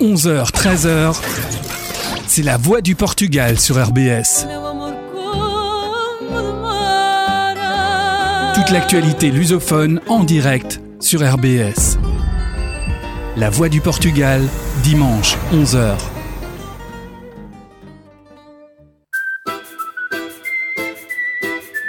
11h, 0.00 0.50
13h, 0.50 1.14
c'est 2.26 2.42
la 2.42 2.56
voix 2.56 2.80
du 2.80 2.94
Portugal 2.94 3.60
sur 3.60 3.76
RBS. 3.76 4.46
Toute 8.54 8.70
l'actualité 8.70 9.30
lusophone 9.30 10.00
en 10.08 10.24
direct 10.24 10.80
sur 11.00 11.20
RBS. 11.20 11.98
La 13.36 13.50
voix 13.50 13.68
du 13.68 13.82
Portugal, 13.82 14.40
dimanche, 14.82 15.36
11h. 15.52 15.96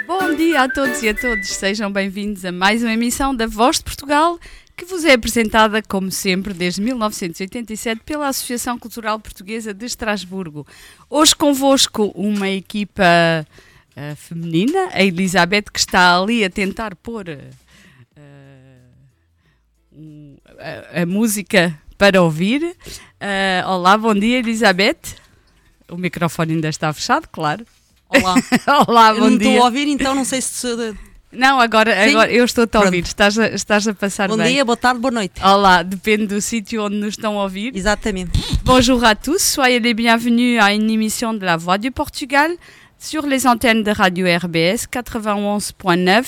Bom 0.06 0.36
dia 0.36 0.64
a 0.64 0.68
todos 0.68 1.02
e 1.02 1.08
a 1.08 1.14
todos, 1.14 1.48
sejam 1.48 1.90
bem-vindos 1.90 2.44
a 2.44 2.52
mais 2.52 2.82
uma 2.82 2.92
emissão 2.92 3.34
da 3.34 3.46
Voz 3.46 3.78
de 3.78 3.84
Portugal 3.84 4.38
é 5.04 5.14
apresentada, 5.14 5.82
como 5.82 6.10
sempre, 6.10 6.52
desde 6.52 6.80
1987 6.80 8.02
pela 8.04 8.28
Associação 8.28 8.78
Cultural 8.78 9.18
Portuguesa 9.18 9.72
de 9.72 9.86
Estrasburgo. 9.86 10.66
Hoje 11.08 11.34
convosco 11.34 12.12
uma 12.14 12.48
equipa 12.48 13.02
uh, 13.96 14.16
feminina, 14.16 14.88
a 14.92 15.02
Elizabeth, 15.02 15.64
que 15.72 15.78
está 15.78 16.18
ali 16.18 16.44
a 16.44 16.50
tentar 16.50 16.94
pôr 16.96 17.28
uh, 17.28 17.50
a, 20.94 21.02
a, 21.02 21.06
música 21.06 21.78
para 21.96 22.22
ouvir. 22.22 22.62
Uh, 22.62 23.68
olá, 23.68 23.96
bom 23.96 24.14
dia, 24.14 24.38
Elizabeth. 24.38 25.16
O 25.88 25.96
microfone 25.96 26.54
ainda 26.54 26.68
está 26.68 26.92
fechado, 26.92 27.28
claro. 27.30 27.66
Olá. 28.08 28.34
Olá, 28.86 29.12
bom 29.12 29.18
eu 29.18 29.30
não 29.30 29.38
dia. 29.38 29.48
Estou 29.48 29.62
a 29.62 29.66
ouvir, 29.66 29.88
então 29.88 30.14
não 30.14 30.24
sei 30.24 30.42
se 30.42 30.66
não, 31.32 31.58
agora, 31.58 31.92
agora 32.08 32.30
eu 32.30 32.44
estou-te 32.44 32.76
a 32.76 32.80
ouvir, 32.80 33.04
estás 33.04 33.38
a, 33.38 33.48
estás 33.48 33.88
a 33.88 33.94
passar 33.94 34.28
Bom 34.28 34.36
bem. 34.36 34.52
dia, 34.52 34.64
boa 34.64 34.76
tarde, 34.76 35.00
boa 35.00 35.10
noite. 35.10 35.42
Olá, 35.42 35.82
depende 35.82 36.26
do 36.26 36.40
sítio 36.40 36.84
onde 36.84 36.96
nos 36.96 37.14
estão 37.14 37.40
a 37.40 37.44
ouvir. 37.44 37.74
Exatamente. 37.74 38.30
Bonjour 38.62 39.02
à 39.04 39.14
tous, 39.14 39.40
soyez 39.40 39.80
les 39.80 39.94
bienvenus 39.94 40.60
à 40.60 40.74
une 40.74 40.90
émission 40.90 41.32
de 41.32 41.44
la 41.44 41.56
Voix 41.56 41.78
du 41.78 41.90
Portugal 41.90 42.50
sur 42.98 43.26
les 43.26 43.46
antennes 43.46 43.82
de 43.82 43.90
Radio 43.90 44.26
RBS 44.26 44.86
91.9. 44.92 46.24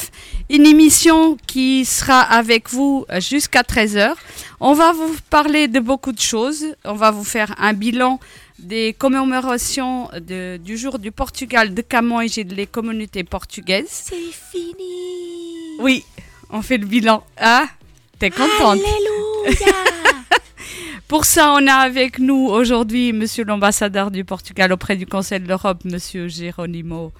Une 0.51 0.67
émission 0.67 1.37
qui 1.47 1.85
sera 1.85 2.21
avec 2.21 2.69
vous 2.71 3.07
jusqu'à 3.19 3.63
13h. 3.63 4.15
On 4.59 4.73
va 4.73 4.93
vous 4.93 5.15
parler 5.31 5.69
de 5.69 5.79
beaucoup 5.79 6.13
de 6.13 6.21
choses. 6.21 6.65
On 6.85 6.95
va 6.95 7.13
vous 7.13 7.25
faire 7.25 7.55
un 7.59 7.75
bilan 7.75 8.19
des 8.59 8.93
commémorations 8.93 10.09
de, 10.21 10.57
du 10.59 10.77
jour 10.77 10.99
du 10.99 11.11
Portugal 11.11 11.75
de 11.75 11.83
Camões 11.83 12.23
et 12.37 12.45
des 12.45 12.67
communautés 12.67 13.25
portugaises. 13.25 13.89
C'est 13.91 14.15
fini 14.33 15.79
Oui, 15.81 16.05
on 16.51 16.63
fait 16.63 16.79
le 16.79 16.87
bilan. 16.87 17.25
Ah, 17.37 17.67
t'es 18.19 18.31
contente 18.31 18.81
Alléluia 18.81 19.73
Pour 21.09 21.25
ça, 21.25 21.53
on 21.53 21.67
a 21.67 21.75
avec 21.75 22.19
nous 22.19 22.47
aujourd'hui 22.47 23.13
Monsieur 23.13 23.45
l'ambassadeur 23.45 24.11
du 24.11 24.25
Portugal 24.25 24.73
auprès 24.73 24.97
du 24.97 25.07
Conseil 25.07 25.41
de 25.41 25.49
l'Europe, 25.49 25.85
Monsieur 25.85 26.29
Geronimo 26.29 27.13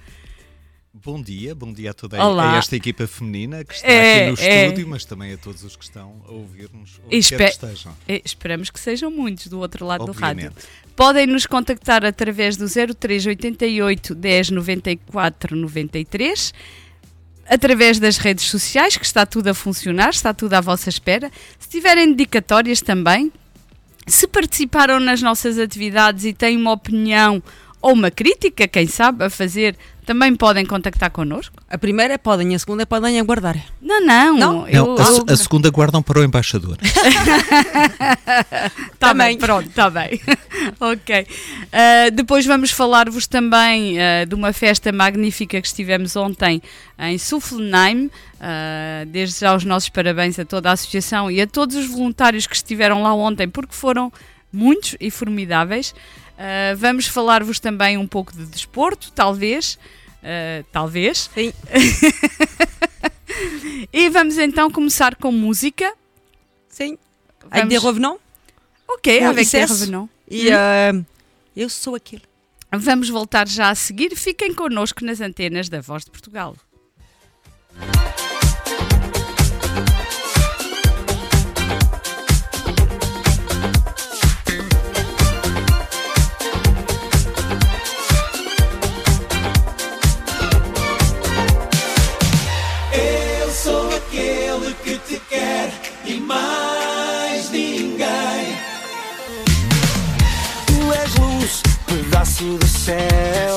Bom 1.03 1.21
dia, 1.21 1.53
bom 1.53 1.73
dia 1.73 1.91
a 1.91 1.93
toda 1.93 2.17
a, 2.17 2.57
esta 2.57 2.73
equipa 2.73 3.05
feminina 3.05 3.65
que 3.65 3.73
está 3.73 3.87
é, 3.87 4.29
aqui 4.29 4.41
no 4.41 4.47
é. 4.47 4.63
estúdio, 4.63 4.87
mas 4.87 5.03
também 5.03 5.33
a 5.33 5.37
todos 5.37 5.61
os 5.63 5.75
que 5.75 5.83
estão 5.83 6.21
a 6.25 6.31
ouvir-nos, 6.31 7.01
onde 7.05 7.17
Espe 7.17 7.35
quer 7.35 7.47
que 7.47 7.51
estejam. 7.51 7.93
Esperamos 8.23 8.69
que 8.69 8.79
sejam 8.79 9.11
muitos 9.11 9.47
do 9.47 9.59
outro 9.59 9.85
lado 9.85 10.05
Obviamente. 10.05 10.49
do 10.49 10.55
rádio. 10.55 10.69
Podem 10.95 11.27
nos 11.27 11.45
contactar 11.45 12.05
através 12.05 12.55
do 12.55 12.65
0388 12.67 14.15
10 14.15 14.49
94 14.51 15.55
93 15.55 16.53
através 17.45 17.99
das 17.99 18.17
redes 18.17 18.45
sociais, 18.45 18.95
que 18.95 19.05
está 19.05 19.25
tudo 19.25 19.49
a 19.49 19.53
funcionar, 19.53 20.11
está 20.11 20.33
tudo 20.33 20.53
à 20.53 20.61
vossa 20.61 20.87
espera. 20.87 21.29
Se 21.59 21.67
tiverem 21.67 22.11
dedicatórias 22.13 22.81
também, 22.81 23.31
Se 24.07 24.27
participaram 24.27 24.99
nas 24.99 25.21
nossas 25.21 25.57
atividades 25.57 26.25
e 26.25 26.33
têm 26.33 26.55
uma 26.55 26.71
opinião 26.71 27.41
ou 27.81 27.93
uma 27.93 28.09
crítica, 28.09 28.67
quem 28.67 28.87
sabe, 28.87 29.23
a 29.25 29.29
fazer, 29.29 29.77
também 30.05 30.35
podem 30.35 30.65
contactar 30.65 31.09
connosco? 31.11 31.55
A 31.69 31.77
primeira 31.77 32.13
é 32.13 32.17
podem, 32.17 32.53
a 32.55 32.59
segunda 32.59 32.83
é 32.83 32.85
podem 32.85 33.19
aguardar. 33.19 33.57
Não, 33.81 34.05
não. 34.05 34.37
não? 34.37 34.67
Eu, 34.67 34.95
não 34.95 34.95
a, 34.97 35.33
a, 35.33 35.35
segunda 35.35 35.69
guardam 35.69 36.01
para 36.01 36.19
o 36.19 36.23
embaixador. 36.23 36.77
Está 38.93 39.13
bem, 39.17 39.37
pronto, 39.37 39.67
está 39.67 39.89
bem. 39.89 40.21
ok. 40.79 41.21
Uh, 41.21 42.11
depois 42.11 42.45
vamos 42.45 42.71
falar-vos 42.71 43.27
também 43.27 43.97
uh, 43.97 44.25
de 44.27 44.35
uma 44.35 44.53
festa 44.53 44.91
magnífica 44.91 45.59
que 45.59 45.67
estivemos 45.67 46.15
ontem 46.15 46.61
em 46.99 47.17
Suflenheim. 47.17 48.05
Uh, 48.35 49.05
desde 49.07 49.39
já 49.39 49.55
os 49.55 49.65
nossos 49.65 49.89
parabéns 49.89 50.37
a 50.37 50.45
toda 50.45 50.69
a 50.69 50.73
associação 50.73 51.31
e 51.31 51.41
a 51.41 51.47
todos 51.47 51.75
os 51.75 51.87
voluntários 51.87 52.45
que 52.45 52.55
estiveram 52.55 53.01
lá 53.01 53.13
ontem, 53.13 53.49
porque 53.49 53.73
foram 53.73 54.11
muitos 54.53 54.95
e 54.99 55.09
formidáveis. 55.09 55.93
Uh, 56.35 56.75
vamos 56.75 57.07
falar-vos 57.07 57.59
também 57.59 57.97
um 57.97 58.07
pouco 58.07 58.35
de 58.35 58.45
desporto, 58.45 59.11
talvez. 59.11 59.77
Uh, 60.21 60.65
talvez. 60.71 61.29
Sim. 61.33 61.53
e 63.91 64.09
vamos 64.09 64.37
então 64.37 64.69
começar 64.69 65.15
com 65.15 65.31
música. 65.31 65.93
Sim. 66.67 66.97
Vamos... 67.39 67.57
Avec 67.57 67.69
des 67.69 67.83
revenants. 67.83 68.19
Ok, 68.87 69.19
com 69.19 69.27
avec 69.27 69.49
des 69.49 69.69
revenants. 69.69 70.09
E 70.29 70.49
uh, 70.49 71.05
eu 71.55 71.69
sou 71.69 71.95
aquele. 71.95 72.23
Vamos 72.71 73.09
voltar 73.09 73.47
já 73.47 73.69
a 73.69 73.75
seguir. 73.75 74.15
Fiquem 74.15 74.53
connosco 74.53 75.05
nas 75.05 75.21
antenas 75.21 75.69
da 75.69 75.79
Voz 75.79 76.03
de 76.03 76.11
Portugal. 76.11 76.55
Pedaço 101.95 102.43
do 102.57 102.67
céu. 102.67 103.55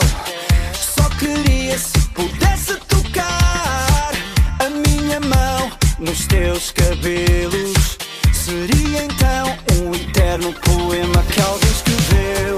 Só 0.72 1.08
queria 1.18 1.76
se 1.76 1.98
pudesse 2.10 2.76
tocar 2.86 4.12
a 4.60 4.70
minha 4.70 5.18
mão 5.20 5.70
nos 5.98 6.26
teus 6.26 6.70
cabelos. 6.70 7.98
Seria 8.32 9.04
então 9.04 9.56
um 9.82 9.94
eterno 9.94 10.52
poema 10.52 11.22
que 11.32 11.40
alguém 11.40 11.70
escreveu. 11.70 12.56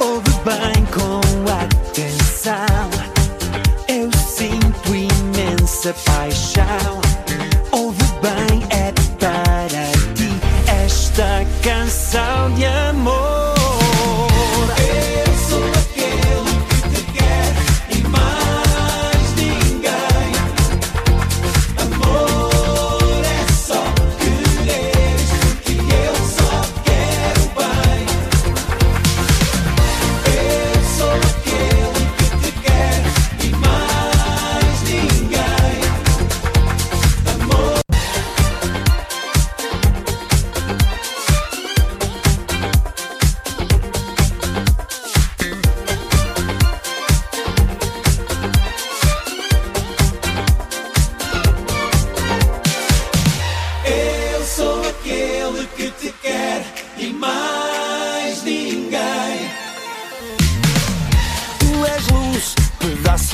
Ouve 0.00 0.30
bem 0.44 0.84
com 0.92 1.20
atenção. 1.52 2.90
Eu 3.88 4.10
sinto 4.12 4.94
imensa 4.94 5.94
paixão. 6.04 6.97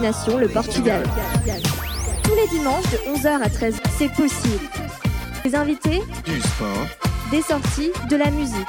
Destination 0.00 0.38
le 0.38 0.48
Portugal. 0.48 1.02
Tous 2.24 2.34
les 2.34 2.48
dimanches 2.48 2.90
de 2.90 2.96
11h 3.18 3.42
à 3.42 3.48
13h, 3.48 3.80
c'est 3.98 4.10
possible. 4.14 4.64
Les 5.44 5.54
invités, 5.54 6.00
du 6.24 6.40
sport, 6.40 6.86
des 7.30 7.42
sorties, 7.42 7.90
de 8.08 8.16
la 8.16 8.30
musique. 8.30 8.66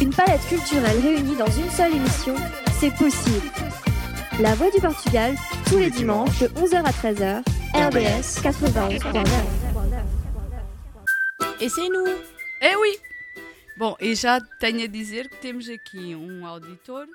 Une 0.00 0.10
palette 0.10 0.44
culturelle 0.48 0.98
réunie 1.00 1.36
dans 1.36 1.46
une 1.46 1.70
seule 1.70 1.94
émission, 1.94 2.34
c'est 2.80 2.92
possible. 2.96 3.46
La 4.40 4.56
Voix 4.56 4.70
du 4.72 4.80
Portugal, 4.80 5.36
tous 5.66 5.78
les 5.78 5.90
dimanches 5.90 6.40
de 6.40 6.48
11h 6.48 6.82
à 6.84 6.90
13h, 6.90 7.42
RBS 7.74 8.40
91.9. 8.42 9.24
Et 11.60 11.68
c'est 11.68 11.88
nous 11.88 12.08
Eh 12.60 12.74
oui 12.80 12.96
Bom, 13.78 13.94
e 14.00 14.16
já 14.16 14.40
tenho 14.58 14.82
a 14.82 14.88
dizer 14.88 15.28
que 15.28 15.36
temos 15.36 15.68
aqui 15.68 16.16
um 16.16 16.44
auditor 16.44 17.06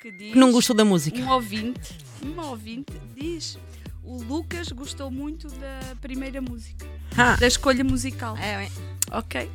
que 0.00 0.12
diz. 0.12 0.32
Que 0.32 0.38
não 0.38 0.52
gostou 0.52 0.74
da 0.74 0.84
música. 0.84 1.18
Um 1.18 1.30
ouvinte, 1.30 1.98
um 2.24 2.40
ouvinte 2.40 2.92
diz. 3.18 3.58
O 4.04 4.22
Lucas 4.22 4.68
gostou 4.68 5.10
muito 5.10 5.48
da 5.48 5.94
primeira 6.00 6.40
música, 6.40 6.86
ah. 7.16 7.36
da 7.36 7.46
escolha 7.46 7.84
musical. 7.84 8.36
É, 8.38 8.64
é. 8.64 8.68
Ok. 9.12 9.50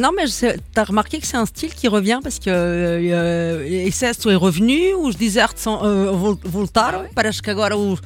Non, 0.00 0.12
mais 0.12 0.40
tu 0.40 0.80
as 0.80 0.88
remarqué 0.88 1.20
que 1.20 1.26
c'est 1.26 1.36
un 1.36 1.46
style 1.46 1.72
qui 1.72 1.86
revient 1.86 2.18
parce 2.20 2.40
que 2.40 2.50
euh, 2.50 3.86
Excesso 3.86 4.28
est 4.28 4.36
revenu, 4.36 4.94
os 4.94 5.14
desertos 5.14 5.62
sont, 5.62 5.78
euh, 5.84 6.36
voltaram, 6.42 7.02
ah 7.02 7.08
parece 7.14 7.40
que 7.40 7.48
agora 7.48 7.76
os, 7.76 8.00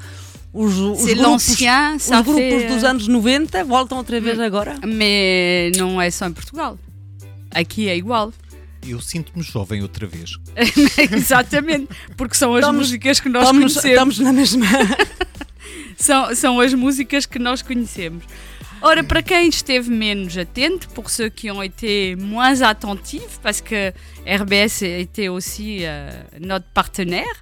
os, 0.52 0.78
os 0.78 1.04
grupos, 1.14 1.48
os 1.48 2.22
grupos 2.26 2.64
dos 2.68 2.84
anos 2.84 3.08
90 3.08 3.64
voltam 3.64 3.96
outra 3.96 4.20
vez 4.20 4.38
agora. 4.38 4.78
Mas 4.82 5.78
não 5.78 5.98
é 6.00 6.10
só 6.10 6.26
em 6.26 6.32
Portugal. 6.32 6.78
Aqui 7.50 7.88
é 7.88 7.96
igual. 7.96 8.32
Eu 8.86 9.00
sinto-me 9.00 9.42
jovem 9.42 9.82
outra 9.82 10.06
vez. 10.06 10.38
Exatamente, 11.12 11.88
porque 12.16 12.36
são 12.36 12.54
as 12.54 12.60
estamos, 12.60 12.86
músicas 12.86 13.20
que 13.20 13.28
nós 13.28 13.44
estamos, 13.44 13.74
conhecemos. 13.74 14.18
Estamos 14.18 14.18
na 14.18 14.32
mesma. 14.32 14.66
são, 15.96 16.34
são 16.34 16.60
as 16.60 16.74
músicas 16.74 17.24
que 17.24 17.38
nós 17.38 17.62
conhecemos. 17.62 18.24
Ora, 18.82 19.04
para 19.04 19.22
quem 19.22 19.48
esteve 19.48 19.88
menos 19.90 20.36
atento, 20.36 20.88
pour 20.88 21.08
ceux 21.08 21.30
qui 21.30 21.52
ont 21.52 21.62
été 21.62 22.16
moins 22.16 22.60
attentifs, 22.62 23.38
parce 23.40 23.60
que 23.60 23.92
RBS 24.26 24.82
était 24.82 25.28
aussi 25.28 25.78
euh, 25.82 26.10
notre 26.40 26.66
partenaire 26.74 27.40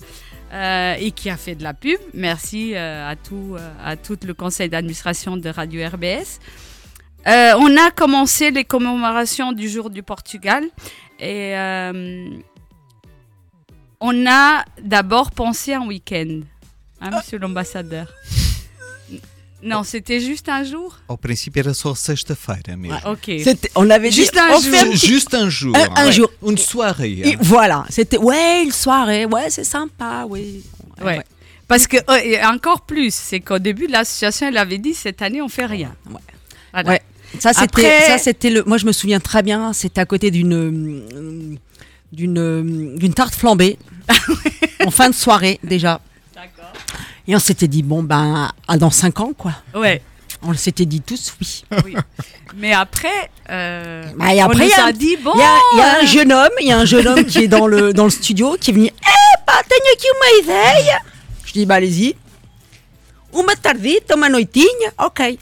euh, 0.53 0.97
et 0.99 1.11
qui 1.13 1.31
a 1.31 1.39
fait 1.39 1.55
de 1.55 1.63
la 1.63 1.73
pub, 1.73 1.99
merci 2.13 2.75
euh, 2.75 3.11
à, 3.11 3.17
tout, 3.17 3.57
euh, 3.57 3.73
à 3.83 3.97
tout 3.97 4.19
le 4.27 4.35
conseil 4.35 4.69
d'administration 4.69 5.39
de 5.39 5.49
Radio 5.49 5.81
RBS. 5.89 6.41
Euh, 7.27 7.53
on 7.59 7.77
a 7.77 7.91
commencé 7.91 8.51
les 8.51 8.65
commémorations 8.65 9.53
du 9.53 9.69
jour 9.69 9.91
du 9.91 10.03
Portugal 10.03 10.65
et 11.21 11.57
euh, 11.57 12.31
on 14.01 14.27
a 14.27 14.65
d'abord 14.83 15.31
pensé 15.31 15.75
un 15.75 15.87
week-end, 15.87 16.41
hein, 17.01 17.11
monsieur 17.17 17.39
l'ambassadeur. 17.39 18.07
Non, 19.63 19.83
c'était 19.83 20.21
juste 20.21 20.49
un 20.49 20.65
jour? 20.65 20.99
Au 21.07 21.19
principe, 21.19 21.59
era 21.59 21.75
só 21.75 21.95
sexta-feira 21.95 22.77
mesmo. 22.77 22.97
Ah, 23.05 23.11
ok. 23.11 23.31
On 23.75 23.91
avait 23.91 24.11
juste 24.11 24.39
un 24.39 24.59
jour. 24.59 24.97
Juste 24.97 25.35
un 25.35 25.51
jour. 25.51 25.77
Un, 25.77 25.89
un 25.97 26.07
ouais. 26.07 26.13
jour. 26.13 26.31
Une 26.43 26.57
soirée. 26.57 27.21
Et 27.25 27.37
voilà, 27.39 27.85
c'était 27.91 28.17
ouais, 28.17 28.63
une 28.65 28.73
soirée, 28.73 29.27
ouais, 29.27 29.51
c'est 29.51 29.65
sympa, 29.65 30.25
oui. 30.27 30.65
Ouais. 31.03 31.19
ouais. 31.19 31.25
Parce 31.69 31.87
que 31.87 31.99
euh, 31.99 32.43
encore 32.47 32.81
plus, 32.81 33.15
c'est 33.15 33.41
qu'au 33.41 33.59
début 33.59 33.87
l'association 33.87 34.49
elle 34.49 34.57
avait 34.57 34.79
dit 34.79 34.95
cette 34.95 35.21
année 35.21 35.43
on 35.43 35.49
fait 35.49 35.67
rien. 35.67 35.95
Ouais. 36.09 36.21
Voilà. 36.73 36.91
ouais. 36.93 37.03
Ça 37.39 37.53
c'était 37.53 38.01
ça 38.07 38.19
c'était 38.19 38.51
le 38.51 38.65
moi 38.65 38.77
je 38.77 38.87
me 38.87 38.93
souviens 38.93 39.21
très 39.21 39.43
bien, 39.43 39.73
c'était 39.73 40.01
à 40.01 40.07
côté 40.07 40.31
d'une 40.31 41.07
d'une 42.13 42.97
d'une 42.97 43.15
tarte 43.15 43.35
flambée 43.35 43.79
en 44.85 44.91
fin 44.91 45.09
de 45.09 45.15
soirée 45.15 45.61
déjà. 45.63 46.01
D'accord. 46.35 46.73
Et 47.29 47.37
on 47.37 47.39
s'était 47.39 47.69
dit, 47.69 47.83
bon, 47.83 48.03
ben, 48.03 48.51
dans 48.79 48.91
5 48.91 49.21
ans, 49.21 49.33
quoi. 49.37 49.53
Ouais. 49.75 50.03
On 50.43 50.55
s'était 50.55 50.87
dit 50.87 51.03
tous 51.03 51.35
oui. 51.41 51.65
oui. 51.85 51.95
Mais 52.57 52.73
après, 52.73 53.31
euh, 53.51 54.05
bah, 54.17 54.35
et 54.35 54.41
après, 54.41 54.65
on 54.65 54.67
nous 54.67 54.85
a, 54.85 54.89
a 54.89 54.93
dit, 54.93 55.17
bon. 55.19 55.33
Il 55.35 55.77
y, 55.77 55.79
y, 55.79 55.83
a 55.83 56.01
un 56.01 56.07
jeune 56.07 56.33
homme, 56.33 56.49
il 56.61 56.69
y 56.69 56.73
a 56.73 56.79
un 56.79 56.85
jeune 56.85 57.07
homme 57.07 57.25
qui 57.25 57.45
est 57.45 57.49
dans 57.49 57.67
le, 57.67 57.93
dans 57.93 58.05
le 58.05 58.11
studio 58.11 58.57
qui 58.59 58.71
est 58.71 58.75
venu, 58.75 58.87
eh, 58.87 59.41
uma 59.43 60.43
ideia. 60.43 60.99
Je 61.45 61.53
dis, 61.53 61.67
bah, 61.67 61.77
allez-y. 61.77 62.17
Uma 63.33 63.55
tardita, 63.55 64.17
uma 64.17 64.29
noitinha, 64.29 64.93
ok. 64.99 65.39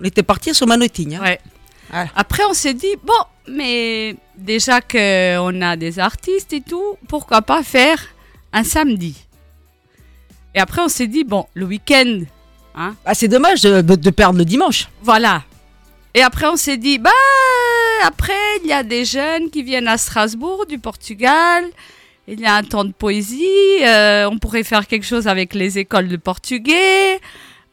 On 0.00 0.04
était 0.04 0.22
parti 0.22 0.54
sur. 0.54 0.66
Ouais. 0.68 1.40
Voilà. 1.90 2.10
Après, 2.14 2.42
on 2.48 2.54
s'est 2.54 2.74
dit, 2.74 2.96
bon, 3.02 3.14
mais 3.48 4.16
déjà 4.36 4.80
qu'on 4.80 5.62
a 5.62 5.76
des 5.76 5.98
artistes 5.98 6.52
et 6.52 6.60
tout, 6.60 6.96
pourquoi 7.08 7.42
pas 7.42 7.62
faire 7.62 7.98
un 8.52 8.64
samedi? 8.64 9.16
Et 10.54 10.60
après, 10.60 10.82
on 10.82 10.88
s'est 10.88 11.06
dit, 11.06 11.24
bon, 11.24 11.46
le 11.54 11.66
week-end. 11.66 12.20
Hein, 12.74 12.94
ah, 13.04 13.14
c'est 13.14 13.28
dommage 13.28 13.62
de, 13.62 13.80
de, 13.80 14.10
perdre 14.10 14.38
le 14.38 14.44
dimanche. 14.44 14.88
Voilà. 15.02 15.42
Et 16.14 16.22
après, 16.22 16.46
on 16.46 16.56
s'est 16.56 16.76
dit, 16.76 16.98
bah, 16.98 17.10
après, 18.04 18.32
il 18.62 18.68
y 18.68 18.72
a 18.72 18.82
des 18.82 19.04
jeunes 19.04 19.50
qui 19.50 19.62
viennent 19.62 19.88
à 19.88 19.98
Strasbourg, 19.98 20.66
du 20.66 20.78
Portugal. 20.78 21.64
Il 22.28 22.40
y 22.40 22.46
a 22.46 22.54
un 22.54 22.62
temps 22.62 22.84
de 22.84 22.92
poésie. 22.92 23.82
Euh, 23.82 24.28
on 24.30 24.38
pourrait 24.38 24.62
faire 24.62 24.86
quelque 24.86 25.06
chose 25.06 25.26
avec 25.26 25.54
les 25.54 25.78
écoles 25.78 26.08
de 26.08 26.16
portugais. 26.16 27.18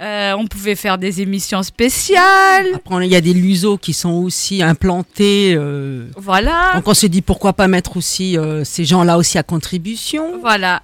Euh, 0.01 0.33
on 0.33 0.45
pouvait 0.45 0.75
faire 0.75 0.97
des 0.97 1.21
émissions 1.21 1.63
spéciales. 1.63 2.67
Après, 2.75 3.05
il 3.07 3.11
y 3.11 3.15
a 3.15 3.21
des 3.21 3.33
lusos 3.33 3.77
qui 3.77 3.93
sont 3.93 4.11
aussi 4.11 4.61
implantés. 4.61 5.53
Euh, 5.55 6.07
voilà. 6.17 6.73
Donc, 6.75 6.87
on 6.87 6.93
s'est 6.93 7.07
dit 7.07 7.21
pourquoi 7.21 7.53
pas 7.53 7.67
mettre 7.67 7.95
aussi 7.95 8.37
euh, 8.37 8.65
ces 8.65 8.83
gens-là 8.83 9.17
aussi 9.17 9.37
à 9.37 9.43
contribution. 9.43 10.39
Voilà. 10.41 10.83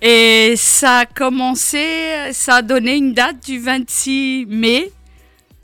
Et 0.00 0.54
ça 0.56 0.98
a 0.98 1.06
commencé, 1.06 1.84
ça 2.32 2.56
a 2.56 2.62
donné 2.62 2.96
une 2.96 3.12
date 3.12 3.44
du 3.44 3.60
26 3.60 4.46
mai 4.48 4.90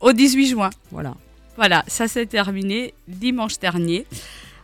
au 0.00 0.12
18 0.12 0.46
juin. 0.48 0.70
Voilà. 0.92 1.14
Voilà, 1.56 1.84
ça 1.88 2.06
s'est 2.06 2.26
terminé 2.26 2.94
dimanche 3.08 3.58
dernier. 3.58 4.06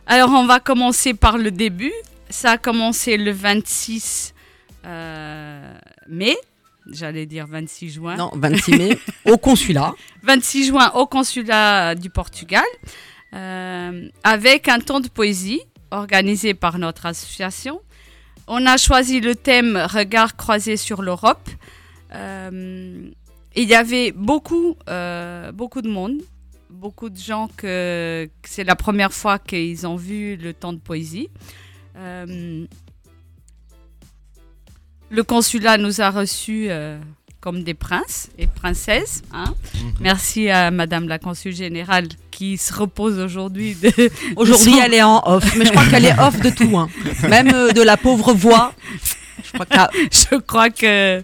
Alors 0.07 0.29
on 0.29 0.45
va 0.45 0.61
commencer 0.61 1.13
par 1.13 1.37
le 1.37 1.51
début. 1.51 1.91
Ça 2.29 2.51
a 2.51 2.57
commencé 2.57 3.17
le 3.17 3.31
26 3.31 4.33
euh, 4.85 5.73
mai. 6.07 6.37
J'allais 6.91 7.25
dire 7.25 7.47
26 7.47 7.89
juin. 7.89 8.15
Non, 8.15 8.31
26 8.35 8.77
mai, 8.77 8.97
au 9.25 9.37
consulat. 9.39 9.93
26 10.23 10.67
juin 10.67 10.91
au 10.95 11.07
consulat 11.07 11.95
du 11.95 12.09
Portugal, 12.09 12.63
euh, 13.33 14.07
avec 14.23 14.67
un 14.67 14.79
temps 14.79 14.99
de 14.99 15.07
poésie 15.07 15.61
organisé 15.91 16.53
par 16.53 16.77
notre 16.77 17.05
association 17.05 17.81
on 18.47 18.65
a 18.65 18.77
choisi 18.77 19.21
le 19.21 19.35
thème 19.35 19.77
Regard 19.77 20.35
croisé 20.35 20.77
sur 20.77 21.01
l'Europe. 21.01 21.49
Euh, 22.13 23.09
il 23.55 23.67
y 23.67 23.75
avait 23.75 24.11
beaucoup, 24.11 24.75
euh, 24.89 25.51
beaucoup 25.51 25.81
de 25.81 25.89
monde, 25.89 26.21
beaucoup 26.69 27.09
de 27.09 27.17
gens 27.17 27.49
que, 27.57 28.29
que 28.41 28.49
c'est 28.49 28.63
la 28.63 28.75
première 28.75 29.13
fois 29.13 29.39
qu'ils 29.39 29.87
ont 29.87 29.95
vu 29.95 30.35
le 30.35 30.53
temps 30.53 30.73
de 30.73 30.79
poésie. 30.79 31.29
Le 35.09 35.23
consulat 35.23 35.77
nous 35.77 36.01
a 36.01 36.09
reçus 36.09 36.67
euh, 36.69 36.97
comme 37.45 37.63
des 37.63 37.75
princes 37.75 38.29
et 38.39 38.47
princesses. 38.47 39.21
Hein. 39.31 39.53
Mhm. 39.75 39.93
Merci 39.99 40.49
à 40.49 40.71
Madame 40.71 41.07
la 41.07 41.19
consul 41.19 41.55
générale 41.55 42.07
qui 42.31 42.57
se 42.57 42.73
repose 42.73 43.19
aujourd'hui. 43.19 43.77
Aujourd'hui, 44.35 44.71
son... 44.71 44.81
elle 44.81 44.95
est 44.95 45.03
en 45.03 45.21
off, 45.27 45.55
mais 45.55 45.65
je 45.65 45.71
crois 45.71 45.85
qu'elle 45.85 46.05
est 46.05 46.19
off 46.19 46.39
de 46.39 46.49
tout, 46.49 46.75
hein. 46.75 46.89
même 47.29 47.51
euh, 47.53 47.71
de 47.71 47.83
la 47.83 47.97
pauvre 47.97 48.33
voix. 48.33 48.73
Je 49.43 49.51
crois, 49.59 49.89
je 50.11 50.35
crois 50.37 50.69
que 50.71 51.21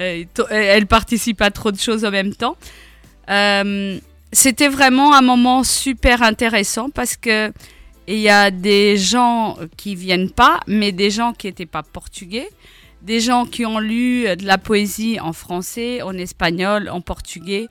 euh, 0.00 0.24
elle 0.50 0.86
participe 0.86 1.42
à 1.42 1.50
trop 1.50 1.70
de 1.70 1.78
choses 1.78 2.06
en 2.06 2.10
même 2.10 2.34
temps. 2.34 2.56
Euh, 3.28 3.98
C'était 4.32 4.68
vraiment 4.68 5.14
un 5.14 5.20
moment 5.20 5.62
super 5.62 6.22
intéressant 6.22 6.88
parce 6.88 7.16
que 7.18 7.52
il 8.08 8.18
y 8.18 8.30
a 8.30 8.50
des 8.50 8.96
gens 8.96 9.58
qui 9.76 9.94
viennent 9.94 10.30
pas, 10.30 10.58
mais 10.66 10.90
des 10.90 11.10
gens 11.10 11.34
qui 11.34 11.48
n'étaient 11.48 11.66
pas 11.66 11.82
portugais 11.82 12.48
des 13.02 13.20
gens 13.20 13.46
qui 13.46 13.64
ont 13.66 13.78
lu 13.78 14.26
euh, 14.26 14.36
de 14.36 14.44
la 14.46 14.58
poésie 14.58 15.18
en 15.20 15.32
français, 15.32 16.02
en 16.02 16.12
espagnol, 16.14 16.88
en 16.88 17.00
portugais. 17.00 17.68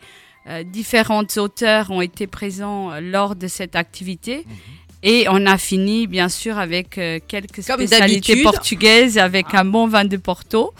Euh, 0.47 0.63
différents 0.63 1.25
auteurs 1.37 1.91
ont 1.91 2.01
été 2.01 2.27
présents 2.27 2.91
euh, 2.91 3.01
lors 3.01 3.35
de 3.35 3.47
cette 3.47 3.75
activité. 3.75 4.45
Mhm. 4.45 4.55
Et 5.01 5.27
on 5.29 5.45
a 5.45 5.57
fini, 5.57 6.07
bien 6.07 6.29
sûr, 6.29 6.57
avec 6.57 6.97
euh, 6.97 7.19
quelques 7.25 7.65
Comme 7.65 7.85
spécialités 7.85 8.41
portugaises, 8.43 9.17
avec 9.17 9.47
ah. 9.53 9.61
un 9.61 9.65
bon 9.65 9.87
vin 9.87 10.05
de 10.05 10.17
Porto. 10.17 10.73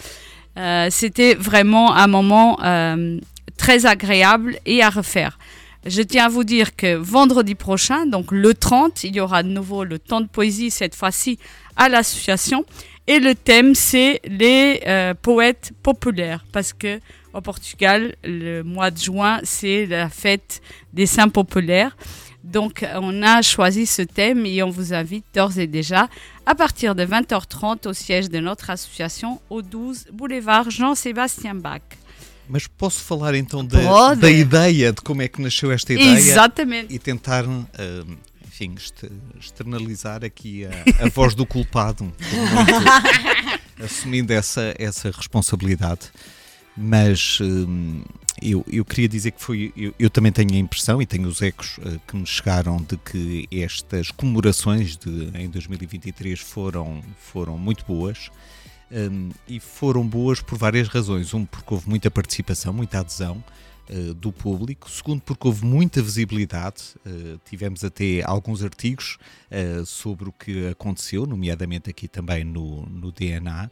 Euh, 0.58 0.88
C'était 0.92 1.36
vraiment 1.36 1.96
un 1.96 2.08
moment 2.08 2.60
euh, 2.64 3.20
très 3.58 3.86
agréable 3.86 4.58
et 4.66 4.84
à 4.84 4.90
refaire. 4.90 5.40
Je 5.86 6.02
tiens 6.02 6.26
à 6.26 6.30
vous 6.30 6.44
dire 6.44 6.76
que 6.76 6.96
vendredi 6.96 7.56
prochain, 7.56 8.06
donc 8.06 8.32
le 8.32 8.54
30, 8.54 9.06
il 9.06 9.16
y 9.16 9.22
aura 9.22 9.44
de 9.44 9.48
nouveau 9.48 9.86
le 9.86 9.98
temps 9.98 10.20
de 10.20 10.28
poésie, 10.28 10.72
cette 10.72 10.96
fois-ci 10.96 11.40
à 11.78 11.88
l'association. 11.88 12.66
Et 13.10 13.20
le 13.20 13.34
thème, 13.34 13.74
c'est 13.74 14.22
les 14.24 14.82
euh, 14.86 15.16
poètes 15.20 15.72
populaires, 15.82 16.46
parce 16.52 16.74
que 16.74 17.00
au 17.34 17.42
Portugal, 17.42 18.14
le 18.24 18.62
mois 18.62 18.92
de 18.92 19.00
juin, 19.00 19.40
c'est 19.44 19.88
la 19.88 20.10
fête 20.10 20.62
des 20.94 21.08
saints 21.08 21.30
populaires. 21.30 21.98
Donc, 22.44 22.86
on 22.94 23.24
a 23.24 23.42
choisi 23.42 23.88
ce 23.88 24.04
thème 24.04 24.46
et 24.46 24.62
on 24.62 24.70
vous 24.70 24.94
invite 24.94 25.26
d'ores 25.34 25.58
et 25.58 25.66
déjà 25.66 26.08
à 26.46 26.54
partir 26.54 26.94
de 26.94 27.04
20h30 27.04 27.88
au 27.88 27.94
siège 27.94 28.30
de 28.30 28.40
notre 28.40 28.70
association 28.70 29.42
au 29.50 29.64
12 29.64 30.10
boulevard 30.14 30.70
Jean-Sébastien 30.70 31.56
Bach. 31.56 31.82
Mas 32.48 32.68
posso 32.68 33.02
falar 33.02 33.36
então 33.36 33.64
da, 33.64 34.16
da, 34.16 34.32
ideia, 34.32 34.92
de 34.92 35.02
como 35.02 35.22
é 35.22 35.28
que 35.28 35.40
nasceu 35.40 35.72
esta 35.72 35.94
ideia? 35.94 36.18
Exatamente. 36.18 36.94
E 36.94 36.98
tentar, 36.98 37.46
uh, 37.48 38.18
enfim, 38.60 38.76
externalizar 39.40 40.26
aqui 40.26 40.66
a, 40.66 41.06
a 41.06 41.10
voz 41.10 41.34
do 41.34 41.46
culpado, 41.46 42.12
assumindo 43.82 44.34
essa, 44.34 44.74
essa 44.78 45.10
responsabilidade. 45.12 46.12
Mas 46.76 47.40
uh, 47.40 48.04
eu, 48.42 48.66
eu 48.72 48.86
queria 48.86 49.08
dizer 49.08 49.32
que 49.32 49.42
foi. 49.42 49.74
Eu, 49.76 49.94
eu, 50.00 50.10
também 50.10 50.32
tenho 50.32 50.54
a 50.54 50.58
impressão 50.58 51.02
e 51.02 51.06
tenho 51.06 51.28
os 51.28 51.42
ecos 51.42 51.78
uh, 51.80 52.00
que 52.08 52.16
me 52.16 52.26
chegaram 52.26 52.78
de 52.78 52.96
que 52.98 53.48
estas 53.52 54.12
comemorações 54.12 54.96
de, 54.96 55.32
em 55.36 55.50
2023 55.50 56.40
foram, 56.40 57.02
foram 57.18 57.58
muito 57.58 57.86
boas 57.86 58.30
um, 58.92 59.30
e 59.48 59.60
foram 59.60 60.08
boas 60.08 60.42
por 60.42 60.58
várias 60.58 60.88
razões. 60.88 61.34
Um, 61.34 61.46
porque 61.46 61.74
houve 61.74 61.90
muita 61.90 62.10
participação, 62.10 62.72
muita 62.72 63.00
adesão 63.00 63.44
uh, 63.90 64.14
do 64.14 64.32
público. 64.32 64.90
Segundo, 64.90 65.22
porque 65.22 65.48
houve 65.48 65.66
muita 65.66 66.02
visibilidade. 66.02 66.96
Uh, 67.06 67.40
tivemos 67.50 67.84
até 67.84 68.22
alguns 68.24 68.64
artigos 68.64 69.18
uh, 69.52 69.86
sobre 69.86 70.30
o 70.30 70.32
que 70.32 70.68
aconteceu, 70.68 71.26
nomeadamente 71.26 71.90
aqui 71.90 72.08
também 72.08 72.44
no, 72.44 72.86
no 72.86 73.12
DNA. 73.12 73.70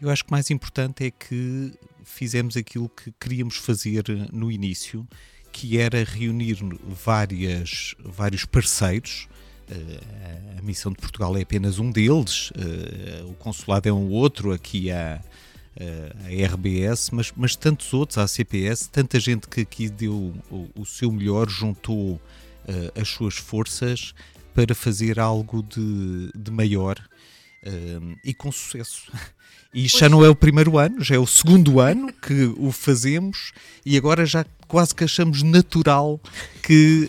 Eu 0.00 0.10
acho 0.10 0.24
que 0.24 0.30
mais 0.30 0.50
importante 0.50 1.04
é 1.04 1.10
que 1.10 1.72
fizemos 2.04 2.56
aquilo 2.56 2.88
que 2.88 3.12
queríamos 3.18 3.56
fazer 3.56 4.04
no 4.32 4.50
início, 4.50 5.06
que 5.50 5.78
era 5.78 6.04
reunir 6.04 6.58
várias, 7.04 7.94
vários 8.04 8.44
parceiros 8.44 9.28
a 10.58 10.62
missão 10.62 10.92
de 10.92 10.98
Portugal 10.98 11.36
é 11.36 11.42
apenas 11.42 11.78
um 11.78 11.90
deles, 11.90 12.52
eh, 12.56 13.22
o 13.24 13.34
consulado 13.34 13.88
é 13.88 13.92
um 13.92 14.08
outro, 14.10 14.52
aqui 14.52 14.90
a, 14.90 15.20
a 16.24 16.54
RBS, 16.54 17.10
mas, 17.12 17.32
mas 17.36 17.54
tantos 17.54 17.92
outros, 17.92 18.18
a 18.18 18.26
CPS, 18.26 18.88
tanta 18.90 19.20
gente 19.20 19.46
que 19.48 19.60
aqui 19.60 19.88
deu 19.88 20.34
o, 20.50 20.68
o 20.74 20.84
seu 20.84 21.10
melhor, 21.12 21.48
juntou 21.48 22.20
eh, 22.66 23.00
as 23.00 23.08
suas 23.08 23.36
forças 23.36 24.14
para 24.54 24.74
fazer 24.74 25.18
algo 25.20 25.62
de, 25.62 26.30
de 26.34 26.50
maior 26.50 26.98
eh, 27.62 28.00
e 28.24 28.34
com 28.34 28.50
sucesso. 28.52 29.10
E 29.72 29.86
já 29.86 30.08
não 30.08 30.24
é 30.24 30.28
o 30.30 30.34
primeiro 30.34 30.78
ano, 30.78 31.04
já 31.04 31.14
é 31.14 31.18
o 31.18 31.26
segundo 31.26 31.78
ano 31.78 32.10
que 32.12 32.52
o 32.56 32.72
fazemos 32.72 33.52
e 33.84 33.98
agora 33.98 34.24
já 34.24 34.44
quase 34.66 34.94
que 34.94 35.04
achamos 35.04 35.42
natural 35.42 36.18
que 36.62 37.08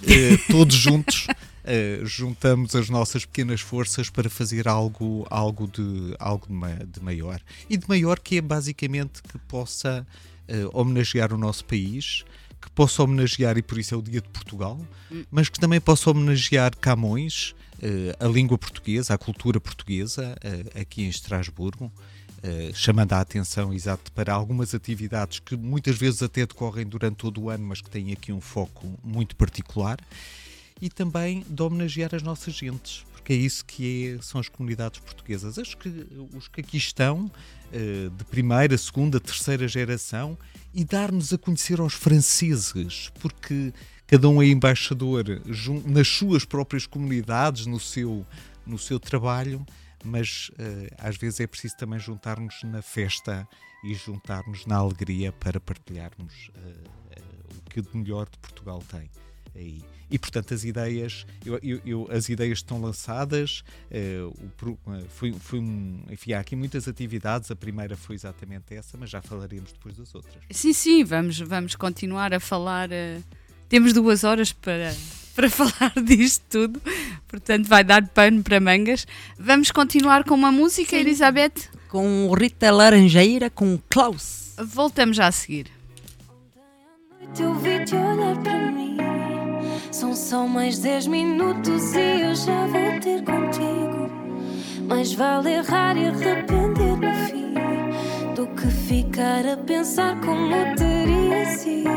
todos 0.51 0.75
juntos 0.75 1.27
uh, 1.69 2.05
juntamos 2.05 2.75
as 2.75 2.89
nossas 2.89 3.25
pequenas 3.25 3.61
forças 3.61 4.09
para 4.09 4.29
fazer 4.29 4.67
algo, 4.67 5.25
algo, 5.29 5.67
de, 5.67 6.15
algo 6.19 6.47
de, 6.47 6.53
ma 6.53 6.73
de 6.73 7.01
maior. 7.01 7.39
E 7.69 7.77
de 7.77 7.87
maior 7.87 8.19
que 8.19 8.37
é 8.37 8.41
basicamente 8.41 9.21
que 9.21 9.37
possa 9.37 10.05
uh, 10.49 10.79
homenagear 10.79 11.31
o 11.31 11.37
nosso 11.37 11.63
país, 11.65 12.25
que 12.59 12.69
possa 12.71 13.03
homenagear, 13.03 13.57
e 13.57 13.61
por 13.61 13.77
isso 13.77 13.93
é 13.93 13.97
o 13.97 14.01
Dia 14.01 14.21
de 14.21 14.29
Portugal, 14.29 14.79
hum. 15.11 15.23
mas 15.31 15.47
que 15.47 15.59
também 15.59 15.79
possa 15.79 16.09
homenagear 16.09 16.75
Camões, 16.77 17.55
uh, 17.75 18.25
a 18.25 18.27
língua 18.27 18.57
portuguesa, 18.57 19.13
a 19.13 19.17
cultura 19.17 19.59
portuguesa, 19.61 20.35
aqui 20.79 21.03
em 21.03 21.09
Estrasburgo. 21.09 21.91
Uh, 22.41 22.73
chamando 22.73 23.11
a 23.11 23.19
atenção 23.19 23.73
exato 23.73 24.13
para 24.13 24.33
algumas 24.33 24.73
atividades 24.73 25.39
que 25.39 25.57
muitas 25.57 25.97
vezes 25.97 26.23
até 26.23 26.45
decorrem 26.45 26.85
durante 26.85 27.17
todo 27.17 27.41
o 27.41 27.49
ano, 27.49 27.65
mas 27.67 27.81
que 27.81 27.89
têm 27.89 28.13
aqui 28.13 28.31
um 28.31 28.39
foco 28.39 28.97
muito 29.03 29.35
particular 29.35 29.99
e 30.81 30.89
também 30.89 31.45
de 31.49 31.61
homenagear 31.61 32.13
as 32.13 32.23
nossas 32.23 32.53
gentes, 32.53 33.05
porque 33.11 33.33
é 33.33 33.35
isso 33.35 33.65
que 33.65 34.15
é, 34.17 34.21
são 34.21 34.39
as 34.39 34.49
comunidades 34.49 34.99
portuguesas. 34.99 35.57
As 35.57 35.73
que, 35.73 36.07
os 36.33 36.47
que 36.47 36.61
aqui 36.61 36.77
estão, 36.77 37.29
eh, 37.71 38.09
de 38.15 38.23
primeira, 38.25 38.77
segunda, 38.77 39.19
terceira 39.19 39.67
geração, 39.67 40.37
e 40.73 40.83
dar-nos 40.83 41.33
a 41.33 41.37
conhecer 41.37 41.79
aos 41.79 41.93
franceses, 41.93 43.11
porque 43.19 43.73
cada 44.07 44.27
um 44.29 44.41
é 44.41 44.47
embaixador 44.47 45.25
nas 45.85 46.07
suas 46.07 46.45
próprias 46.45 46.87
comunidades, 46.87 47.65
no 47.65 47.79
seu, 47.79 48.25
no 48.65 48.77
seu 48.77 48.99
trabalho, 48.99 49.65
mas 50.03 50.49
uh, 50.53 50.95
às 50.97 51.17
vezes 51.17 51.39
é 51.39 51.47
preciso 51.47 51.75
também 51.77 51.99
juntar-nos 51.99 52.63
na 52.63 52.81
festa 52.81 53.47
e 53.83 53.93
juntar-nos 53.93 54.65
na 54.65 54.77
alegria 54.77 55.31
para 55.31 55.59
partilharmos 55.59 56.49
uh, 56.55 57.57
o 57.57 57.69
que 57.69 57.81
de 57.81 57.95
melhor 57.95 58.29
de 58.29 58.37
Portugal 58.37 58.81
tem 58.89 59.09
aí. 59.55 59.83
E 60.11 60.17
portanto 60.17 60.53
as 60.53 60.63
ideias, 60.63 61.25
eu, 61.45 61.59
eu, 61.61 61.81
eu, 61.85 62.07
as 62.11 62.29
ideias 62.29 62.59
estão 62.59 62.81
lançadas, 62.81 63.63
uh, 63.91 64.33
o, 64.63 64.77
foi, 65.09 65.31
foi 65.33 65.59
um, 65.59 66.01
enfim, 66.09 66.33
há 66.33 66.39
aqui 66.39 66.55
muitas 66.55 66.87
atividades, 66.87 67.51
a 67.51 67.55
primeira 67.55 67.95
foi 67.95 68.15
exatamente 68.15 68.73
essa, 68.73 68.97
mas 68.97 69.09
já 69.09 69.21
falaremos 69.21 69.71
depois 69.71 69.95
das 69.95 70.13
outras. 70.15 70.43
Sim, 70.49 70.73
sim, 70.73 71.03
vamos, 71.03 71.39
vamos 71.39 71.75
continuar 71.75 72.33
a 72.33 72.39
falar, 72.39 72.89
uh, 72.89 73.23
temos 73.67 73.93
duas 73.93 74.23
horas 74.23 74.51
para, 74.51 74.95
para 75.35 75.49
falar 75.49 75.93
disto 76.03 76.43
tudo, 76.49 76.81
portanto 77.27 77.67
vai 77.67 77.83
dar 77.83 78.07
pano 78.07 78.41
para 78.41 78.59
mangas. 78.59 79.05
Vamos 79.37 79.71
continuar 79.71 80.23
com 80.23 80.33
uma 80.33 80.51
música, 80.51 80.91
sim. 80.91 80.97
Elizabeth? 80.97 81.69
Com 81.87 82.31
Rita 82.33 82.71
Laranjeira, 82.71 83.49
com 83.49 83.79
Klaus. 83.89 84.53
Voltamos 84.57 85.17
já 85.17 85.27
a 85.27 85.31
seguir. 85.31 85.67
Eu 87.39 87.53
vi-te 87.55 87.95
olhar 87.95 88.35
para 88.41 88.71
mim 88.71 88.97
são 89.91 90.15
só 90.15 90.47
mais 90.47 90.79
dez 90.79 91.07
minutos 91.07 91.93
e 91.93 92.21
eu 92.21 92.35
já 92.35 92.65
vou 92.67 92.99
ter 93.01 93.23
contigo. 93.23 94.09
Mais 94.87 95.13
vale 95.13 95.53
errar 95.53 95.97
e 95.97 96.07
arrepender 96.07 96.97
no 96.97 97.13
fim 97.27 97.53
do 98.35 98.47
que 98.47 98.67
ficar 98.67 99.45
a 99.45 99.57
pensar 99.57 100.19
como 100.21 100.49
teria 100.75 101.45
sido. 101.57 101.89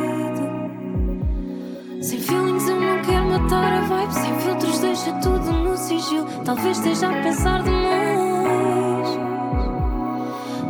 Sem 2.00 2.20
feelings 2.20 2.68
eu 2.68 2.81
não 2.81 3.02
quero 3.02 3.24
matar 3.26 3.72
a 3.72 3.81
vibe. 3.83 4.14
Sem 4.14 4.38
filtros 4.40 4.78
deixa 4.81 5.12
tudo 5.20 5.52
no 5.52 5.76
sigilo. 5.76 6.26
Talvez 6.44 6.78
esteja 6.78 7.09
a 7.09 7.22
pensar 7.22 7.62
demais. 7.62 9.18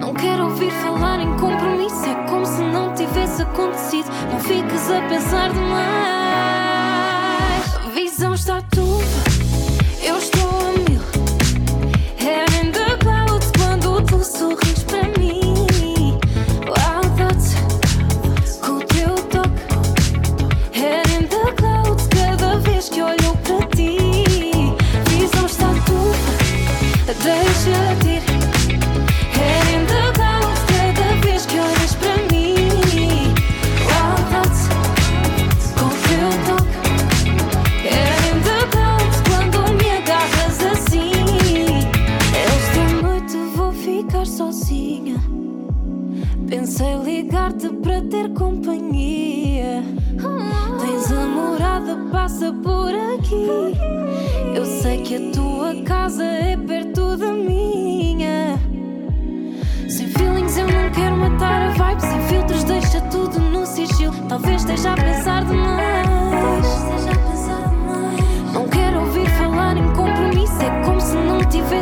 Não 0.00 0.12
quero 0.14 0.44
ouvir 0.44 0.70
falar 0.70 1.20
em 1.20 1.36
compromisso. 1.38 2.04
É 2.04 2.14
como 2.28 2.44
se 2.44 2.62
não 2.62 2.92
tivesse 2.94 3.42
acontecido. 3.42 4.10
Não 4.30 4.40
fiques 4.40 4.90
a 4.90 5.00
pensar 5.08 5.52
demais 5.52 6.81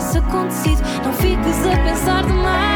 tivesse 0.01 0.19
acontecido. 0.19 0.83
Não 1.05 1.13
fiques 1.13 1.67
a 1.67 1.77
pensar 1.85 2.25
demais 2.25 2.70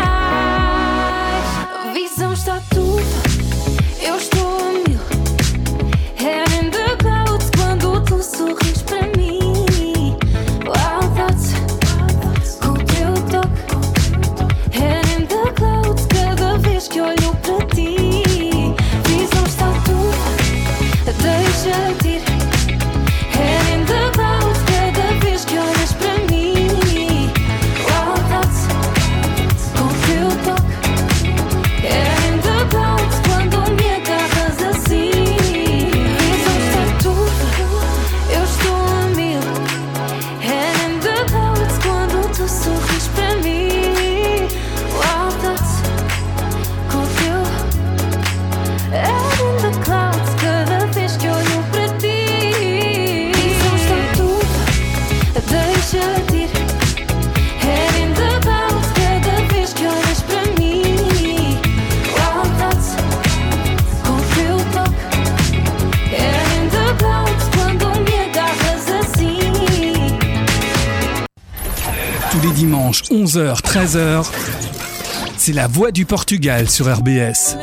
11h, 73.94 74.24
13h, 74.24 75.36
c'est 75.36 75.52
la 75.52 75.68
voix 75.68 75.92
du 75.92 76.04
Portugal 76.04 76.68
sur 76.68 76.86
RBS. 76.86 77.56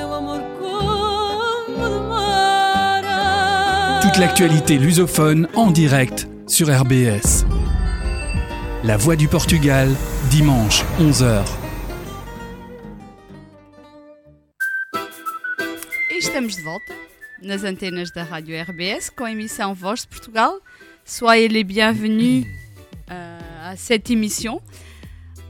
Toute 4.02 4.18
l'actualité 4.18 4.78
lusophone 4.78 5.50
en 5.56 5.72
direct 5.72 6.30
sur 6.48 6.68
RBS. 6.68 7.46
La 8.86 8.96
voix 8.96 9.18
du 9.18 9.28
Portugal, 9.28 9.90
dimanche 10.30 10.86
11h. 11.02 11.44
E 16.12 16.18
estamos 16.18 16.56
de 16.56 16.62
volta 16.62 16.94
nas 17.42 17.66
antenas 17.66 18.12
da 18.14 18.24
Rádio 18.24 18.56
RBS 18.56 19.10
com 19.10 19.26
a 19.26 19.32
émission 19.32 19.74
Voz 19.74 20.04
de 20.04 20.08
Portugal. 20.08 20.52
Soyez 21.04 21.50
les 21.50 21.66
bienvenus 21.66 22.46
euh, 23.12 23.40
à 23.72 23.76
cette 23.76 24.10
émission. 24.10 24.62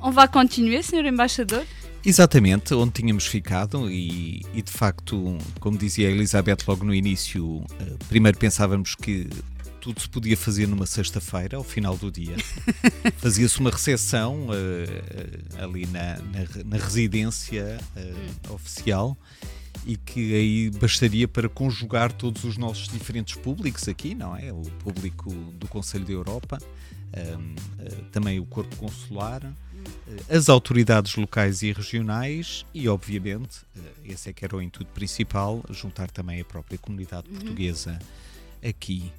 On 0.02 0.12
va 0.12 0.28
continuer, 0.28 0.84
Sr. 0.84 1.06
Embaixador. 1.06 1.64
Exatamente, 2.04 2.74
onde 2.74 2.94
tínhamos 2.94 3.28
ficado 3.28 3.90
e, 3.90 4.42
e, 4.56 4.62
de 4.64 4.72
facto, 4.72 5.38
como 5.60 5.78
dizia 5.78 6.08
a 6.08 6.12
Elizabeth 6.12 6.58
logo 6.68 6.84
no 6.84 6.96
início, 6.96 7.64
eh, 7.80 7.96
primeiro 8.10 8.40
pensávamos 8.40 8.96
que 8.96 9.30
tudo 9.80 10.02
se 10.02 10.10
podia 10.10 10.36
fazer 10.36 10.68
numa 10.68 10.88
sexta-feira, 10.88 11.58
ao 11.58 11.64
final 11.64 11.96
do 11.96 12.12
dia. 12.12 12.36
Fazia-se 13.18 13.60
uma 13.60 13.70
recepção 13.70 14.48
uh, 14.48 15.64
ali 15.64 15.86
na, 15.88 16.18
na, 16.18 16.64
na 16.66 16.78
residência 16.78 17.80
uh, 17.96 18.54
oficial 18.54 19.16
e 19.86 19.98
que 19.98 20.34
aí 20.34 20.72
bastaria 20.72 21.28
para 21.28 21.50
conjugar 21.50 22.12
todos 22.12 22.44
os 22.44 22.58
nossos 22.58 22.88
diferentes 22.88 23.36
públicos 23.36 23.88
aqui, 23.88 24.14
não 24.14 24.36
é? 24.36 24.52
O 24.52 24.62
público 24.84 25.32
do 25.32 25.68
Conselho 25.68 26.06
da 26.06 26.14
Europa, 26.14 26.60
um, 27.40 27.56
também 28.12 28.40
o 28.40 28.46
Corpo 28.46 28.76
Consular, 28.76 29.42
as 30.30 30.50
autoridades 30.50 31.16
locais 31.16 31.62
e 31.62 31.72
regionais 31.72 32.66
e, 32.74 32.88
obviamente, 32.90 33.60
uh, 33.76 33.82
esse 34.06 34.30
é 34.30 34.34
que 34.34 34.44
era 34.46 34.56
o 34.56 34.62
intuito 34.62 34.92
principal, 34.92 35.64
juntar 35.70 36.10
também 36.12 36.40
a 36.42 36.46
própria 36.46 36.78
comunidade 36.78 37.28
Uhum. 37.30 37.36
portuguesa 37.36 38.00
aqui. 38.68 39.12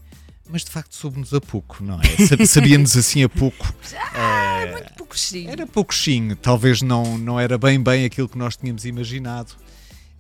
Mas 0.51 0.65
de 0.65 0.71
facto 0.71 0.95
soube-nos 0.95 1.33
a 1.33 1.41
pouco, 1.41 1.83
não 1.85 2.01
é? 2.01 2.27
Sabíamos 2.47 2.97
assim 2.97 3.23
a 3.23 3.29
pouco. 3.29 3.73
Eh, 4.15 4.73
Muito 4.73 4.93
pouco 4.95 5.19
sim. 5.19 5.47
era 5.49 5.67
pouquinho, 5.67 6.35
talvez 6.37 6.83
não, 6.83 7.17
não 7.17 7.39
era 7.39 7.57
bem 7.57 7.81
bem 7.81 8.05
aquilo 8.05 8.29
que 8.29 8.37
nós 8.37 8.57
tínhamos 8.57 8.85
imaginado. 8.85 9.55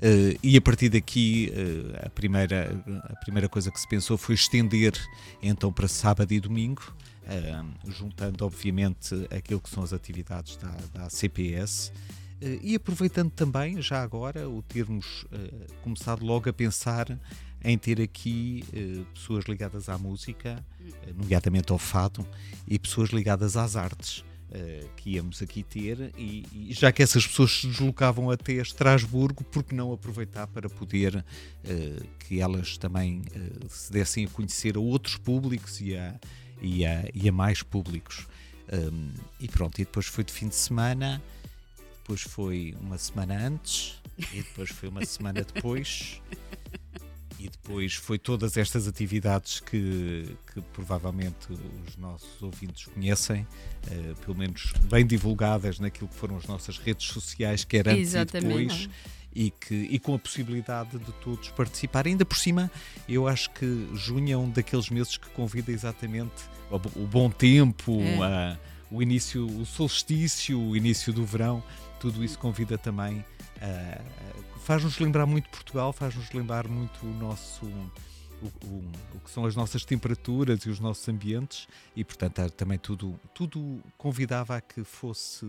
Eh, 0.00 0.36
e 0.42 0.56
a 0.56 0.60
partir 0.60 0.88
daqui, 0.88 1.52
eh, 1.54 2.06
a, 2.06 2.10
primeira, 2.10 2.82
a 3.10 3.16
primeira 3.16 3.48
coisa 3.48 3.70
que 3.70 3.78
se 3.80 3.88
pensou 3.88 4.16
foi 4.16 4.34
estender 4.36 4.92
então 5.42 5.72
para 5.72 5.88
sábado 5.88 6.32
e 6.32 6.40
domingo, 6.40 6.82
juntando 7.86 8.44
obviamente 8.44 9.14
aquilo 9.36 9.60
que 9.60 9.70
são 9.70 9.82
as 9.82 9.92
atividades 9.92 10.56
da, 10.56 10.76
da 10.92 11.10
CPS. 11.10 11.92
eh, 12.40 12.58
e 12.62 12.74
aproveitando 12.74 13.30
também, 13.30 13.80
já 13.80 14.02
agora, 14.02 14.48
o 14.48 14.62
termos 14.62 15.24
eh, 15.32 15.66
começado 15.82 16.24
logo 16.24 16.48
a 16.48 16.52
pensar 16.52 17.06
em 17.64 17.78
ter 17.78 18.00
aqui 18.00 18.64
eh, 18.72 19.04
pessoas 19.14 19.44
ligadas 19.46 19.88
à 19.88 19.96
música, 19.96 20.64
eh, 20.80 21.12
nomeadamente 21.14 21.70
ao 21.72 21.78
fado, 21.78 22.26
e 22.66 22.78
pessoas 22.78 23.10
ligadas 23.10 23.56
às 23.56 23.76
artes 23.76 24.24
eh, 24.50 24.84
que 24.96 25.10
íamos 25.10 25.40
aqui 25.40 25.62
ter 25.62 26.12
e, 26.18 26.44
e 26.52 26.72
já 26.74 26.90
que 26.92 27.02
essas 27.02 27.24
pessoas 27.26 27.52
se 27.60 27.66
deslocavam 27.68 28.30
até 28.30 28.54
Estrasburgo, 28.54 29.44
por 29.44 29.62
que 29.62 29.74
não 29.74 29.92
aproveitar 29.92 30.46
para 30.48 30.68
poder 30.68 31.24
eh, 31.64 32.02
que 32.18 32.40
elas 32.40 32.76
também 32.76 33.22
se 33.68 33.92
dessem 33.92 34.24
a 34.24 34.28
conhecer 34.28 34.76
a 34.76 34.80
outros 34.80 35.16
públicos 35.16 35.80
e 35.80 35.96
a, 35.96 36.18
e 36.62 36.86
a, 36.86 37.04
e 37.12 37.28
a 37.28 37.32
mais 37.32 37.62
públicos. 37.62 38.26
Um, 38.72 39.10
e 39.40 39.48
pronto, 39.48 39.78
e 39.80 39.84
depois 39.84 40.06
foi 40.06 40.24
de 40.24 40.32
fim 40.32 40.48
de 40.48 40.54
semana, 40.54 41.22
depois 41.98 42.22
foi 42.22 42.74
uma 42.80 42.96
semana 42.96 43.46
antes, 43.46 44.00
e 44.32 44.36
depois 44.36 44.70
foi 44.70 44.88
uma 44.88 45.04
semana 45.04 45.42
depois. 45.52 46.22
E 47.38 47.48
depois 47.48 47.94
foi 47.94 48.20
todas 48.20 48.56
estas 48.56 48.86
atividades 48.86 49.58
que, 49.58 50.36
que 50.52 50.60
provavelmente 50.72 51.52
os 51.88 51.96
nossos 51.96 52.40
ouvintes 52.40 52.86
conhecem, 52.86 53.44
eh, 53.90 54.14
pelo 54.24 54.38
menos 54.38 54.72
bem 54.88 55.04
divulgadas 55.04 55.80
naquilo 55.80 56.06
que 56.06 56.14
foram 56.14 56.36
as 56.36 56.46
nossas 56.46 56.78
redes 56.78 57.08
sociais, 57.08 57.64
quer 57.64 57.88
antes 57.88 58.00
Exatamente. 58.00 58.46
e 58.46 58.66
depois, 58.68 58.90
e, 59.34 59.50
que, 59.50 59.74
e 59.74 59.98
com 59.98 60.14
a 60.14 60.18
possibilidade 60.18 60.98
de 60.98 61.12
todos 61.14 61.48
participarem. 61.50 62.12
Ainda 62.12 62.24
por 62.24 62.36
cima, 62.36 62.70
eu 63.08 63.26
acho 63.28 63.50
que 63.50 63.88
junho 63.94 64.32
é 64.32 64.36
um 64.36 64.50
daqueles 64.50 64.90
meses 64.90 65.16
que 65.16 65.28
convida 65.30 65.70
exatamente 65.72 66.42
o, 66.70 66.78
bo- 66.78 66.92
o 66.96 67.06
bom 67.06 67.30
tempo, 67.30 68.00
É. 68.00 68.22
a- 68.22 68.58
o 68.90 69.02
início, 69.02 69.46
o 69.46 69.64
solstício, 69.64 70.60
o 70.60 70.76
início 70.76 71.12
do 71.12 71.24
verão, 71.24 71.62
tudo 71.98 72.22
isso 72.22 72.38
convida 72.38 72.76
também 72.76 73.24
faz-nos 74.64 74.98
lembrar 74.98 75.26
muito 75.26 75.48
Portugal, 75.48 75.92
faz-nos 75.92 76.30
lembrar 76.32 76.68
muito 76.68 77.04
o 77.06 77.10
nosso 77.14 77.64
o, 77.64 78.46
o- 78.66 78.92
o 79.14 79.20
que 79.24 79.30
são 79.30 79.46
as 79.46 79.54
nossas 79.54 79.84
temperaturas 79.84 80.60
e 80.64 80.68
os 80.68 80.80
nossos 80.80 81.08
ambientes 81.08 81.68
e 81.94 82.02
portanto 82.04 82.50
também 82.50 82.76
tudo 82.78 83.18
tudo 83.32 83.80
convidava 83.96 84.56
a 84.56 84.60
que 84.60 84.82
fosse 84.82 85.46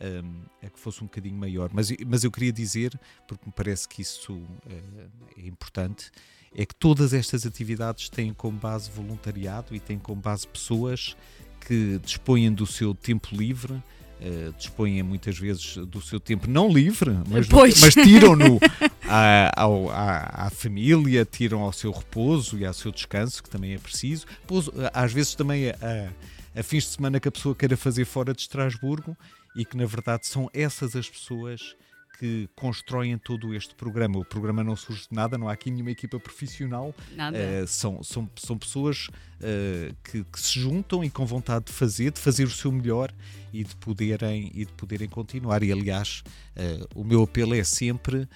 hum, 0.00 0.40
a 0.62 0.68
que 0.70 0.78
fosse 0.78 1.02
um 1.02 1.06
bocadinho 1.06 1.36
maior 1.36 1.70
mas, 1.72 1.90
mas 2.06 2.24
eu 2.24 2.30
queria 2.30 2.52
dizer 2.52 2.98
porque 3.26 3.44
me 3.46 3.52
parece 3.52 3.88
que 3.88 4.02
isso 4.02 4.40
eh, 4.68 5.06
é 5.36 5.46
importante 5.46 6.10
é 6.54 6.64
que 6.64 6.74
todas 6.74 7.12
estas 7.12 7.44
atividades 7.44 8.08
têm 8.08 8.32
como 8.32 8.58
base 8.58 8.90
voluntariado 8.90 9.74
e 9.74 9.80
têm 9.80 9.98
como 9.98 10.20
base 10.20 10.46
pessoas 10.46 11.16
que 11.60 11.98
dispõem 12.02 12.52
do 12.52 12.66
seu 12.66 12.94
tempo 12.94 13.28
livre 13.34 13.82
eh, 14.20 14.50
dispõem 14.56 15.00
muitas 15.02 15.38
vezes 15.38 15.76
do 15.76 16.00
seu 16.02 16.18
tempo 16.18 16.48
não 16.50 16.68
livre, 16.68 17.10
mas, 17.28 17.46
mas 17.80 17.94
tiram-no 17.94 18.58
à, 19.06 19.52
à, 19.62 20.46
à 20.46 20.50
família, 20.50 21.24
tiram 21.24 21.60
ao 21.60 21.72
seu 21.72 21.92
repouso 21.92 22.58
e 22.58 22.66
ao 22.66 22.74
seu 22.74 22.90
descanso, 22.90 23.40
que 23.40 23.48
também 23.48 23.74
é 23.74 23.78
preciso. 23.78 24.26
Pouso- 24.44 24.72
às 24.92 25.12
vezes 25.12 25.36
também 25.36 25.68
a, 25.70 25.74
a- 25.74 26.60
a 26.60 26.62
fins 26.64 26.82
de 26.84 26.90
semana 26.96 27.20
que 27.20 27.28
a 27.28 27.30
pessoa 27.30 27.54
queira 27.54 27.76
fazer 27.76 28.04
fora 28.04 28.32
de 28.34 28.40
Estrasburgo 28.40 29.16
e 29.58 29.64
que 29.64 29.76
na 29.76 29.84
verdade 29.84 30.24
são 30.26 30.48
essas 30.54 30.94
as 30.94 31.10
pessoas 31.10 31.74
que 32.18 32.48
constroem 32.56 33.16
todo 33.18 33.54
este 33.54 33.74
programa. 33.74 34.18
O 34.18 34.24
programa 34.24 34.62
não 34.64 34.74
surge 34.74 35.02
de 35.02 35.14
nada, 35.14 35.36
não 35.36 35.48
há 35.48 35.52
aqui 35.52 35.70
nenhuma 35.70 35.90
equipa 35.90 36.18
profissional, 36.18 36.94
Nada. 37.14 37.36
eh, 37.36 37.64
são, 37.66 38.02
são, 38.02 38.28
são 38.36 38.56
pessoas 38.58 39.08
eh, 39.40 39.92
que, 40.02 40.24
que 40.24 40.40
se 40.40 40.58
juntam 40.58 41.04
e 41.04 41.10
com 41.10 41.24
vontade 41.26 41.66
de 41.66 41.72
fazer, 41.72 42.10
de 42.12 42.20
fazer 42.20 42.44
o 42.44 42.50
seu 42.50 42.72
melhor 42.72 43.12
e 43.52 43.62
de 43.62 43.74
poderem, 43.76 44.50
e 44.54 44.64
de 44.64 44.72
poderem 44.72 45.08
continuar. 45.08 45.62
E 45.62 45.70
aliás, 45.70 46.22
eh, 46.56 46.80
o 46.94 47.04
meu 47.04 47.22
apelo 47.22 47.54
é 47.54 47.62
sempre: 47.62 48.28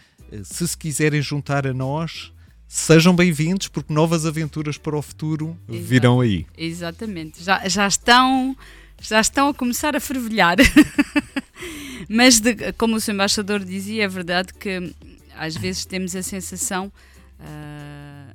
se 0.45 0.67
se 0.67 0.77
quiserem 0.77 1.21
juntar 1.21 1.67
a 1.67 1.75
nós, 1.75 2.33
sejam 2.69 3.15
bem-vindos, 3.15 3.67
porque 3.69 3.93
novas 3.93 4.25
aventuras 4.27 4.79
para 4.79 4.97
o 4.97 5.03
futuro 5.03 5.59
Exato. 5.69 5.85
virão 5.85 6.21
aí. 6.21 6.47
Exatamente. 6.57 7.43
Já, 7.43 7.69
já 7.69 7.87
estão 7.89 8.57
já 9.03 9.21
estão 9.21 9.49
a 9.49 9.55
começar 9.55 9.95
a 9.97 10.01
fervilhar. 10.01 10.57
Mas 12.09 12.41
de- 12.41 12.73
como 12.75 12.97
o 12.97 13.01
seu 13.01 13.15
embaixador 13.15 13.61
dizia, 13.65 14.05
é 14.05 14.09
verdade 14.09 14.53
que 14.55 14.93
às 15.37 15.57
vezes 15.57 15.85
temos 15.85 16.15
a 16.17 16.23
sensação 16.23 16.93
euh, 17.41 18.27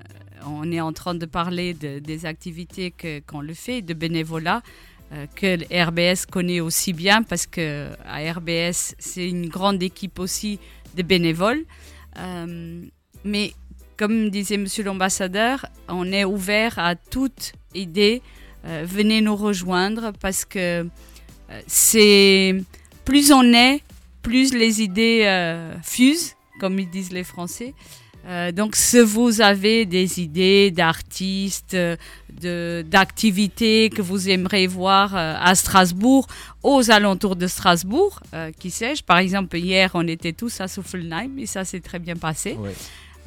on 0.45 0.71
est 0.71 0.81
en 0.81 0.93
train 0.93 1.15
de 1.15 1.25
parler 1.25 1.73
de- 1.73 1.99
des 1.99 2.25
activités 2.25 2.93
qu'on 3.25 3.41
le 3.41 3.53
fait, 3.53 3.81
de 3.81 3.93
bénévolat, 3.93 4.61
euh, 5.13 5.25
que 5.35 5.57
RBS 5.71 6.25
connaît 6.25 6.59
aussi 6.61 6.93
bien 6.93 7.23
parce 7.23 7.45
que 7.45 7.89
à 8.05 8.17
RBS, 8.33 8.95
c'est 8.99 9.29
une 9.29 9.47
grande 9.47 9.81
équipe 9.83 10.19
aussi 10.19 10.59
de 10.95 11.03
bénévoles. 11.03 11.63
Euh, 12.17 12.85
mais 13.23 13.53
comme 13.97 14.29
disait 14.29 14.57
Monsieur 14.57 14.83
l'ambassadeur, 14.83 15.65
on 15.87 16.11
est 16.11 16.25
ouvert 16.25 16.77
à 16.79 16.95
toute 16.95 17.53
idée. 17.73 18.21
Euh, 18.67 18.83
venez 18.85 19.21
nous 19.21 19.35
rejoindre 19.35 20.11
parce 20.19 20.43
que 20.43 20.59
euh, 20.59 21.61
c'est 21.67 22.55
plus 23.05 23.31
on 23.31 23.53
est, 23.53 23.81
plus 24.21 24.53
les 24.53 24.81
idées 24.81 25.21
euh, 25.25 25.73
fusent, 25.81 26.35
comme 26.59 26.77
ils 26.79 26.89
disent 26.89 27.11
les 27.11 27.23
Français. 27.23 27.73
Donc, 28.55 28.75
si 28.75 28.99
vous 28.99 29.39
avez 29.39 29.85
des 29.85 30.19
idées 30.19 30.69
d'artistes, 30.69 31.77
d'activités 32.41 33.89
que 33.89 34.01
vous 34.01 34.27
aimeriez 34.27 34.67
voir 34.67 35.15
à 35.15 35.55
Strasbourg, 35.55 36.27
aux 36.61 36.91
alentours 36.91 37.37
de 37.37 37.47
Strasbourg, 37.47 38.19
qui 38.59 38.69
sais-je, 38.69 39.01
par 39.01 39.19
exemple, 39.19 39.55
hier, 39.55 39.91
on 39.93 40.05
était 40.09 40.33
tous 40.33 40.59
à 40.59 40.67
Suffelheim 40.67 41.37
et 41.39 41.45
ça 41.45 41.63
s'est 41.63 41.79
très 41.79 41.99
bien 41.99 42.17
passé. 42.17 42.57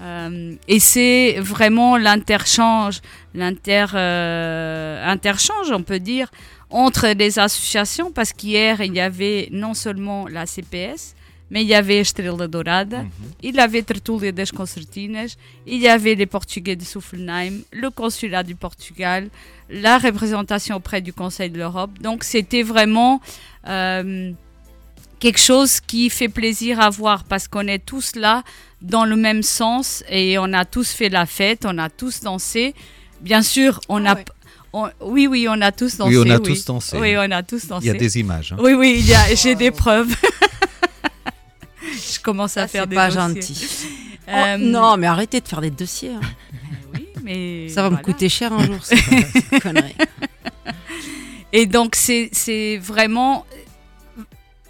Euh, 0.01 0.55
et 0.67 0.81
c'est 0.81 1.37
vraiment 1.41 1.97
l'interchange, 1.97 3.01
l'inter, 3.35 3.87
euh, 3.95 5.05
interchange, 5.07 5.71
on 5.71 5.83
peut 5.83 6.01
dire, 6.01 6.31
entre 6.71 7.09
les 7.09 7.39
associations, 7.39 8.11
parce 8.11 8.33
qu'hier, 8.33 8.81
il 8.81 8.95
y 8.95 9.01
avait 9.01 9.49
non 9.51 9.75
seulement 9.75 10.27
la 10.29 10.47
CPS, 10.47 11.15
mais 11.51 11.63
il 11.63 11.69
y 11.69 11.75
avait 11.75 11.99
Estrela 11.99 12.47
Dourada, 12.47 13.05
il 13.43 13.57
y 13.57 13.61
avait 13.61 13.83
Tertúlia 13.83 14.31
das 14.31 14.53
Concertinas, 14.53 15.37
il 15.67 15.81
y 15.81 15.89
avait 15.89 16.15
les 16.15 16.27
Portugais 16.27 16.77
de 16.77 16.85
Soufflenheim, 16.85 17.63
le 17.73 17.91
consulat 17.91 18.45
du 18.45 18.55
Portugal, 18.55 19.29
la 19.69 19.99
représentation 19.99 20.77
auprès 20.77 21.01
du 21.01 21.13
Conseil 21.13 21.51
de 21.51 21.59
l'Europe. 21.59 21.91
Donc 22.01 22.23
c'était 22.23 22.63
vraiment 22.63 23.21
euh, 23.67 24.33
quelque 25.19 25.41
chose 25.41 25.81
qui 25.81 26.09
fait 26.09 26.29
plaisir 26.29 26.81
à 26.81 26.89
voir 26.89 27.25
parce 27.25 27.49
qu'on 27.49 27.67
est 27.67 27.85
tous 27.85 28.15
là 28.15 28.45
dans 28.83 29.05
le 29.05 29.17
même 29.17 29.43
sens 29.43 30.03
et 30.09 30.39
on 30.39 30.53
a 30.53 30.65
tous 30.65 30.91
fait 30.93 31.09
la 31.09 31.27
fête, 31.27 31.65
on 31.67 31.77
a 31.79 31.89
tous 31.91 32.21
dansé. 32.23 32.75
Bien 33.21 33.43
sûr, 33.43 33.81
on 33.89 34.05
Ah 34.07 34.13
a... 34.13 34.15
ouais. 34.15 34.25
on- 34.73 34.91
oui, 35.01 35.27
oui, 35.27 35.47
on 35.49 35.61
a 35.61 35.73
tous 35.73 35.97
dansé. 35.99 36.17
Oui, 36.17 36.25
on 36.27 36.31
a 36.35 36.39
tous 36.39 36.65
dansé. 36.65 36.97
Oui, 36.99 37.15
on 37.17 37.31
a 37.31 37.43
tous 37.43 37.67
dansé. 37.67 37.87
Il 37.87 37.89
y 37.89 37.95
a 37.95 37.99
des 37.99 38.19
images. 38.19 38.53
hein. 38.53 38.57
Oui, 38.61 38.73
oui, 38.75 39.05
j'ai 39.35 39.55
des 39.55 39.71
preuves. 39.71 40.15
Je 42.13 42.19
commence 42.21 42.57
à 42.57 42.63
Ça, 42.63 42.69
faire 42.69 42.83
c'est 42.85 42.89
des 42.91 42.97
pas 42.97 43.09
dossiers. 43.11 43.21
gentil. 43.21 43.87
Oh, 44.29 44.33
Euh, 44.33 44.57
non, 44.59 44.97
mais 44.97 45.09
arrêtez 45.09 45.41
de 45.41 45.49
faire 45.49 45.61
des 45.61 45.71
dossiers. 45.73 46.11
hein. 46.15 46.21
Oui, 46.95 47.09
mais 47.25 47.69
Ça 47.69 47.83
va 47.83 47.91
me 47.91 47.97
coûter 47.97 48.29
cher 48.29 48.53
un 48.53 48.65
jour, 48.65 48.79
cette 48.85 49.61
connerie. 49.61 49.95
Et 51.53 51.67
donc, 51.67 51.97
c'est 51.97 52.29
c'est 52.33 52.77
vraiment. 52.79 53.45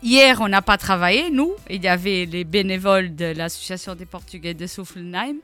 Hier, 0.03 0.41
on 0.41 0.49
n'a 0.49 0.63
pas 0.63 0.79
travaillé, 0.79 1.31
nous. 1.31 1.53
Il 1.69 1.83
y 1.83 1.89
avait 1.89 2.25
les 2.25 2.45
bénévoles 2.45 3.15
de 3.15 3.27
l'Association 3.27 3.95
des 3.95 4.07
Portugais 4.07 4.55
de 4.55 4.67
Soufflenheim, 4.67 5.37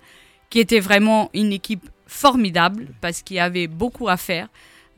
qui 0.49 0.61
était 0.61 0.81
vraiment 0.81 1.31
une 1.35 1.53
équipe 1.53 1.88
formidable 2.07 2.88
parce 3.01 3.23
qu'il 3.23 3.37
y 3.37 3.40
avait 3.40 3.66
beaucoup 3.66 4.09
à 4.09 4.16
faire. 4.16 4.49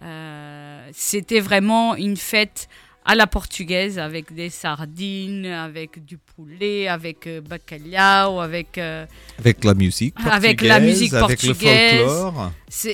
Euh, 0.03 0.89
C'était 0.93 1.41
vraiment 1.41 1.97
une 1.97 2.17
fête 2.17 2.69
à 3.05 3.15
la 3.15 3.27
portugaise 3.27 3.99
avec 3.99 4.35
des 4.35 4.51
sardines, 4.51 5.47
avec 5.47 6.05
du 6.05 6.19
poulet, 6.19 6.87
avec 6.89 7.27
euh, 7.27 7.41
bacalhau, 7.41 8.39
avec. 8.41 8.77
euh, 8.79 9.07
Avec 9.39 9.65
la 9.65 9.75
musique 9.75 10.15
portugaise, 10.15 10.35
Avec 10.37 10.61
la 10.63 10.81
musique 10.81 11.13
portugaise. 11.19 12.11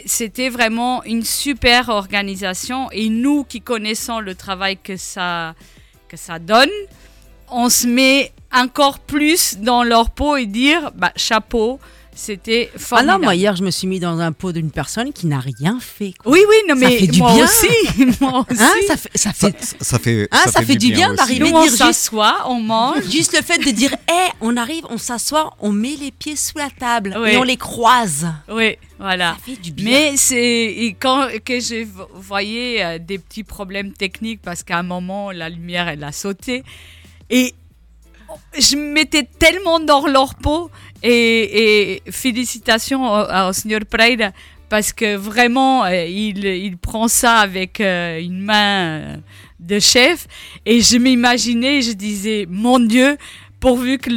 C'était 0.07 0.49
vraiment 0.49 1.03
une 1.05 1.25
super 1.25 1.89
organisation 1.89 2.91
et 2.93 3.09
nous 3.09 3.45
qui 3.45 3.61
connaissons 3.61 4.21
le 4.21 4.35
travail 4.37 4.77
que 4.77 4.97
ça, 4.97 5.57
que 6.15 6.21
ça 6.21 6.39
donne, 6.39 6.71
on 7.51 7.69
se 7.69 7.89
met 7.89 8.33
encore 8.53 9.01
plus 9.01 9.59
dans 9.59 9.83
leur 9.83 10.11
peau 10.11 10.37
et 10.37 10.47
dire 10.47 10.93
bah, 10.95 11.13
chapeau, 11.17 11.81
c'était 12.15 12.71
Ah 12.75 12.79
formidable. 12.79 13.19
non, 13.21 13.25
moi 13.27 13.35
hier, 13.35 13.57
je 13.57 13.63
me 13.63 13.71
suis 13.71 13.87
mis 13.87 14.01
dans 14.01 14.19
un 14.21 14.33
pot 14.33 14.53
d'une 14.53 14.71
personne 14.71 15.13
qui 15.13 15.27
n'a 15.27 15.41
rien 15.41 15.79
fait. 15.81 16.13
quoi. 16.19 16.33
oui, 16.33 16.41
oui, 16.49 16.57
non, 16.69 16.75
Ça 16.75 16.89
mais 16.89 16.97
fait 16.99 17.07
du 17.07 17.19
moi 17.19 17.35
bien. 17.35 17.45
aussi, 17.45 18.17
moi 18.21 18.47
aussi. 18.51 18.63
Hein, 18.63 18.73
ça 18.87 18.97
fait, 18.97 19.11
ça 19.15 19.33
Ça, 19.33 19.51
fait 19.51 19.57
ça 19.81 19.99
fait, 19.99 20.29
Hein, 20.33 20.39
ça 20.51 20.63
fait 20.63 20.77
du 20.77 20.93
bien 20.93 21.09
aussi. 21.09 21.17
d'arriver- 21.17 21.45
on 21.53 21.61
dire 21.63 21.71
juste- 21.71 21.77
s'assoit, 21.79 22.45
on 22.47 22.61
mange. 22.61 23.03
juste 23.11 23.37
le 23.37 23.43
fait 23.43 23.59
de 23.59 23.71
dire, 23.71 23.93
hé, 24.09 24.31
on 24.41 24.57
arrive, 24.57 24.85
on 24.91 24.99
s'assoit, 24.99 25.55
on 25.61 25.73
met 25.73 25.97
les 26.01 26.11
pieds 26.11 26.37
sous 26.37 26.59
la 26.59 26.71
table 26.71 27.17
Oui. 27.19 27.31
et 27.31 27.37
on 27.37 27.43
les 27.43 27.57
croise. 27.57 28.27
Oui, 28.51 28.77
voilà. 28.99 29.33
Ça 29.35 29.39
fait 29.53 29.61
du 29.61 29.73
bien. 29.73 29.85
Mais 29.91 30.17
c'est 30.17 30.97
quand 31.01 31.29
que 31.45 31.61
je 31.61 31.85
vo- 31.85 32.09
voyais 32.15 32.85
euh, 32.85 32.99
des 32.99 33.19
petits 33.19 33.45
problèmes 33.45 33.93
techniques 33.93 34.41
parce 34.43 34.63
qu'à 34.63 34.79
un 34.79 34.83
moment 34.83 35.31
la 35.33 35.49
lumière 35.49 35.89
elle 35.89 36.05
a 36.05 36.13
sauté 36.13 36.63
et 37.31 37.55
je 38.59 38.77
m'étais 38.77 39.25
tellement 39.39 39.81
dans 39.81 40.07
leur 40.07 40.35
peau 40.37 40.71
et, 41.03 42.03
félicitations 42.11 43.05
au, 43.05 43.49
au 43.49 43.53
Sr. 43.53 43.81
Pereira 43.89 44.31
parce 44.69 44.93
que 44.93 45.17
vraiment 45.17 45.85
euh, 45.85 46.05
il, 46.07 46.45
il 46.45 46.77
prend 46.79 47.09
ça 47.09 47.39
avec 47.39 47.81
euh, 47.81 48.19
une 48.21 48.41
main 48.43 48.83
euh, 48.87 49.17
de 49.61 49.79
chef 49.79 50.27
et 50.67 50.81
je 50.81 50.97
m'imaginais 50.97 51.83
je 51.83 51.93
disais 51.93 52.47
mon 52.49 52.79
Dieu 52.81 53.17
pourvu 53.61 53.99
que 53.99 54.11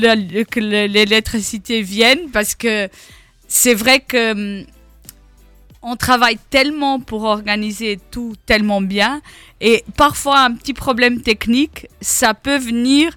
que 0.44 0.60
le- 0.60 0.88
l'électricité 0.88 1.82
vienne 1.82 2.30
parce 2.32 2.56
que 2.56 2.90
c'est 3.48 3.74
vrai 3.74 4.00
que 4.00 4.32
hum, 4.32 4.66
on 5.84 5.96
travaille 5.96 6.38
tellement 6.50 7.00
pour 7.00 7.24
organiser 7.24 8.00
tout 8.12 8.34
tellement 8.46 8.82
bien 8.82 9.22
et 9.62 9.84
parfois 9.96 10.40
un 10.42 10.54
petit 10.54 10.74
problème 10.74 11.22
technique, 11.22 11.88
ça 12.02 12.34
peut 12.34 12.58
venir 12.58 13.16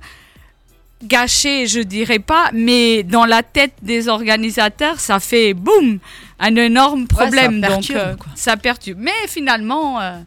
gâcher, 1.03 1.67
je 1.67 1.81
dirais 1.81 2.19
pas, 2.19 2.51
mais 2.53 3.03
dans 3.03 3.25
la 3.25 3.43
tête 3.43 3.75
des 3.83 4.09
organisateurs, 4.09 5.01
ça 5.01 5.21
fait 5.21 5.55
boum, 5.55 5.99
un 6.39 6.57
énorme 6.57 7.07
problème. 7.07 7.61
ça 7.63 7.69
donc 7.69 7.87
perturbe, 7.87 7.99
euh, 7.99 8.17
quoi. 8.17 8.33
ça 8.35 8.57
perturbe. 8.57 8.99
Mais 9.01 9.27
finalement, 9.29 10.01
euh, 10.01 10.19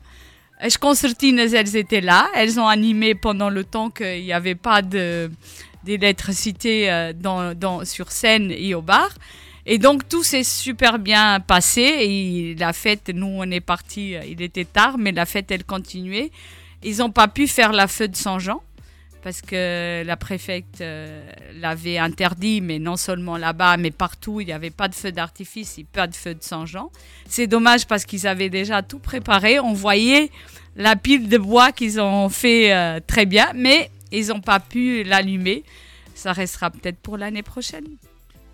les 0.64 0.72
concertines, 0.72 1.40
elles 1.40 1.76
étaient 1.76 2.02
là, 2.02 2.28
elles 2.36 2.60
ont 2.60 2.68
animé 2.68 3.16
pendant 3.16 3.50
le 3.50 3.64
temps 3.64 3.90
qu'il 3.90 4.24
n'y 4.24 4.34
avait 4.34 4.56
pas 4.56 4.82
de 4.82 5.30
d'électricité 5.84 6.90
euh, 6.90 7.12
dans, 7.12 7.54
dans, 7.54 7.84
sur 7.84 8.10
scène 8.10 8.52
et 8.52 8.74
au 8.74 8.82
bar. 8.82 9.10
Et 9.66 9.78
donc 9.78 10.08
tout 10.08 10.24
s'est 10.24 10.46
super 10.46 10.98
bien 10.98 11.42
passé 11.42 11.82
et 11.82 12.56
la 12.58 12.72
fête, 12.72 13.12
nous 13.14 13.28
on 13.28 13.52
est 13.52 13.60
parti, 13.60 14.16
il 14.30 14.42
était 14.42 14.64
tard, 14.64 14.98
mais 14.98 15.12
la 15.12 15.26
fête 15.26 15.52
elle 15.52 15.66
continuait. 15.66 16.32
Ils 16.84 16.98
n'ont 16.98 17.12
pas 17.12 17.28
pu 17.28 17.48
faire 17.48 17.74
la 17.74 17.88
feu 17.88 18.08
de 18.08 18.16
Saint-Jean 18.16 18.62
parce 19.24 19.42
que 19.42 20.04
la 20.06 20.18
préfecte 20.18 20.82
euh, 20.82 21.24
l'avait 21.56 21.98
interdit, 21.98 22.60
mais 22.60 22.78
non 22.78 22.98
seulement 22.98 23.38
là-bas, 23.38 23.78
mais 23.78 23.90
partout, 23.90 24.42
il 24.42 24.48
n'y 24.48 24.52
avait 24.52 24.70
pas 24.70 24.90
de 24.90 24.96
feu 24.96 25.14
d'artifice 25.14 25.78
et 25.78 25.86
pas 25.86 26.08
de 26.08 26.16
feu 26.16 26.36
de 26.36 26.44
Saint-Jean. 26.44 26.92
C'est 27.28 27.48
dommage 27.48 27.88
parce 27.88 28.04
qu'ils 28.04 28.28
avaient 28.28 28.50
déjà 28.50 28.82
tout 28.82 29.00
préparé. 29.00 29.60
On 29.62 29.74
voyait 29.74 30.30
la 30.76 30.98
pile 30.98 31.30
de 31.30 31.38
bois 31.38 31.72
qu'ils 31.72 32.02
ont 32.02 32.28
fait 32.28 32.74
euh, 32.74 33.00
très 33.06 33.26
bien, 33.26 33.52
mais 33.56 33.90
ils 34.12 34.28
n'ont 34.28 34.42
pas 34.42 34.60
pu 34.60 35.04
l'allumer. 35.04 35.64
Ça 36.16 36.34
restera 36.34 36.70
peut-être 36.70 36.98
pour 36.98 37.18
l'année 37.18 37.44
prochaine. 37.44 37.88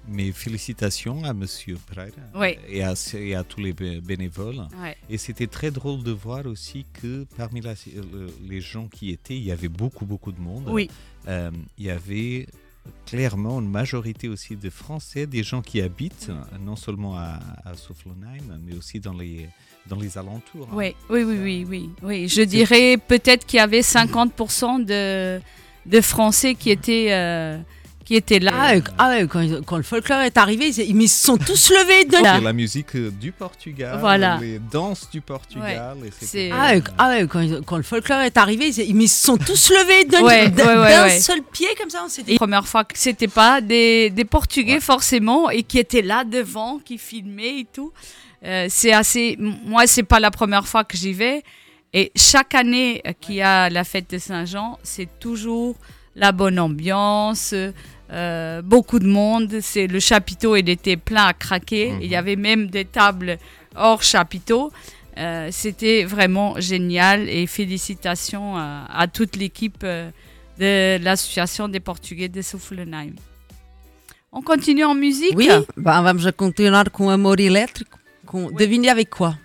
Mais 0.08 0.32
félicitations 0.32 1.24
à 1.24 1.34
Monsieur 1.34 1.78
Pereira 1.88 2.16
Oui. 2.36 2.58
et, 2.68 2.82
à, 2.84 2.94
et 3.16 3.36
à 3.36 3.44
tous 3.44 3.60
les 3.60 3.74
bé- 3.74 4.02
bénévoles. 4.02 4.68
Et 5.10 5.18
c'était 5.18 5.48
très 5.48 5.70
drôle 5.72 6.02
de 6.04 6.12
voir 6.12 6.46
aussi 6.48 6.86
que 6.94 7.26
parmi 7.38 7.62
la- 7.62 7.74
le- 7.96 8.34
les 8.48 8.62
gens 8.62 8.88
qui 8.88 9.12
étaient, 9.12 9.38
il 9.38 9.44
y 9.44 9.52
avait 9.52 9.68
beaucoup, 9.70 10.06
beaucoup 10.06 10.32
de 10.32 10.40
monde. 10.40 10.64
Oui. 10.68 10.90
Euh, 11.28 11.52
il 11.78 11.86
y 11.86 11.90
avait 11.92 12.48
clairement 13.06 13.60
une 13.60 13.70
majorité 13.70 14.28
aussi 14.30 14.56
de 14.56 14.70
Français, 14.72 15.28
des 15.28 15.44
gens 15.44 15.62
qui 15.62 15.80
habitent 15.82 16.28
euh, 16.30 16.58
non 16.60 16.76
seulement 16.76 17.16
à, 17.16 17.40
à 17.66 17.76
Soufflenheim, 17.76 18.60
mais 18.66 18.76
aussi 18.76 19.00
dans 19.00 19.14
les, 19.14 19.48
dans 19.88 19.98
les 20.00 20.18
alentours. 20.18 20.68
hein. 20.72 20.76
Oui, 20.76 20.96
oui, 21.10 21.24
oui, 21.24 21.38
oui, 21.44 21.66
oui, 21.70 21.90
oui. 22.02 22.28
Je 22.28 22.42
dirais 22.42 22.98
peut-être 22.98 23.46
qu'il 23.46 23.58
y 23.58 23.62
avait 23.62 23.82
50% 23.82 24.86
de, 24.86 25.40
de 25.86 26.02
Français 26.02 26.56
qui 26.56 26.72
étaient, 26.72 27.12
euh, 27.12 27.60
qui 28.10 28.16
étaient 28.16 28.40
là. 28.40 28.52
Ah, 28.56 28.74
ouais, 28.74 28.84
ah 28.98 29.10
ouais, 29.10 29.28
quand, 29.28 29.64
quand 29.68 29.78
le 29.78 29.84
folklore 29.84 30.22
est 30.22 30.36
arrivé, 30.36 30.70
ils, 30.70 31.08
se 31.08 31.26
sont 31.28 31.38
tous 31.38 31.70
levés 31.78 32.06
d'un 32.06 32.24
Là. 32.24 32.40
La 32.40 32.54
musique 32.54 32.96
euh, 32.96 33.12
du 33.12 33.32
Portugal, 33.32 34.00
Voilà. 34.00 34.40
les 34.42 34.58
danses 34.58 35.08
du 35.12 35.22
Portugal. 35.22 35.96
et 36.34 36.50
Ah 36.52 36.72
ouais, 36.72 36.84
ah 36.98 37.10
ouais, 37.10 37.28
quand, 37.28 37.64
quand 37.68 37.78
le 37.78 37.84
folklore 37.84 38.22
est 38.22 38.36
arrivé, 38.36 38.70
ils, 38.70 39.08
se 39.08 39.26
sont 39.26 39.38
tous 39.38 39.70
levés 39.70 40.06
d'un 40.06 41.10
seul 41.20 41.44
pied 41.44 41.68
comme 41.80 41.92
ça. 41.92 42.04
On 42.04 42.08
dit, 42.08 42.24
Et 42.26 42.32
la 42.32 42.38
première 42.40 42.68
fois 42.68 42.84
que 42.84 42.98
c'était 42.98 43.28
pas 43.28 43.62
des, 43.62 44.10
des 44.10 44.26
Portugais 44.26 44.80
forcément 44.80 45.52
et 45.52 45.62
qui 45.62 45.78
étaient 45.78 46.02
là 46.02 46.24
devant, 46.24 46.80
qui 46.80 46.98
filmaient 46.98 47.60
et 47.60 47.68
tout. 47.72 47.94
Euh, 48.44 48.66
c'est 48.70 48.92
assez. 48.92 49.38
Moi, 49.38 49.86
c'est 49.86 50.02
pas 50.02 50.20
la 50.20 50.32
première 50.32 50.68
fois 50.68 50.84
que 50.84 50.98
j'y 50.98 51.14
vais. 51.14 51.44
Et 51.94 52.12
chaque 52.16 52.56
année 52.56 53.04
euh, 53.06 53.14
qu'il 53.22 53.36
y 53.36 53.44
a 53.44 53.70
la 53.70 53.84
fête 53.84 54.10
de 54.10 54.18
Saint-Jean, 54.18 54.80
c'est 54.82 55.20
toujours 55.20 55.76
la 56.16 56.32
bonne 56.32 56.60
ambiance, 56.60 57.54
euh, 58.12 58.62
beaucoup 58.62 59.00
de 59.00 59.08
monde. 59.08 59.60
C'est 59.62 59.88
le 59.88 60.00
chapiteau, 60.00 60.56
il 60.56 60.70
était 60.70 60.98
plein 60.98 61.26
à 61.26 61.34
craquer. 61.34 61.92
Mhm. 61.92 62.00
Il 62.02 62.10
y 62.10 62.16
avait 62.16 62.36
même 62.36 62.68
des 62.68 62.86
tables 62.86 63.38
hors 63.76 64.02
chapiteau. 64.04 64.72
Euh, 65.18 65.50
C'était 65.52 66.06
vraiment 66.06 66.60
génial 66.60 67.28
et 67.30 67.46
félicitations 67.48 68.56
à, 68.58 68.86
à 68.90 69.08
toute 69.08 69.36
l'équipe 69.36 69.84
euh, 69.84 70.10
de 70.60 71.04
l'association 71.04 71.68
des 71.68 71.80
Portugais 71.80 72.30
de 72.30 72.42
Soufflenheim. 72.42 73.14
On 74.32 74.42
continue 74.42 74.84
en 74.86 74.94
musique? 74.96 75.34
Oui, 75.36 75.50
bah, 75.76 76.02
vamos 76.02 76.30
continuar 76.38 76.92
com 76.92 77.10
Amor 77.10 77.40
Elétrico. 77.40 77.98
Com, 78.26 78.52
Devinhe 78.52 78.88
avec 78.90 79.10
quoi? 79.10 79.36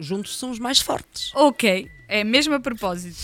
Juntos 0.00 0.32
somos 0.36 0.58
mais 0.58 0.80
fortes. 0.82 1.30
Ok, 1.36 1.86
é 2.08 2.24
mesmo 2.24 2.54
a 2.54 2.60
propósito. 2.60 3.16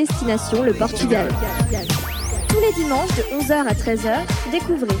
Destination 0.00 0.62
le 0.62 0.72
Portugal. 0.72 1.28
Tous 2.48 2.58
les 2.58 2.72
dimanches 2.72 3.14
de 3.16 3.22
11h 3.38 3.52
à 3.52 3.74
13h, 3.74 4.20
découvrez 4.50 4.96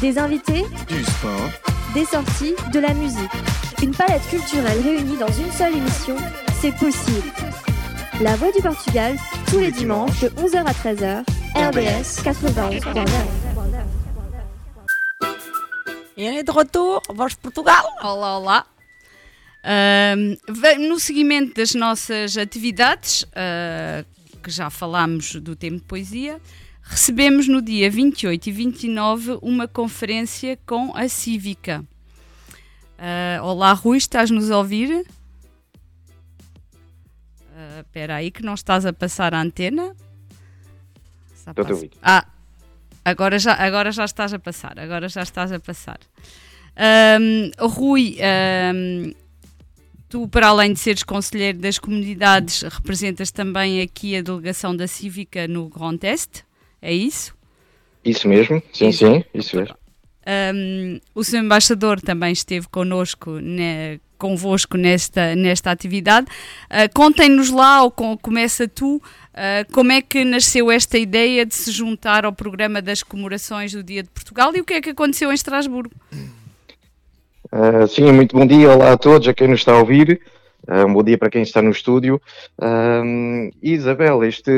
des 0.00 0.16
invités, 0.16 0.64
Du 0.86 1.02
sport, 1.02 1.50
des 1.92 2.04
sorties, 2.04 2.54
de 2.72 2.78
la 2.78 2.94
musique. 2.94 3.32
Une 3.82 3.90
palette 3.90 4.22
culturelle 4.30 4.80
réunie 4.80 5.16
dans 5.16 5.32
une 5.32 5.50
seule 5.50 5.74
émission, 5.74 6.14
c'est 6.60 6.72
possible. 6.76 7.32
La 8.20 8.36
Voix 8.36 8.52
du 8.52 8.62
Portugal, 8.62 9.16
tous 9.50 9.58
les 9.58 9.72
dimanches 9.72 10.20
de 10.20 10.28
11h 10.28 10.64
à 10.64 10.72
13h, 10.72 11.24
RBS 11.56 12.22
91.9. 12.22 13.08
E 16.16 16.26
é 16.26 16.42
de 16.44 16.50
retour, 16.52 17.02
Voz 17.12 17.34
Portugal. 17.34 17.84
Olá, 18.04 18.38
olá. 18.38 18.66
No 20.78 20.98
seguimento 21.00 21.54
das 21.54 21.74
nossas 21.74 22.36
atividades, 22.38 23.26
ah, 23.34 24.04
que 24.48 24.54
já 24.54 24.70
falámos 24.70 25.34
do 25.34 25.54
tempo 25.54 25.76
de 25.76 25.82
poesia, 25.82 26.40
recebemos 26.80 27.46
no 27.46 27.60
dia 27.60 27.90
28 27.90 28.48
e 28.48 28.52
29 28.52 29.38
uma 29.42 29.68
conferência 29.68 30.58
com 30.64 30.96
a 30.96 31.06
Cívica. 31.06 31.84
Ah, 32.98 33.40
olá, 33.42 33.74
Rui, 33.74 33.98
estás-nos 33.98 34.50
a 34.50 34.56
ouvir? 34.56 35.06
Ah, 37.54 37.80
Espera 37.80 38.14
aí 38.16 38.30
que 38.30 38.42
não 38.42 38.54
estás 38.54 38.86
a 38.86 38.92
passar 38.92 39.34
a 39.34 39.40
antena. 39.42 39.94
Estou 41.36 41.52
pass-. 41.52 41.84
Ah, 42.02 42.26
agora 43.04 43.38
já, 43.38 43.52
agora 43.52 43.92
já 43.92 44.06
estás 44.06 44.32
a 44.32 44.38
passar, 44.38 44.78
agora 44.80 45.10
já 45.10 45.22
estás 45.22 45.52
a 45.52 45.60
passar. 45.60 45.98
Ahm, 46.74 47.50
Rui, 47.60 48.16
ahm, 48.22 49.12
tu, 50.08 50.26
para 50.28 50.48
além 50.48 50.72
de 50.72 50.78
seres 50.78 51.02
conselheiro 51.02 51.58
das 51.58 51.78
comunidades, 51.78 52.62
representas 52.62 53.30
também 53.30 53.80
aqui 53.80 54.16
a 54.16 54.22
delegação 54.22 54.76
da 54.76 54.86
Cívica 54.86 55.46
no 55.46 55.68
Grand 55.68 55.98
Est, 56.02 56.44
é 56.80 56.92
isso? 56.92 57.36
Isso 58.04 58.28
mesmo, 58.28 58.62
sim, 58.72 58.88
Isso. 58.88 59.06
sim, 59.06 59.24
isso 59.34 59.56
mesmo. 59.56 59.76
Um, 60.54 61.00
o 61.14 61.24
seu 61.24 61.40
embaixador 61.40 62.00
também 62.00 62.32
esteve 62.32 62.68
connosco, 62.68 63.38
ne, 63.40 63.98
convosco 64.18 64.76
nesta, 64.76 65.34
nesta 65.34 65.70
atividade. 65.70 66.26
Uh, 66.66 66.92
Contem-nos 66.94 67.50
lá, 67.50 67.82
ou 67.82 67.90
com, 67.90 68.16
começa 68.16 68.68
tu, 68.68 68.96
uh, 68.96 69.72
como 69.72 69.90
é 69.92 70.02
que 70.02 70.24
nasceu 70.24 70.70
esta 70.70 70.98
ideia 70.98 71.46
de 71.46 71.54
se 71.54 71.70
juntar 71.70 72.24
ao 72.24 72.32
programa 72.32 72.82
das 72.82 73.02
comemorações 73.02 73.72
do 73.72 73.82
Dia 73.82 74.02
de 74.02 74.10
Portugal 74.10 74.54
e 74.54 74.60
o 74.60 74.64
que 74.64 74.74
é 74.74 74.80
que 74.80 74.90
aconteceu 74.90 75.30
em 75.30 75.34
Estrasburgo? 75.34 75.94
Ah, 77.50 77.86
sim, 77.86 78.12
muito 78.12 78.36
bom 78.36 78.46
dia, 78.46 78.70
olá 78.70 78.92
a 78.92 78.96
todos, 78.98 79.26
a 79.26 79.32
quem 79.32 79.48
nos 79.48 79.60
está 79.60 79.72
a 79.72 79.78
ouvir. 79.78 80.20
Ah, 80.66 80.84
um 80.84 80.92
bom 80.92 81.02
dia 81.02 81.16
para 81.16 81.30
quem 81.30 81.42
está 81.42 81.62
no 81.62 81.70
estúdio. 81.70 82.20
Ahm, 82.60 83.50
Isabel, 83.62 84.22
este, 84.24 84.50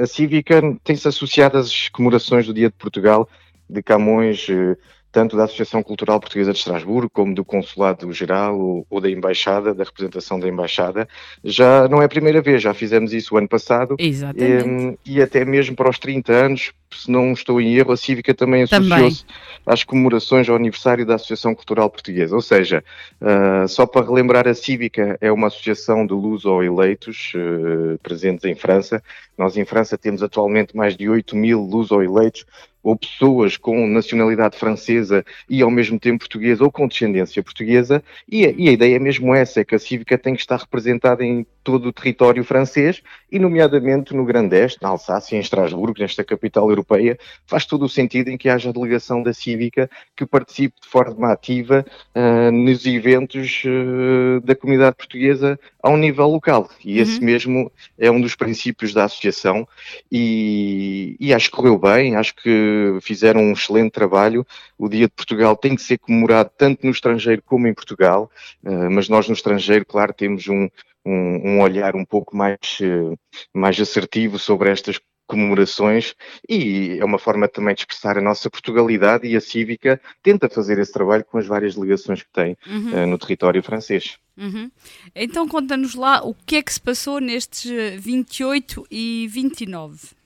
a 0.00 0.06
Cívica 0.06 0.62
tem-se 0.84 1.08
associado 1.08 1.58
às 1.58 1.88
comemorações 1.88 2.46
do 2.46 2.54
Dia 2.54 2.68
de 2.68 2.76
Portugal 2.76 3.28
de 3.68 3.82
Camões, 3.82 4.46
eh, 4.48 4.76
tanto 5.16 5.34
da 5.34 5.44
Associação 5.44 5.82
Cultural 5.82 6.20
Portuguesa 6.20 6.52
de 6.52 6.58
Estrasburgo, 6.58 7.08
como 7.08 7.34
do 7.34 7.42
Consulado 7.42 8.12
Geral 8.12 8.60
ou, 8.60 8.86
ou 8.90 9.00
da 9.00 9.08
Embaixada, 9.08 9.72
da 9.72 9.82
representação 9.82 10.38
da 10.38 10.46
Embaixada. 10.46 11.08
Já 11.42 11.88
não 11.88 12.02
é 12.02 12.04
a 12.04 12.08
primeira 12.08 12.42
vez, 12.42 12.60
já 12.60 12.74
fizemos 12.74 13.14
isso 13.14 13.34
o 13.34 13.38
ano 13.38 13.48
passado. 13.48 13.96
Exatamente. 13.98 14.68
Em, 14.68 14.98
e 15.06 15.22
até 15.22 15.42
mesmo 15.42 15.74
para 15.74 15.88
os 15.88 15.98
30 15.98 16.30
anos, 16.30 16.72
se 16.90 17.10
não 17.10 17.32
estou 17.32 17.62
em 17.62 17.76
erro, 17.76 17.92
a 17.92 17.96
Cívica 17.96 18.34
também 18.34 18.64
associou-se 18.64 19.24
às 19.64 19.82
comemorações 19.82 20.50
ao 20.50 20.56
aniversário 20.56 21.06
da 21.06 21.14
Associação 21.14 21.54
Cultural 21.54 21.88
Portuguesa. 21.88 22.34
Ou 22.34 22.42
seja, 22.42 22.84
ah, 23.18 23.66
só 23.66 23.86
para 23.86 24.06
relembrar, 24.06 24.46
a 24.46 24.54
Cívica 24.54 25.16
é 25.20 25.32
uma 25.32 25.46
associação 25.46 26.06
de 26.06 26.12
luso-eleitos 26.12 27.32
eh, 27.34 27.96
presentes 28.02 28.44
em 28.44 28.54
França. 28.54 29.02
Nós 29.36 29.56
em 29.56 29.64
França 29.64 29.96
temos 29.96 30.22
atualmente 30.22 30.76
mais 30.76 30.96
de 30.96 31.08
8 31.08 31.34
mil 31.34 31.60
luso-eleitos, 31.62 32.44
ou 32.86 32.96
pessoas 32.96 33.56
com 33.56 33.84
nacionalidade 33.88 34.56
francesa 34.56 35.24
e 35.50 35.60
ao 35.60 35.70
mesmo 35.72 35.98
tempo 35.98 36.20
portuguesa 36.20 36.62
ou 36.62 36.70
com 36.70 36.86
descendência 36.86 37.42
portuguesa. 37.42 38.00
E 38.28 38.46
a, 38.46 38.50
e 38.50 38.68
a 38.68 38.72
ideia 38.72 38.94
é 38.94 38.98
mesmo 39.00 39.34
essa, 39.34 39.60
é 39.60 39.64
que 39.64 39.74
a 39.74 39.78
Cívica 39.78 40.16
tem 40.16 40.34
que 40.34 40.40
estar 40.40 40.56
representada 40.56 41.24
em 41.24 41.44
todo 41.66 41.88
o 41.88 41.92
território 41.92 42.44
francês 42.44 43.02
e 43.30 43.40
nomeadamente 43.40 44.14
no 44.14 44.24
Grande 44.24 44.56
Este, 44.56 44.80
na 44.80 44.90
Alsácia, 44.90 45.34
em 45.36 45.40
Estrasburgo, 45.40 45.98
nesta 45.98 46.22
capital 46.22 46.70
europeia, 46.70 47.18
faz 47.44 47.66
todo 47.66 47.84
o 47.84 47.88
sentido 47.88 48.28
em 48.28 48.38
que 48.38 48.48
haja 48.48 48.70
a 48.70 48.72
delegação 48.72 49.20
da 49.20 49.34
Cívica 49.34 49.90
que 50.16 50.24
participe 50.24 50.80
de 50.80 50.86
forma 50.86 51.32
ativa 51.32 51.84
ah, 52.14 52.52
nos 52.52 52.86
eventos 52.86 53.64
ah, 53.66 54.40
da 54.44 54.54
comunidade 54.54 54.94
portuguesa 54.94 55.58
ao 55.82 55.96
nível 55.96 56.28
local. 56.28 56.70
E 56.84 57.00
esse 57.00 57.20
mesmo 57.20 57.72
é 57.98 58.08
um 58.12 58.20
dos 58.20 58.36
princípios 58.36 58.94
da 58.94 59.04
associação 59.04 59.66
e, 60.10 61.16
e, 61.18 61.26
e, 61.26 61.34
acho 61.34 61.50
que 61.50 61.56
correu 61.56 61.76
bem, 61.76 62.14
acho 62.14 62.32
que 62.36 62.96
fizeram 63.00 63.40
um 63.40 63.52
excelente 63.52 63.90
trabalho. 63.90 64.46
O 64.78 64.88
Dia 64.88 65.06
de 65.06 65.12
Portugal 65.12 65.56
tem 65.56 65.74
que 65.74 65.82
ser 65.82 65.98
comemorado 65.98 66.50
tanto 66.56 66.86
no 66.86 66.92
estrangeiro 66.92 67.42
como 67.44 67.66
em 67.66 67.74
Portugal, 67.74 68.30
uh, 68.64 68.90
mas 68.90 69.08
nós 69.08 69.26
no 69.26 69.34
estrangeiro, 69.34 69.84
claro, 69.84 70.12
temos 70.12 70.46
um, 70.46 70.68
um, 71.06 71.50
um 71.50 71.60
olhar 71.60 71.94
um 71.94 72.04
pouco 72.04 72.36
mais, 72.36 72.58
uh, 72.80 73.16
mais 73.54 73.78
assertivo 73.80 74.38
sobre 74.38 74.70
estas 74.70 75.00
comemorações 75.26 76.14
e 76.48 76.98
é 77.00 77.04
uma 77.04 77.18
forma 77.18 77.48
também 77.48 77.74
de 77.74 77.80
expressar 77.80 78.16
a 78.16 78.22
nossa 78.22 78.48
Portugalidade 78.48 79.26
e 79.26 79.36
a 79.36 79.40
Cívica 79.40 80.00
tenta 80.22 80.48
fazer 80.48 80.78
esse 80.78 80.92
trabalho 80.92 81.24
com 81.24 81.38
as 81.38 81.46
várias 81.46 81.74
ligações 81.74 82.22
que 82.22 82.32
tem 82.32 82.56
uhum. 82.66 83.04
uh, 83.04 83.06
no 83.06 83.18
território 83.18 83.62
francês. 83.62 84.18
Uhum. 84.36 84.70
Então 85.14 85.48
conta-nos 85.48 85.94
lá 85.94 86.24
o 86.24 86.34
que 86.34 86.56
é 86.56 86.62
que 86.62 86.72
se 86.72 86.80
passou 86.80 87.20
nestes 87.20 87.64
28 88.00 88.86
e 88.90 89.26
29. 89.28 90.16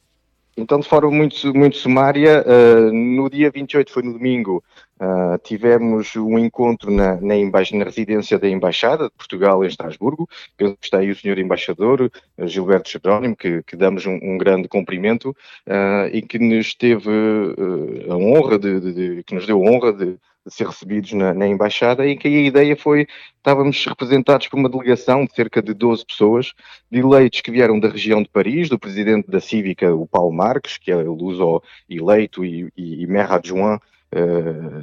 Então, 0.57 0.79
de 0.79 0.89
forma 0.89 1.11
muito, 1.11 1.55
muito 1.55 1.79
sumária, 1.79 2.45
uh, 2.47 2.93
no 2.93 3.31
dia 3.31 3.51
28 3.51 3.91
foi 3.91 4.03
no 4.03 4.13
domingo, 4.13 4.63
Uh, 5.01 5.39
tivemos 5.43 6.15
um 6.15 6.39
encontro 6.39 6.91
na, 6.91 7.19
na, 7.23 7.35
na, 7.35 7.85
residência 7.85 8.39
da 8.39 8.47
Embaixada 8.47 9.05
de 9.05 9.11
Portugal 9.13 9.65
em 9.65 9.67
Estrasburgo. 9.67 10.29
Penso 10.59 10.77
que 10.77 10.85
está 10.85 10.99
aí 10.99 11.11
o 11.11 11.17
senhor 11.17 11.39
embaixador, 11.39 12.13
Gilberto 12.41 12.91
Jerónimo, 12.91 13.35
que, 13.35 13.63
que 13.63 13.77
damos 13.77 14.05
um, 14.05 14.19
um, 14.23 14.37
grande 14.37 14.69
cumprimento 14.69 15.31
uh, 15.67 16.07
e 16.13 16.21
que 16.21 16.39
nos 16.39 16.75
teve 16.75 17.09
uh, 17.09 18.13
a 18.13 18.17
honra 18.17 18.59
de, 18.59 18.79
de, 18.79 18.93
de, 18.93 19.23
que 19.25 19.35
nos 19.35 19.47
deu 19.47 19.67
a 19.67 19.71
honra 19.71 19.91
de, 19.95 20.19
de 20.47 20.55
ser 20.55 20.67
recebidos 20.67 21.15
na, 21.15 21.33
na, 21.33 21.47
Embaixada 21.47 22.07
e 22.07 22.15
que 22.15 22.29
a 22.29 22.31
ideia 22.31 22.77
foi, 22.77 23.07
estávamos 23.39 23.83
representados 23.87 24.49
por 24.49 24.59
uma 24.59 24.69
delegação 24.69 25.25
de 25.25 25.33
cerca 25.33 25.63
de 25.63 25.73
12 25.73 26.05
pessoas, 26.05 26.53
de 26.91 26.99
eleitos 26.99 27.41
que 27.41 27.51
vieram 27.51 27.81
da 27.81 27.89
região 27.89 28.23
de 28.23 28.29
Paris, 28.29 28.69
do 28.69 28.79
presidente 28.79 29.31
da 29.31 29.41
Cívica, 29.41 29.95
o 29.95 30.07
Paulo 30.07 30.31
Marques, 30.31 30.77
que 30.77 30.93
é 30.93 30.97
luso 30.97 31.63
eleito 31.89 32.45
e, 32.45 32.71
e, 32.77 33.03
e 33.03 33.07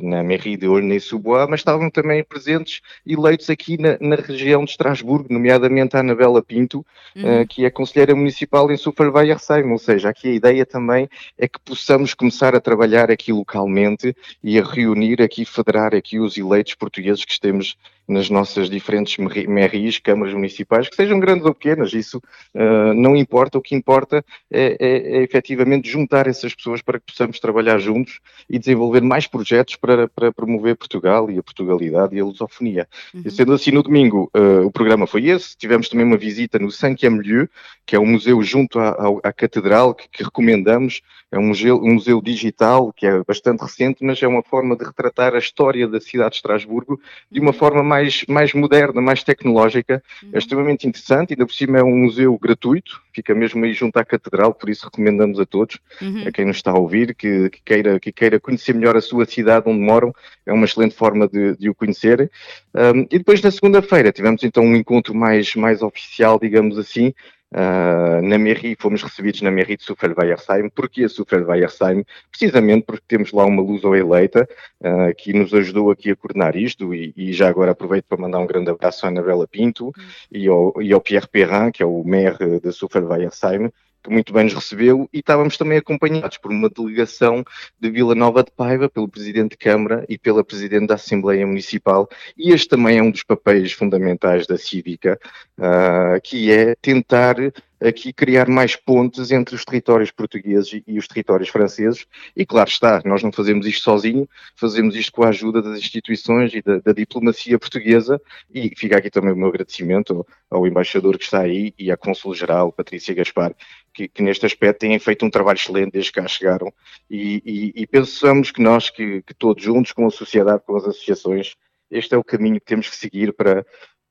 na 0.01 0.23
mairie 0.23 0.55
de 0.55 0.65
Aulnay-sous-Bois, 0.65 1.49
mas 1.49 1.59
estavam 1.59 1.89
também 1.89 2.23
presentes 2.23 2.81
eleitos 3.05 3.49
aqui 3.49 3.77
na, 3.77 3.97
na, 3.99 4.15
região 4.15 4.63
de 4.63 4.71
Estrasburgo, 4.71 5.33
nomeadamente 5.33 5.97
a 5.97 5.99
Anabela 5.99 6.41
Pinto, 6.41 6.85
uhum. 7.15 7.41
uh, 7.41 7.47
que 7.47 7.65
é 7.65 7.69
conselheira 7.69 8.15
municipal 8.15 8.71
em 8.71 8.77
Suffolk-Weiersheim, 8.77 9.69
ou 9.71 9.77
seja, 9.77 10.09
aqui 10.09 10.29
a 10.29 10.33
ideia 10.33 10.65
também 10.65 11.09
é 11.37 11.47
que 11.47 11.59
possamos 11.59 12.13
começar 12.13 12.55
a 12.55 12.61
trabalhar 12.61 13.11
aqui 13.11 13.33
localmente 13.33 14.15
e 14.41 14.57
a 14.57 14.63
reunir 14.63 15.21
aqui, 15.21 15.43
federar 15.43 15.93
aqui 15.93 16.19
os 16.19 16.37
eleitos 16.37 16.75
portugueses 16.75 17.25
que 17.25 17.39
temos 17.39 17.75
nas 18.07 18.29
nossas 18.29 18.69
diferentes 18.69 19.17
mairies, 19.17 19.99
câmaras 19.99 20.33
municipais, 20.33 20.87
que 20.87 20.95
sejam 20.95 21.19
grandes 21.19 21.45
ou 21.45 21.53
pequenas, 21.53 21.91
isso 21.93 22.21
uh, 22.55 22.93
não 22.93 23.15
importa, 23.15 23.57
o 23.57 23.61
que 23.61 23.75
importa 23.75 24.23
é, 24.49 24.77
é, 24.79 25.17
é 25.17 25.23
efetivamente 25.23 25.89
juntar 25.89 26.25
essas 26.25 26.55
pessoas 26.55 26.81
para 26.81 26.99
que 26.99 27.07
possamos 27.07 27.37
trabalhar 27.39 27.77
juntos 27.79 28.19
e 28.49 28.57
desenvolver 28.57 29.01
mais 29.01 29.16
projetos 29.25 29.75
para, 29.77 30.07
para 30.09 30.31
promover 30.33 30.75
Portugal 30.75 31.31
e 31.31 31.37
a 31.39 31.43
Portugalidade 31.43 32.15
e 32.15 32.19
a 32.19 32.25
lusofonia. 32.25 32.87
Uhum. 33.13 33.21
E 33.25 33.31
sendo 33.31 33.53
assim, 33.53 33.71
no 33.71 33.81
domingo 33.81 34.29
uh, 34.35 34.65
o 34.65 34.71
programa 34.71 35.07
foi 35.07 35.27
esse, 35.27 35.57
tivemos 35.57 35.87
também 35.87 36.05
uma 36.05 36.17
visita 36.17 36.59
no 36.59 36.69
Cinquième 36.69 37.19
Lieu, 37.21 37.49
que 37.85 37.95
é 37.95 37.99
um 37.99 38.05
museu 38.05 38.41
junto 38.43 38.79
à, 38.79 38.89
à, 38.89 39.29
à 39.29 39.33
Catedral, 39.33 39.95
que, 39.95 40.09
que, 40.09 40.23
recomendamos, 40.23 41.01
é 41.31 41.39
um 41.39 41.47
museu, 41.47 41.77
um 41.77 41.93
museu 41.93 42.21
digital, 42.21 42.91
que 42.93 43.05
é 43.05 43.23
bastante 43.23 43.61
recente, 43.61 44.03
mas 44.03 44.21
é 44.21 44.27
uma 44.27 44.43
forma 44.43 44.75
de 44.75 44.83
retratar 44.83 45.33
a 45.33 45.39
história 45.39 45.87
da 45.87 45.99
cidade 45.99 46.31
de 46.31 46.35
Estrasburgo 46.37 46.99
de 47.31 47.39
uma 47.39 47.51
uhum. 47.51 47.53
forma 47.53 47.83
mais 47.83 48.07
mais, 48.07 48.25
mais 48.27 48.53
moderna, 48.53 49.01
mais 49.01 49.23
tecnológica, 49.23 50.01
uhum. 50.23 50.29
é 50.33 50.37
extremamente 50.37 50.87
interessante, 50.87 51.33
ainda 51.33 51.45
por 51.45 51.53
cima 51.53 51.77
é 51.77 51.83
um 51.83 51.95
museu 51.95 52.37
gratuito, 52.37 53.01
fica 53.13 53.33
mesmo 53.35 53.63
aí 53.63 53.73
junto 53.73 53.97
à 53.97 54.05
Catedral, 54.05 54.53
por 54.53 54.69
isso 54.69 54.85
recomendamos 54.85 55.39
a 55.39 55.45
todos, 55.45 55.79
uhum. 56.01 56.27
a 56.27 56.31
quem 56.31 56.45
nos 56.45 56.57
está 56.57 56.71
a 56.71 56.77
ouvir, 56.77 57.15
que, 57.15 57.49
que, 57.49 57.61
queira, 57.63 57.99
que 57.99 58.11
queira 58.11 58.39
conhecer 58.39 58.73
melhor 58.73 58.95
a 58.95 59.01
sua 59.07 59.25
cidade 59.25 59.69
onde 59.69 59.79
moram, 59.79 60.13
é 60.45 60.53
uma 60.53 60.65
excelente 60.65 60.95
forma 60.95 61.27
de, 61.27 61.55
de 61.57 61.69
o 61.69 61.75
conhecer. 61.75 62.29
Um, 62.73 63.01
e 63.11 63.17
depois 63.17 63.41
na 63.41 63.51
segunda-feira 63.51 64.11
tivemos 64.11 64.43
então 64.43 64.63
um 64.63 64.75
encontro 64.75 65.15
mais, 65.15 65.55
mais 65.55 65.81
oficial, 65.81 66.39
digamos 66.39 66.77
assim, 66.77 67.13
Uh, 67.49 68.21
na 68.23 68.37
Mairie, 68.37 68.75
fomos 68.77 69.01
recebidos 69.01 69.41
na 69.41 69.49
Mairie 69.49 69.77
de 69.77 69.83
Suffolk-Weiersheim. 69.83 70.69
Porquê 70.69 71.05
a 71.05 71.09
Suffolk-Weiersheim? 71.09 72.03
Precisamente 72.29 72.85
porque 72.85 73.03
temos 73.07 73.31
lá 73.31 73.45
uma 73.45 73.61
luz 73.61 73.83
eleita 73.83 74.47
uh, 74.81 75.15
que 75.15 75.31
nos 75.31 75.53
ajudou 75.53 75.89
aqui 75.89 76.11
a 76.11 76.15
coordenar 76.15 76.57
isto 76.57 76.93
e, 76.93 77.13
e, 77.15 77.31
já 77.31 77.47
agora 77.47 77.71
aproveito 77.71 78.05
para 78.05 78.17
mandar 78.17 78.39
um 78.39 78.47
grande 78.47 78.69
abraço 78.69 79.05
à 79.05 79.09
Anabela 79.09 79.47
Pinto 79.47 79.93
e, 80.29 80.47
ao, 80.47 80.81
e 80.81 80.91
ao 80.91 80.99
Pierre 80.99 81.27
Perrin, 81.27 81.71
que 81.71 81.81
é 81.81 81.85
o 81.85 82.03
maire 82.03 82.59
de 82.59 82.71
Suffolk-Weiersheim, 82.73 83.71
que 84.07 84.13
muito 84.13 84.33
bem 84.33 84.45
nos 84.45 84.53
recebeu, 84.53 85.09
e 85.13 85.19
estávamos 85.19 85.57
também 85.57 85.77
acompanhados 85.77 86.37
por 86.37 86.49
uma 86.49 86.69
delegação 86.69 87.43
de 87.79 87.91
Vila 87.91 88.15
Nova 88.15 88.41
de 88.41 88.51
Paiva, 88.51 88.89
pelo 88.89 89.07
Presidente 89.07 89.51
de 89.51 89.57
Câmara 89.57 90.05
e 90.07 90.17
pela 90.17 90.43
Presidente 90.43 90.87
da 90.87 90.95
Assembleia 90.95 91.45
Municipal, 91.45 92.09
e 92.37 92.51
este 92.51 92.69
também 92.69 92.97
é 92.97 93.03
um 93.03 93.11
dos 93.11 93.23
papéis 93.23 93.73
fundamentais 93.73 94.47
da 94.47 94.57
Cívica, 94.57 95.19
uh, 95.59 96.21
que 96.23 96.51
é 96.51 96.73
tentar 96.75 97.35
aqui 97.79 98.11
criar 98.11 98.47
mais 98.47 98.75
pontes 98.75 99.31
entre 99.31 99.55
os 99.55 99.63
territórios 99.63 100.11
portugueses 100.11 100.81
e 100.85 100.97
os 100.97 101.07
territórios 101.07 101.49
franceses. 101.49 102.05
E 102.35 102.45
claro 102.45 102.69
está, 102.69 103.01
nós 103.05 103.21
não 103.23 103.31
fazemos 103.31 103.65
isto 103.65 103.83
sozinho, 103.83 104.27
fazemos 104.55 104.95
isto 104.95 105.11
com 105.11 105.23
a 105.23 105.29
ajuda 105.29 105.61
das 105.61 105.79
instituições 105.79 106.53
e 106.53 106.61
da, 106.61 106.79
da 106.79 106.91
diplomacia 106.91 107.57
portuguesa. 107.59 108.19
E 108.53 108.73
fica 108.75 108.97
aqui 108.97 109.09
também 109.09 109.33
o 109.33 109.35
meu 109.35 109.49
agradecimento 109.49 110.25
ao, 110.49 110.59
ao 110.59 110.67
embaixador 110.67 111.17
que 111.17 111.23
está 111.23 111.41
aí 111.41 111.73
e 111.77 111.91
à 111.91 111.97
Consul-Geral, 111.97 112.71
Patrícia 112.71 113.13
Gaspar, 113.13 113.55
que, 113.93 114.07
que, 114.07 114.23
neste 114.23 114.45
aspecto 114.45 114.79
têm 114.79 114.97
feito 114.99 115.25
um 115.25 115.29
trabalho 115.29 115.57
excelente 115.57 115.91
desde 115.91 116.11
que 116.11 116.21
cá 116.21 116.27
chegaram. 116.27 116.73
E, 117.09 117.41
e, 117.75 117.81
e 117.83 117.87
pensamos 117.87 118.51
que 118.51 118.61
nós, 118.61 118.89
que, 118.89 119.21
que 119.21 119.33
todos 119.33 119.63
juntos, 119.63 119.91
com 119.91 120.05
a 120.07 120.11
sociedade, 120.11 120.63
com 120.65 120.75
as 120.75 120.85
associações, 120.85 121.55
este 121.89 122.13
é 122.13 122.17
o 122.17 122.23
caminho 122.23 122.59
que 122.59 122.65
temos 122.65 122.89
que 122.89 122.95
seguir 122.95 123.33
para, 123.33 123.65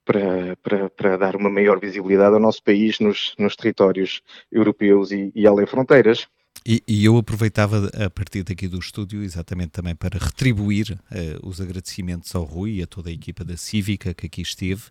para, 0.07 0.57
para, 0.63 0.89
para 0.89 1.17
dar 1.19 1.37
uma 1.37 1.51
maior 1.51 1.79
visibilidade 1.79 2.35
ao 2.35 2.41
nosso 2.41 2.63
país 2.63 3.01
nos, 3.01 3.35
nos 3.39 3.57
territórios 3.57 4.23
europeus 4.51 5.11
e, 5.11 5.33
e 5.35 5.47
além 5.47 5.67
fronteiras. 5.67 6.27
E, 6.65 6.83
e, 6.89 7.05
eu 7.05 7.17
aproveitava 7.17 7.89
a 7.95 8.11
partir 8.11 8.43
daqui 8.43 8.67
do 8.67 8.79
estúdio 8.79 9.23
exatamente 9.23 9.71
também 9.71 9.95
para 9.95 10.19
retribuir 10.19 10.93
uh, 10.93 11.47
os 11.47 11.61
agradecimentos 11.61 12.35
ao 12.35 12.43
Rui 12.43 12.77
e 12.77 12.83
a 12.83 12.87
toda 12.89 13.09
a 13.09 13.13
equipa 13.13 13.45
da 13.45 13.57
Cívica 13.57 14.13
que 14.13 14.27
aqui 14.27 14.43
esteve. 14.43 14.83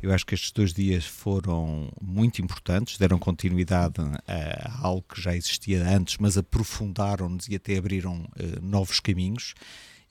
Eu 0.00 0.12
acho 0.12 0.24
que 0.24 0.34
estes 0.34 0.52
dois 0.52 0.72
dias 0.72 1.04
foram 1.04 1.90
muito 2.00 2.40
importantes, 2.40 2.98
deram 2.98 3.18
continuidade 3.18 4.00
a, 4.28 4.86
algo 4.86 5.04
que 5.12 5.20
já 5.20 5.34
existia 5.34 5.82
antes, 5.84 6.18
mas 6.18 6.38
aprofundaram-nos 6.38 7.48
e 7.48 7.56
até 7.56 7.78
abriram 7.78 8.20
uh, 8.20 8.60
novos 8.62 9.00
caminhos. 9.00 9.54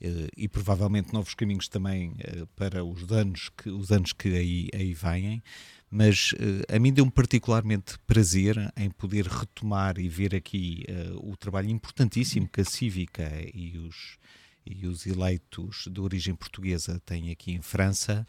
Eh, 0.04 0.28
e 0.36 0.48
provavelmente 0.48 1.14
novos 1.14 1.32
caminhos 1.32 1.66
também 1.66 2.14
eh, 2.18 2.44
para 2.54 2.84
os 2.84 3.10
anos 3.10 3.48
que, 3.56 3.70
os 3.70 3.90
anos 3.90 4.12
que 4.12 4.28
aí, 4.36 4.68
aí 4.74 4.92
vêm, 4.92 5.42
mas 5.90 6.34
eh, 6.38 6.76
a 6.76 6.78
mim 6.78 6.92
deu-me 6.92 7.10
particularmente 7.10 7.98
prazer 8.06 8.70
em 8.76 8.90
poder 8.90 9.26
retomar 9.26 9.98
e 9.98 10.06
ver 10.06 10.34
aqui 10.34 10.84
o 11.22 11.34
trabalho 11.38 11.70
importantíssimo 11.70 12.46
que 12.48 12.60
a 12.60 12.64
Cívica 12.64 13.30
e 13.54 13.78
os, 13.78 14.18
e 14.66 14.86
os 14.86 15.06
eleitos 15.06 15.88
de 15.90 16.00
origem 16.00 16.34
portuguesa 16.34 17.00
têm 17.06 17.30
aqui 17.30 17.52
em 17.52 17.62
França, 17.62 18.26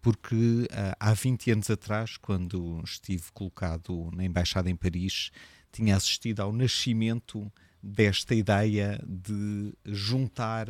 porque 0.00 0.68
há 1.00 1.12
20 1.12 1.50
anos 1.50 1.70
atrás, 1.70 2.16
quando 2.16 2.80
estive 2.84 3.24
colocado 3.32 4.10
na 4.14 4.24
Embaixada 4.24 4.70
em 4.70 4.76
Paris, 4.76 5.32
tinha 5.72 5.96
assistido 5.96 6.40
ao 6.40 6.52
nascimento 6.52 7.50
desta 7.82 8.34
ideia 8.34 9.02
de 9.04 9.72
juntar 9.84 10.68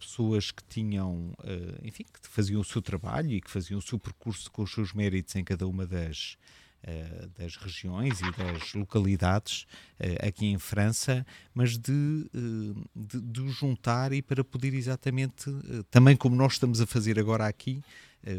pessoas 0.00 0.50
que 0.50 0.64
tinham, 0.64 1.32
uh, 1.38 1.86
enfim, 1.86 2.04
que 2.04 2.28
faziam 2.28 2.60
o 2.60 2.64
seu 2.64 2.80
trabalho 2.80 3.30
e 3.30 3.40
que 3.40 3.50
faziam 3.50 3.78
o 3.78 3.82
seu 3.82 3.98
percurso 3.98 4.50
com 4.50 4.62
os 4.62 4.72
seus 4.72 4.92
méritos 4.92 5.36
em 5.36 5.44
cada 5.44 5.68
uma 5.68 5.86
das, 5.86 6.36
uh, 6.84 7.28
das 7.38 7.56
regiões 7.56 8.20
e 8.20 8.30
das 8.32 8.74
localidades 8.74 9.66
uh, 10.00 10.26
aqui 10.26 10.46
em 10.46 10.58
França, 10.58 11.26
mas 11.54 11.76
de, 11.78 12.30
de, 12.96 13.20
de 13.20 13.48
juntar 13.50 14.12
e 14.12 14.22
para 14.22 14.42
poder 14.42 14.74
exatamente, 14.74 15.44
também 15.90 16.16
como 16.16 16.34
nós 16.34 16.54
estamos 16.54 16.80
a 16.80 16.86
fazer 16.86 17.18
agora 17.18 17.46
aqui, 17.46 17.82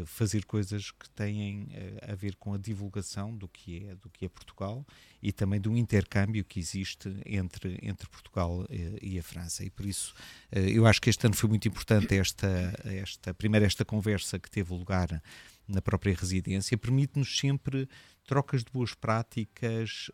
fazer 0.06 0.44
coisas 0.44 0.90
que 0.90 1.10
têm 1.10 1.68
a 2.08 2.14
ver 2.14 2.36
com 2.36 2.54
a 2.54 2.58
divulgação 2.58 3.36
do 3.36 3.48
que 3.48 3.84
é 3.84 3.94
do 3.96 4.08
que 4.08 4.24
é 4.24 4.28
Portugal 4.28 4.86
e 5.20 5.32
também 5.32 5.60
do 5.60 5.76
intercâmbio 5.76 6.44
que 6.44 6.60
existe 6.60 7.12
entre 7.26 7.78
entre 7.82 8.08
Portugal 8.08 8.64
e 9.00 9.18
a 9.18 9.22
França. 9.22 9.64
E 9.64 9.70
por 9.70 9.84
isso 9.84 10.14
eu 10.52 10.86
acho 10.86 11.00
que 11.00 11.10
este 11.10 11.26
ano 11.26 11.34
foi 11.34 11.48
muito 11.48 11.66
importante 11.66 12.16
esta 12.16 12.48
esta 12.84 13.34
primeira 13.34 13.66
esta 13.66 13.84
conversa 13.84 14.38
que 14.38 14.50
teve 14.50 14.72
lugar 14.72 15.22
na 15.66 15.82
própria 15.82 16.14
residência. 16.14 16.78
Permite-nos 16.78 17.38
sempre 17.38 17.88
trocas 18.24 18.62
de 18.62 18.70
boas 18.70 18.94
práticas 18.94 20.10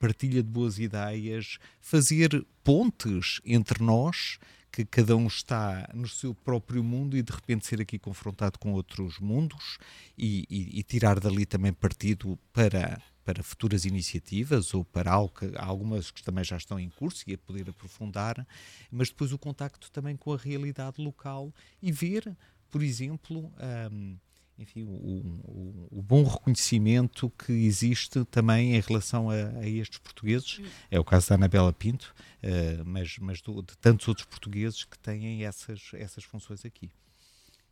partilha 0.00 0.42
de 0.42 0.48
boas 0.48 0.78
ideias 0.78 1.58
fazer 1.80 2.44
pontes 2.62 3.40
entre 3.44 3.82
nós 3.82 4.38
que 4.74 4.84
cada 4.84 5.16
um 5.16 5.28
está 5.28 5.88
no 5.94 6.08
seu 6.08 6.34
próprio 6.34 6.82
mundo 6.82 7.16
e 7.16 7.22
de 7.22 7.32
repente 7.32 7.64
ser 7.64 7.80
aqui 7.80 7.96
confrontado 7.96 8.58
com 8.58 8.72
outros 8.72 9.20
mundos 9.20 9.78
e, 10.18 10.44
e, 10.50 10.80
e 10.80 10.82
tirar 10.82 11.20
dali 11.20 11.46
também 11.46 11.72
partido 11.72 12.36
para 12.52 13.00
para 13.24 13.42
futuras 13.42 13.86
iniciativas 13.86 14.74
ou 14.74 14.84
para 14.84 15.10
algo 15.10 15.32
que, 15.32 15.50
algumas 15.56 16.10
que 16.10 16.22
também 16.22 16.44
já 16.44 16.58
estão 16.58 16.78
em 16.78 16.90
curso 16.90 17.24
e 17.26 17.32
a 17.32 17.38
poder 17.38 17.70
aprofundar, 17.70 18.46
mas 18.90 19.08
depois 19.08 19.32
o 19.32 19.38
contacto 19.38 19.90
também 19.90 20.14
com 20.14 20.34
a 20.34 20.36
realidade 20.36 21.02
local 21.02 21.50
e 21.80 21.90
ver, 21.90 22.36
por 22.68 22.82
exemplo, 22.82 23.50
um, 23.90 24.18
enfim, 24.58 24.84
o, 24.84 24.88
o, 24.88 25.88
o, 25.90 26.02
bom 26.02 26.22
reconhecimento 26.22 27.30
que 27.30 27.52
existe 27.52 28.24
também 28.26 28.76
em 28.76 28.80
relação 28.80 29.28
a, 29.28 29.34
a 29.60 29.68
estes 29.68 29.98
portugueses. 29.98 30.60
É 30.90 30.98
o 30.98 31.04
caso 31.04 31.28
da 31.28 31.34
Anabela 31.34 31.72
Pinto, 31.72 32.14
uh, 32.42 32.84
mas, 32.84 33.16
mas 33.18 33.40
do, 33.40 33.62
de 33.62 33.76
tantos 33.78 34.06
outros 34.06 34.26
portugueses 34.26 34.84
que 34.84 34.98
têm 34.98 35.44
essas, 35.44 35.90
essas 35.94 36.24
funções 36.24 36.64
aqui. 36.64 36.90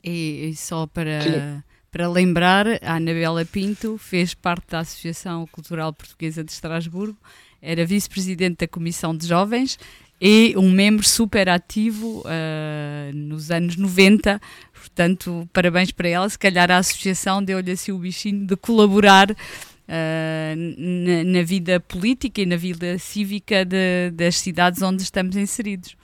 E, 0.02 0.48
e 0.48 0.56
só 0.56 0.86
para, 0.86 1.64
para 1.90 2.08
lembrar, 2.08 2.66
a 2.82 2.96
Anabela 2.96 3.44
Pinto 3.44 3.96
fez 3.96 4.34
parte 4.34 4.70
da 4.70 4.80
Associação 4.80 5.46
Cultural 5.46 5.92
Portuguesa 5.92 6.42
de 6.42 6.50
Estrasburgo, 6.50 7.18
era 7.60 7.86
vice-presidente 7.86 8.58
da 8.58 8.68
Comissão 8.68 9.16
de 9.16 9.24
Jovens 9.26 9.78
e 10.24 10.54
um 10.56 10.70
membro 10.70 11.04
super 11.04 11.48
ativo 11.48 12.20
uh, 12.20 13.12
nos 13.12 13.50
anos 13.50 13.74
90. 13.76 14.40
Portanto, 14.72 15.48
parabéns 15.52 15.90
para 15.90 16.08
ela. 16.08 16.28
Se 16.28 16.38
calhar 16.38 16.70
a 16.70 16.78
associação 16.78 17.42
deu-lhe 17.42 17.72
assim 17.72 17.90
o 17.90 17.98
bichinho 17.98 18.46
de 18.46 18.54
colaborar 18.54 19.32
uh, 19.32 19.34
na, 20.78 21.24
na, 21.24 21.42
vida 21.42 21.80
política 21.80 22.40
e 22.40 22.46
na 22.46 22.54
vida 22.54 22.96
cívica 23.00 23.64
de, 23.64 24.12
das 24.12 24.36
cidades 24.36 24.80
onde 24.80 25.02
estamos 25.02 25.34
inseridos. 25.34 25.96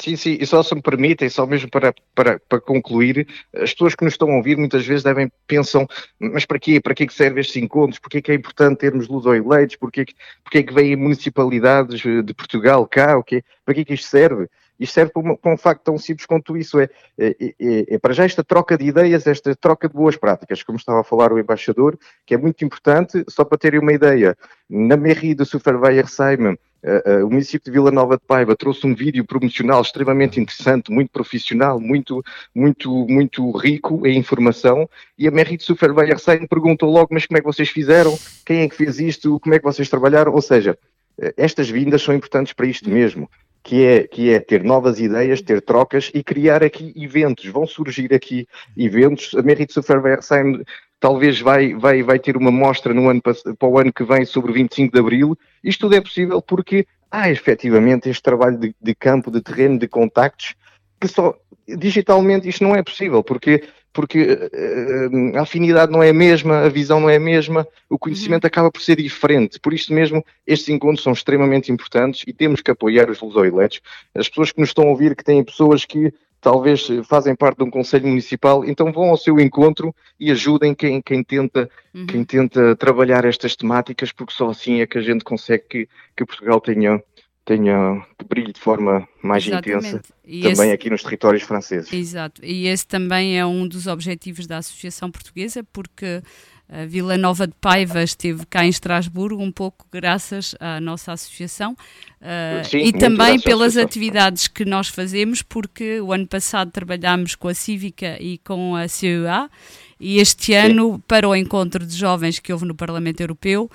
Sim, 0.00 0.16
sim, 0.16 0.38
e 0.40 0.46
só 0.46 0.62
se 0.62 0.74
me 0.74 0.80
permitem, 0.80 1.28
só 1.28 1.46
mesmo 1.46 1.68
para, 1.70 1.94
para, 2.14 2.40
para 2.48 2.58
concluir, 2.58 3.28
as 3.54 3.74
pessoas 3.74 3.94
que 3.94 4.02
nos 4.02 4.14
estão 4.14 4.30
a 4.30 4.36
ouvir 4.36 4.56
muitas 4.56 4.86
vezes 4.86 5.04
devem 5.04 5.30
pensam, 5.46 5.86
mas 6.18 6.46
para 6.46 6.58
quê? 6.58 6.80
Para 6.80 6.94
que 6.94 7.06
servem 7.10 7.42
estes 7.42 7.56
encontros? 7.62 7.98
Porquê 7.98 8.22
que 8.22 8.32
é 8.32 8.34
importante 8.34 8.78
termos 8.78 9.08
luso-eleitos? 9.08 9.76
Porquê, 9.76 10.06
porquê 10.42 10.62
que 10.62 10.72
vêm 10.72 10.96
municipalidades 10.96 12.00
de 12.00 12.34
Portugal 12.34 12.86
cá? 12.86 13.18
O 13.18 13.22
quê? 13.22 13.44
Para 13.62 13.74
que 13.74 13.84
que 13.84 13.92
isto 13.92 14.08
serve? 14.08 14.48
Isto 14.78 14.94
serve 14.94 15.12
para, 15.12 15.20
uma, 15.20 15.36
para, 15.36 15.52
um 15.52 15.58
facto 15.58 15.82
tão 15.82 15.98
simples 15.98 16.24
quanto 16.24 16.56
isso. 16.56 16.80
É, 16.80 16.88
é, 17.18 17.36
é, 17.38 17.94
é, 17.94 17.98
para 17.98 18.14
já 18.14 18.24
esta 18.24 18.42
troca 18.42 18.78
de 18.78 18.86
ideias, 18.86 19.26
esta 19.26 19.54
troca 19.54 19.86
de 19.86 19.94
boas 19.94 20.16
práticas, 20.16 20.62
como 20.62 20.78
estava 20.78 21.00
a 21.00 21.04
falar 21.04 21.30
o 21.30 21.38
embaixador, 21.38 21.98
que 22.24 22.32
é 22.32 22.38
muito 22.38 22.64
importante, 22.64 23.22
só 23.28 23.44
para 23.44 23.58
terem 23.58 23.80
uma 23.80 23.92
ideia. 23.92 24.34
Na 24.70 24.96
Mairie 24.96 25.34
de 25.34 25.44
Superweiersheim, 25.44 26.56
Uh, 26.82 27.22
uh, 27.22 27.26
o 27.26 27.30
município 27.30 27.64
de 27.64 27.70
Vila 27.70 27.90
Nova 27.90 28.16
de 28.16 28.22
Paiva 28.26 28.56
trouxe 28.56 28.86
um 28.86 28.94
vídeo 28.94 29.24
promocional 29.24 29.82
extremamente 29.82 30.40
interessante, 30.40 30.90
muito 30.90 31.10
profissional, 31.10 31.78
muito, 31.78 32.24
muito, 32.54 33.06
muito 33.06 33.50
rico 33.50 34.06
em 34.06 34.16
informação. 34.16 34.88
E 35.18 35.28
a 35.28 35.30
Mairie 35.30 35.58
de 35.58 35.64
Superweiersheim 35.64 36.46
perguntou 36.46 36.90
logo: 36.90 37.08
Mas 37.12 37.26
como 37.26 37.36
é 37.36 37.40
que 37.40 37.46
vocês 37.46 37.68
fizeram? 37.68 38.18
Quem 38.46 38.62
é 38.62 38.68
que 38.68 38.76
fez 38.76 38.98
isto? 38.98 39.38
Como 39.40 39.54
é 39.54 39.58
que 39.58 39.64
vocês 39.64 39.90
trabalharam? 39.90 40.32
Ou 40.32 40.40
seja, 40.40 40.78
uh, 41.18 41.32
estas 41.36 41.68
vindas 41.68 42.00
são 42.00 42.14
importantes 42.14 42.52
para 42.54 42.66
isto 42.66 42.88
mesmo 42.88 43.28
que 43.62 43.84
é, 43.84 44.06
que 44.06 44.30
é 44.30 44.40
ter 44.40 44.62
novas 44.64 44.98
ideias, 45.00 45.42
ter 45.42 45.60
trocas 45.60 46.10
e 46.14 46.22
criar 46.22 46.62
aqui 46.62 46.92
eventos. 46.96 47.46
Vão 47.46 47.66
surgir 47.66 48.12
aqui 48.14 48.46
eventos. 48.76 49.34
A 49.34 49.42
Merit 49.42 49.72
Superversheim 49.72 50.62
talvez 50.98 51.40
vai, 51.40 51.74
vai, 51.74 52.02
vai 52.02 52.18
ter 52.18 52.36
uma 52.36 52.50
mostra 52.50 52.92
no 52.92 53.08
ano, 53.08 53.22
para 53.22 53.68
o 53.68 53.78
ano 53.78 53.92
que 53.92 54.04
vem 54.04 54.24
sobre 54.24 54.50
o 54.50 54.54
25 54.54 54.92
de 54.92 55.00
Abril. 55.00 55.38
Isto 55.64 55.80
tudo 55.80 55.96
é 55.96 56.00
possível 56.00 56.40
porque 56.42 56.86
há 57.10 57.30
efetivamente 57.30 58.08
este 58.08 58.22
trabalho 58.22 58.58
de, 58.58 58.74
de 58.80 58.94
campo, 58.94 59.30
de 59.30 59.40
terreno, 59.40 59.78
de 59.78 59.88
contactos, 59.88 60.54
que 61.00 61.08
só 61.08 61.34
digitalmente 61.66 62.48
isto 62.48 62.64
não 62.64 62.74
é 62.74 62.82
possível, 62.82 63.22
porque 63.22 63.64
porque 63.92 64.32
uh, 64.32 65.38
a 65.38 65.42
afinidade 65.42 65.90
não 65.92 66.02
é 66.02 66.10
a 66.10 66.14
mesma, 66.14 66.60
a 66.60 66.68
visão 66.68 67.00
não 67.00 67.10
é 67.10 67.16
a 67.16 67.20
mesma, 67.20 67.66
o 67.88 67.98
conhecimento 67.98 68.44
uhum. 68.44 68.48
acaba 68.48 68.70
por 68.70 68.82
ser 68.82 68.96
diferente. 68.96 69.58
Por 69.58 69.72
isso 69.72 69.92
mesmo, 69.92 70.24
estes 70.46 70.68
encontros 70.68 71.02
são 71.02 71.12
extremamente 71.12 71.72
importantes 71.72 72.22
e 72.26 72.32
temos 72.32 72.60
que 72.60 72.70
apoiar 72.70 73.10
os 73.10 73.20
lusoiletos. 73.20 73.80
As 74.14 74.28
pessoas 74.28 74.52
que 74.52 74.60
nos 74.60 74.70
estão 74.70 74.84
a 74.84 74.90
ouvir, 74.90 75.16
que 75.16 75.24
têm 75.24 75.42
pessoas 75.42 75.84
que 75.84 76.12
talvez 76.40 76.88
fazem 77.06 77.34
parte 77.34 77.58
de 77.58 77.64
um 77.64 77.70
conselho 77.70 78.08
municipal, 78.08 78.64
então 78.64 78.90
vão 78.92 79.10
ao 79.10 79.16
seu 79.16 79.38
encontro 79.38 79.94
e 80.18 80.30
ajudem 80.30 80.74
quem, 80.74 81.02
quem, 81.02 81.22
tenta, 81.22 81.68
uhum. 81.94 82.06
quem 82.06 82.24
tenta 82.24 82.74
trabalhar 82.76 83.24
estas 83.24 83.54
temáticas, 83.54 84.10
porque 84.10 84.32
só 84.32 84.48
assim 84.48 84.80
é 84.80 84.86
que 84.86 84.96
a 84.96 85.02
gente 85.02 85.22
consegue 85.22 85.64
que, 85.68 85.88
que 86.16 86.24
Portugal 86.24 86.60
tenha 86.60 87.02
tenha 87.50 88.00
que 88.16 88.24
brilhe 88.24 88.52
de 88.52 88.60
forma 88.60 89.08
mais 89.20 89.44
Exatamente. 89.44 89.88
intensa 89.88 90.02
e 90.24 90.42
também 90.42 90.66
esse... 90.66 90.72
aqui 90.72 90.88
nos 90.88 91.02
territórios 91.02 91.42
franceses. 91.42 91.92
Exato, 91.92 92.44
e 92.44 92.68
esse 92.68 92.86
também 92.86 93.36
é 93.36 93.44
um 93.44 93.66
dos 93.66 93.88
objetivos 93.88 94.46
da 94.46 94.58
Associação 94.58 95.10
Portuguesa, 95.10 95.64
porque 95.72 96.22
a 96.68 96.84
Vila 96.86 97.18
Nova 97.18 97.48
de 97.48 97.54
Paiva 97.60 98.04
esteve 98.04 98.46
cá 98.46 98.64
em 98.64 98.68
Estrasburgo 98.68 99.42
um 99.42 99.50
pouco 99.50 99.84
graças 99.90 100.54
à 100.60 100.80
nossa 100.80 101.12
associação 101.12 101.72
uh, 101.72 102.64
Sim, 102.64 102.84
e 102.84 102.92
também 102.92 103.40
pelas 103.40 103.76
atividades 103.76 104.46
que 104.46 104.64
nós 104.64 104.86
fazemos, 104.86 105.42
porque 105.42 106.00
o 106.00 106.12
ano 106.12 106.28
passado 106.28 106.70
trabalhámos 106.70 107.34
com 107.34 107.48
a 107.48 107.54
Cívica 107.54 108.16
e 108.22 108.38
com 108.38 108.76
a 108.76 108.86
CEA 108.86 109.50
e 109.98 110.20
este 110.20 110.46
Sim. 110.46 110.54
ano, 110.54 111.02
para 111.08 111.28
o 111.28 111.34
encontro 111.34 111.84
de 111.84 111.96
jovens 111.96 112.38
que 112.38 112.52
houve 112.52 112.64
no 112.64 112.76
Parlamento 112.76 113.20
Europeu, 113.20 113.68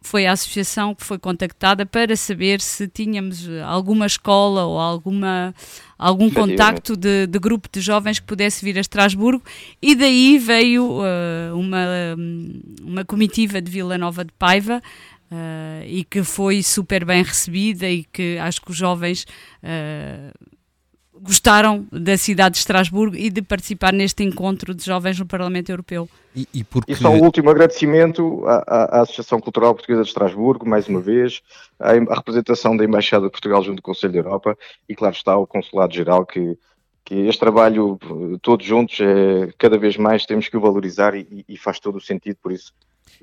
foi 0.00 0.26
a 0.26 0.32
associação 0.32 0.94
que 0.94 1.04
foi 1.04 1.18
contactada 1.18 1.84
para 1.84 2.16
saber 2.16 2.60
se 2.60 2.88
tínhamos 2.88 3.46
alguma 3.66 4.06
escola 4.06 4.64
ou 4.64 4.78
alguma, 4.78 5.54
algum 5.98 6.30
contacto 6.30 6.96
de, 6.96 7.26
de, 7.26 7.38
grupo 7.38 7.68
de 7.70 7.80
jovens 7.80 8.18
que 8.18 8.26
pudesse 8.26 8.64
vir 8.64 8.78
a 8.78 8.80
Estrasburgo. 8.80 9.44
E 9.80 9.94
daí 9.94 10.38
veio 10.38 11.00
uh, 11.00 11.54
uma, 11.54 11.86
uma 12.82 13.04
comitiva 13.04 13.60
de 13.60 13.70
Vila 13.70 13.98
Nova 13.98 14.24
de 14.24 14.32
Paiva 14.32 14.82
uh, 15.30 15.84
e 15.86 16.04
que 16.04 16.22
foi 16.22 16.62
super 16.62 17.04
bem 17.04 17.22
recebida 17.22 17.88
e 17.88 18.04
que 18.04 18.38
acho 18.38 18.62
que 18.62 18.70
os 18.70 18.76
jovens 18.76 19.26
uh, 19.62 20.32
gostaram 21.20 21.86
da 21.92 22.16
cidade 22.16 22.54
de 22.54 22.58
Estrasburgo 22.58 23.16
e 23.16 23.30
de 23.30 23.42
participar 23.42 23.92
neste 23.92 24.24
encontro 24.24 24.74
de 24.74 24.84
jovens 24.84 25.18
no 25.18 25.26
Parlamento 25.26 25.70
Europeu. 25.70 26.08
E, 26.34 26.48
e, 26.54 26.64
porque... 26.64 26.92
e 26.92 26.96
só 26.96 27.10
o 27.10 27.22
último 27.22 27.50
agradecimento 27.50 28.44
à, 28.46 28.98
à, 28.98 29.00
Associação 29.02 29.40
Cultural 29.40 29.74
Portuguesa 29.74 30.02
de 30.02 30.08
Estrasburgo, 30.08 30.68
mais 30.68 30.88
uma 30.88 31.00
vez, 31.00 31.42
à, 31.78 31.90
à, 31.90 32.14
representação 32.14 32.76
da 32.76 32.84
Embaixada 32.84 33.26
de 33.26 33.32
Portugal 33.32 33.62
junto 33.62 33.76
do 33.76 33.82
Conselho 33.82 34.12
da 34.12 34.18
Europa 34.20 34.56
e, 34.88 34.94
claro 34.94 35.14
está, 35.14 35.32
ao 35.32 35.46
Consulado-Geral, 35.46 36.24
que, 36.24 36.56
que 37.04 37.14
este 37.26 37.40
trabalho, 37.40 37.98
todos 38.40 38.64
juntos, 38.64 38.98
é, 39.00 39.52
cada 39.58 39.76
vez 39.76 39.96
mais 39.96 40.24
temos 40.24 40.48
que 40.48 40.56
o 40.56 40.60
valorizar 40.60 41.14
e, 41.14 41.44
e 41.48 41.56
faz 41.56 41.78
todo 41.78 41.96
o 41.96 42.00
sentido, 42.00 42.38
por 42.42 42.52
isso 42.52 42.72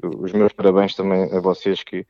os 0.03 0.31
meus 0.31 0.53
parabéns 0.53 0.93
também 0.93 1.23
a 1.33 1.39
vocês 1.39 1.83
que 1.83 2.05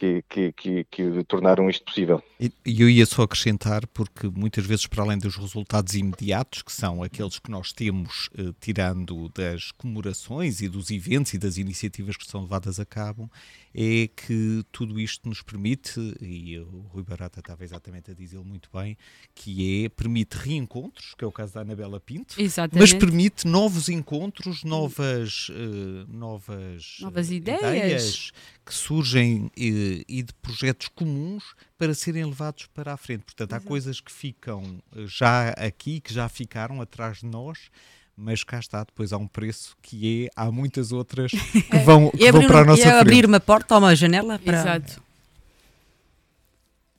que, 0.00 0.24
que, 0.30 0.52
que, 0.52 0.84
que, 0.84 1.24
tornaram 1.24 1.68
isto 1.68 1.84
possível. 1.84 2.22
E 2.40 2.80
eu 2.80 2.88
ia 2.88 3.04
só 3.04 3.22
acrescentar, 3.22 3.86
porque 3.88 4.28
muitas 4.28 4.64
vezes, 4.64 4.86
para 4.86 5.02
além 5.02 5.18
dos 5.18 5.36
resultados 5.36 5.94
imediatos, 5.94 6.62
que 6.62 6.72
são 6.72 7.02
aqueles 7.02 7.38
que 7.38 7.50
nós 7.50 7.70
temos, 7.70 8.30
eh, 8.38 8.54
tirando 8.58 9.28
das 9.28 9.70
comemorações 9.72 10.62
e 10.62 10.68
dos 10.68 10.90
eventos 10.90 11.34
e 11.34 11.38
das 11.38 11.58
iniciativas 11.58 12.16
que 12.16 12.26
são 12.26 12.40
levadas 12.40 12.80
a 12.80 12.86
cabo, 12.86 13.30
é 13.74 14.08
que 14.08 14.64
tudo 14.72 14.98
isto 14.98 15.28
nos 15.28 15.42
permite, 15.42 16.00
e 16.20 16.58
o 16.58 16.86
Rui 16.92 17.04
Barata 17.04 17.40
estava 17.40 17.62
exatamente 17.62 18.10
a 18.10 18.14
dizê-lo 18.14 18.44
muito 18.44 18.70
bem, 18.72 18.96
que 19.34 19.84
é, 19.84 19.88
permite 19.90 20.34
reencontros, 20.34 21.14
que 21.16 21.24
é 21.24 21.26
o 21.26 21.32
caso 21.32 21.54
da 21.54 21.60
Anabela 21.60 22.00
Pinto, 22.00 22.40
exatamente. 22.40 22.80
mas 22.80 22.92
permite 22.98 23.46
novos 23.46 23.88
encontros, 23.88 24.64
novas, 24.64 25.50
uh, 25.50 26.06
novas, 26.08 26.96
novas 27.00 27.30
ideias. 27.30 27.62
ideias 27.62 28.32
que 28.64 28.74
surgem 28.74 29.50
e, 29.56 29.89
e, 30.08 30.22
de 30.22 30.32
projetos 30.34 30.88
comuns 30.88 31.54
para 31.78 31.94
serem 31.94 32.24
levados 32.24 32.66
para 32.74 32.92
a 32.92 32.96
frente. 32.96 33.24
Portanto, 33.24 33.50
Exato. 33.50 33.64
há 33.64 33.68
coisas 33.68 34.00
que 34.00 34.12
ficam 34.12 34.82
já 35.06 35.50
aqui, 35.50 36.00
que 36.00 36.12
já 36.12 36.28
ficaram 36.28 36.80
atrás 36.80 37.18
de 37.18 37.26
nós, 37.26 37.58
mas 38.16 38.44
cá 38.44 38.58
está, 38.58 38.84
depois 38.84 39.12
há 39.12 39.16
um 39.16 39.26
preço 39.26 39.76
que 39.80 40.26
é, 40.26 40.30
há 40.36 40.50
muitas 40.50 40.92
outras 40.92 41.30
que 41.70 41.78
vão, 41.84 42.10
que 42.10 42.32
vão 42.32 42.46
para 42.46 42.60
a 42.60 42.64
nossa 42.64 42.82
frente. 42.82 42.96
abrir 42.96 43.26
uma 43.26 43.40
porta 43.40 43.74
ou 43.74 43.80
uma 43.80 43.96
janela 43.96 44.38
para... 44.38 44.60
Exato. 44.60 45.10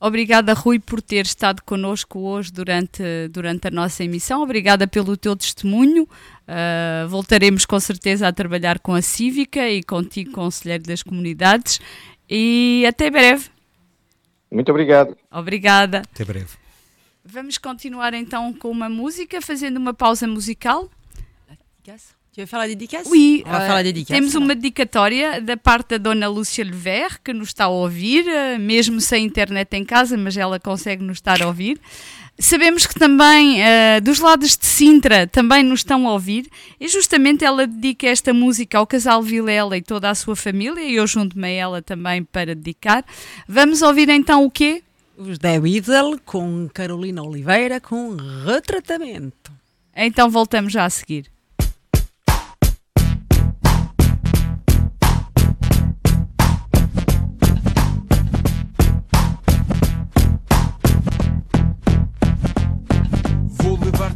Obrigada, 0.04 0.54
Rui, 0.54 0.80
por 0.80 1.00
ter 1.00 1.28
estado 1.28 1.62
connosco 1.62 2.18
hoje 2.18 2.52
durante, 2.52 3.04
durante 3.30 3.68
a 3.68 3.72
nossa 3.72 4.04
emissão. 4.04 4.42
Obrigada 4.42 4.88
pelo 4.88 5.16
teu 5.16 5.36
testemunho. 5.36 6.06
Uh, 6.06 7.08
voltaremos 7.08 7.68
com 7.68 7.80
certeza 7.80 8.28
a 8.28 8.34
trabalhar 8.34 8.80
com 8.80 8.96
a 8.96 9.02
Cívica 9.04 9.70
e 9.70 9.84
contigo, 9.84 10.32
Conselheiro 10.32 10.84
das 10.86 11.04
Comunidades. 11.04 11.80
E 12.34 12.86
até 12.88 13.10
breve. 13.10 13.50
Muito 14.50 14.70
obrigado. 14.72 15.18
Obrigada. 15.30 16.04
Até 16.14 16.24
breve. 16.24 16.48
Vamos 17.26 17.58
continuar 17.58 18.14
então 18.14 18.54
com 18.54 18.70
uma 18.72 18.88
música, 18.88 19.42
fazendo 19.42 19.76
uma 19.78 19.94
pausa 19.94 20.26
musical. 20.28 20.90
Yes. 21.88 22.16
Tu 22.34 22.40
vas 22.40 22.50
faire 22.50 22.62
la 22.62 22.68
dédicace 22.68 23.10
Oui, 23.10 23.44
On 23.46 23.52
va 23.52 23.58
eh, 23.58 23.62
faire 23.62 23.76
la 23.76 23.84
dédicace. 23.84 24.14
temos 24.18 24.34
alors. 24.34 24.46
uma 24.48 24.56
dedicatória 24.56 25.42
da 25.42 25.58
parte 25.58 25.98
da 25.98 25.98
Dona 25.98 26.30
Lúcia 26.30 26.64
Lever, 26.64 27.20
que 27.22 27.34
nos 27.34 27.50
está 27.50 27.66
a 27.66 27.68
ouvir, 27.68 28.26
eh, 28.26 28.58
mesmo 28.58 29.02
sem 29.02 29.26
internet 29.26 29.74
em 29.74 29.84
casa, 29.84 30.16
mas 30.18 30.38
ela 30.38 30.58
consegue 30.58 31.04
nos 31.04 31.18
estar 31.18 31.42
a 31.42 31.48
ouvir. 31.48 31.78
Sabemos 32.42 32.88
que 32.88 32.96
também 32.96 33.64
eh, 33.64 34.02
dos 34.02 34.20
lados 34.20 34.58
de 34.58 34.66
Sintra 34.66 35.28
também 35.28 35.62
nos 35.62 35.82
estão 35.82 36.08
a 36.08 36.14
ouvir 36.14 36.50
e 36.80 36.88
justamente 36.88 37.46
ela 37.46 37.68
dedica 37.68 38.08
esta 38.08 38.34
música 38.34 38.80
ao 38.80 38.88
casal 38.88 39.22
Vilela 39.22 39.78
e 39.78 39.82
toda 39.82 40.10
a 40.10 40.16
sua 40.16 40.36
família 40.36 40.82
e 40.82 40.96
eu 40.96 41.06
junto-me 41.06 41.46
a 41.46 41.52
ela 41.52 41.82
também 41.84 42.24
para 42.24 42.56
dedicar. 42.56 43.06
Vamos 43.48 43.84
ouvir 43.84 44.10
então 44.10 44.44
o 44.44 44.50
quê? 44.50 44.82
Os 45.16 45.38
The 45.38 45.60
Weasel 45.60 46.20
com 46.26 46.68
Carolina 46.74 47.22
Oliveira 47.22 47.80
com 47.80 48.18
retratamento. 48.44 49.52
Então 49.96 50.28
voltamos 50.28 50.74
já 50.74 50.86
a 50.86 50.90
seguir. 50.90 51.32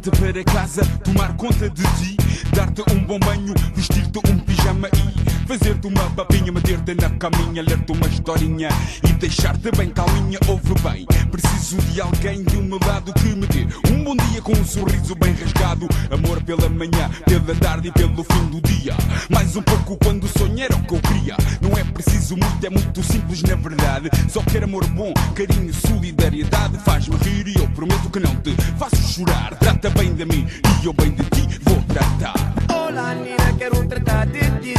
Levar-te 0.06 0.10
para 0.10 0.44
casa, 0.44 0.82
tomar 1.04 1.36
conta 1.36 1.68
de 1.68 1.82
ti, 1.82 2.16
dar-te 2.54 2.82
um 2.92 3.04
bom 3.04 3.18
banho, 3.18 3.54
vestir-te 3.74 4.18
um 4.30 4.38
pijama 4.38 4.88
e 4.88 5.46
fazer-te 5.46 5.86
uma 5.86 6.10
papinha, 6.10 6.52
meter-te 6.52 6.94
na 6.94 7.10
caminha, 7.10 7.62
ler-te 7.62 7.92
uma 7.92 8.06
historinha 8.06 8.68
e 9.02 9.12
deixar-te 9.14 9.70
bem 9.76 9.90
calminha. 9.90 10.38
Ouve 10.48 10.74
bem, 10.82 11.06
preciso 11.30 11.76
de 11.92 12.00
alguém 12.00 12.42
do 12.44 12.62
meu 12.62 12.78
lado 12.86 13.12
que 13.14 13.28
me 13.28 13.46
dê 13.46 13.66
um 13.90 14.04
bom 14.04 14.16
dia 14.16 14.42
com 14.42 14.52
um 14.52 14.64
sorriso 14.64 15.14
bem 15.14 15.32
rasgado. 15.34 15.88
Amor 16.10 16.42
pela 16.42 16.68
manhã, 16.68 17.10
pela 17.24 17.54
tarde 17.58 17.88
e 17.88 17.92
pelo 17.92 18.24
fim 18.24 18.46
do 18.46 18.60
dia. 18.60 18.94
Mais 19.30 19.56
um 19.56 19.62
pouco 19.62 19.96
quando 19.96 20.28
sonho 20.28 20.60
era 20.60 20.74
o 20.74 20.82
que 20.82 20.94
eu 20.94 21.00
queria. 21.00 21.36
Não 21.60 21.76
é 21.76 21.84
preciso 21.84 22.36
muito, 22.36 22.64
é 22.64 22.70
muito 22.70 23.02
simples 23.02 23.42
na 23.42 23.56
verdade. 23.56 24.10
Só 24.28 24.42
quero 24.42 24.64
amor 24.64 24.86
bom, 24.88 25.12
carinho, 25.34 25.72
solidariedade. 25.74 26.78
Faz-me 26.84 27.16
rir 27.16 27.48
e 27.48 27.58
eu 27.58 27.68
prometo 27.70 28.10
que 28.10 28.20
não 28.20 28.34
te 28.36 28.54
faço 28.78 28.96
chorar. 28.96 29.56
Trata 29.58 29.95
bem 29.96 30.14
de 30.14 30.24
mim 30.24 30.46
e 30.82 30.86
eu 30.86 30.92
bem 30.92 31.10
de 31.10 31.22
ti 31.24 31.58
vou 31.62 31.82
tratar. 31.82 32.34
Olá, 32.72 33.14
Nina, 33.14 33.52
quero 33.58 33.86
tratar 33.86 34.26
de 34.26 34.40
ti. 34.60 34.74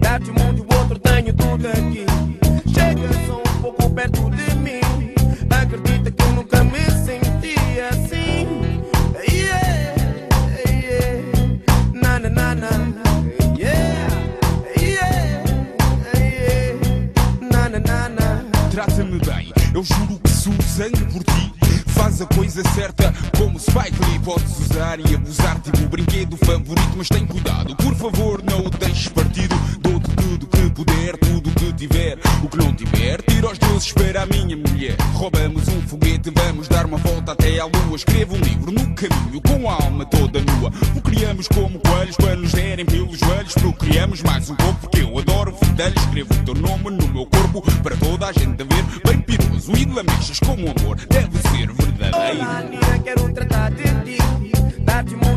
Dar-te 0.00 0.30
um 0.30 0.34
mundo 0.34 0.66
e 0.68 0.74
outro, 0.76 0.98
tenho 0.98 1.32
tudo 1.34 1.66
aqui. 1.68 2.06
Chega 2.72 3.08
só 3.26 3.38
um 3.38 3.60
pouco 3.60 3.90
perto 3.90 4.30
de 4.30 4.54
mim. 4.56 4.80
Acredita 5.50 6.10
que 6.10 6.22
eu 6.22 6.32
nunca 6.32 6.62
me 6.64 6.84
senti 7.04 7.54
assim. 7.80 8.46
Yeah, 9.32 9.94
yeah. 10.68 11.22
Na, 11.92 12.18
na, 12.18 12.28
na, 12.30 12.54
na. 12.54 12.72
Yeah, 13.58 14.08
yeah, 14.80 15.44
yeah. 16.16 16.78
Na, 17.40 17.68
na, 17.68 17.78
na, 17.80 18.08
na. 18.08 18.68
Trata-me 18.70 19.18
bem, 19.20 19.52
eu 19.74 19.82
juro 19.82 20.18
que 20.22 20.30
sou 20.30 20.52
sangue 20.62 21.04
por 21.06 21.22
ti. 21.24 21.53
Faz 21.94 22.20
a 22.20 22.26
coisa 22.26 22.62
certa, 22.74 23.12
como 23.38 23.58
Spike 23.58 23.98
Lee 24.06 24.18
podes 24.18 24.58
usar 24.58 24.98
e 25.00 25.14
abusar, 25.14 25.58
tipo 25.60 25.84
o 25.84 25.88
brinquedo 25.88 26.36
favorito. 26.36 26.94
Mas 26.96 27.08
tem 27.08 27.26
cuidado, 27.26 27.74
por 27.76 27.94
favor, 27.94 28.42
não 28.42 28.66
o 28.66 28.70
deixes 28.70 29.08
partido. 29.08 29.54
Dou-te 29.80 30.10
tudo 30.10 30.46
que 30.46 30.70
puder, 30.70 31.16
tudo 31.18 31.50
que 31.50 31.72
tiver. 31.72 32.18
O 32.42 32.48
que 32.48 32.56
não 32.56 32.74
tiver, 32.74 33.22
tira 33.22 33.50
os 33.50 33.58
deuses 33.58 33.92
para 33.92 34.22
a 34.22 34.26
minha 34.26 34.56
mulher. 34.56 34.96
Roubamos 35.14 35.68
um 35.68 35.80
foguete, 35.82 36.30
vamos 36.34 36.68
dar 36.68 36.84
uma 36.84 36.98
volta 36.98 37.32
até 37.32 37.58
à 37.60 37.64
lua. 37.64 37.96
Escrevo 37.96 38.34
um 38.34 38.40
livro 38.40 38.72
no 38.72 38.94
caminho, 38.94 39.40
com 39.40 39.70
a 39.70 39.74
alma 39.74 40.04
toda 40.04 40.40
nua. 40.40 40.70
O 40.96 41.00
criamos 41.00 41.48
como 41.48 41.78
coelhos 41.78 42.16
para 42.16 42.36
nos 42.36 42.52
derem 42.52 42.84
pelos 42.84 43.18
joelhos. 43.18 43.54
Procriamos 43.54 44.22
mais 44.22 44.50
um 44.50 44.56
pouco, 44.56 44.80
porque 44.80 45.00
eu 45.00 45.18
adoro 45.18 45.54
fedelhos. 45.56 46.02
Escrevo 46.02 46.34
o 46.34 46.44
teu 46.44 46.54
nome 46.54 46.90
no 46.90 47.08
meu 47.08 47.26
corpo 47.26 47.62
para 47.82 47.96
toda 47.96 48.26
a 48.26 48.32
gente 48.32 48.64
ver. 48.64 48.84
Bem 49.06 49.20
piroso 49.64 49.72
e 49.72 49.84
lamechas 49.86 50.38
como 50.40 50.70
amor 50.70 50.96
deve 51.08 51.38
ser 51.48 51.70
Olá, 51.70 52.60
verdadeiro. 52.60 52.70
Nina, 52.70 52.98
quero 53.02 53.32
tratar 53.32 53.70
de 53.72 53.82
ti. 53.82 54.18
Dar-te 54.80 55.14
um 55.14 55.33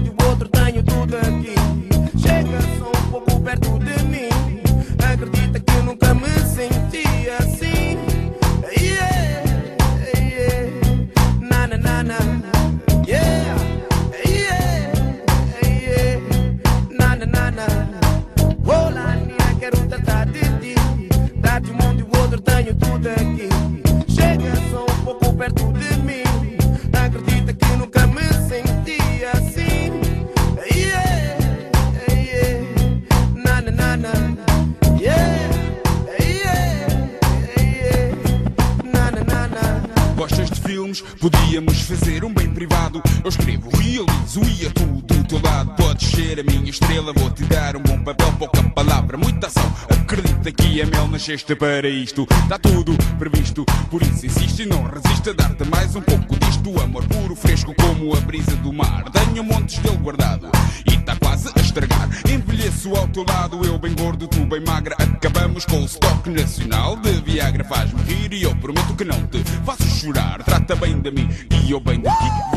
nasceste 51.27 51.55
para 51.57 51.89
isto. 51.89 52.25
Está 52.43 52.57
tudo 52.57 52.95
previsto, 53.19 53.65
por 53.89 54.01
isso 54.01 54.25
insiste 54.25 54.61
e 54.61 54.65
não 54.65 54.83
resiste 54.83 55.29
a 55.29 55.33
dar-te 55.33 55.65
mais 55.65 55.93
um 55.93 56.01
pouco 56.01 56.39
disto. 56.39 56.79
Amor 56.79 57.05
puro, 57.05 57.35
fresco 57.35 57.75
como 57.75 58.15
a 58.15 58.21
brisa 58.21 58.55
do 58.57 58.71
mar. 58.71 59.03
Tenho 59.11 59.43
montes 59.43 59.77
dele 59.79 59.97
guardado 59.97 60.49
e 60.89 60.93
está 60.93 61.17
quase 61.17 61.51
a 61.53 61.59
estragar. 61.59 62.07
Envelheço 62.31 62.95
ao 62.95 63.09
teu 63.09 63.25
lado, 63.27 63.61
eu 63.65 63.77
bem 63.77 63.93
gordo, 63.93 64.25
tu 64.25 64.45
bem 64.45 64.61
magra. 64.61 64.95
Acabamos 64.97 65.65
com 65.65 65.81
o 65.81 65.85
estoque 65.85 66.29
nacional 66.29 66.95
de 66.95 67.11
Viagra. 67.19 67.65
Faz-me 67.65 68.01
rir 68.03 68.31
e 68.31 68.43
eu 68.43 68.55
prometo 68.55 68.95
que 68.95 69.03
não 69.03 69.27
te 69.27 69.43
faço 69.65 69.83
chorar. 69.83 70.41
Trata 70.43 70.77
bem 70.77 70.97
de 71.01 71.11
mim 71.11 71.27
e 71.51 71.71
eu 71.71 71.81
bem 71.81 71.99
de 71.99 72.09
ti 72.09 72.56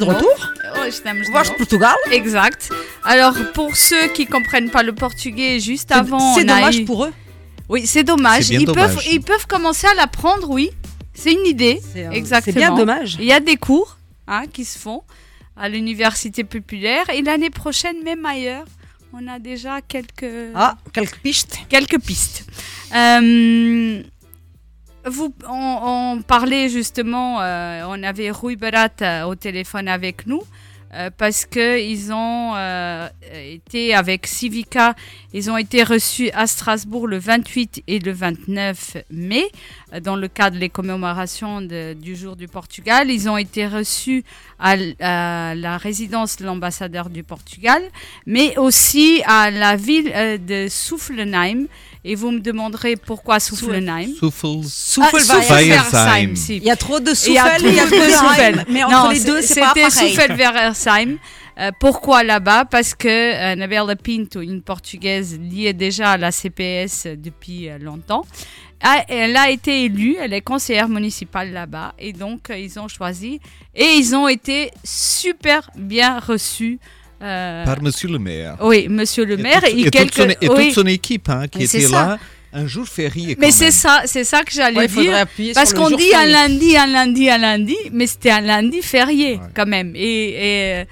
de 0.00 0.04
retour 0.04 0.28
Oh, 0.74 0.78
de 0.84 1.18
novo. 1.18 1.54
Portugal. 1.58 1.94
Exact. 2.10 2.70
Alors, 3.04 3.34
pour 3.54 3.76
ceux 3.76 4.08
qui 4.08 4.26
comprennent 4.26 4.70
pas 4.70 4.82
le 4.82 4.92
portugais, 4.94 5.60
juste 5.60 5.92
avant, 5.92 6.34
C'est 6.34 6.44
dommage 6.44 6.78
eu- 6.78 6.84
pour 6.84 7.04
eux. 7.04 7.12
Oui, 7.68 7.86
c'est 7.86 8.02
dommage. 8.04 8.50
Ils 8.50 8.64
dommage. 8.64 8.94
peuvent, 8.94 9.04
ils 9.10 9.20
peuvent 9.20 9.46
commencer 9.46 9.86
à 9.86 9.94
l'apprendre, 9.94 10.50
oui. 10.50 10.70
C'est 11.14 11.32
une 11.32 11.46
idée. 11.46 11.80
C'est, 11.92 12.06
euh, 12.06 12.10
Exactement. 12.10 12.54
c'est 12.54 12.58
bien 12.58 12.74
dommage. 12.74 13.16
Il 13.20 13.26
y 13.26 13.32
a 13.32 13.40
des 13.40 13.56
cours 13.56 13.98
hein, 14.26 14.44
qui 14.52 14.64
se 14.64 14.78
font. 14.78 15.02
à 15.56 15.68
l'université 15.68 16.42
populaire 16.42 17.10
et 17.10 17.20
l'année 17.20 17.50
prochaine 17.50 18.02
même 18.02 18.24
ailleurs. 18.24 18.64
On 19.12 19.26
a 19.28 19.38
déjà 19.38 19.82
quelques 19.82 20.32
Ah, 20.54 20.76
quelques 20.94 21.18
pistes. 21.18 21.58
quelques 21.68 21.98
pistes. 22.00 22.46
Euh, 22.94 24.02
vous, 25.06 25.34
on, 25.48 26.16
on 26.18 26.22
parlait 26.22 26.68
justement, 26.68 27.40
euh, 27.40 27.84
on 27.88 28.02
avait 28.02 28.30
Rui 28.30 28.56
Barat 28.56 28.88
euh, 29.02 29.24
au 29.24 29.34
téléphone 29.34 29.88
avec 29.88 30.26
nous 30.26 30.42
euh, 30.92 31.08
parce 31.16 31.46
que 31.46 31.80
ils 31.80 32.12
ont 32.12 32.54
euh, 32.56 33.08
été 33.32 33.94
avec 33.94 34.26
Civica, 34.26 34.96
ils 35.32 35.50
ont 35.50 35.56
été 35.56 35.84
reçus 35.84 36.30
à 36.34 36.48
Strasbourg 36.48 37.06
le 37.06 37.16
28 37.18 37.84
et 37.86 38.00
le 38.00 38.10
29 38.10 38.96
mai 39.10 39.44
dans 40.02 40.16
le 40.16 40.26
cadre 40.26 40.58
des 40.58 40.68
commémorations 40.68 41.60
du 41.60 42.16
jour 42.16 42.34
du 42.34 42.48
Portugal. 42.48 43.08
Ils 43.08 43.28
ont 43.28 43.36
été 43.36 43.68
reçus 43.68 44.24
à, 44.58 44.74
à 44.98 45.54
la 45.54 45.78
résidence 45.78 46.36
de 46.38 46.44
l'ambassadeur 46.44 47.08
du 47.08 47.22
Portugal, 47.22 47.82
mais 48.26 48.58
aussi 48.58 49.22
à 49.26 49.50
la 49.52 49.76
ville 49.76 50.12
de 50.44 50.66
Soufflenheim. 50.68 51.66
Et 52.04 52.14
vous 52.14 52.30
me 52.30 52.40
demanderez 52.40 52.96
pourquoi 52.96 53.40
Soufflenheim. 53.40 54.08
Souffle 54.18 54.46
Ah, 55.02 55.18
Souffelsheim, 55.18 56.34
si. 56.36 56.56
Il 56.56 56.64
y 56.64 56.70
a 56.70 56.76
trop 56.76 56.98
de 57.00 57.10
a 57.10 57.14
souffle, 57.14 57.62
il 57.66 57.74
y 57.74 57.78
a 57.80 57.86
trop 57.86 57.96
de 57.96 58.10
Souffel. 58.10 58.64
Mais 58.70 58.80
Non, 58.80 58.86
entre 58.88 59.12
les 59.12 59.20
deux, 59.20 59.42
c'est 59.42 59.60
pas 59.60 59.72
C'était 59.74 59.88
pareil. 59.88 60.10
Souffel-Versheim. 60.14 61.18
Euh, 61.58 61.70
pourquoi 61.78 62.22
là-bas? 62.22 62.64
Parce 62.64 62.94
que 62.94 63.08
euh, 63.08 63.54
Nabela 63.54 63.94
Pinto, 63.96 64.40
une 64.40 64.62
Portugaise 64.62 65.38
liée 65.38 65.74
déjà 65.74 66.12
à 66.12 66.16
la 66.16 66.32
CPS 66.32 67.06
depuis 67.18 67.68
euh, 67.68 67.76
longtemps, 67.78 68.24
a- 68.82 69.04
elle 69.08 69.36
a 69.36 69.50
été 69.50 69.84
élue, 69.84 70.16
elle 70.18 70.32
est 70.32 70.40
conseillère 70.40 70.88
municipale 70.88 71.52
là-bas, 71.52 71.92
et 71.98 72.14
donc 72.14 72.48
euh, 72.48 72.56
ils 72.56 72.78
ont 72.78 72.88
choisi, 72.88 73.40
et 73.74 73.84
ils 73.98 74.14
ont 74.16 74.26
été 74.26 74.70
super 74.84 75.70
bien 75.76 76.18
reçus. 76.18 76.78
Euh, 77.22 77.64
Par 77.64 77.82
Monsieur 77.82 78.08
le 78.08 78.18
maire. 78.18 78.56
oui, 78.60 78.86
Monsieur 78.88 79.24
le 79.24 79.38
Et 79.38 79.42
maire 79.42 79.64
et, 79.64 79.78
et, 79.80 79.90
quelques. 79.90 80.14
toute 80.14 80.22
son, 80.24 80.28
et 80.40 80.48
oui. 80.48 80.64
toute 80.66 80.74
son 80.74 80.86
équipe 80.86 81.28
hein, 81.28 81.46
qui 81.48 81.58
Mais 81.58 81.64
était 81.64 81.88
là 81.88 82.18
un 82.52 82.66
jour 82.66 82.86
férié. 82.86 83.36
Mais 83.38 83.52
c'est 83.52 83.70
ça, 83.70 84.02
c'est 84.06 84.24
ça 84.24 84.42
que 84.42 84.52
j'allais 84.52 84.76
Ouais, 84.78 84.88
dire. 84.88 85.24
Parce 85.54 85.72
qu'on 85.72 85.90
dit 85.90 86.12
un 86.14 86.26
lundi, 86.26 86.76
un 86.76 86.86
lundi, 86.86 87.30
un 87.30 87.38
lundi, 87.38 87.76
mais 87.92 88.06
c'était 88.08 88.30
un 88.32 88.40
lundi 88.40 88.82
férié 88.82 89.34
Ouais. 89.34 89.40
quand 89.54 89.66
même. 89.66 89.92
Et, 89.94 90.00
et, 90.30 90.74
euh, 90.80 90.84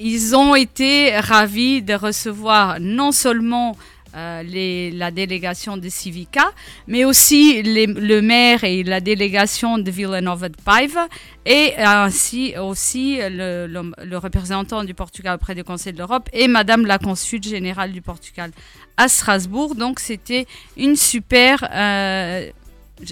ils 0.00 0.36
ont 0.36 0.54
été 0.54 1.16
ravis 1.18 1.82
de 1.82 1.94
recevoir 1.94 2.76
non 2.80 3.10
seulement 3.10 3.76
euh, 4.14 4.42
les, 4.42 4.90
la 4.90 5.10
délégation 5.10 5.76
de 5.76 5.88
Civica, 5.88 6.52
mais 6.86 7.04
aussi 7.04 7.62
les- 7.62 7.86
le 7.86 8.20
maire 8.22 8.62
et 8.64 8.82
la 8.82 9.00
délégation 9.00 9.78
de 9.78 9.90
Villanova 9.90 10.48
de 10.48 10.56
Paiva, 10.64 11.08
et 11.46 11.74
ainsi 11.78 12.54
aussi 12.58 13.18
le, 13.20 13.66
le- 13.66 13.92
le 14.04 14.18
représentant 14.18 14.84
du 14.84 14.94
Portugal 14.94 15.34
auprès 15.36 15.54
du 15.54 15.64
Conseil 15.64 15.92
de 15.92 15.98
l'Europe 15.98 16.28
et 16.32 16.48
Madame 16.48 16.86
la 16.86 16.98
consul 16.98 17.42
générale 17.42 17.92
du 17.92 18.02
Portugal 18.02 18.50
à 18.96 19.08
Strasbourg. 19.08 19.74
Donc 19.74 20.00
c'était 20.00 20.46
une 20.76 20.96
super... 20.96 21.68
euh, 21.72 22.50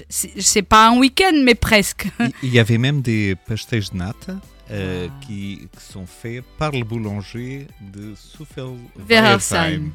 c'est 0.09 0.61
pas 0.61 0.87
un 0.89 0.97
week-end, 0.97 1.33
mais 1.43 1.55
presque. 1.55 2.07
Il- 2.41 2.53
y 2.53 2.59
avait 2.59 2.77
même 2.77 3.01
des 3.01 3.35
pastéis 3.47 3.89
de 3.91 3.97
nata 3.97 4.35
euh, 4.71 5.07
Ah. 5.09 5.13
qui, 5.25 5.67
qui 5.77 5.85
sont 5.91 6.05
faits 6.05 6.41
par 6.57 6.71
le 6.71 6.85
boulanger 6.85 7.67
de 7.93 8.13
Souffel 8.15 8.75
Versheim. 8.95 9.91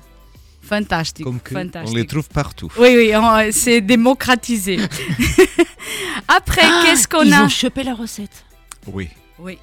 Fantastique. 0.69 1.25
Comme 1.25 1.41
que 1.41 1.55
fantastique. 1.55 1.95
on 1.95 1.97
les 1.99 2.07
trouve 2.07 2.29
partout. 2.29 2.71
Oui, 2.79 2.95
oui, 2.97 3.13
on- 3.17 3.51
c'est 3.53 3.81
démocratisé. 3.81 4.79
Après, 6.29 6.63
qu'est-ce 6.85 7.09
qu'on 7.09 7.23
Ils 7.23 7.33
a 7.35 7.45
ont 7.45 7.49
chopé 7.49 7.83
la 7.83 7.95
recette. 7.95 8.45
Oui. 8.87 9.09
Oui, 9.39 9.59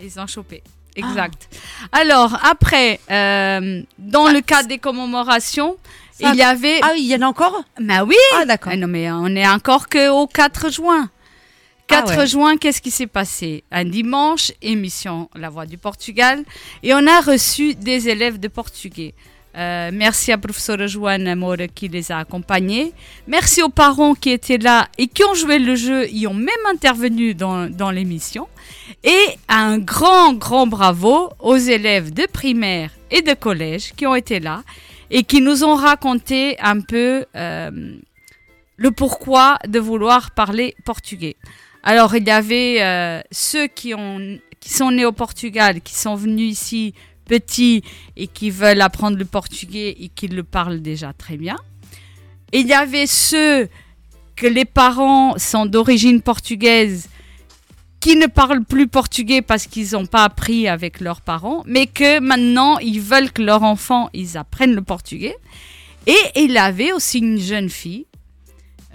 ils 0.00 0.18
ont 0.20 0.26
chopé. 0.26 0.62
Exact. 0.96 1.48
Alors, 1.92 2.36
après, 2.44 3.00
euh, 3.10 3.82
dans 3.98 4.26
le 4.28 4.40
cadre 4.40 4.68
des 4.68 4.78
commémorations, 4.78 5.76
Ça- 6.20 6.30
il 6.32 6.38
y 6.38 6.42
avait... 6.42 6.80
Ah, 6.82 6.92
il 6.96 7.06
y 7.06 7.14
en 7.14 7.22
a 7.22 7.26
encore 7.26 7.62
Bah 7.80 8.04
oui 8.04 8.16
Ah, 8.36 8.44
d'accord. 8.44 8.72
Ah 8.74 8.76
non, 8.76 8.88
mais 8.88 9.10
on 9.10 9.28
est 9.28 9.48
encore 9.48 9.88
qu'au 9.88 10.26
4 10.26 10.70
juin. 10.70 11.08
4 11.86 12.12
Ah 12.12 12.18
ouais. 12.18 12.26
juin, 12.26 12.56
qu'est-ce 12.56 12.82
qui 12.82 12.90
s'est 12.90 13.06
passé? 13.06 13.64
Un 13.70 13.84
dimanche, 13.84 14.52
émission 14.62 15.30
La 15.34 15.48
Voix 15.48 15.64
du 15.66 15.78
Portugal, 15.78 16.44
et 16.82 16.92
on 16.92 17.06
a 17.06 17.20
reçu 17.20 17.74
des 17.74 18.08
élèves 18.08 18.38
de 18.38 18.48
portugais. 18.48 19.14
Euh, 19.56 19.90
merci 19.92 20.30
à 20.30 20.38
professeur 20.38 20.86
Joanne 20.86 21.34
Moura 21.34 21.66
qui 21.66 21.88
les 21.88 22.12
a 22.12 22.18
accompagnés. 22.18 22.92
Merci 23.26 23.62
aux 23.62 23.68
parents 23.68 24.14
qui 24.14 24.30
étaient 24.30 24.58
là 24.58 24.88
et 24.96 25.08
qui 25.08 25.24
ont 25.24 25.34
joué 25.34 25.58
le 25.58 25.74
jeu, 25.74 26.08
ils 26.10 26.26
ont 26.28 26.34
même 26.34 26.66
intervenu 26.72 27.34
dans, 27.34 27.90
l'émission. 27.90 28.46
Et 29.02 29.26
un 29.48 29.78
grand, 29.78 30.34
grand 30.34 30.66
bravo 30.66 31.30
aux 31.40 31.56
élèves 31.56 32.12
de 32.12 32.26
primaire 32.26 32.90
et 33.10 33.22
de 33.22 33.34
collège 33.34 33.92
qui 33.96 34.06
ont 34.06 34.14
été 34.14 34.38
là 34.38 34.62
et 35.10 35.24
qui 35.24 35.40
nous 35.40 35.64
ont 35.64 35.74
raconté 35.74 36.56
un 36.60 36.80
peu 36.80 37.26
euh, 37.34 37.96
le 38.76 38.90
pourquoi 38.92 39.58
de 39.66 39.80
vouloir 39.80 40.30
parler 40.30 40.76
portugais. 40.84 41.36
Alors, 41.82 42.14
il 42.14 42.26
y 42.26 42.30
avait 42.30 42.82
euh, 42.82 43.20
ceux 43.32 43.66
qui 43.66 43.92
sont 43.92 44.90
nés 44.90 45.04
au 45.04 45.12
Portugal, 45.12 45.80
qui 45.80 45.94
sont 45.94 46.14
venus 46.14 46.52
ici 46.52 46.94
petits 47.34 47.82
et 48.16 48.26
qui 48.26 48.50
veulent 48.50 48.80
apprendre 48.82 49.16
le 49.16 49.24
portugais 49.24 49.90
et 50.00 50.08
qui 50.08 50.26
le 50.28 50.42
parlent 50.42 50.82
déjà 50.82 51.12
très 51.12 51.36
bien. 51.36 51.56
Il 52.52 52.66
y 52.66 52.72
avait 52.74 53.06
ceux 53.06 53.68
que 54.36 54.46
les 54.48 54.64
parents 54.64 55.38
sont 55.38 55.66
d'origine 55.66 56.20
portugaise 56.20 57.08
qui 58.00 58.16
ne 58.16 58.26
parlent 58.26 58.64
plus 58.64 58.88
portugais 58.88 59.42
parce 59.42 59.66
qu'ils 59.66 59.90
n'ont 59.92 60.06
pas 60.06 60.24
appris 60.24 60.66
avec 60.66 61.00
leurs 61.00 61.20
parents, 61.20 61.62
mais 61.66 61.86
que 61.86 62.18
maintenant 62.20 62.78
ils 62.78 63.00
veulent 63.00 63.30
que 63.30 63.42
leurs 63.42 63.62
enfants 63.62 64.08
ils 64.14 64.36
apprennent 64.38 64.74
le 64.74 64.82
portugais. 64.82 65.36
Et 66.06 66.16
il 66.34 66.52
y 66.52 66.58
avait 66.58 66.92
aussi 66.92 67.18
une 67.18 67.38
jeune 67.38 67.68
fille. 67.68 68.06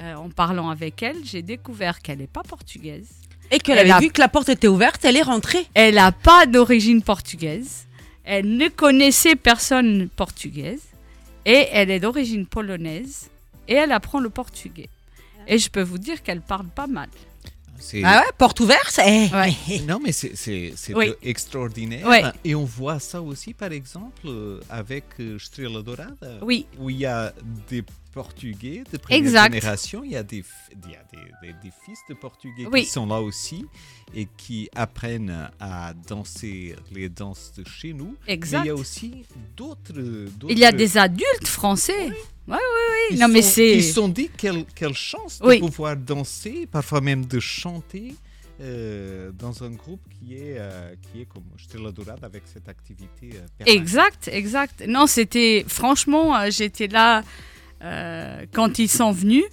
euh, 0.01 0.15
en 0.15 0.29
parlant 0.29 0.69
avec 0.69 1.01
elle, 1.03 1.17
j'ai 1.23 1.41
découvert 1.43 2.01
qu'elle 2.01 2.17
n'est 2.17 2.27
pas 2.39 2.43
portugaise. 2.43 3.07
Et 3.51 3.59
qu'elle 3.59 3.77
Elle 3.77 3.91
avait 3.91 3.97
a- 3.97 3.99
vu 3.99 4.09
que 4.09 4.19
la 4.19 4.27
porte 4.27 4.49
était 4.49 4.67
ouverte, 4.67 5.05
elle 5.05 5.15
est 5.15 5.21
rentrée. 5.21 5.65
Elle 5.75 5.95
n'a 5.95 6.11
pas 6.11 6.47
d'origine 6.47 7.01
portugaise. 7.03 7.84
Elle 8.25 8.57
ne 8.57 8.67
connaissait 8.67 9.35
personne 9.35 10.09
portugaise. 10.09 10.81
Et 11.45 11.67
elle 11.71 11.91
est 11.91 11.99
d'origine 11.99 12.45
polonaise. 12.47 13.29
Et 13.67 13.75
elle 13.75 13.91
apprend 13.91 14.19
le 14.19 14.29
portugais. 14.29 14.89
Et 15.47 15.59
je 15.59 15.69
peux 15.69 15.81
vous 15.81 15.99
dire 15.99 16.23
qu'elle 16.23 16.41
parle 16.41 16.67
pas 16.67 16.87
mal. 16.87 17.09
C'est- 17.87 18.01
Ah 18.03 18.21
ouais, 18.21 18.31
porte 18.37 18.59
ouverte? 18.61 18.99
Eh. 19.05 19.27
Ouais. 19.31 19.53
Non, 19.87 19.99
mais 20.03 20.11
c'est 20.11 20.35
c'est- 20.35 20.73
c'est 20.75 20.95
Oui. 20.95 21.09
de- 21.09 21.17
extraordinaire. 21.21 22.07
Ouais. 22.07 22.23
Et 22.43 22.55
on 22.55 22.65
voit 22.65 22.99
ça 22.99 23.21
aussi, 23.21 23.53
par 23.53 23.71
exemple, 23.71 24.23
euh, 24.25 24.59
avec 24.69 25.03
euh, 25.19 25.35
Estrela 25.35 25.81
Dourada, 25.83 26.15
Oui, 26.41 26.65
où 26.79 26.89
il 26.89 26.97
y 26.97 27.05
a 27.05 27.31
des 27.69 27.83
Portugais 28.11 28.83
de 28.91 28.97
première 28.97 29.19
Exact. 29.19 29.53
génération. 29.53 30.01
Il 30.03 30.11
y 30.11 30.15
a 30.15 30.23
des, 30.23 30.41
f- 30.41 30.45
il 30.71 30.91
y 30.91 30.95
a 30.95 31.03
des, 31.11 31.47
des- 31.47 31.53
des 31.61 31.73
fils 31.85 31.99
de 32.09 32.13
Portugais 32.15 32.65
Oui. 32.71 32.83
qui 32.85 32.89
sont 32.89 33.05
là 33.05 33.19
aussi 33.21 33.65
et 34.15 34.25
qui 34.37 34.69
apprennent 34.73 35.49
à 35.59 35.93
danser 36.07 36.75
les 36.91 37.09
danses 37.09 37.51
de 37.57 37.63
chez 37.67 37.91
nous. 37.93 38.15
Mais 38.25 38.33
exact. 38.33 38.63
il 38.63 38.67
y 38.67 38.69
a 38.69 38.75
aussi 38.75 39.25
d'autres. 39.57 39.91
d'autres- 39.93 40.47
Il 40.49 40.57
y 40.57 40.65
a 40.65 40.71
des 40.71 40.97
adultes 40.97 41.47
français. 41.47 42.07
Oui, 42.09 42.15
oui, 42.47 42.57
oui. 43.11 43.17
Non, 43.17 43.27
mais 43.27 43.41
c'est. 43.41 43.73
Qui 43.73 43.83
se 43.83 43.93
sont 43.93 44.07
dit 44.09 44.29
quelle, 44.35 44.65
quelle 44.75 44.93
chance 44.93 45.39
de 45.39 45.47
Oui. 45.47 45.59
pouvoir 45.59 45.95
danser, 45.97 46.67
parfois 46.71 47.01
même 47.01 47.25
de 47.25 47.39
chanter 47.39 48.13
euh, 48.61 49.31
dans 49.33 49.63
un 49.63 49.71
groupe 49.71 50.01
qui 50.09 50.35
est, 50.35 50.55
euh, 50.57 50.93
qui 51.01 51.21
est 51.21 51.25
comme 51.25 51.43
Stella 51.57 51.91
Dourada 51.91 52.25
avec 52.25 52.43
cette 52.45 52.69
activité 52.69 53.31
euh. 53.33 53.63
Exact, 53.65 54.29
exact. 54.31 54.83
Non, 54.87 55.07
c'était. 55.07 55.65
Franchement, 55.67 56.35
euh, 56.37 56.47
j'étais 56.49 56.87
là 56.87 57.23
quand 58.51 58.79
ils 58.79 58.89
sont 58.89 59.11
venus. 59.11 59.43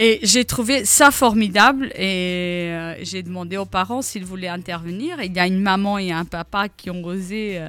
Et 0.00 0.20
j'ai 0.22 0.44
trouvé 0.44 0.84
ça 0.84 1.10
formidable 1.10 1.90
et 1.98 2.72
j'ai 3.02 3.24
demandé 3.24 3.56
aux 3.56 3.66
parents 3.66 4.00
s'ils 4.00 4.24
voulaient 4.24 4.46
intervenir. 4.48 5.20
Il 5.20 5.34
y 5.34 5.40
a 5.40 5.46
une 5.48 5.60
maman 5.60 5.98
et 5.98 6.12
un 6.12 6.24
papa 6.24 6.68
qui 6.68 6.88
ont 6.88 7.02
osé 7.04 7.60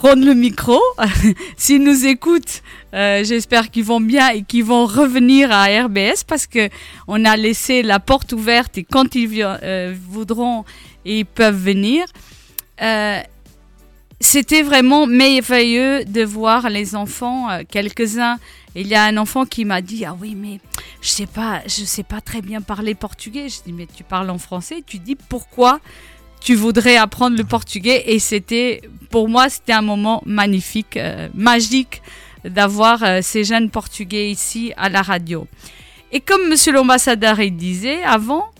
prendre 0.00 0.24
le 0.24 0.32
micro. 0.32 0.80
s'ils 1.58 1.82
nous 1.82 2.06
écoutent, 2.06 2.62
euh, 2.94 3.22
j'espère 3.22 3.70
qu'ils 3.70 3.84
vont 3.84 4.00
bien 4.00 4.30
et 4.30 4.42
qu'ils 4.42 4.64
vont 4.64 4.86
revenir 4.86 5.52
à 5.52 5.64
RBS 5.66 6.24
parce 6.26 6.46
que 6.46 6.70
on 7.06 7.22
a 7.26 7.36
laissé 7.36 7.82
la 7.82 8.00
porte 8.00 8.32
ouverte 8.32 8.78
et 8.78 8.84
quand 8.84 9.14
ils 9.14 9.28
euh, 9.42 9.94
voudront, 10.08 10.64
ils 11.04 11.26
peuvent 11.26 11.62
venir. 11.62 12.06
Euh, 12.80 13.20
c'était 14.20 14.62
vraiment 14.62 15.06
merveilleux 15.06 16.06
de 16.06 16.24
voir 16.24 16.70
les 16.70 16.94
enfants, 16.94 17.48
quelques-uns. 17.70 18.38
Il 18.74 18.86
y 18.86 18.94
a 18.94 19.04
un 19.04 19.18
enfant 19.18 19.44
qui 19.44 19.66
m'a 19.66 19.82
dit 19.82 20.06
ah 20.06 20.16
oui 20.18 20.34
mais 20.34 20.60
je 21.02 21.08
sais 21.08 21.26
pas, 21.26 21.60
je 21.66 21.84
sais 21.84 22.04
pas 22.04 22.22
très 22.22 22.40
bien 22.40 22.62
parler 22.62 22.94
portugais. 22.94 23.50
Je 23.50 23.62
dis 23.66 23.72
mais 23.74 23.86
tu 23.86 24.04
parles 24.04 24.30
en 24.30 24.38
français. 24.38 24.82
Tu 24.86 24.98
dis 24.98 25.16
pourquoi 25.16 25.78
tu 26.40 26.54
voudrais 26.54 26.96
apprendre 26.96 27.36
le 27.36 27.44
portugais 27.44 28.04
et 28.06 28.18
c'était 28.18 28.80
pour 29.10 29.28
moi 29.28 29.48
c'était 29.48 29.72
un 29.72 29.82
moment 29.82 30.22
magnifique, 30.24 30.96
euh, 30.96 31.28
magique 31.34 32.02
d'avoir 32.44 33.02
euh, 33.02 33.18
ces 33.22 33.44
jeunes 33.44 33.68
portugais 33.70 34.30
ici 34.30 34.72
à 34.76 34.88
la 34.88 35.02
radio. 35.02 35.46
Et 36.12 36.20
comme 36.20 36.48
Monsieur 36.48 36.72
l'ambassadeur 36.72 37.36
disait 37.50 38.02
avant, 38.02 38.50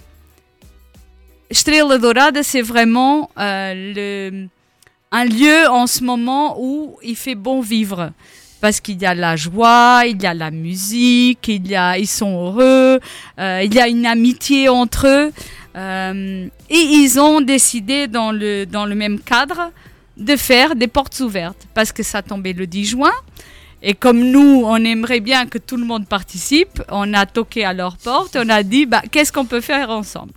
Estrela 1.49 1.99
Dourada, 1.99 2.43
c'est 2.43 2.63
vraiment 2.63 3.31
euh, 3.39 4.47
un 5.11 5.25
lieu 5.25 5.69
en 5.69 5.87
ce 5.87 6.05
moment 6.05 6.57
où 6.61 6.97
il 7.03 7.17
fait 7.17 7.35
bon 7.35 7.61
vivre. 7.61 8.13
Parce 8.61 8.81
qu'il 8.81 9.01
y 9.01 9.07
a 9.07 9.15
la 9.15 9.37
joie, 9.37 10.03
il 10.07 10.23
y 10.23 10.27
a 10.27 10.35
la 10.35 10.51
musique, 10.51 11.49
il 11.49 11.67
y 11.67 11.75
a, 11.75 11.97
ils 11.97 12.07
sont 12.07 12.45
heureux, 12.45 13.01
il 13.39 13.75
y 13.75 13.81
a 13.81 13.89
une 13.89 14.05
amitié 14.05 14.69
entre 14.69 15.07
eux. 15.07 15.33
Euh, 15.77 16.47
et 16.69 16.79
ils 16.79 17.21
ont 17.21 17.41
décidé 17.41 18.09
dans 18.09 18.33
le, 18.33 18.65
dans 18.65 18.87
le 18.87 18.95
même 18.95 19.21
cadre 19.21 19.73
de 20.17 20.37
faire 20.37 20.75
des 20.75 20.89
portes 20.89 21.21
ouvertes. 21.21 21.67
Parce 21.75 21.93
que 21.93 22.03
ça 22.03 22.23
tombait 22.23 22.53
le 22.53 22.67
10 22.67 22.87
juin. 22.87 23.13
Et 23.83 23.95
comme 23.95 24.21
nous, 24.21 24.63
on 24.65 24.77
aimerait 24.77 25.21
bien 25.21 25.47
que 25.47 25.59
tout 25.59 25.77
le 25.77 25.85
monde 25.85 26.07
participe, 26.07 26.83
on 26.91 27.15
a 27.15 27.25
toqué 27.25 27.65
à 27.65 27.73
leur 27.73 27.97
porte, 27.97 28.37
on 28.37 28.49
a 28.51 28.63
dit, 28.63 28.85
bah, 28.85 29.03
qu'est-ce 29.11 29.33
qu'on 29.33 29.47
peut 29.47 29.63
faire 29.63 29.89
ensemble? 29.89 30.33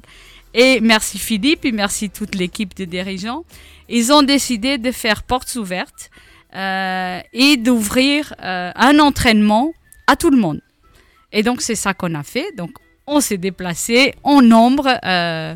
Et 0.54 0.80
merci 0.80 1.18
Philippe 1.20 1.66
et 1.66 1.72
merci 1.72 2.10
toute 2.10 2.36
l'équipe 2.36 2.74
de 2.76 2.86
dirigeants. 2.86 3.44
Ils 3.90 4.14
ont 4.14 4.24
décidé 4.24 4.78
de 4.78 4.92
faire 4.92 5.24
portes 5.24 5.56
ouvertes 5.56 6.10
euh, 6.56 7.20
et 7.34 7.58
d'ouvrir 7.58 8.34
euh, 8.42 8.72
un 8.76 9.00
entraînement 9.00 9.74
à 10.08 10.16
tout 10.16 10.30
le 10.30 10.38
monde. 10.38 10.62
Et 11.32 11.44
donc, 11.44 11.62
c'est 11.62 11.76
ça 11.76 11.94
qu'on 11.94 12.14
a 12.14 12.24
fait. 12.24 12.56
Donc, 12.56 12.72
on 13.08 13.20
s'est 13.22 13.38
déplacé 13.38 14.14
en 14.24 14.42
nombre 14.42 14.88
euh, 15.04 15.56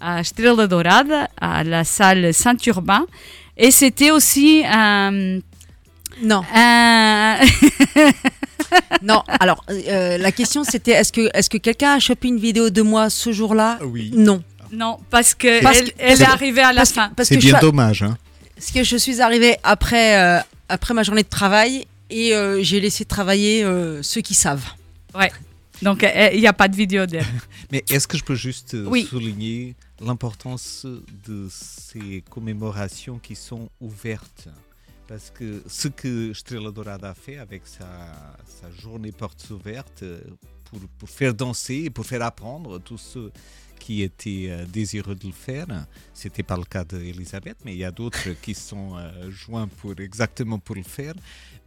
à 0.00 0.20
Estrela 0.20 0.66
Dorada, 0.66 1.28
à 1.40 1.64
la 1.64 1.84
salle 1.84 2.32
Saint-Urbain. 2.34 3.06
Et 3.56 3.70
c'était 3.70 4.10
aussi 4.10 4.62
un... 4.66 5.38
Non. 6.22 6.42
un- 6.54 7.38
Non, 9.02 9.22
alors 9.40 9.64
euh, 9.70 10.18
la 10.18 10.30
question 10.32 10.62
c'était 10.64 10.90
est-ce 10.90 11.12
que, 11.12 11.30
est-ce 11.32 11.48
que 11.48 11.56
quelqu'un 11.58 11.92
a 11.94 11.98
chopé 12.00 12.28
une 12.28 12.38
vidéo 12.38 12.68
de 12.70 12.82
moi 12.82 13.08
ce 13.08 13.32
jour-là? 13.32 13.78
Oui. 13.82 14.10
Non. 14.14 14.42
non, 14.72 14.98
parce 15.10 15.34
que 15.34 15.62
Parce 15.62 15.78
elle, 15.78 15.84
que- 15.92 15.94
elle 15.98 16.08
parce 16.18 16.20
est 16.20 16.24
arrivée 16.32 16.60
à 16.60 16.72
la 16.72 16.80
parce 16.80 16.90
que- 16.90 16.94
fin. 16.96 17.10
C'est 17.22 17.40
je 17.40 17.48
bien 17.48 17.58
dommage. 17.60 18.02
Hein. 18.02 18.16
Parce 18.56 18.70
que 18.72 18.82
je 18.84 18.96
suis 18.96 19.20
arrivée 19.22 19.56
après, 19.62 20.18
euh, 20.18 20.40
après 20.68 20.92
ma 20.92 21.02
journée 21.02 21.22
de 21.22 21.28
travail 21.28 21.86
et 22.10 22.34
euh, 22.34 22.62
j'ai 22.62 22.80
laissé 22.80 23.04
travailler 23.04 23.62
euh, 23.64 24.02
ceux 24.02 24.20
qui 24.20 24.34
savent. 24.34 24.66
Donc, 25.82 26.02
euh, 26.04 26.30
il 26.32 26.40
n'y 26.40 26.46
a 26.46 26.52
pas 26.52 26.68
de 26.68 26.76
vidéo 26.76 27.06
d'elle. 27.06 27.24
Mais 27.72 27.84
est-ce 27.90 28.06
que 28.08 28.16
je 28.18 28.24
peux 28.24 28.34
juste 28.34 28.74
euh, 28.74 28.86
Oui. 28.86 29.06
souligner 29.08 29.76
l'importance 30.00 30.86
de 31.26 31.48
ces 31.50 32.22
commémorations 32.30 33.18
qui 33.18 33.34
sont 33.34 33.68
ouvertes? 33.80 34.48
Parce 35.06 35.30
que 35.30 35.62
ce 35.66 35.88
que 35.88 36.32
Estrela 36.32 36.70
Dourada 36.70 37.10
a 37.10 37.14
fait 37.14 37.38
avec 37.38 37.62
sa, 37.66 37.86
sa 38.46 38.70
journée 38.70 39.12
portes 39.12 39.48
ouvertes 39.50 40.02
euh, 40.02 40.20
pour, 40.66 40.80
pour 40.98 41.08
faire 41.08 41.32
danser 41.32 41.84
et 41.86 41.90
pour 41.90 42.04
faire 42.04 42.22
apprendre 42.22 42.78
tous 42.78 42.98
ceux 42.98 43.32
qui 43.78 44.02
étaient 44.02 44.48
euh, 44.50 44.66
désireux 44.66 45.14
de 45.14 45.26
le 45.28 45.32
faire, 45.32 45.66
c'était 46.12 46.42
pas 46.42 46.56
le 46.58 46.64
cas 46.64 46.84
d'Elisabeth, 46.84 47.56
mais 47.64 47.72
il 47.72 47.78
y 47.78 47.84
a 47.84 47.90
d'autres 47.90 48.28
qui 48.42 48.52
sont 48.52 48.96
euh, 48.98 49.30
joints 49.30 49.68
pour 49.68 49.98
exactement 49.98 50.58
pour 50.58 50.74
le 50.76 50.82
faire. 50.82 51.14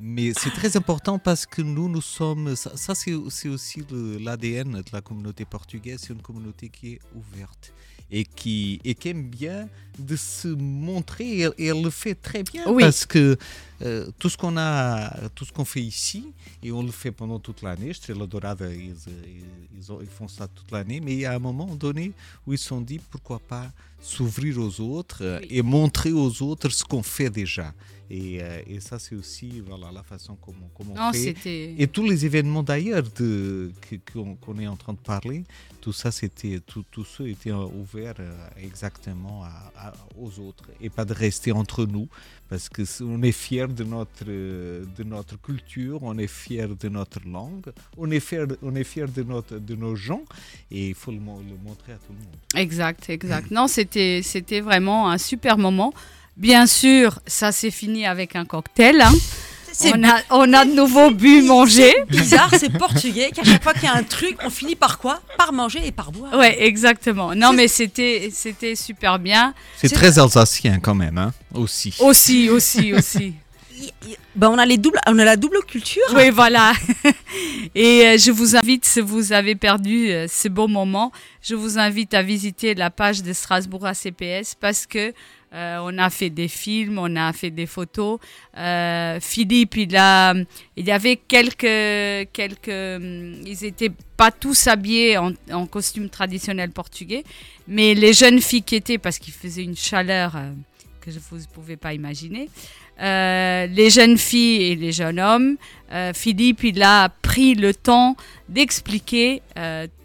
Mais 0.03 0.33
c'est 0.35 0.49
très 0.49 0.75
important 0.77 1.19
parce 1.19 1.45
que 1.45 1.61
nous, 1.61 1.87
nous 1.87 2.01
sommes. 2.01 2.55
Ça, 2.55 2.95
c'est 2.95 3.13
aussi 3.13 3.85
l'ADN 4.19 4.81
de 4.81 4.91
la 4.91 5.01
communauté 5.01 5.45
portugaise. 5.45 6.01
C'est 6.07 6.13
une 6.13 6.23
communauté 6.23 6.69
qui 6.69 6.93
est 6.93 6.99
ouverte 7.15 7.71
et 8.09 8.25
qui, 8.25 8.81
et 8.83 8.95
qui 8.95 9.09
aime 9.09 9.29
bien 9.29 9.69
de 9.99 10.15
se 10.15 10.47
montrer. 10.47 11.25
Et, 11.27 11.39
elle- 11.41 11.53
et 11.57 11.65
elle 11.67 11.81
le 11.81 11.89
fait 11.89 12.15
très 12.15 12.43
bien 12.43 12.63
Oui. 12.67 12.83
parce 12.83 13.05
que 13.05 13.37
euh, 13.81 14.07
tout 14.19 14.29
ce 14.29 14.37
qu'on 14.37 14.57
a, 14.57 15.29
tout 15.35 15.43
ce 15.45 15.51
qu'on 15.51 15.65
fait 15.65 15.81
ici, 15.81 16.25
et 16.63 16.71
on 16.71 16.83
le 16.83 16.91
fait 16.91 17.11
pendant 17.11 17.39
toute 17.39 17.61
l'année. 17.63 17.89
Estrela 17.89 18.25
Dourada, 18.27 18.71
ils, 18.71 18.91
ils, 19.07 19.43
ils 19.79 19.91
ont- 19.91 19.99
ils 20.01 20.07
font 20.07 20.27
ça 20.27 20.47
toute 20.47 20.71
l'année. 20.71 20.99
Mais 21.01 21.13
il 21.13 21.19
y 21.19 21.25
a 21.25 21.33
un 21.33 21.39
moment 21.39 21.73
donné 21.75 22.11
où 22.45 22.53
ils 22.53 22.59
se 22.59 22.67
sont 22.67 22.81
dit 22.81 22.99
pourquoi 23.09 23.39
pas 23.39 23.71
s'ouvrir 24.01 24.57
aux 24.59 24.79
autres 24.81 25.19
euh, 25.23 25.39
Oui. 25.41 25.47
et 25.51 25.61
montrer 25.61 26.11
aux 26.11 26.41
autres 26.43 26.69
ce 26.69 26.83
qu'on 26.83 27.03
fait 27.03 27.29
déjà. 27.29 27.73
Et, 28.13 28.43
euh, 28.43 28.61
et 28.67 28.79
ça, 28.81 28.99
c'est 28.99 29.15
aussi 29.15 29.61
voilà, 29.61 29.89
la 29.91 30.03
façon 30.03 30.37
Non, 30.93 31.09
on 31.09 31.13
fait. 31.13 31.75
Et 31.77 31.87
tous 31.87 32.03
les 32.05 32.25
événements 32.25 32.61
d'ailleurs 32.61 33.03
qu'on 33.13 34.59
est 34.59 34.67
en 34.67 34.75
train 34.75 34.93
de 34.93 34.97
parler, 34.97 35.43
tout 35.79 35.93
ça, 35.93 36.11
c'était 36.11 36.59
tout, 36.59 36.83
tout 36.91 37.05
ça 37.05 37.23
était 37.25 37.51
euh, 37.51 37.65
ouvert 37.81 38.15
euh, 38.19 38.47
exactement 38.61 39.43
à- 39.43 39.71
aux 40.19 40.39
autres 40.39 40.65
et 40.81 40.89
pas 40.89 41.05
de 41.05 41.13
rester 41.13 41.51
entre 41.51 41.85
nous 41.85 42.07
parce 42.49 42.67
que 42.69 42.83
on 43.03 43.21
est 43.23 43.31
fier 43.31 43.67
de 43.67 43.83
notre 43.83 44.25
de 44.25 45.03
notre 45.03 45.39
culture, 45.41 45.99
on 46.03 46.17
est 46.17 46.27
fier 46.27 46.67
de 46.75 46.89
notre 46.89 47.19
langue, 47.25 47.67
on 47.97 48.11
est 48.11 48.19
fier 48.19 48.45
on 48.61 48.75
est 48.75 48.83
fier 48.83 49.07
de 49.07 49.23
notre 49.23 49.57
de 49.57 49.75
nos 49.75 49.95
gens 49.95 50.23
et 50.69 50.89
il 50.89 50.95
faut 50.95 51.11
le 51.11 51.19
montrer 51.19 51.93
à 51.93 51.95
tout 51.97 52.11
le 52.13 52.15
monde. 52.25 52.35
Exact, 52.55 53.09
exact. 53.09 53.51
Non, 53.51 53.67
c'était, 53.67 54.21
c'était 54.23 54.59
vraiment 54.61 55.09
un 55.09 55.17
super 55.17 55.57
moment. 55.57 55.93
Bien 56.37 56.65
sûr, 56.65 57.19
ça 57.27 57.51
s'est 57.51 57.71
fini 57.71 58.05
avec 58.05 58.35
un 58.35 58.45
cocktail. 58.45 59.01
hein. 59.01 59.11
C'est 59.73 59.93
On, 59.95 60.03
a, 60.03 60.19
on 60.29 60.53
a 60.53 60.65
de 60.65 60.71
nouveau 60.71 61.11
bu, 61.11 61.41
mangé. 61.41 61.93
bizarre, 62.09 62.49
c'est 62.57 62.69
portugais 62.69 63.31
qu'à 63.31 63.43
chaque 63.43 63.63
fois 63.63 63.73
qu'il 63.73 63.83
y 63.83 63.87
a 63.87 63.95
un 63.95 64.03
truc, 64.03 64.37
on 64.43 64.49
finit 64.49 64.75
par 64.75 64.97
quoi? 64.99 65.21
Par 65.37 65.53
manger 65.53 65.81
et 65.85 65.91
par 65.91 66.11
boire. 66.11 66.33
Ouais, 66.37 66.63
exactement. 66.63 67.33
Non, 67.35 67.53
mais 67.53 67.67
c'était, 67.67 68.29
c'était 68.33 68.75
super 68.75 69.19
bien. 69.19 69.53
C'est 69.77 69.89
très 69.89 70.19
alsacien 70.19 70.79
quand 70.79 70.95
même, 70.95 71.17
hein, 71.17 71.33
aussi. 71.53 71.95
Aussi, 71.99 72.49
aussi, 72.49 72.93
aussi. 72.97 73.33
Ben, 74.35 74.49
on, 74.49 74.57
a 74.57 74.65
les 74.65 74.77
doubles, 74.77 74.99
on 75.07 75.17
a 75.19 75.25
la 75.25 75.37
double 75.37 75.59
culture. 75.67 76.03
Oui, 76.15 76.29
voilà. 76.29 76.73
Et 77.75 78.05
euh, 78.05 78.17
je 78.17 78.31
vous 78.31 78.55
invite, 78.55 78.85
si 78.85 79.01
vous 79.01 79.33
avez 79.33 79.55
perdu 79.55 80.09
euh, 80.09 80.27
ce 80.29 80.47
beau 80.47 80.67
moment, 80.67 81.11
je 81.41 81.55
vous 81.55 81.79
invite 81.79 82.13
à 82.13 82.21
visiter 82.21 82.75
la 82.75 82.89
page 82.89 83.23
de 83.23 83.33
Strasbourg 83.33 83.85
ACPS 83.85 84.55
parce 84.59 84.85
que 84.85 85.13
euh, 85.53 85.79
on 85.81 85.97
a 85.97 86.09
fait 86.09 86.29
des 86.29 86.47
films, 86.47 86.97
on 86.97 87.15
a 87.17 87.33
fait 87.33 87.51
des 87.51 87.65
photos. 87.65 88.19
Euh, 88.57 89.19
Philippe, 89.19 89.75
il 89.75 89.97
a, 89.97 90.33
il 90.77 90.85
y 90.85 90.91
avait 90.91 91.17
quelques, 91.17 92.29
quelques, 92.31 92.69
hum, 92.69 93.35
ils 93.45 93.65
étaient 93.65 93.91
pas 94.15 94.31
tous 94.31 94.67
habillés 94.67 95.17
en, 95.17 95.31
en 95.51 95.65
costume 95.65 96.09
traditionnel 96.09 96.71
portugais, 96.71 97.23
mais 97.67 97.95
les 97.95 98.13
jeunes 98.13 98.39
filles 98.39 98.63
qui 98.63 98.75
étaient, 98.75 98.97
parce 98.97 99.19
qu'il 99.19 99.33
faisait 99.33 99.63
une 99.63 99.75
chaleur 99.75 100.35
euh, 100.37 100.51
que 101.01 101.09
vous 101.09 101.37
ne 101.37 101.45
pouvez 101.53 101.75
pas 101.75 101.93
imaginer, 101.93 102.49
euh, 103.01 103.65
les 103.65 103.89
jeunes 103.89 104.17
filles 104.17 104.71
et 104.71 104.75
les 104.75 104.91
jeunes 104.91 105.19
hommes, 105.19 105.57
euh, 105.91 106.13
Philippe, 106.13 106.63
il 106.63 106.81
a 106.81 107.09
pris 107.09 107.55
le 107.55 107.73
temps 107.73 108.15
d'expliquer 108.47 109.41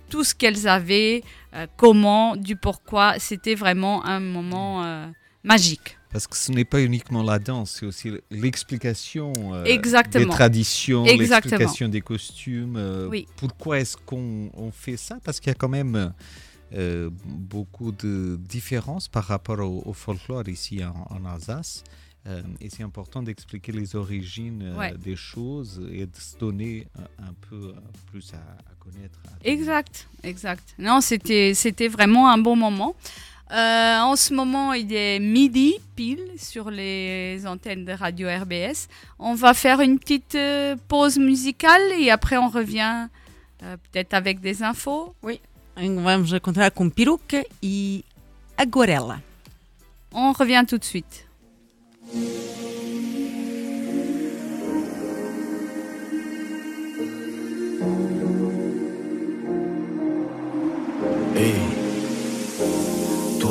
tout 0.09 0.25
ce 0.25 0.35
qu'elles 0.35 0.67
avaient, 0.67 1.23
comment, 1.77 2.37
du 2.37 2.57
pourquoi. 2.57 3.19
C'était 3.19 3.55
vraiment 3.55 4.05
un 4.07 4.21
moment 4.21 4.83
magique. 5.47 5.97
Parce 6.13 6.27
que 6.27 6.37
ce 6.37 6.51
n'est 6.53 6.65
pas 6.65 6.81
uniquement 6.83 7.23
la 7.23 7.39
danse, 7.39 7.77
c'est 7.79 7.87
aussi 7.87 8.11
l'explication 8.31 9.33
euh, 9.53 9.65
des 9.65 10.27
traditions, 10.29 11.05
l'explication 11.05 11.89
des 11.89 12.01
costumes. 12.01 12.77
euh, 12.77 13.09
Oui. 13.09 13.27
Pourquoi 13.37 13.81
est-ce 13.81 13.97
qu'on 13.97 14.51
on 14.55 14.71
fait 14.71 14.97
ça? 14.97 15.19
Parce 15.25 15.41
qu'il 15.41 15.51
y 15.51 15.57
a 15.57 15.59
quand 15.59 15.69
même 15.69 16.13
euh, 16.75 17.11
beaucoup 17.27 17.93
de 17.93 18.39
différences 18.41 19.09
par 19.09 19.25
rapport 19.25 19.61
au, 19.61 19.83
au 19.85 19.93
folklore 19.93 20.49
ici 20.49 20.83
en, 20.85 21.07
en 21.15 21.25
Alsace. 21.27 21.85
Euh, 22.27 22.43
et 22.61 22.71
c'est 22.71 22.83
important 22.83 23.23
d'expliquer 23.23 23.71
les 23.73 23.95
origines 23.95 24.75
Ouais. 24.77 24.95
des 24.99 25.15
choses 25.17 25.81
et 25.93 26.07
de 26.07 26.17
se 26.17 26.37
donner 26.39 26.89
un, 26.99 27.29
un 27.29 27.35
peu 27.49 27.73
plus 28.11 28.33
à, 28.35 28.39
à 28.39 28.75
connaître. 28.81 29.19
à. 29.29 29.49
Exact, 29.49 30.09
exact. 30.25 30.75
Non, 30.79 31.01
c'était, 31.01 31.53
c'était 31.55 31.87
vraiment 31.89 32.29
un 32.31 32.39
bon 32.39 32.57
moment. 32.57 32.97
Euh, 33.53 33.99
en 34.01 34.17
ce 34.17 34.35
moment, 34.35 34.73
il 34.73 34.93
est 34.93 35.21
midi 35.21 35.77
pile 35.95 36.19
sur 36.37 36.71
les 36.71 37.47
antennes 37.47 37.85
de 37.85 37.93
radio 37.93 38.29
RBS. 38.29 38.89
On 39.19 39.35
va 39.35 39.55
faire 39.55 39.81
une 39.81 39.99
petite 39.99 40.35
euh, 40.35 40.77
pause 40.89 41.19
musicale 41.19 41.83
et 41.99 42.11
après 42.11 42.37
on 42.37 42.49
revient 42.49 43.07
euh, 43.63 43.77
peut-être 43.91 44.15
avec 44.15 44.41
des 44.41 44.63
infos. 44.63 45.15
Vamos 45.77 46.39
continuar 46.41 46.73
com 46.73 46.91
peruca 46.91 47.43
e 47.63 48.03
aguarela. 48.57 49.21
On 50.13 50.33
revient 50.33 50.65
tout 50.67 50.79
de 50.79 50.85
suite. 50.85 51.27
Ei, 61.39 61.76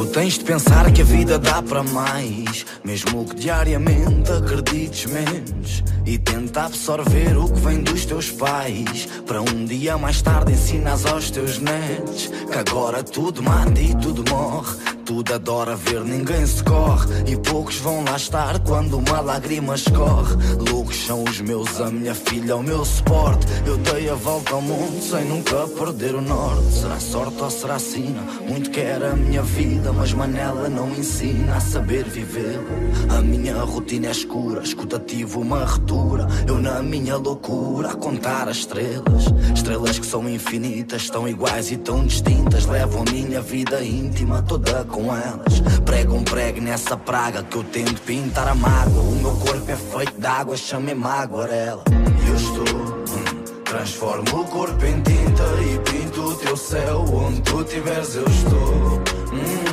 tu 0.06 0.12
tens 0.12 0.38
de 0.38 0.44
pensar 0.44 0.92
que 0.92 1.02
a 1.02 1.06
vida 1.06 1.40
dá 1.40 1.62
para 1.62 1.82
mais, 1.82 2.66
mesmo 2.84 3.26
que 3.26 3.36
diariamente 3.36 4.32
acredites 4.32 5.06
menos. 5.06 5.84
E 6.06 6.18
tenta 6.20 6.66
absorver 6.66 7.36
o 7.36 7.50
que 7.50 7.60
vem 7.60 7.82
dos 7.82 8.06
teus 8.06 8.30
pais, 8.30 9.08
para 9.26 9.42
um 9.42 9.66
dia 9.66 9.98
mais 9.98 10.22
tarde 10.22 10.52
ensinas 10.54 11.06
aos 11.06 11.32
teus 11.32 11.58
netos 11.58 12.30
que 12.52 12.58
agora 12.58 13.04
tudo 13.04 13.42
mata 13.42 13.82
e 13.82 13.96
tudo 13.96 14.24
morre. 14.30 14.78
tudo 15.06 15.34
adora 15.36 15.76
ver, 15.76 16.02
ninguém 16.02 16.46
se 16.48 16.64
corre. 16.64 17.08
E 17.28 17.38
poucos 17.38 17.78
vão 17.78 18.04
lá 18.04 18.16
estar 18.16 18.60
quando 18.60 18.98
uma 18.98 19.20
lágrima 19.22 19.76
escorre. 19.76 20.36
Loucos 20.72 21.06
são 21.06 21.24
os 21.24 21.40
meus, 21.42 21.80
a 21.80 21.92
minha 21.92 22.16
filha, 22.16 22.56
o 22.56 22.64
meu 22.64 22.84
suporte. 22.84 23.46
Eu 23.66 23.78
dei 23.78 24.10
a 24.10 24.16
volta 24.16 24.54
ao 24.54 24.62
mundo 24.62 25.02
sem 25.02 25.26
nunca 25.26 25.68
perder 25.68 26.16
o 26.16 26.22
norte. 26.22 26.74
Será 26.74 27.00
sorte 27.00 27.42
ou 27.42 27.50
será 27.52 27.78
sina? 27.78 28.22
Muito 28.48 28.72
quer 28.72 29.04
a 29.04 29.16
minha 29.16 29.44
vida, 29.44 29.92
mas 29.96 30.14
Manela 30.14 30.70
não 30.70 30.90
ensina 30.90 31.56
a 31.56 31.60
saber 31.60 32.04
viver. 32.06 32.60
A 33.10 33.22
minha 33.22 33.56
rotina 33.62 34.08
é 34.08 34.12
escura, 34.12 34.62
escutativo 34.62 35.40
uma 35.42 35.66
retura. 35.66 36.28
Eu 36.48 36.60
na 36.60 36.82
minha 36.82 37.16
loucura 37.18 37.92
a 37.92 37.96
contar 37.96 38.48
as 38.48 38.58
estrelas. 38.58 39.26
Estrelas 39.54 39.98
que 40.00 40.06
são 40.06 40.28
infinitas, 40.30 41.10
tão 41.10 41.28
iguais 41.28 41.72
e 41.72 41.78
tão 41.78 42.06
distintas. 42.06 42.66
Levam 42.66 43.04
a 43.08 43.12
minha 43.12 43.42
vida 43.42 43.84
íntima 43.84 44.42
toda 44.42 44.84
com 44.86 45.16
elas. 45.16 45.62
Prego 45.86 46.16
um 46.16 46.24
prego 46.24 46.62
nessa 46.62 46.96
praga 46.98 47.44
que 47.44 47.56
eu 47.58 47.64
tento 47.64 48.02
pintar 48.02 48.48
a 48.48 48.56
mágoa. 48.56 49.02
O 49.02 49.16
meu 49.16 49.32
corpo 49.36 49.72
é 49.72 49.76
feito 49.76 50.20
de 50.20 50.28
água, 50.28 50.58
chamei-me 50.58 51.06
aguarela. 51.06 51.84
E 52.26 52.30
eu 52.30 52.36
estou. 52.36 52.76
hum, 52.76 53.44
Transformo 53.64 54.42
o 54.42 54.46
corpo 54.46 54.86
em 54.86 55.02
tinta 55.02 55.44
e 55.62 55.80
pinto 55.90 56.22
o 56.22 56.36
teu 56.36 56.56
céu. 56.58 57.04
Onde 57.14 57.42
tu 57.42 57.62
estiveres, 57.62 58.16
eu 58.16 58.26
estou. 58.26 59.02
Hum, 59.34 59.65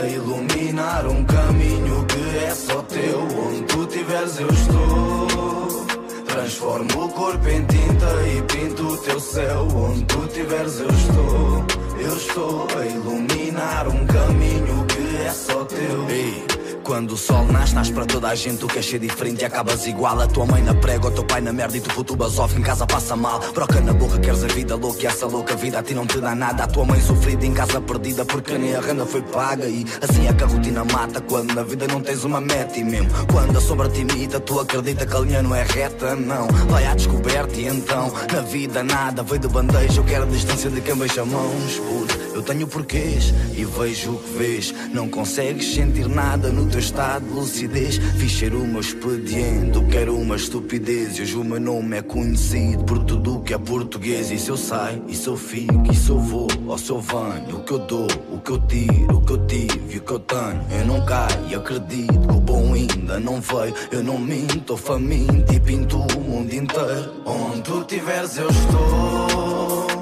a 0.00 0.06
iluminar 0.06 1.06
um 1.06 1.24
caminho 1.24 2.04
que 2.06 2.38
é 2.38 2.50
só 2.50 2.82
teu. 2.82 3.20
Onde 3.20 3.62
tu 3.62 3.82
estiveres, 3.82 4.40
eu 4.40 4.48
estou. 4.48 5.86
Transformo 6.26 7.04
o 7.04 7.08
corpo 7.08 7.48
em 7.48 7.64
tinta 7.64 8.06
e 8.26 8.42
pinto 8.42 8.86
o 8.86 8.96
teu 8.98 9.20
céu. 9.20 9.68
Onde 9.74 10.04
tu 10.04 10.24
estiveres, 10.24 10.80
eu 10.80 10.88
estou. 10.88 11.64
Eu 12.00 12.16
estou 12.16 12.66
a 12.78 12.86
iluminar 12.86 13.88
um 13.88 14.06
caminho 14.06 14.86
que 14.86 15.16
é 15.16 15.30
só 15.30 15.64
teu. 15.64 16.08
Ei, 16.10 16.44
quando 16.88 17.12
o 17.12 17.16
sol 17.18 17.44
nasce, 17.44 17.74
nasce 17.74 17.92
para 17.92 18.06
toda 18.06 18.28
a 18.28 18.34
gente. 18.34 18.60
Tu 18.60 18.66
queres 18.66 18.86
ser 18.86 18.98
diferente 18.98 19.42
e 19.42 19.44
acabas 19.44 19.86
igual. 19.86 20.18
A 20.18 20.26
tua 20.26 20.46
mãe 20.46 20.62
na 20.62 20.74
prega, 20.74 21.08
o 21.08 21.10
teu 21.10 21.22
pai 21.22 21.42
na 21.42 21.52
merda 21.52 21.76
e 21.76 21.82
tu 21.82 21.90
putubas 21.90 22.38
off. 22.38 22.58
Em 22.58 22.62
casa 22.62 22.86
passa 22.86 23.14
mal, 23.14 23.40
broca 23.52 23.78
na 23.82 23.92
boca, 23.92 24.18
queres 24.18 24.42
a 24.42 24.46
vida 24.46 24.74
louca. 24.74 25.02
E 25.02 25.06
essa 25.06 25.26
louca 25.26 25.54
vida 25.54 25.80
a 25.80 25.82
ti 25.82 25.92
não 25.92 26.06
te 26.06 26.18
dá 26.18 26.34
nada. 26.34 26.64
A 26.64 26.66
tua 26.66 26.86
mãe 26.86 26.98
sofrida 27.02 27.44
em 27.44 27.52
casa 27.52 27.78
perdida 27.78 28.24
porque 28.24 28.56
nem 28.56 28.74
a 28.74 28.80
renda 28.80 29.04
foi 29.04 29.20
paga. 29.20 29.66
E 29.66 29.84
assim 30.00 30.26
é 30.28 30.32
que 30.32 30.42
a 30.42 30.46
rotina 30.46 30.82
mata. 30.86 31.20
Quando 31.20 31.54
na 31.54 31.62
vida 31.62 31.86
não 31.86 32.00
tens 32.00 32.24
uma 32.24 32.40
meta. 32.40 32.78
E 32.78 32.84
mesmo 32.84 33.10
quando 33.30 33.58
a 33.58 33.60
sombra 33.60 33.90
te 33.90 34.00
imita, 34.00 34.40
tu 34.40 34.58
acredita 34.58 35.04
que 35.04 35.14
a 35.14 35.20
linha 35.20 35.42
não 35.42 35.54
é 35.54 35.64
reta. 35.64 36.16
Não, 36.16 36.46
vai 36.70 36.86
à 36.86 36.94
descoberta 36.94 37.54
e 37.54 37.66
então 37.66 38.10
na 38.32 38.40
vida 38.40 38.82
nada 38.82 39.22
veio 39.22 39.40
de 39.40 39.48
bandeja. 39.48 40.00
Eu 40.00 40.04
quero 40.04 40.24
a 40.24 40.26
distância 40.26 40.70
de 40.70 40.80
quem 40.80 40.96
beija 40.96 41.22
mãos. 41.22 41.80
Puta, 41.86 42.14
eu 42.38 42.42
tenho 42.42 42.68
porquês 42.68 43.34
e 43.56 43.64
vejo 43.64 44.12
o 44.12 44.18
que 44.18 44.38
vês. 44.38 44.74
Não 44.92 45.08
consegues 45.08 45.74
sentir 45.74 46.08
nada 46.08 46.50
no 46.50 46.66
teu 46.66 46.78
estado 46.78 47.26
de 47.26 47.32
lucidez. 47.32 47.98
Fiz 48.16 48.32
ser 48.32 48.52
meu 48.52 48.80
expediente, 48.80 49.84
quero 49.90 50.16
uma 50.16 50.36
estupidez. 50.36 51.18
E 51.18 51.22
hoje 51.22 51.36
o 51.36 51.42
meu 51.42 51.60
nome 51.60 51.96
é 51.96 52.02
conhecido 52.02 52.84
por 52.84 53.00
tudo 53.04 53.40
que 53.40 53.52
é 53.52 53.58
português. 53.58 54.30
E 54.30 54.38
se 54.38 54.50
eu 54.50 54.56
saio, 54.56 55.02
e 55.08 55.16
se 55.16 55.26
eu 55.26 55.36
fico, 55.36 55.90
e 55.90 55.96
se 55.96 56.10
eu 56.10 56.20
vou, 56.20 56.46
ou 56.66 56.78
se 56.78 56.90
eu 56.90 57.00
venho, 57.00 57.56
o 57.56 57.64
que 57.64 57.72
eu 57.72 57.78
dou, 57.80 58.06
o 58.30 58.38
que 58.38 58.50
eu 58.52 58.58
tiro, 58.60 59.16
o 59.16 59.20
que 59.20 59.32
eu 59.32 59.46
tive 59.46 59.94
e 59.94 59.98
o 59.98 60.02
que 60.02 60.12
eu 60.12 60.20
tenho. 60.20 60.64
Eu 60.70 60.86
não 60.86 61.04
caio 61.04 61.58
acredito 61.58 62.18
que 62.20 62.34
o 62.36 62.40
bom 62.40 62.72
ainda 62.72 63.18
não 63.18 63.40
veio. 63.40 63.74
Eu 63.90 64.04
não 64.04 64.16
minto, 64.16 64.76
faminto 64.76 65.52
e 65.52 65.58
pinto 65.58 65.98
o 65.98 66.20
mundo 66.20 66.52
inteiro. 66.52 67.14
Onde 67.26 67.62
tu 67.62 67.80
estiveres, 67.80 68.36
eu 68.36 68.48
estou. 68.48 69.97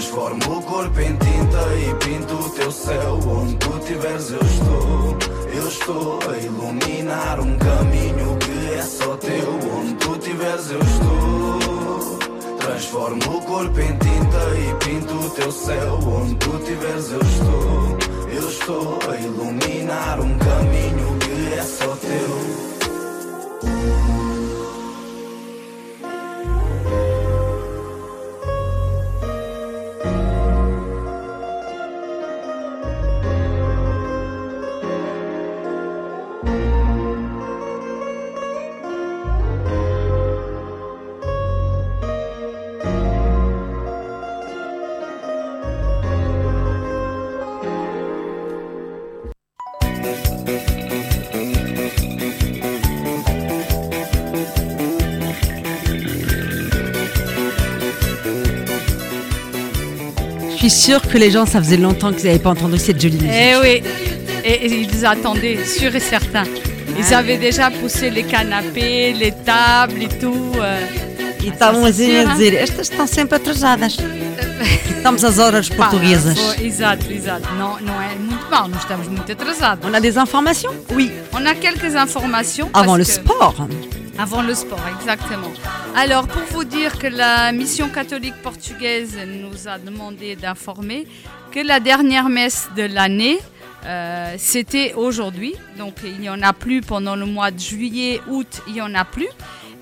Transformo 0.00 0.56
o 0.56 0.62
corpo 0.62 0.98
em 0.98 1.14
tinta 1.14 1.76
e 1.76 1.94
pinto 2.02 2.32
o 2.34 2.50
teu 2.52 2.72
céu. 2.72 3.20
Onde 3.22 3.54
tu 3.56 3.76
estiveres, 3.76 4.30
eu 4.30 4.40
estou. 4.40 5.18
Eu 5.54 5.68
estou 5.68 6.18
a 6.30 6.38
iluminar 6.38 7.38
um 7.38 7.58
caminho 7.58 8.38
que 8.38 8.74
é 8.76 8.82
só 8.82 9.14
teu. 9.18 9.58
Onde 9.76 9.94
tu 9.96 10.14
estiveres, 10.14 10.70
eu 10.70 10.80
estou. 10.80 12.18
Transformo 12.60 13.36
o 13.36 13.42
corpo 13.42 13.78
em 13.78 13.98
tinta 13.98 14.40
e 14.56 14.84
pinto 14.86 15.14
o 15.14 15.30
teu 15.30 15.52
céu. 15.52 15.98
Onde 16.02 16.34
tu 16.36 16.56
estiveres, 16.56 17.10
eu 17.10 17.20
estou. 17.20 17.98
Eu 18.32 18.48
estou 18.48 18.98
a 19.06 19.16
iluminar 19.18 20.18
um 20.18 20.38
caminho 20.38 21.18
que 21.18 21.58
é 21.58 21.62
só 21.62 21.94
teu. 21.96 22.70
Suis 60.70 60.80
sûre 60.90 61.02
que 61.02 61.18
les 61.18 61.30
gens, 61.30 61.46
ça 61.46 61.58
faisait 61.62 61.76
longtemps 61.76 62.12
qu'ils 62.12 62.26
n'avaient 62.26 62.38
pas 62.38 62.50
entendu 62.50 62.78
cette 62.78 63.00
jolie 63.00 63.16
musique. 63.16 63.30
Eh 63.32 63.54
oui, 63.62 63.82
et, 64.44 64.66
et 64.66 64.80
ils 64.82 65.04
attendaient, 65.06 65.64
sûr 65.64 65.94
et 65.94 66.00
certain. 66.00 66.44
Ils 66.98 67.14
avaient 67.14 67.38
déjà 67.38 67.70
poussé 67.70 68.10
les 68.10 68.24
canapés, 68.24 69.12
les 69.12 69.32
tables 69.32 70.02
e 70.02 70.08
tout. 70.20 70.52
E 71.42 71.48
estavam 71.48 71.84
assim 71.86 72.16
a 72.16 72.24
dizer, 72.24 72.52
estas 72.54 72.90
estão 72.90 73.06
sempre 73.06 73.36
atrasadas. 73.36 73.96
Estamos 74.96 75.24
às 75.24 75.38
horas 75.38 75.68
portuguesas. 75.70 76.36
Exato, 76.60 77.10
exato. 77.10 77.48
Não, 77.58 77.80
não 77.80 77.94
é 78.02 78.14
muito 78.18 78.46
mal, 78.50 78.68
nós 78.68 78.82
estamos 78.82 79.08
muito 79.08 79.32
atrasados. 79.32 79.82
On 79.88 79.94
a 79.94 80.00
des 80.00 80.16
informations? 80.18 80.72
Oui, 80.90 81.10
on 81.32 81.46
a 81.46 81.54
quelques 81.54 81.94
informations. 81.94 82.68
Avant 82.74 82.96
le 82.98 83.04
que- 83.04 83.10
sport. 83.12 83.54
Avant 84.18 84.42
le 84.42 84.54
sport, 84.54 84.82
exactement. 85.00 85.50
Alors, 85.96 86.28
pour 86.28 86.42
vous 86.52 86.64
dire 86.64 86.98
que 86.98 87.08
la 87.08 87.50
mission 87.52 87.88
catholique 87.88 88.40
portugaise 88.42 89.18
nous 89.26 89.66
a 89.68 89.76
demandé 89.76 90.36
d'informer 90.36 91.06
que 91.50 91.60
la 91.60 91.80
dernière 91.80 92.28
messe 92.28 92.68
de 92.76 92.84
l'année, 92.84 93.38
euh, 93.84 94.34
c'était 94.38 94.94
aujourd'hui. 94.94 95.54
Donc, 95.76 95.96
il 96.04 96.20
n'y 96.20 96.30
en 96.30 96.42
a 96.42 96.52
plus 96.52 96.80
pendant 96.80 97.16
le 97.16 97.26
mois 97.26 97.50
de 97.50 97.58
juillet, 97.58 98.20
août, 98.28 98.62
il 98.68 98.74
n'y 98.74 98.80
en 98.80 98.94
a 98.94 99.04
plus. 99.04 99.28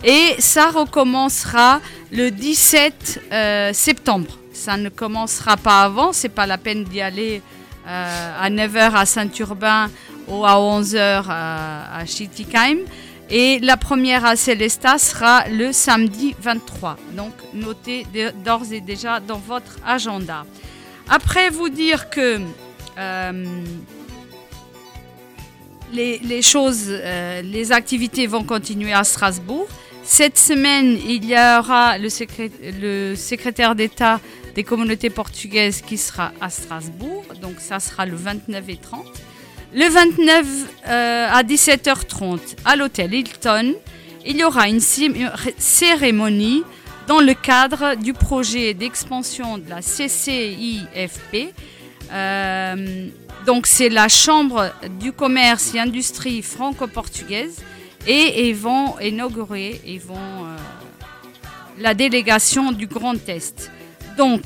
Et 0.03 0.35
ça 0.39 0.71
recommencera 0.71 1.81
le 2.11 2.31
17 2.31 3.23
euh, 3.31 3.73
septembre. 3.75 4.39
Ça 4.53 4.77
ne 4.77 4.89
commencera 4.89 5.57
pas 5.57 5.83
avant, 5.83 6.13
c'est 6.13 6.31
pas 6.31 6.47
la 6.47 6.57
peine 6.57 6.85
d'y 6.85 7.03
aller 7.03 7.43
euh, 7.87 8.33
à 8.41 8.51
9h 8.51 8.95
à 8.95 9.05
Saint-Urbain 9.05 9.91
ou 10.27 10.45
à 10.45 10.55
11h 10.55 11.25
à, 11.29 11.99
à. 11.99 12.05
Et 13.31 13.59
la 13.59 13.77
première 13.77 14.25
à 14.25 14.37
Célestat 14.37 14.99
sera 14.99 15.47
le 15.49 15.73
samedi 15.73 16.35
23. 16.41 16.97
Donc 17.13 17.33
notez 17.53 18.07
d'ores 18.45 18.73
et 18.73 18.81
déjà 18.81 19.21
dans 19.21 19.39
votre 19.39 19.77
agenda. 19.87 20.47
Après 21.09 21.51
vous 21.51 21.69
dire 21.69 22.09
que 22.09 22.41
euh, 22.99 23.65
les, 25.93 26.43
choses, 26.43 26.87
euh, 26.89 27.43
les 27.43 27.73
activités 27.73 28.27
vont 28.27 28.45
continuer 28.45 28.93
à 28.93 29.05
Strasbourg. 29.05 29.67
Cette 30.03 30.39
semaine, 30.39 30.99
il 31.07 31.27
y 31.27 31.35
aura 31.35 31.99
le 31.99 33.15
secrétaire 33.15 33.75
d'État 33.75 34.21
des 34.55 34.65
communautés 34.65 35.11
portugaises 35.11 35.83
qui 35.83 35.99
sera 35.99 36.33
à 36.41 36.49
Strasbourg. 36.49 37.25
Donc 37.43 37.57
ça 37.59 37.79
sera 37.79 38.07
le 38.07 38.17
29 38.17 38.69
et 38.69 38.77
30. 38.77 39.07
Le 39.75 39.89
29 39.89 40.47
euh, 40.89 41.29
à 41.31 41.43
17h30 41.43 42.39
à 42.65 42.77
l'hôtel 42.77 43.13
Hilton, 43.13 43.75
il 44.27 44.37
y 44.37 44.45
aura 44.45 44.69
une 44.69 44.81
cé- 44.81 45.13
cérémonie 45.59 46.63
dans 47.07 47.21
le 47.21 47.35
cadre 47.35 47.95
du 47.97 48.13
projet 48.13 48.75
d'expansion 48.75 49.59
de 49.59 49.69
la 49.69 49.81
CCIFP. 49.83 51.53
Euh, 52.13 53.07
donc 53.47 53.67
c'est 53.67 53.89
la 53.91 54.09
Chambre 54.09 54.73
du 54.99 55.13
commerce 55.13 55.75
et 55.75 55.79
industrie 55.81 56.43
franco-portugaise 56.43 57.63
et 58.07 58.49
ils 58.49 58.57
vont 58.57 58.99
inaugurer, 59.01 59.81
euh, 60.17 60.57
la 61.79 61.95
délégation 61.95 62.73
du 62.73 62.87
Grand 62.87 63.29
Est. 63.29 63.71
Donc 64.17 64.43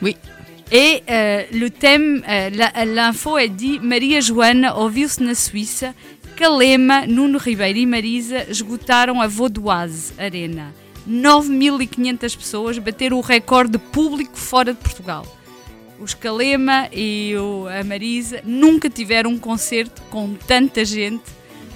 Oui. 0.00 0.16
Et 0.70 1.02
euh, 1.10 1.42
le 1.52 1.68
thème, 1.68 2.22
euh, 2.28 2.50
l'info 2.84 3.38
est 3.38 3.48
dit 3.48 3.80
Maria 3.80 4.20
Joana 4.20 4.80
ouviu-se 4.80 5.20
na 5.20 5.34
Suíça, 5.34 5.92
Calema, 6.36 7.06
Nuno 7.06 7.38
Ribeiro 7.38 7.78
e 7.78 7.86
Marisa 7.86 8.48
esgotaram 8.48 9.20
a 9.20 9.26
Vaudoise 9.26 10.12
Arena. 10.16 10.72
9.500 11.08 12.36
pessoas 12.36 12.78
bateram 12.78 13.18
o 13.18 13.20
recorde 13.20 13.72
de 13.72 13.78
público 13.78 14.36
fora 14.36 14.72
de 14.72 14.78
Portugal. 14.78 15.35
Os 15.98 16.14
Calema 16.14 16.88
e 16.92 17.34
o, 17.36 17.66
a 17.68 17.82
Marisa 17.82 18.40
nunca 18.44 18.90
tiveram 18.90 19.30
um 19.30 19.38
concerto 19.38 20.02
com 20.10 20.34
tanta 20.34 20.84
gente. 20.84 21.24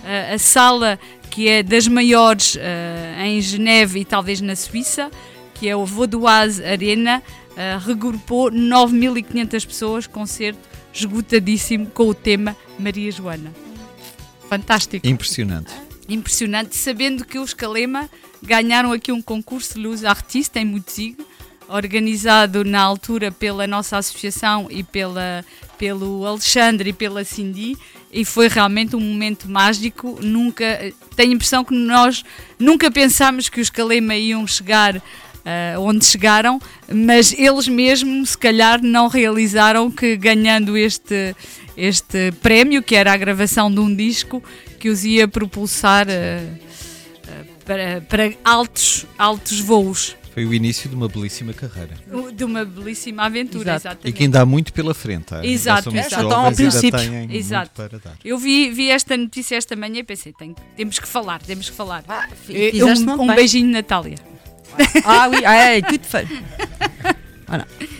Uh, 0.02 0.34
a 0.34 0.38
sala 0.38 0.98
que 1.30 1.48
é 1.48 1.62
das 1.62 1.86
maiores 1.86 2.56
uh, 2.56 3.22
em 3.22 3.40
Geneve 3.40 4.00
e 4.00 4.04
talvez 4.04 4.40
na 4.40 4.56
Suíça, 4.56 5.10
que 5.54 5.68
é 5.68 5.76
o 5.76 5.86
Vaudoise 5.86 6.62
Arena, 6.64 7.22
uh, 7.50 7.86
regrupou 7.86 8.50
9.500 8.50 9.66
pessoas, 9.66 10.06
concerto 10.06 10.68
esgotadíssimo 10.92 11.86
com 11.86 12.08
o 12.08 12.14
tema 12.14 12.56
Maria 12.78 13.10
Joana. 13.12 13.52
Fantástico. 14.48 15.06
Impressionante. 15.06 15.72
Impressionante, 16.08 16.76
sabendo 16.76 17.24
que 17.24 17.38
os 17.38 17.54
Calema 17.54 18.10
ganharam 18.42 18.90
aqui 18.92 19.12
um 19.12 19.22
concurso 19.22 19.74
de 19.74 19.80
luz 19.80 20.04
artista 20.04 20.58
em 20.58 20.64
Mutzig, 20.64 21.16
organizado 21.70 22.64
na 22.64 22.80
altura 22.80 23.30
pela 23.30 23.66
nossa 23.66 23.96
associação 23.96 24.66
e 24.70 24.82
pela, 24.82 25.44
pelo 25.78 26.26
Alexandre 26.26 26.90
e 26.90 26.92
pela 26.92 27.24
Cindy, 27.24 27.76
e 28.12 28.24
foi 28.24 28.48
realmente 28.48 28.96
um 28.96 29.00
momento 29.00 29.48
mágico. 29.48 30.18
Nunca 30.20 30.92
tenho 31.16 31.30
a 31.30 31.34
impressão 31.34 31.64
que 31.64 31.74
nós 31.74 32.24
nunca 32.58 32.90
pensámos 32.90 33.48
que 33.48 33.60
os 33.60 33.70
Calema 33.70 34.16
iam 34.16 34.46
chegar 34.46 35.00
ah, 35.44 35.78
onde 35.78 36.04
chegaram, 36.04 36.60
mas 36.92 37.32
eles 37.32 37.66
mesmo 37.66 38.24
se 38.26 38.36
calhar 38.36 38.82
não 38.82 39.08
realizaram 39.08 39.90
que 39.90 40.16
ganhando 40.16 40.76
este, 40.76 41.34
este 41.76 42.32
prémio, 42.42 42.82
que 42.82 42.94
era 42.94 43.12
a 43.12 43.16
gravação 43.16 43.70
de 43.72 43.80
um 43.80 43.94
disco, 43.94 44.42
que 44.78 44.88
os 44.88 45.04
ia 45.04 45.26
propulsar 45.26 46.06
ah, 46.10 47.44
para, 47.64 48.00
para 48.08 48.32
altos, 48.44 49.06
altos 49.16 49.60
voos. 49.60 50.16
Foi 50.32 50.46
o 50.46 50.54
início 50.54 50.88
de 50.88 50.94
uma 50.94 51.08
belíssima 51.08 51.52
carreira. 51.52 51.94
De 52.34 52.44
uma 52.44 52.64
belíssima 52.64 53.24
aventura, 53.24 53.72
Exato. 53.74 53.86
exatamente. 53.88 54.08
E 54.08 54.12
que 54.12 54.22
ainda 54.24 54.40
há 54.40 54.46
muito 54.46 54.72
pela 54.72 54.94
frente. 54.94 55.34
ah. 55.34 55.44
Exato, 55.44 55.88
Ainda 55.90 56.02
somos 56.02 56.06
exato. 56.06 56.26
Então, 56.26 56.44
ao 56.46 56.52
princípio. 56.52 57.00
Exato. 57.36 57.70
para 57.74 57.98
dar. 57.98 58.16
Eu 58.24 58.38
vi, 58.38 58.70
vi 58.70 58.90
esta 58.90 59.16
notícia 59.16 59.56
esta 59.56 59.74
manhã 59.74 59.98
e 59.98 60.04
pensei, 60.04 60.32
tem- 60.32 60.54
temos 60.76 60.98
que 60.98 61.08
falar, 61.08 61.42
temos 61.42 61.68
que 61.68 61.74
falar. 61.76 62.04
Fizeste 62.46 63.02
um 63.04 63.22
um 63.22 63.34
beijinho, 63.34 63.70
Natália. 63.72 64.16
Ah 65.04 65.26
oui, 65.28 65.44
ah, 65.44 65.54
é, 65.56 65.82
tudo 65.82 66.04
feio. 66.04 66.28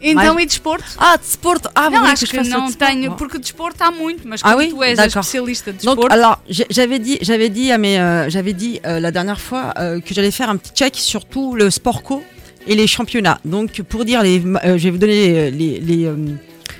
Então, 0.00 0.34
Mas- 0.34 0.42
e 0.42 0.46
desporto? 0.46 0.84
Ah, 0.98 1.16
desporto. 1.16 1.70
Ah, 1.74 1.88
não, 1.88 2.04
acho 2.04 2.26
que 2.26 2.36
fasse 2.36 2.50
não 2.50 2.70
tenho, 2.70 3.12
porque 3.16 3.38
desporto 3.38 3.82
há 3.82 3.90
muito, 3.90 4.28
mas 4.28 4.40
Ah 4.44 4.54
oui? 4.56 4.68
tu 4.68 4.76
D'accord. 4.76 5.06
especialista 5.06 5.72
de 5.72 5.78
Donc, 5.84 5.96
desporto, 5.96 6.12
alors, 6.14 6.38
j'avais 6.48 6.98
dit, 6.98 7.18
j'avais 7.22 7.48
dit, 7.48 7.72
à 7.72 7.78
mes, 7.78 7.98
euh, 7.98 8.28
j'avais 8.28 8.52
dit 8.52 8.78
euh, 8.84 9.00
la 9.00 9.10
dernière 9.10 9.40
fois 9.40 9.72
euh, 9.78 10.00
que 10.00 10.12
j'allais 10.14 10.30
faire 10.30 10.50
un 10.50 10.56
petit 10.58 10.72
check 10.74 10.94
sur 10.96 11.24
tout 11.24 11.54
le 11.54 11.70
sport 11.70 12.02
co 12.02 12.22
et 12.66 12.74
les 12.74 12.86
championnats. 12.86 13.38
Donc, 13.44 13.80
pour 13.82 14.04
dire, 14.04 14.22
les, 14.22 14.40
je 14.40 14.82
vais 14.84 14.90
vous 14.90 14.98
donner 14.98 15.50
les, 15.50 15.80
les, 15.80 16.10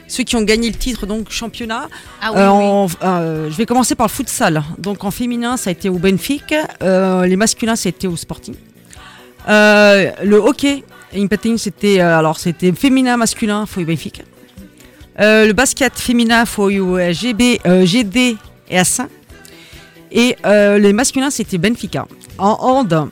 ceux 0.08 0.22
qui 0.24 0.36
ont 0.36 0.42
gagné 0.42 0.68
le 0.70 0.76
titre, 0.76 1.06
donc 1.06 1.30
championnat. 1.30 1.88
ah 2.20 2.32
oui, 2.32 2.38
Euh, 2.40 2.50
oui. 2.50 2.64
en- 2.64 2.86
euh, 3.02 3.50
je 3.50 3.56
vais 3.56 3.66
commencer 3.66 3.94
par 3.94 4.08
le 4.08 4.12
futsal. 4.12 4.62
Donc, 4.78 5.04
en 5.04 5.10
féminin, 5.10 5.56
ça 5.56 5.70
a 5.70 5.72
été 5.72 5.88
au 5.88 5.98
Benfica. 5.98 6.68
Euh, 6.82 7.24
les 7.26 7.36
masculins, 7.36 7.76
c'était 7.76 8.06
au 8.08 8.16
Sporting. 8.16 8.54
Le 9.48 10.36
hockey, 10.36 10.84
in 11.16 11.26
patin, 11.26 11.56
c'était 11.56 12.00
euh, 12.00 12.18
alors 12.18 12.38
c'était 12.38 12.72
féminin, 12.72 13.16
masculin, 13.16 13.64
au 13.64 13.84
Benfica. 13.84 14.22
Euh, 15.18 15.46
le 15.46 15.52
basket 15.54 15.98
féminin, 15.98 16.44
euh, 16.58 17.12
GB, 17.12 17.60
GD 17.64 18.36
et 18.68 18.78
A5. 18.78 19.06
Et 20.12 20.36
euh, 20.44 20.78
les 20.78 20.92
masculins, 20.92 21.30
c'était 21.30 21.58
Benfica. 21.58 22.06
En 22.38 22.58
hand, 22.60 23.08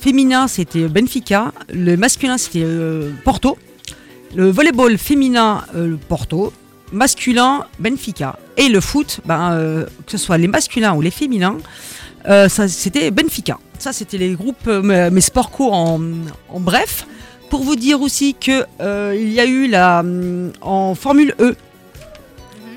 féminin, 0.00 0.48
c'était 0.48 0.88
Benfica. 0.88 1.52
Le 1.72 1.96
masculin, 1.96 2.38
c'était 2.38 2.66
Porto. 3.24 3.56
Le 4.34 4.50
volleyball 4.50 4.98
féminin, 4.98 5.64
le 5.74 5.96
Porto. 5.96 6.52
Masculin, 6.92 7.64
Benfica. 7.78 8.38
Et 8.56 8.68
le 8.68 8.80
foot, 8.80 9.20
ben, 9.24 9.86
que 10.06 10.10
ce 10.10 10.18
soit 10.18 10.38
les 10.38 10.48
masculins 10.48 10.94
ou 10.94 11.00
les 11.00 11.12
féminins, 11.12 11.58
c'était 12.48 13.10
Benfica. 13.12 13.58
Ça, 13.84 13.92
c'était 13.92 14.16
les 14.16 14.30
groupes, 14.34 14.66
euh, 14.66 15.10
mes- 15.10 15.20
sports 15.20 15.50
en, 15.60 16.00
en 16.48 16.58
bref. 16.58 17.06
Pour 17.50 17.62
vous 17.64 17.76
dire 17.76 18.00
aussi 18.00 18.32
que 18.32 18.64
euh, 18.80 19.14
il 19.14 19.30
y 19.30 19.40
a 19.40 19.44
eu 19.44 19.68
la 19.68 20.00
hum, 20.00 20.52
en 20.62 20.94
Formule 20.94 21.34
E, 21.38 21.54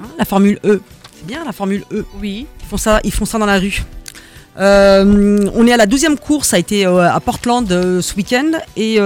Hein, 0.01 0.05
la 0.19 0.25
Formule 0.25 0.59
E, 0.65 0.81
c'est 1.15 1.25
bien 1.25 1.45
la 1.45 1.53
Formule 1.53 1.83
E. 1.93 2.05
oui. 2.21 2.45
Ils 2.61 2.65
font 2.69 2.75
ça, 2.75 2.99
ils 3.05 3.13
font 3.13 3.23
ça 3.23 3.37
dans 3.39 3.45
la 3.45 3.57
rue. 3.57 3.81
Euh, 4.59 5.49
on 5.55 5.65
est 5.65 5.71
à 5.71 5.77
la 5.77 5.85
douzième 5.85 6.17
course, 6.19 6.49
ça 6.49 6.57
a 6.57 6.59
été 6.59 6.83
à 6.83 7.19
Portland 7.21 7.65
ce 7.69 8.15
week-end 8.17 8.51
et 8.75 8.97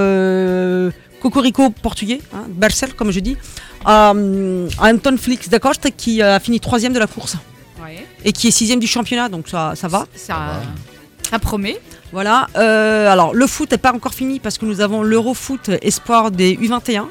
Cocorico 1.22 1.70
portugais, 1.70 2.20
hein, 2.34 2.46
comme 2.98 3.12
je 3.12 3.20
dis, 3.20 3.38
à, 3.86 4.10
à 4.80 4.86
Anton 4.92 5.18
Flix 5.20 5.50
da 5.50 5.60
Costa 5.60 5.92
qui 5.92 6.20
a 6.24 6.40
fini 6.40 6.60
troisième 6.60 6.94
de 6.94 7.00
la 7.00 7.06
course 7.06 7.36
Ouais. 7.84 8.04
et 8.26 8.32
qui 8.32 8.48
est 8.48 8.52
sixième 8.52 8.80
du 8.80 8.88
championnat, 8.88 9.30
donc 9.30 9.48
ça, 9.48 9.74
ça 9.76 9.88
va. 9.88 10.08
Ça, 10.16 10.62
ça 11.32 11.40
promet. 11.40 11.80
Voilà. 12.12 12.48
euh, 12.58 13.10
alors 13.12 13.34
le 13.34 13.48
foot 13.48 13.72
n'est 13.72 13.78
pas 13.78 13.94
encore 13.94 14.14
fini 14.14 14.40
parce 14.40 14.58
que 14.58 14.66
nous 14.66 14.82
avons 14.82 15.02
l'Eurofoot 15.02 15.70
Espoir 15.82 16.30
des 16.30 16.56
U21 16.58 17.06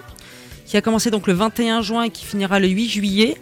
qui 0.66 0.76
a 0.76 0.82
commencé 0.82 1.10
donc 1.10 1.26
le 1.26 1.32
21 1.32 1.82
juin 1.82 2.04
et 2.04 2.10
qui 2.10 2.24
finira 2.24 2.60
le 2.60 2.68
8 2.68 2.88
juillet. 2.88 3.36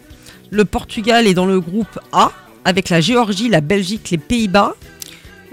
Le 0.49 0.65
Portugal 0.65 1.27
est 1.27 1.35
dans 1.35 1.45
le 1.45 1.59
groupe 1.59 1.99
A 2.11 2.31
avec 2.65 2.89
la 2.89 3.01
Géorgie, 3.01 3.49
la 3.49 3.61
Belgique, 3.61 4.09
les 4.09 4.17
Pays-Bas. 4.17 4.73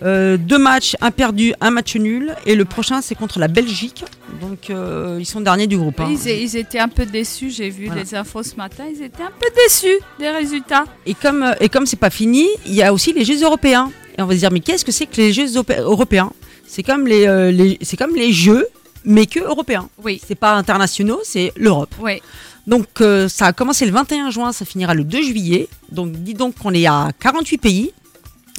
Euh, 0.03 0.37
deux 0.37 0.59
matchs, 0.59 0.95
un 1.01 1.11
perdu, 1.11 1.55
un 1.61 1.71
match 1.71 1.97
nul. 1.97 2.35
Et 2.47 2.55
le 2.55 2.65
prochain, 2.65 3.01
c'est 3.03 3.15
contre 3.15 3.39
la 3.39 3.49
Belgique. 3.49 4.05
Donc, 4.41 4.69
euh, 4.71 5.17
ils 5.19 5.25
sont 5.27 5.41
derniers 5.41 5.67
du 5.67 5.77
groupe. 5.79 5.99
hein. 6.01 6.09
Ils, 6.11 6.29
ils 6.31 6.57
étaient 6.57 6.79
un 6.79 6.89
peu 6.89 7.05
déçus, 7.07 7.51
j'ai 7.51 7.71
vu 7.71 7.87
Voilà. 7.87 8.03
les 8.03 8.15
infos 8.15 8.43
ce 8.43 8.57
matin, 8.57 8.85
ils 8.95 9.03
étaient 9.03 9.23
un 9.23 9.31
peu 9.39 9.47
déçus 9.65 9.99
des 10.19 10.29
résultats. 10.31 10.85
Et 11.07 11.15
comme 11.15 11.55
et 11.61 11.69
comme 11.71 11.87
c'est 11.87 11.97
pas 11.97 12.11
fini, 12.11 12.47
il 12.67 12.75
y 12.75 12.83
a 12.83 12.93
aussi 12.93 13.13
les 13.13 13.25
Jeux 13.25 13.43
européens. 13.43 13.91
Et 14.19 14.23
on 14.23 14.27
va 14.27 14.35
se 14.35 14.39
dire 14.39 14.51
mais 14.51 14.61
qu'est-ce 14.61 14.85
que 14.85 14.93
c'est 14.93 15.07
que 15.07 15.17
les 15.17 15.33
Jeux 15.33 15.47
opé- 15.57 15.81
européens? 15.81 16.33
C'est 16.67 16.83
comme 16.83 17.07
les, 17.07 17.27
euh, 17.27 17.51
les- 17.51 17.79
c'est 17.83 17.97
comme 17.97 18.15
les 18.15 18.33
Jeux, 18.33 18.67
mais 19.05 19.27
que 19.27 19.41
européens. 19.41 19.89
Oui. 20.03 20.21
C'est 20.27 20.35
pas 20.35 20.55
internationaux, 20.55 21.21
c'est 21.25 21.53
l'Europe. 21.57 21.95
Oui. 22.01 22.21
Donc 22.67 22.87
euh, 23.01 23.29
ça 23.29 23.47
a 23.47 23.53
commencé 23.53 23.85
le 23.87 23.93
21 23.93 24.31
juin, 24.31 24.53
ça 24.53 24.65
finira 24.65 24.95
le 24.95 25.05
2 25.05 25.23
juillet. 25.23 25.69
Donc 25.93 26.13
dis 26.13 26.35
donc 26.35 26.57
qu'on 26.59 26.73
est 26.75 26.87
à 26.87 27.11
48 27.21 27.59
pays. 27.59 27.93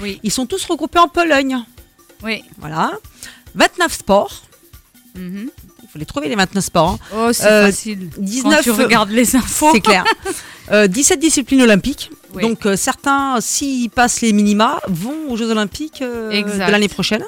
Oui. 0.01 0.19
Ils 0.23 0.31
sont 0.31 0.45
tous 0.45 0.63
regroupés 0.65 0.99
en 0.99 1.07
Pologne. 1.07 1.57
Oui. 2.23 2.43
Voilà. 2.59 2.91
29 3.55 3.93
sports. 3.93 4.43
Mhm. 5.15 5.49
Il 5.83 5.89
faut 5.89 5.99
les 5.99 6.05
trouver 6.05 6.29
les 6.29 6.35
29 6.35 6.63
sports. 6.63 6.99
hein. 7.13 7.15
Oh, 7.15 7.33
c'est 7.33 7.45
Euh, 7.47 7.65
facile. 7.67 8.09
19, 8.17 8.57
Quand 8.57 8.61
tu 8.63 8.71
regardes 8.71 9.09
les 9.11 9.35
infos. 9.35 9.71
C'est 9.73 9.81
clair. 9.81 10.03
Euh, 10.71 10.87
17 10.87 11.19
disciplines 11.19 11.61
olympiques. 11.61 12.11
Oui. 12.33 12.41
Donc 12.43 12.65
euh, 12.65 12.75
certains, 12.75 13.39
s'ils 13.41 13.89
passent 13.89 14.21
les 14.21 14.33
minima, 14.33 14.79
vont 14.87 15.29
aux 15.29 15.37
Jeux 15.37 15.49
olympiques 15.49 16.01
euh, 16.01 16.29
de 16.43 16.71
l'année 16.71 16.87
prochaine. 16.89 17.23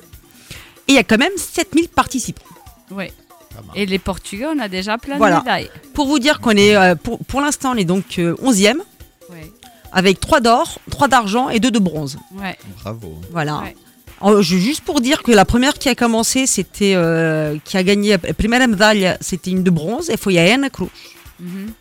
Et 0.88 0.94
il 0.94 0.96
y 0.96 1.00
a 1.00 1.04
quand 1.04 1.18
même 1.18 1.32
7000 1.38 1.88
participants. 1.90 2.44
Oui. 2.92 3.06
Et 3.76 3.86
les 3.86 4.00
Portugais, 4.00 4.46
on 4.48 4.60
a 4.60 4.68
déjà 4.68 4.98
plein 4.98 5.18
Voilà. 5.18 5.38
de 5.38 5.42
médailles. 5.42 5.70
Pour 5.94 6.08
vous 6.08 6.20
dire 6.20 6.40
qu'on 6.40 6.52
est, 6.52 6.76
euh, 6.76 6.96
pour, 6.96 7.20
pour 7.26 7.42
l'instant, 7.42 7.74
on 7.74 7.78
est 7.78 7.84
donc 7.86 8.18
euh, 8.20 8.36
11e, 8.42 8.78
Oui. 9.32 9.38
avec 9.92 10.20
3 10.20 10.40
d'or, 10.40 10.80
3 10.90 11.08
d'argent 11.08 11.50
et 11.50 11.60
2 11.60 11.72
de 11.72 11.80
bronze. 11.80 12.18
Ouais. 12.34 12.58
Bravo. 12.82 13.20
Voilà. 13.32 13.64
Ouais. 14.22 14.42
Juste 14.42 14.82
pour 14.84 15.00
dire 15.02 15.24
que 15.24 15.32
la 15.32 15.46
première 15.46 15.76
qui 15.76 15.88
a 15.90 15.96
commencé, 15.96 16.46
c'était 16.46 16.94
euh, 16.96 17.58
qui 17.64 17.78
a 17.78 17.84
gagné 17.84 18.18
la 18.24 18.34
première 18.34 18.68
médaille, 18.68 19.16
c'était 19.22 19.52
une 19.52 19.64
de 19.64 19.70
bronze, 19.70 20.10
et 20.10 20.18
foi 20.18 20.34
a 20.34 20.58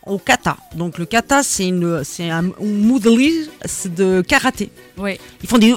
Au 0.06 0.18
kata. 0.18 0.56
Donc 0.74 0.98
le 0.98 1.04
kata, 1.06 1.42
c'est 1.42 1.66
une, 1.68 2.02
c'est 2.04 2.30
un, 2.30 2.46
un 2.46 2.52
modeling 2.64 3.46
de 3.86 4.20
karaté. 4.22 4.70
Oui. 4.96 5.18
Ils 5.42 5.48
font 5.48 5.58
des, 5.58 5.74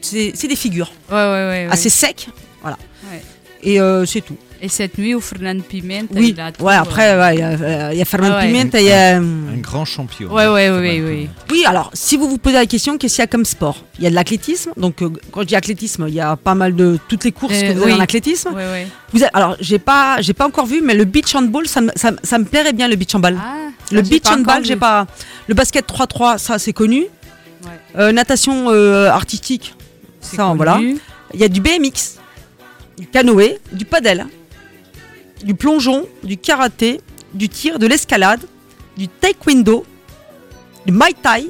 c'est 0.00 0.32
c'est 0.34 0.48
des 0.48 0.56
figures 0.56 0.90
Ouais, 1.10 1.16
ouais, 1.16 1.20
ouais. 1.66 1.68
assez 1.70 1.90
secs, 1.90 2.28
voilà. 2.62 2.78
Et 3.62 3.80
euh, 3.80 4.04
c'est 4.06 4.22
tout. 4.22 4.36
Et 4.64 4.68
cette 4.68 4.96
nuit, 4.96 5.12
au 5.12 5.20
Fernando 5.20 5.60
Pimenta, 5.68 6.14
Oui. 6.16 6.34
il 6.36 6.40
a 6.40 6.52
tout, 6.52 6.62
Ouais. 6.62 6.72
euh, 6.74 6.80
Après, 6.82 7.18
ouais, 7.18 7.34
il 7.34 7.38
y 7.40 7.42
a, 7.42 7.48
euh, 7.48 7.88
il 7.92 7.98
y 7.98 8.02
a 8.02 8.04
Fernand 8.04 8.28
Ah 8.32 8.38
ouais. 8.38 8.46
Pimenta, 8.46 8.80
il 8.80 8.86
y 8.86 8.92
a. 8.92 9.16
Un 9.16 9.56
grand 9.60 9.84
champion. 9.84 10.28
Ouais, 10.32 10.46
ouais, 10.46 10.66
Fernand 10.66 10.80
oui, 10.82 11.02
oui. 11.04 11.28
Oui, 11.50 11.64
alors 11.66 11.90
si 11.94 12.16
vous 12.16 12.28
vous 12.28 12.38
posez 12.38 12.54
la 12.54 12.66
question, 12.66 12.96
qu'est-ce 12.96 13.16
qu'il 13.16 13.22
y 13.22 13.24
a 13.24 13.26
comme 13.26 13.44
sport? 13.44 13.84
Il 13.98 14.04
y 14.04 14.06
a 14.06 14.10
de 14.10 14.14
l'athlétisme. 14.14 14.70
Donc 14.76 15.02
euh, 15.02 15.10
quand 15.32 15.40
je 15.40 15.46
dis 15.48 15.56
athlétisme, 15.56 16.04
il 16.06 16.14
y 16.14 16.20
a 16.20 16.36
pas 16.36 16.54
mal 16.54 16.76
de 16.76 16.96
toutes 17.08 17.24
les 17.24 17.32
courses 17.32 17.54
Euh, 17.56 17.60
que 17.68 17.72
vous 17.76 17.82
avez 17.82 17.92
oui. 17.94 17.98
en 17.98 18.02
athlétisme. 18.02 18.50
Ouais, 18.50 18.54
ouais. 18.70 18.86
Vous 19.12 19.22
avez- 19.24 19.32
alors 19.34 19.56
j'ai 19.58 19.80
pas, 19.80 20.20
j'ai 20.20 20.32
pas 20.32 20.46
encore 20.46 20.66
vu, 20.66 20.80
mais 20.80 20.94
le 20.94 21.06
beach 21.06 21.34
handball, 21.34 21.66
ça 21.66 21.80
me, 21.80 21.90
ça, 21.96 22.12
me- 22.12 22.18
ça 22.22 22.38
me 22.38 22.44
plairait 22.44 22.72
bien 22.72 22.86
le 22.86 22.94
beach 22.94 23.12
handball. 23.16 23.36
Ah, 23.44 23.56
le 23.90 24.00
beach 24.02 24.28
handball, 24.28 24.64
j'ai 24.64 24.76
pas. 24.76 25.08
Le 25.48 25.54
basket 25.54 25.84
3-3, 25.88 26.38
ça 26.38 26.60
c'est 26.60 26.72
connu. 26.72 27.00
Ouais. 27.64 27.68
Euh, 27.98 28.12
natation 28.12 28.66
euh, 28.70 29.08
artistique, 29.10 29.74
ça 30.20 30.36
connu. 30.44 30.56
voilà. 30.56 30.80
Il 31.34 31.40
y 31.40 31.44
a 31.44 31.48
du 31.48 31.60
BMX, 31.60 32.18
du 32.96 33.08
canoë, 33.08 33.58
du 33.72 33.84
padel, 33.84 34.26
du 35.42 35.54
plongeon, 35.54 36.06
du 36.22 36.36
karaté, 36.36 37.00
du 37.34 37.48
tir, 37.48 37.78
de 37.78 37.86
l'escalade, 37.86 38.40
du 38.96 39.08
taekwondo, 39.08 39.84
du 40.86 40.92
muay 40.92 41.12
thai 41.20 41.48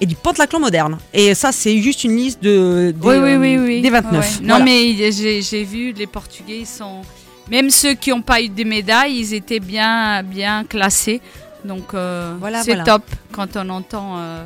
et 0.00 0.06
du 0.06 0.14
pentathlon 0.14 0.60
moderne. 0.60 0.98
Et 1.12 1.34
ça, 1.34 1.52
c'est 1.52 1.76
juste 1.82 2.04
une 2.04 2.16
liste 2.16 2.42
de, 2.42 2.94
des, 2.96 3.06
Oui, 3.06 3.16
oui, 3.18 3.36
oui, 3.36 3.56
euh, 3.56 3.64
oui. 3.64 3.80
des 3.82 3.90
Ouais, 3.90 4.00
29. 4.00 4.12
ouais. 4.40 4.46
Non, 4.46 4.56
Voilà. 4.58 4.64
mais 4.64 5.12
j'ai 5.12 5.64
vu, 5.64 5.92
les 5.92 6.06
Portugais, 6.06 6.64
sont. 6.64 7.02
Même 7.50 7.68
ceux 7.70 7.94
qui 7.94 8.10
n'ont 8.10 8.22
pas 8.22 8.40
eu 8.40 8.48
des 8.48 8.64
médailles, 8.64 9.16
ils 9.18 9.34
étaient 9.34 9.60
bien, 9.60 10.22
bien 10.22 10.64
classés. 10.64 11.20
Donc, 11.64 11.94
euh, 11.94 12.34
Voilà, 12.40 12.62
c'est 12.62 12.70
voilà. 12.74 12.84
top 12.84 13.02
quand 13.32 13.56
on 13.56 13.68
entend. 13.68 14.16
euh, 14.18 14.44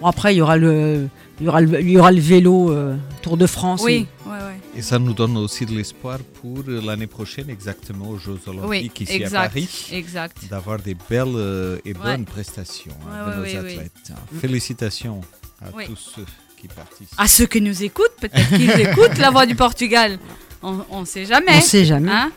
Bon, 0.00 0.06
après, 0.08 0.34
il 0.34 0.38
y 0.38 0.40
aura 0.40 0.56
le, 0.56 1.08
il 1.42 1.46
y 1.46 1.48
aura 1.48 1.60
le, 1.60 1.80
il 1.80 1.90
y 1.90 1.98
aura 1.98 2.12
le 2.12 2.20
vélo 2.20 2.70
euh, 2.70 2.96
Tour 3.20 3.36
de 3.36 3.46
France. 3.46 3.80
Oui, 3.84 4.06
ouais, 4.26 4.30
ouais. 4.32 4.60
Et 4.76 4.80
ça 4.82 4.98
nous 5.00 5.12
donne 5.12 5.36
aussi 5.36 5.66
de 5.66 5.72
l'espoir 5.74 6.18
pour 6.40 6.58
l'année 6.68 7.08
prochaine, 7.08 7.50
exactement 7.50 8.08
aux 8.10 8.16
Jeux 8.18 8.38
Oui, 8.46 8.52
Olympiques 8.62 9.00
ici 9.00 9.14
exact. 9.14 9.34
à 9.36 9.48
Paris, 9.48 9.86
Exact. 9.92 10.36
d'avoir 10.48 10.78
des 10.78 10.94
belles 10.94 11.34
euh, 11.34 11.78
et 11.84 11.92
Ouais. 11.94 11.98
bonnes 12.02 12.24
prestations 12.24 12.92
hein, 13.10 13.26
Ouais, 13.28 13.36
de 13.36 13.40
ouais, 13.42 13.54
nos 13.54 13.60
oui, 13.60 13.64
oui. 13.64 13.72
athlètes. 13.74 14.12
Félicitations 14.40 15.20
à 15.60 15.66
Oui. 15.76 15.84
tous 15.86 16.12
ceux 16.14 16.26
qui 16.60 16.68
participent. 16.68 17.08
À 17.18 17.26
ceux 17.26 17.46
qui 17.46 17.60
nous 17.60 17.82
écoutent, 17.82 18.16
peut-être 18.20 18.48
qu'ils 18.56 18.70
écoutent 18.88 19.18
la 19.18 19.30
voix 19.30 19.46
du 19.46 19.56
Portugal. 19.56 20.18
On 20.62 21.00
ne 21.00 21.04
sait 21.06 21.24
jamais. 21.26 21.56
On 21.56 21.60
sait 21.60 21.84
jamais. 21.84 22.10
Hein 22.12 22.30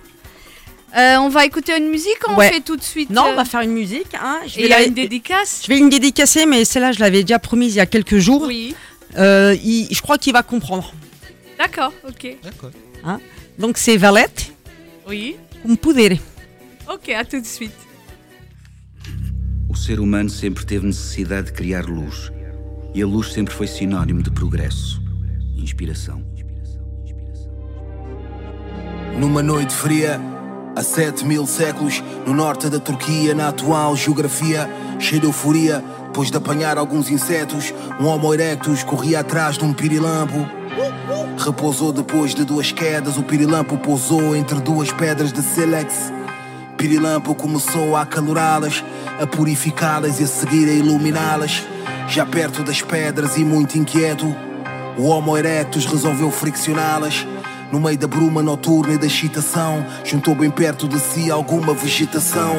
Euh, 0.98 1.18
on 1.18 1.28
va 1.30 1.44
écouter 1.46 1.74
une 1.78 1.90
musique 1.90 2.20
ou 2.30 2.36
Ouais. 2.36 2.48
on 2.50 2.54
fait 2.54 2.62
tout 2.62 2.78
de 2.78 2.82
suite 2.82 3.10
Non, 3.10 3.26
euh, 3.26 3.32
on 3.34 3.36
va 3.36 3.44
faire 3.44 3.60
une 3.62 3.72
musique. 3.74 4.14
Hein. 4.20 4.40
Je 4.48 4.60
Et 4.60 4.64
vais 4.64 4.70
la- 4.70 4.84
une 4.86 4.94
dédicace 4.94 5.62
Je 5.64 5.68
vais 5.68 5.78
une 5.78 5.90
dédicacer, 5.90 6.46
mais 6.46 6.64
celle-là, 6.64 6.94
je 6.94 7.00
l'avais 7.02 7.22
déjà 7.24 7.38
promise 7.38 7.74
il 7.74 7.78
y 7.78 7.82
a 7.82 7.86
quelques 7.86 8.18
jours. 8.18 8.44
Oui. 8.48 8.74
Euh, 9.18 9.56
il- 9.64 9.88
je 9.94 10.02
crois 10.02 10.18
qu'il 10.18 10.34
va 10.34 10.44
comprendre. 10.44 10.94
D'accord, 11.58 11.94
ok. 12.08 12.38
D'accord. 12.44 12.72
Donc 13.58 13.78
c'est 13.78 13.98
Valette, 13.98 14.52
Oui. 15.08 15.36
um 15.66 15.76
poder. 15.78 16.20
Ok, 16.92 17.10
à 17.10 17.24
tout 17.24 17.40
de 17.40 17.46
suite. 17.46 17.72
O 19.70 19.76
ser 19.76 20.00
humano 20.00 20.30
sempre 20.30 20.66
teve 20.66 20.86
necessidade 20.86 21.48
de 21.48 21.52
criar 21.54 21.84
luz. 21.86 22.32
E 22.94 23.02
a 23.02 23.06
luz 23.06 23.32
sempre 23.34 23.54
foi 23.54 23.68
sinónimo 23.68 24.22
de 24.22 24.32
progresso, 24.32 25.02
inspiração. 25.58 26.24
Numa 29.20 29.42
noite 29.42 29.74
fria, 29.74 30.20
há 30.76 30.84
sete 30.84 31.24
mil 31.26 31.46
séculos, 31.48 32.04
no 32.26 32.34
norte 32.34 32.70
da 32.70 32.80
Turquia, 32.80 33.34
na 33.34 33.50
atual 33.50 33.96
geografia, 33.96 34.70
cheio 35.00 35.22
de 35.22 35.28
euforia, 35.28 35.84
depois 36.16 36.32
de 36.32 36.38
apanhar 36.38 36.78
alguns 36.78 37.10
insetos, 37.10 37.74
um 38.00 38.06
Homo 38.06 38.34
erectus 38.34 38.84
corria 38.84 39.20
atrás 39.20 39.58
de 39.58 39.66
um 39.66 39.74
pirilampo. 39.74 40.48
Repousou 41.38 41.92
depois 41.92 42.34
de 42.34 42.46
duas 42.46 42.72
quedas, 42.72 43.18
o 43.18 43.24
pirilampo 43.24 43.78
pousou 43.78 44.34
entre 44.34 44.62
duas 44.62 44.90
pedras 44.94 45.34
de 45.34 45.42
sílex. 45.42 46.14
Pirilampo 46.78 47.36
começou 47.36 47.98
a 47.98 48.04
acalorá-las, 48.04 48.82
a 49.22 49.28
purificá-las 49.28 50.22
e 50.22 50.24
a 50.24 50.28
seguir 50.28 50.70
a 50.70 50.72
iluminá-las. 50.72 51.64
Já 52.08 52.26
perto 52.26 52.64
das 52.64 52.82
pedras 52.82 53.36
e 53.36 53.44
muito 53.44 53.78
inquieto, 53.78 54.34
o 54.98 55.08
Homo 55.08 55.38
erectus 55.38 55.86
resolveu 55.86 56.32
friccioná-las. 56.32 57.28
No 57.74 57.80
meio 57.82 57.98
da 57.98 58.08
bruma 58.08 58.42
noturna 58.42 58.94
e 58.94 58.98
da 58.98 59.06
excitação, 59.06 59.86
juntou 60.06 60.34
bem 60.34 60.50
perto 60.50 60.88
de 60.88 60.98
si 60.98 61.30
alguma 61.30 61.74
vegetação. 61.74 62.56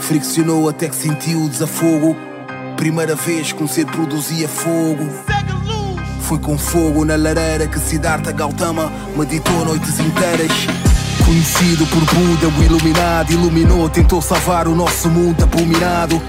Friccionou 0.00 0.68
até 0.68 0.88
que 0.88 0.96
sentiu 0.96 1.44
o 1.44 1.48
desafogo. 1.48 2.31
Primeira 2.82 3.14
vez 3.14 3.52
que 3.52 3.62
um 3.62 3.68
ser 3.68 3.86
produzia 3.86 4.48
fogo. 4.48 5.08
Foi 6.22 6.36
com 6.40 6.58
fogo 6.58 7.04
na 7.04 7.14
lareira 7.14 7.68
que 7.68 7.78
Siddhartha 7.78 8.32
Gautama 8.32 8.90
meditou 9.16 9.64
noites 9.64 10.00
inteiras. 10.00 10.50
Conhecido 11.24 11.86
por 11.86 12.00
Buda, 12.00 12.48
o 12.48 12.64
iluminado, 12.64 13.30
iluminou, 13.30 13.88
tentou 13.88 14.20
salvar 14.20 14.66
o 14.66 14.74
nosso 14.74 15.08
mundo 15.08 15.44
abominado. 15.44 16.20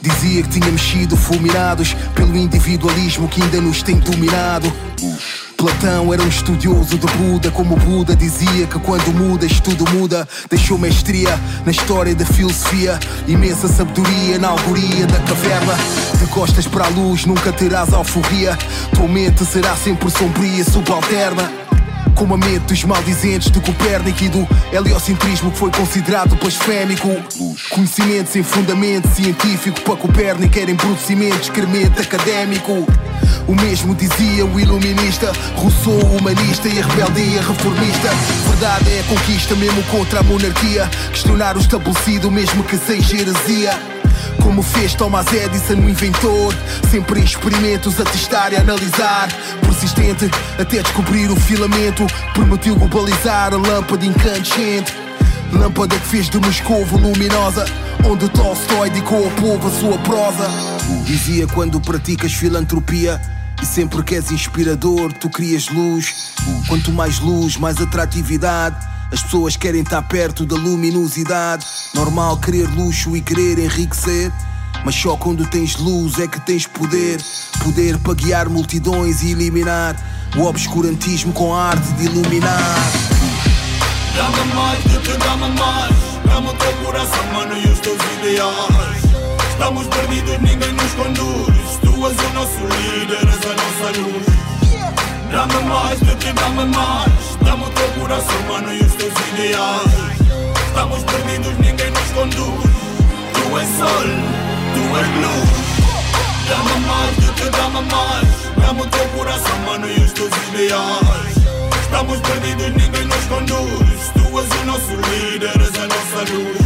Dizia 0.00 0.42
que 0.42 0.48
tínhamos 0.48 0.82
sido 0.82 1.16
fulminados 1.16 1.94
pelo 2.12 2.36
individualismo 2.36 3.28
que 3.28 3.40
ainda 3.40 3.60
nos 3.60 3.80
tem 3.80 4.00
dominado. 4.00 4.72
Platão 5.58 6.14
era 6.14 6.22
um 6.22 6.28
estudioso 6.28 6.96
de 6.96 7.06
Buda, 7.14 7.50
como 7.50 7.74
Buda 7.74 8.14
dizia 8.14 8.64
que 8.68 8.78
quando 8.78 9.12
mudas 9.12 9.58
tudo 9.58 9.90
muda. 9.90 10.26
Deixou 10.48 10.78
mestria 10.78 11.36
na 11.66 11.72
história 11.72 12.14
da 12.14 12.24
filosofia, 12.24 12.96
imensa 13.26 13.66
sabedoria 13.66 14.38
na 14.38 14.50
algoria 14.50 15.04
da 15.08 15.18
caverna. 15.18 15.74
De 16.16 16.28
costas 16.28 16.68
para 16.68 16.86
a 16.86 16.88
luz 16.88 17.26
nunca 17.26 17.52
terás 17.52 17.92
alforria, 17.92 18.56
tua 18.94 19.08
mente 19.08 19.44
será 19.44 19.74
sempre 19.74 20.08
sombria, 20.12 20.62
subalterna. 20.62 21.50
Como 22.14 22.34
a 22.34 22.38
mente 22.38 22.66
dos 22.66 22.84
maldizentes 22.84 23.50
de 23.50 23.60
Copérnico 23.60 24.22
e 24.22 24.28
do 24.28 24.48
heliocentrismo 24.72 25.50
que 25.50 25.58
foi 25.58 25.72
considerado 25.72 26.36
blasfémico. 26.36 27.08
Conhecimento 27.70 28.30
sem 28.30 28.44
fundamento 28.44 29.08
científico 29.08 29.80
para 29.80 29.96
Copérnico 29.96 30.56
era 30.56 30.70
embrutecimento, 30.70 31.36
excremento 31.36 32.00
académico. 32.00 32.86
O 33.46 33.54
mesmo 33.54 33.94
dizia 33.94 34.44
o 34.44 34.60
iluminista, 34.60 35.32
Rousseau 35.56 35.98
humanista 36.16 36.68
e 36.68 36.80
a 36.80 36.86
rebeldia 36.86 37.40
reformista. 37.40 38.08
Verdade 38.48 38.90
é 38.90 39.00
a 39.00 39.04
conquista 39.04 39.54
mesmo 39.56 39.82
contra 39.84 40.20
a 40.20 40.22
monarquia. 40.22 40.88
Questionar 41.10 41.56
o 41.56 41.60
estabelecido 41.60 42.30
mesmo 42.30 42.62
que 42.64 42.76
seja 42.76 43.16
heresia. 43.16 43.98
Como 44.42 44.62
fez 44.62 44.94
Thomas 44.94 45.26
Edison, 45.32 45.74
o 45.74 45.88
inventor 45.88 46.54
Sempre 46.90 47.20
em 47.20 47.24
experimentos 47.24 48.00
a 48.00 48.04
testar 48.04 48.52
e 48.52 48.56
a 48.56 48.60
analisar 48.60 49.28
Persistente 49.60 50.30
até 50.58 50.82
descobrir 50.82 51.30
o 51.30 51.36
filamento 51.36 52.06
Permitiu 52.34 52.76
globalizar 52.76 53.52
a 53.52 53.56
lâmpada 53.56 54.04
incandescente 54.04 55.07
Lâmpada 55.52 55.98
que 55.98 56.06
fez 56.06 56.28
de 56.28 56.38
Moscovo 56.38 56.98
luminosa 56.98 57.64
Onde 58.04 58.28
Tolstói 58.28 58.90
dedicou 58.90 59.24
ao 59.24 59.30
povo 59.32 59.68
a 59.68 59.70
sua 59.70 59.98
prosa 59.98 60.48
Dizia 61.04 61.46
quando 61.46 61.80
praticas 61.80 62.32
filantropia 62.32 63.20
e 63.60 63.66
sempre 63.66 64.02
que 64.04 64.14
és 64.14 64.30
inspirador, 64.30 65.12
tu 65.12 65.28
crias 65.28 65.68
luz. 65.68 66.32
Quanto 66.68 66.92
mais 66.92 67.18
luz, 67.18 67.56
mais 67.56 67.80
atratividade. 67.80 68.76
As 69.10 69.22
pessoas 69.22 69.56
querem 69.56 69.82
estar 69.82 70.02
perto 70.02 70.46
da 70.46 70.54
luminosidade. 70.54 71.66
Normal 71.94 72.36
querer 72.38 72.68
luxo 72.68 73.16
e 73.16 73.20
querer 73.20 73.58
enriquecer. 73.58 74.30
Mas 74.84 74.94
só 74.94 75.16
quando 75.16 75.44
tens 75.46 75.76
luz 75.76 76.20
é 76.20 76.28
que 76.28 76.40
tens 76.40 76.66
poder. 76.66 77.20
Poder 77.64 77.98
para 77.98 78.14
guiar 78.14 78.48
multidões 78.48 79.22
e 79.22 79.32
eliminar 79.32 79.96
o 80.36 80.44
obscurantismo 80.44 81.32
com 81.32 81.52
a 81.52 81.70
arte 81.70 81.92
de 81.94 82.04
iluminar. 82.04 83.17
Dá-me 84.18 84.52
mais 84.52 84.82
do 84.82 85.00
que 85.00 85.16
dá-me 85.16 85.48
mais 85.60 85.94
Dá-me 86.24 86.48
o 86.48 86.52
teu 86.54 86.72
coração, 86.84 87.24
mano, 87.32 87.56
e 87.56 87.68
os 87.68 87.78
teus 87.78 87.98
ideais 88.18 89.04
Estamos 89.48 89.86
perdidos, 89.86 90.40
ninguém 90.40 90.72
nos 90.72 90.92
conduz 90.94 91.78
Tu 91.80 92.06
és 92.06 92.18
o 92.18 92.34
nosso 92.34 92.58
líder, 92.58 93.22
és 93.22 93.44
a 93.46 93.54
nossa 93.54 94.00
luz 94.00 94.26
Dá-me 95.30 95.68
mais 95.68 96.00
do 96.00 96.16
que 96.16 96.32
dá-me 96.32 96.64
mais 96.64 97.38
Dá-me 97.44 97.62
o 97.62 97.70
teu 97.70 97.88
coração, 98.00 98.42
mano, 98.48 98.74
e 98.74 98.80
os 98.80 98.92
teus 98.96 99.12
ideais 99.32 100.18
Estamos 100.66 101.04
perdidos, 101.04 101.56
ninguém 101.58 101.90
nos 101.92 102.10
conduz 102.10 102.70
Tu 103.34 103.56
és 103.56 103.68
sol, 103.78 104.08
tu 104.74 104.82
és 104.98 105.08
luz 105.22 105.68
Dá-me 106.48 106.86
mais 106.86 107.16
do 107.18 107.32
que 107.34 107.50
dá-me 107.50 107.82
mais 107.88 108.66
Dá-me 108.66 108.82
o 108.82 108.86
teu 108.86 109.08
coração, 109.10 109.58
mano, 109.64 109.88
e 109.88 110.00
os 110.00 110.10
teus 110.10 110.32
ideais 110.52 111.38
Estamos 111.82 112.18
perdidos, 112.18 112.74
ninguém 112.74 113.04
nos 113.04 113.24
conduz 113.26 113.97
nosso 114.68 114.94
líder, 114.94 115.60
és 115.60 115.74
a 115.78 115.86
nossa 115.86 116.32
luz 116.32 116.58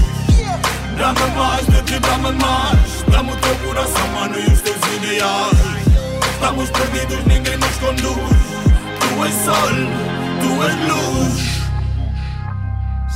Dá-me 0.99 1.37
mais 1.37 1.67
do 1.67 1.85
que 1.85 1.99
dá-me 2.01 2.33
mais 2.33 3.03
Dá-me 3.09 3.33
o 3.33 3.37
teu 3.37 3.57
coração, 3.67 4.09
mano, 4.09 4.39
e 4.39 4.53
os 4.53 4.61
teus 4.61 4.77
ideais 4.97 5.59
Estamos 6.35 6.71
perdidos, 6.71 7.25
ninguém 7.27 7.57
nos 7.57 7.77
conduz 7.79 8.43
Tu 8.99 9.25
és 9.25 9.35
sol, 9.45 9.75
tu 10.41 10.63
és 10.65 10.77
luz 10.91 11.63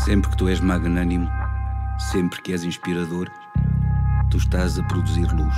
Sempre 0.04 0.30
que 0.30 0.36
tu 0.36 0.48
és 0.48 0.60
magnânimo, 0.60 1.28
sempre 2.12 2.40
que 2.40 2.52
és 2.52 2.62
inspirador, 2.62 3.28
tu 4.30 4.36
estás 4.36 4.78
a 4.78 4.82
produzir 4.84 5.26
luz. 5.32 5.56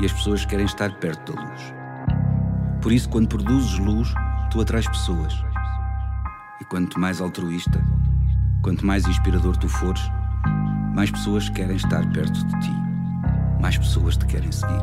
E 0.00 0.04
as 0.04 0.12
pessoas 0.12 0.44
querem 0.44 0.66
estar 0.66 0.92
perto 1.00 1.32
da 1.32 1.42
luz. 1.42 1.74
Por 2.80 2.92
isso, 2.92 3.08
quando 3.08 3.26
produzes 3.26 3.76
luz, 3.80 4.14
tu 4.52 4.60
atrais 4.60 4.86
pessoas. 4.86 5.51
E 6.62 6.64
quanto 6.66 7.00
mais 7.00 7.20
altruísta, 7.20 7.84
quanto 8.62 8.86
mais 8.86 9.04
inspirador 9.04 9.56
tu 9.56 9.68
fores, 9.68 10.00
mais 10.94 11.10
pessoas 11.10 11.48
querem 11.48 11.74
estar 11.74 12.08
perto 12.12 12.46
de 12.46 12.60
ti. 12.60 12.72
Mais 13.60 13.76
pessoas 13.76 14.16
te 14.16 14.26
querem 14.26 14.52
seguir. 14.52 14.82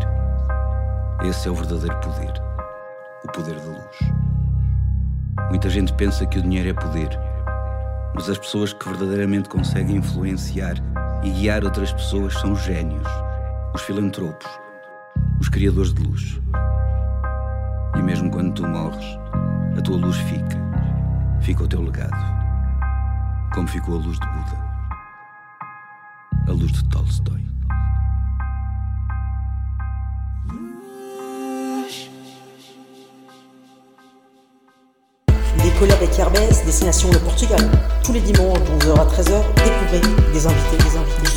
Esse 1.24 1.48
é 1.48 1.52
o 1.52 1.56
verdadeiro 1.56 1.98
poder. 2.02 2.34
O 3.24 3.32
poder 3.32 3.56
da 3.56 3.68
luz. 3.68 3.98
Muita 5.50 5.70
gente 5.70 5.94
pensa 5.94 6.26
que 6.26 6.40
o 6.40 6.42
dinheiro 6.42 6.68
é 6.68 6.74
poder 6.74 7.18
mas 8.14 8.30
as 8.30 8.38
pessoas 8.38 8.74
que 8.74 8.86
verdadeiramente 8.86 9.48
conseguem 9.48 9.96
influenciar 9.96 10.76
e 11.24 11.30
guiar 11.30 11.64
outras 11.64 11.94
pessoas 11.94 12.34
são 12.34 12.52
os 12.52 12.62
génios, 12.64 13.08
os 13.74 13.82
filantropos, 13.84 14.46
os 15.40 15.48
criadores 15.48 15.94
de 15.94 16.04
luz. 16.04 16.42
E 17.96 18.02
mesmo 18.02 18.30
quando 18.30 18.54
tu 18.56 18.68
morres, 18.68 19.06
a 19.78 19.82
tua 19.82 19.96
luz 19.96 20.18
fica, 20.18 20.69
fica 21.42 21.64
o 21.64 21.68
teu 21.68 21.82
legado, 21.82 22.16
como 23.54 23.68
ficou 23.68 23.96
a 23.96 24.02
luz 24.02 24.20
de 24.20 24.28
Buda, 24.28 24.58
a 26.48 26.52
luz 26.52 26.72
de 26.72 26.84
Tolstói. 26.90 27.46
Des 35.64 35.72
collabs 35.72 35.98
avec 35.98 36.18
Airbus, 36.18 36.64
destination 36.66 37.12
le 37.12 37.20
Portugal. 37.20 37.60
Tous 38.04 38.14
les 38.14 38.22
dimanches 38.22 38.60
de 38.60 38.86
11h 38.86 39.00
à 39.00 39.06
13h, 39.06 39.44
découvrez 39.56 40.32
des 40.32 40.48
invités, 40.48 40.78
des 40.78 40.98
invités, 40.98 41.30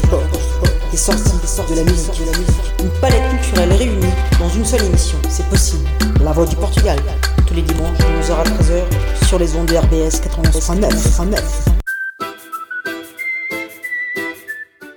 des 0.92 0.98
sorties, 0.98 1.38
des 1.40 1.46
sorties 1.46 1.72
de 1.72 1.78
la 1.78 1.84
musique, 1.90 2.20
de 2.20 2.30
la 2.30 2.38
musique. 2.38 2.72
Une 2.82 2.90
palette 3.00 3.30
culturelle 3.30 3.72
réunie 3.72 4.12
dans 4.38 4.48
une 4.50 4.64
seule 4.64 4.84
émission. 4.84 5.16
C'est 5.30 5.48
possible. 5.48 5.88
La 6.22 6.32
voix 6.32 6.44
du 6.44 6.54
Portugal. 6.54 6.98
Tous 7.46 7.54
les 7.54 7.62
dimanches 7.62 7.96
de 7.96 8.04
11h 8.04 8.32
à 8.32 8.44
13h 8.44 9.26
sur 9.26 9.38
les 9.38 9.56
ondes 9.56 9.66
de 9.66 9.76
RBS 9.76 10.20
91.9. 10.20 11.40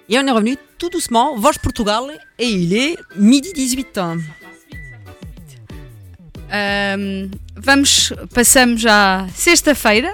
Et 0.09 0.19
on 0.19 0.27
est 0.27 0.31
revenu 0.31 0.57
tout 0.77 0.89
doucement, 0.89 1.37
Voz 1.37 1.57
Portugal, 1.57 2.03
et 2.37 2.45
il 2.45 2.73
est 2.75 2.97
midi 3.15 3.53
18. 3.53 3.99
Ahm, 6.51 7.31
vamos, 7.55 8.13
passamos 8.33 8.85
à 8.87 9.25
sexta-feira. 9.33 10.09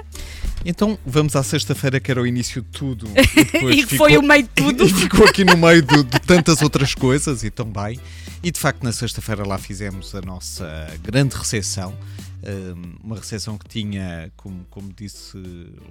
Então 0.66 0.98
vamos 1.06 1.36
à 1.36 1.44
sexta-feira, 1.44 2.00
que 2.00 2.12
era 2.12 2.22
o 2.22 2.28
início 2.28 2.62
de 2.62 2.68
tudo. 2.70 3.08
E, 3.16 3.74
E 3.82 3.86
que 3.86 3.98
foi 3.98 4.18
o 4.18 4.22
meio 4.22 4.44
de 4.44 4.50
tudo. 4.56 4.84
E 4.84 4.90
ficou 4.90 5.26
aqui 5.26 5.44
no 5.44 5.58
meio 5.58 5.82
de, 5.82 6.04
de 6.04 6.20
tantas 6.20 6.62
outras 6.62 6.94
coisas, 6.94 7.44
e 7.44 7.50
tão 7.50 7.66
bem. 7.66 8.00
E 8.44 8.52
de 8.52 8.60
facto, 8.60 8.84
na 8.84 8.92
sexta-feira 8.92 9.46
lá 9.46 9.58
fizemos 9.58 10.14
a 10.16 10.22
nossa 10.22 10.88
grande 11.04 11.36
recepção. 11.36 11.96
Um, 12.44 12.96
uma 13.04 13.16
recepção 13.18 13.58
que 13.58 13.68
tinha, 13.68 14.32
como, 14.36 14.66
como 14.70 14.92
disse 14.94 15.38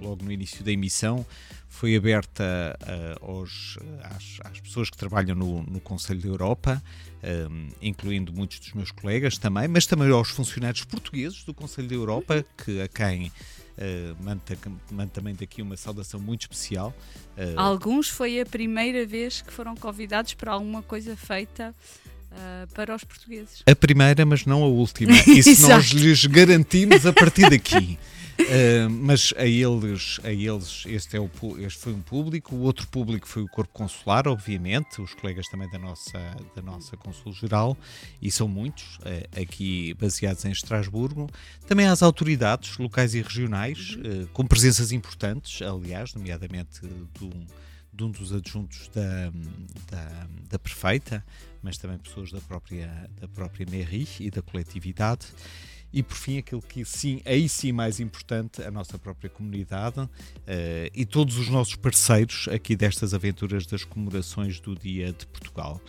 logo 0.01 0.23
no 0.23 0.31
início 0.31 0.63
da 0.63 0.71
emissão, 0.71 1.25
foi 1.69 1.95
aberta 1.95 2.77
uh, 2.81 3.25
aos, 3.25 3.77
às, 4.03 4.39
às, 4.43 4.59
pessoas 4.59 4.89
que 4.89 4.97
trabalham 4.97 5.35
no, 5.35 5.63
no 5.63 5.79
Conselho 5.79 6.21
da 6.21 6.27
Europa, 6.27 6.83
incluindo 7.81 8.33
muitos 8.33 8.59
dos 8.59 8.73
meus 8.73 8.91
colegas 8.91 9.37
também, 9.37 9.67
mas 9.67 9.85
também 9.85 10.09
aos 10.09 10.29
funcionários 10.29 10.83
portugueses 10.83 11.43
do 11.43 11.53
Conselho 11.53 11.87
da 11.87 11.95
Europa, 11.95 12.45
que 12.57 12.81
a 12.81 12.87
quem 12.87 13.31
Uh, 13.71 14.15
mando, 14.91 15.11
também 15.11 15.33
daqui 15.33 15.61
uma 15.61 15.77
saudação 15.77 16.19
muito 16.19 16.41
especial. 16.41 16.93
Uh, 17.37 17.57
Alguns 17.59 18.09
foi 18.09 18.39
a 18.39 18.45
primeira 18.45 19.05
vez 19.07 19.41
que 19.41 19.51
foram 19.51 19.75
convidados 19.75 20.33
para 20.33 20.51
alguma 20.51 20.83
coisa 20.83 21.15
feita 21.15 21.73
uh, 22.31 22.73
para 22.73 22.95
os 22.95 23.03
portugueses. 23.03 23.63
A 23.65 23.75
primeira, 23.75 24.25
mas 24.25 24.45
não 24.45 24.63
a 24.63 24.67
última. 24.67 25.11
Isso 25.27 25.67
nós 25.67 25.87
lhes 25.87 26.25
garantimos 26.25 27.05
a 27.05 27.13
partir 27.13 27.49
daqui. 27.49 27.97
Uh, 28.39 28.89
mas 28.89 29.33
a 29.37 29.45
eles, 29.45 30.19
a 30.23 30.31
eles 30.31 30.83
este, 30.87 31.15
é 31.15 31.19
o, 31.19 31.29
este 31.59 31.79
foi 31.79 31.93
um 31.93 32.01
público, 32.01 32.55
o 32.55 32.61
outro 32.61 32.87
público 32.87 33.27
foi 33.27 33.43
o 33.43 33.47
Corpo 33.47 33.71
Consular, 33.71 34.27
obviamente, 34.27 34.99
os 34.99 35.13
colegas 35.13 35.47
também 35.47 35.69
da 35.69 35.77
nossa, 35.77 36.19
da 36.55 36.61
nossa 36.61 36.97
Consul 36.97 37.33
Geral, 37.33 37.77
e 38.21 38.31
são 38.31 38.47
muitos, 38.47 38.97
uh, 38.97 39.41
aqui 39.41 39.93
baseados 39.93 40.43
em 40.45 40.51
Estrasburgo. 40.51 41.29
Também 41.67 41.85
às 41.85 42.01
autoridades 42.01 42.77
locais 42.77 43.13
e 43.13 43.21
regionais, 43.21 43.97
uh, 43.97 44.27
com 44.33 44.45
presenças 44.45 44.91
importantes, 44.91 45.61
aliás, 45.61 46.13
nomeadamente 46.15 46.81
do, 47.19 47.29
de 47.93 48.03
um 48.03 48.11
dos 48.11 48.33
adjuntos 48.33 48.87
da, 48.89 49.29
da, 49.89 50.27
da 50.49 50.59
prefeita, 50.59 51.23
mas 51.61 51.77
também 51.77 51.97
pessoas 51.97 52.31
da 52.31 52.39
própria, 52.41 53.09
da 53.19 53.27
própria 53.27 53.65
mairie 53.69 54.07
e 54.19 54.31
da 54.31 54.41
coletividade. 54.41 55.27
E 55.93 56.01
por 56.01 56.15
fim, 56.15 56.37
aquilo 56.37 56.61
que 56.61 56.85
sim, 56.85 57.21
aí 57.25 57.49
sim 57.49 57.73
mais 57.73 57.99
importante, 57.99 58.63
a 58.63 58.71
nossa 58.71 58.97
própria 58.97 59.29
comunidade 59.29 59.99
uh, 59.99 60.09
e 60.93 61.05
todos 61.05 61.37
os 61.37 61.49
nossos 61.49 61.75
parceiros 61.75 62.47
aqui 62.47 62.77
destas 62.77 63.13
aventuras 63.13 63.65
das 63.65 63.83
comemorações 63.83 64.59
do 64.61 64.73
Dia 64.73 65.11
de 65.11 65.25
Portugal. 65.27 65.81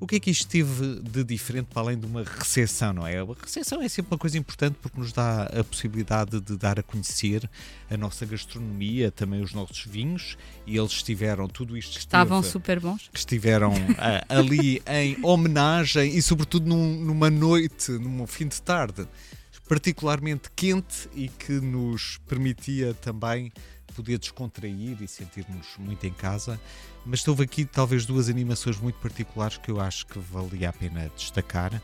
O 0.00 0.06
que 0.06 0.16
é 0.16 0.20
que 0.20 0.30
isto 0.30 0.48
teve 0.48 1.00
de 1.02 1.22
diferente 1.22 1.66
para 1.66 1.82
além 1.82 1.98
de 1.98 2.06
uma 2.06 2.24
recepção, 2.24 2.94
não 2.94 3.06
é? 3.06 3.18
A 3.18 3.26
recepção 3.38 3.82
é 3.82 3.88
sempre 3.88 4.14
uma 4.14 4.18
coisa 4.18 4.38
importante 4.38 4.78
porque 4.80 4.98
nos 4.98 5.12
dá 5.12 5.42
a 5.42 5.62
possibilidade 5.62 6.40
de 6.40 6.56
dar 6.56 6.80
a 6.80 6.82
conhecer 6.82 7.48
a 7.90 7.96
nossa 7.98 8.24
gastronomia, 8.24 9.10
também 9.10 9.42
os 9.42 9.52
nossos 9.52 9.84
vinhos, 9.84 10.38
e 10.66 10.78
eles 10.78 10.92
estiveram, 10.92 11.46
tudo 11.46 11.76
isto 11.76 11.98
Estavam 11.98 12.42
super 12.42 12.80
bons. 12.80 13.10
Estiveram 13.12 13.72
uh, 13.74 14.24
ali 14.28 14.82
em 14.88 15.18
homenagem 15.22 16.16
e 16.16 16.22
sobretudo 16.22 16.66
num, 16.66 16.96
numa 16.96 17.28
noite, 17.28 17.92
num 17.92 18.26
fim 18.26 18.48
de 18.48 18.60
tarde 18.62 19.06
particularmente 19.70 20.50
quente 20.56 21.08
e 21.14 21.28
que 21.28 21.52
nos 21.52 22.18
permitia 22.26 22.92
também 22.92 23.52
poder 24.00 24.18
descontrair 24.18 24.96
e 25.02 25.06
sentirmos 25.06 25.76
muito 25.78 26.06
em 26.06 26.12
casa. 26.12 26.58
Mas 27.04 27.26
houve 27.28 27.44
aqui 27.44 27.66
talvez 27.66 28.06
duas 28.06 28.30
animações 28.30 28.78
muito 28.78 28.98
particulares 28.98 29.58
que 29.58 29.70
eu 29.70 29.78
acho 29.78 30.06
que 30.06 30.18
valia 30.18 30.70
a 30.70 30.72
pena 30.72 31.10
destacar. 31.14 31.80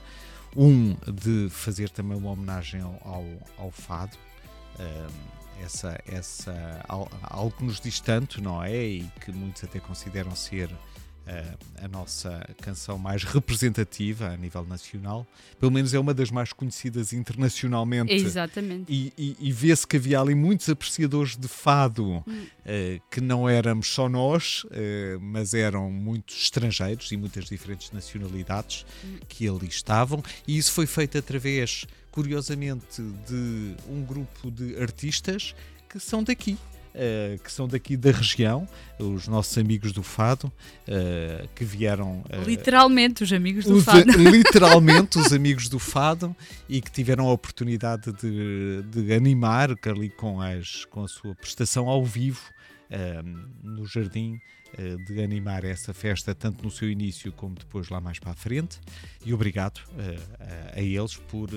Um 0.57 0.97
de 1.13 1.51
fazer 1.51 1.91
também 1.91 2.17
uma 2.17 2.31
homenagem 2.31 2.81
ao, 2.81 3.27
ao, 3.59 3.71
fado, 3.71 4.17
essa, 5.63 6.01
essa, 6.07 6.83
algo 6.89 7.51
que 7.51 7.65
nos 7.65 7.79
diz 7.79 8.01
tanto, 8.01 8.43
não 8.43 8.63
é? 8.63 8.75
E 8.75 9.11
que 9.21 9.31
muitos 9.31 9.63
até 9.65 9.79
consideram 9.79 10.35
ser 10.35 10.71
a 11.83 11.89
nossa 11.89 12.49
canção 12.61 12.97
mais 12.99 13.25
representativa 13.25 14.29
a 14.29 14.37
nível 14.37 14.65
nacional. 14.65 15.27
Pelo 15.59 15.73
menos 15.73 15.93
é 15.93 15.99
uma 15.99 16.15
das 16.15 16.31
mais 16.31 16.53
conhecidas 16.53 17.13
internacionalmente. 17.13 18.13
Exatamente. 18.13 18.93
E, 18.93 19.13
e, 19.19 19.37
e 19.41 19.53
vê-se 19.53 19.87
que 19.87 19.97
havia 19.97 20.21
ali 20.21 20.35
muitos 20.35 20.69
apreciadores 20.69 21.37
de 21.37 21.49
fado, 21.49 22.07
hum. 22.07 22.23
uh, 22.27 23.03
que 23.11 23.21
não 23.21 23.49
éramos 23.49 23.89
só 23.89 24.09
nós, 24.09 24.65
uh, 24.65 25.21
mas 25.21 25.53
eram 25.53 25.91
muitos 25.91 26.43
estrangeiros 26.43 27.11
e 27.11 27.17
muitas 27.17 27.47
diferentes 27.47 27.91
nacionalidades 27.91 28.87
hum. 29.05 29.19
que 29.29 29.49
ali 29.49 29.67
estavam. 29.67 30.23
E 30.47 30.57
isso 30.57 30.73
foi 30.73 30.87
feito 30.87 31.19
através, 31.19 31.87
curiosamente, 32.13 33.03
de 33.27 33.75
um 33.89 34.05
grupo 34.05 34.51
de 34.51 34.81
artistas 34.81 35.55
que 35.89 35.99
são 35.99 36.23
daqui 36.23 36.57
eh, 36.97 37.39
que 37.45 37.53
são 37.53 37.69
daqui 37.69 37.97
da 37.97 38.11
região, 38.11 38.67
os 38.99 39.29
nossos 39.29 39.57
amigos 39.59 39.93
do 39.93 40.03
Fado, 40.03 40.51
eh, 40.89 41.47
que 41.55 41.65
vieram. 41.65 42.25
eh, 42.31 42.39
Literalmente, 42.45 43.23
os 43.23 43.33
amigos 43.33 43.65
do 43.67 43.75
os- 43.77 43.85
Fado. 43.85 44.11
literalmente 44.19 45.19
os 45.19 45.33
amigos 45.33 45.69
do 45.69 45.79
Fado 45.79 46.35
e 46.69 46.81
que 46.81 46.91
tiveram 46.91 47.29
a 47.29 47.33
oportunidade 47.33 48.11
de, 48.13 48.83
de 48.91 49.13
animar 49.13 49.71
ali 49.87 50.09
com, 50.11 50.41
as, 50.41 50.85
com 50.87 51.05
a 51.05 51.09
sua 51.09 51.35
prestação 51.35 51.89
ao 51.89 52.05
vivo 52.05 52.41
no 53.63 53.85
jardim 53.87 54.41
de 55.07 55.23
animar 55.23 55.65
essa 55.65 55.93
festa 55.95 56.35
tanto 56.35 56.63
no 56.65 56.71
seu 56.71 56.89
início 56.91 57.33
como 57.33 57.55
depois 57.55 57.89
lá 57.89 58.01
mais 58.01 58.19
para 58.19 58.33
a 58.33 58.35
frente 58.35 58.79
e 59.25 59.33
obrigado 59.35 59.81
a, 60.75 60.79
a 60.79 60.83
eles 60.83 61.17
por 61.17 61.49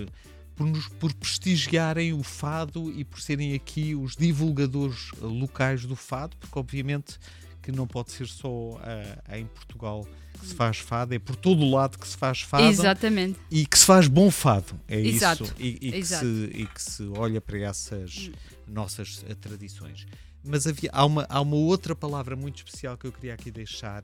por, 0.59 0.67
nos, 0.67 0.89
por 0.89 1.13
prestigiarem 1.13 2.11
o 2.11 2.21
fado 2.21 2.91
e 2.91 3.05
por 3.05 3.21
serem 3.21 3.53
aqui 3.53 3.95
os 3.95 4.17
divulgadores 4.17 5.09
eh, 5.13 5.25
locais 5.25 5.85
do 5.85 5.95
fado, 5.95 6.35
porque 6.35 6.59
obviamente 6.59 7.17
que 7.61 7.71
não 7.71 7.87
pode 7.87 8.11
ser 8.11 8.27
só 8.27 8.77
eh, 8.83 9.39
em 9.39 9.45
Portugal 9.45 10.05
que 10.37 10.47
se 10.47 10.53
faz 10.53 10.77
fado, 10.77 11.13
é 11.13 11.19
por 11.19 11.37
todo 11.37 11.63
o 11.63 11.71
lado 11.71 11.97
que 11.97 12.05
se 12.05 12.17
faz 12.17 12.41
fado 12.41 12.65
Exatamente. 12.65 13.39
e 13.49 13.65
que 13.65 13.79
se 13.79 13.85
faz 13.85 14.09
bom 14.09 14.29
fado, 14.29 14.77
é 14.85 14.99
Exato, 14.99 15.45
isso, 15.45 15.55
e, 15.57 15.67
e 15.67 15.91
que 15.91 15.97
exato. 15.97 16.25
Hum. 16.25 16.49
se, 16.51 16.57
e 16.57 16.67
que 16.67 16.81
se 16.81 17.03
olha 17.15 17.39
para 17.39 17.59
essas 17.59 18.29
nossas 18.67 19.23
eh, 19.29 19.35
tradições. 19.35 20.05
Mas 20.43 20.67
havia, 20.67 20.89
há, 20.91 21.05
uma, 21.05 21.25
há 21.29 21.39
uma 21.39 21.55
outra 21.55 21.95
palavra 21.95 22.35
muito 22.35 22.57
especial 22.57 22.97
que 22.97 23.07
eu 23.07 23.13
queria 23.13 23.33
aqui 23.33 23.49
deixar, 23.49 24.03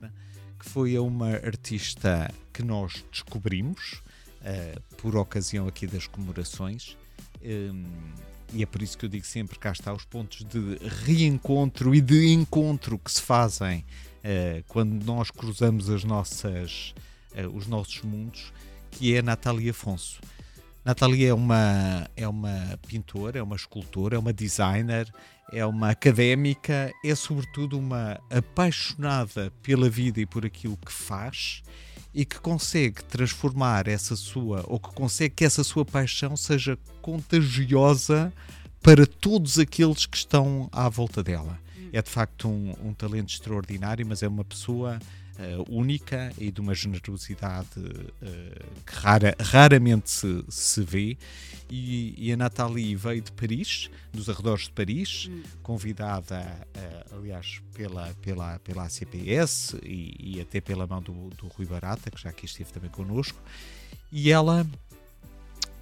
que 0.58 0.66
foi 0.70 0.96
a 0.96 1.02
uma 1.02 1.32
artista 1.32 2.32
que 2.50 2.62
nós 2.62 3.04
descobrimos 3.12 4.00
eh, 4.48 4.78
por 4.98 5.16
ocasião 5.16 5.66
aqui 5.66 5.88
das 5.88 6.06
comemorações. 6.06 6.96
Hum, 7.44 7.84
e 8.54 8.62
é 8.62 8.66
por 8.66 8.80
isso 8.80 8.96
que 8.96 9.04
eu 9.04 9.08
digo 9.08 9.26
sempre 9.26 9.58
cá 9.58 9.72
está 9.72 9.92
os 9.92 10.04
pontos 10.04 10.44
de 10.44 10.78
reencontro 11.04 11.92
e 11.92 12.00
de 12.00 12.28
encontro 12.28 12.96
que 12.96 13.10
se 13.10 13.20
fazem 13.20 13.84
eh, 14.22 14.62
quando 14.68 15.04
nós 15.04 15.32
cruzamos 15.32 15.90
as 15.90 16.04
nossas, 16.04 16.94
eh, 17.34 17.44
os 17.48 17.66
nossos 17.66 18.02
mundos, 18.02 18.52
que 18.92 19.16
é 19.16 19.18
a 19.18 19.22
Natália 19.22 19.72
Afonso. 19.72 20.20
Natália 20.84 21.30
é 21.30 21.34
uma, 21.34 22.08
é 22.16 22.28
uma 22.28 22.78
pintora, 22.86 23.40
é 23.40 23.42
uma 23.42 23.56
escultora, 23.56 24.14
é 24.14 24.18
uma 24.20 24.32
designer, 24.32 25.12
é 25.52 25.66
uma 25.66 25.90
académica, 25.90 26.92
é 27.04 27.14
sobretudo 27.16 27.76
uma 27.76 28.20
apaixonada 28.30 29.52
pela 29.60 29.90
vida 29.90 30.20
e 30.20 30.26
por 30.26 30.46
aquilo 30.46 30.76
que 30.76 30.92
faz 30.92 31.64
e 32.16 32.24
que 32.24 32.40
consegue 32.40 33.04
transformar 33.04 33.86
essa 33.86 34.16
sua, 34.16 34.64
ou 34.68 34.80
que 34.80 34.88
consegue 34.94 35.34
que 35.34 35.44
essa 35.44 35.62
sua 35.62 35.84
paixão 35.84 36.34
seja 36.34 36.78
contagiosa 37.02 38.32
para 38.80 39.06
todos 39.06 39.58
aqueles 39.58 40.06
que 40.06 40.16
estão 40.16 40.66
à 40.72 40.88
volta 40.88 41.22
dela. 41.22 41.58
É 41.92 42.00
de 42.00 42.08
facto 42.08 42.48
um, 42.48 42.74
um 42.82 42.94
talento 42.94 43.28
extraordinário, 43.28 44.06
mas 44.06 44.22
é 44.22 44.28
uma 44.28 44.46
pessoa 44.46 44.98
única 45.68 46.32
e 46.38 46.50
de 46.50 46.60
uma 46.60 46.74
generosidade 46.74 47.68
eh, 48.22 48.62
que 48.84 48.94
rara- 48.94 49.36
raramente 49.40 50.10
se, 50.10 50.44
se 50.48 50.82
vê. 50.82 51.16
E, 51.68 52.14
e 52.16 52.32
a 52.32 52.36
Nathalie 52.36 52.94
veio 52.94 53.20
de 53.20 53.32
Paris, 53.32 53.90
dos 54.12 54.28
arredores 54.28 54.64
de 54.64 54.72
Paris, 54.72 55.28
convidada, 55.62 56.38
eh, 56.74 57.04
aliás, 57.12 57.60
pela, 57.74 58.14
pela, 58.22 58.58
pela 58.60 58.84
ACPS 58.84 59.74
e, 59.82 60.14
e 60.18 60.40
até 60.40 60.60
pela 60.60 60.86
mão 60.86 61.02
do, 61.02 61.28
do 61.30 61.48
Rui 61.48 61.66
Barata, 61.66 62.10
que 62.10 62.22
já 62.22 62.30
aqui 62.30 62.46
esteve 62.46 62.72
também 62.72 62.90
connosco. 62.90 63.38
E 64.12 64.30
ela 64.30 64.66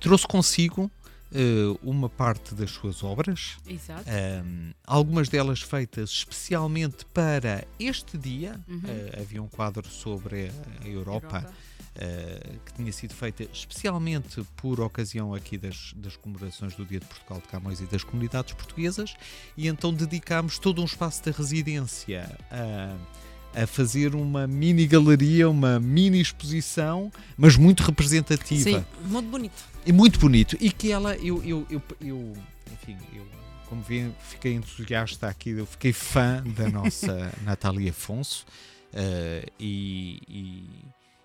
trouxe 0.01 0.26
consigo 0.26 0.90
eh, 1.36 1.77
uma 1.82 2.09
parte 2.09 2.55
das 2.55 2.70
suas 2.70 3.02
obras, 3.02 3.56
um, 3.66 4.70
algumas 4.86 5.28
delas 5.28 5.61
feitas 5.61 6.11
especialmente 6.11 7.05
para 7.06 7.65
este 7.77 8.16
dia. 8.16 8.61
Uhum. 8.69 8.78
Uh, 8.78 9.20
havia 9.20 9.43
um 9.43 9.48
quadro 9.48 9.85
sobre 9.90 10.52
a 10.81 10.86
Europa, 10.86 11.39
Europa. 11.39 11.52
uh, 11.97 12.59
que 12.65 12.74
tinha 12.74 12.93
sido 12.93 13.15
feita 13.15 13.43
especialmente 13.52 14.47
por 14.55 14.81
ocasião 14.81 15.35
aqui 15.35 15.59
das, 15.59 15.93
das 15.97 16.16
comemorações 16.16 16.77
do 16.77 16.85
Dia 16.85 17.01
de 17.01 17.06
Portugal 17.06 17.40
de 17.40 17.48
Camões 17.48 17.81
e 17.81 17.86
das 17.86 18.05
comunidades 18.05 18.52
portuguesas, 18.52 19.16
e 19.56 19.66
então 19.66 19.93
dedicámos 19.93 20.61
todo 20.61 20.81
um 20.81 20.85
espaço 20.85 21.24
da 21.24 21.32
residência 21.32 22.31
a, 22.48 23.61
a 23.61 23.66
fazer 23.66 24.15
uma 24.15 24.47
mini 24.47 24.86
galeria, 24.86 25.51
uma 25.51 25.81
mini 25.81 26.20
exposição, 26.20 27.11
mas 27.36 27.56
muito 27.56 27.82
representativa. 27.82 28.70
Sim, 28.70 28.85
muito 29.06 29.28
bonito. 29.28 29.73
E 29.86 29.93
muito 29.93 30.19
bonito. 30.19 30.56
E 30.61 30.70
que 30.70 30.90
ela, 30.90 31.15
eu, 31.16 31.43
eu, 31.44 31.66
eu, 31.70 31.82
eu 32.01 32.32
enfim, 32.73 32.97
eu, 33.15 33.27
como 33.69 33.82
vê, 33.82 34.11
fiquei 34.20 34.55
entusiasta 34.55 35.28
aqui, 35.28 35.51
eu 35.51 35.66
fiquei 35.66 35.93
fã 35.93 36.43
da 36.56 36.69
nossa 36.69 37.32
Natália 37.44 37.90
Afonso. 37.90 38.47
eh, 38.93 39.44
e, 39.59 40.20
e, 40.28 40.65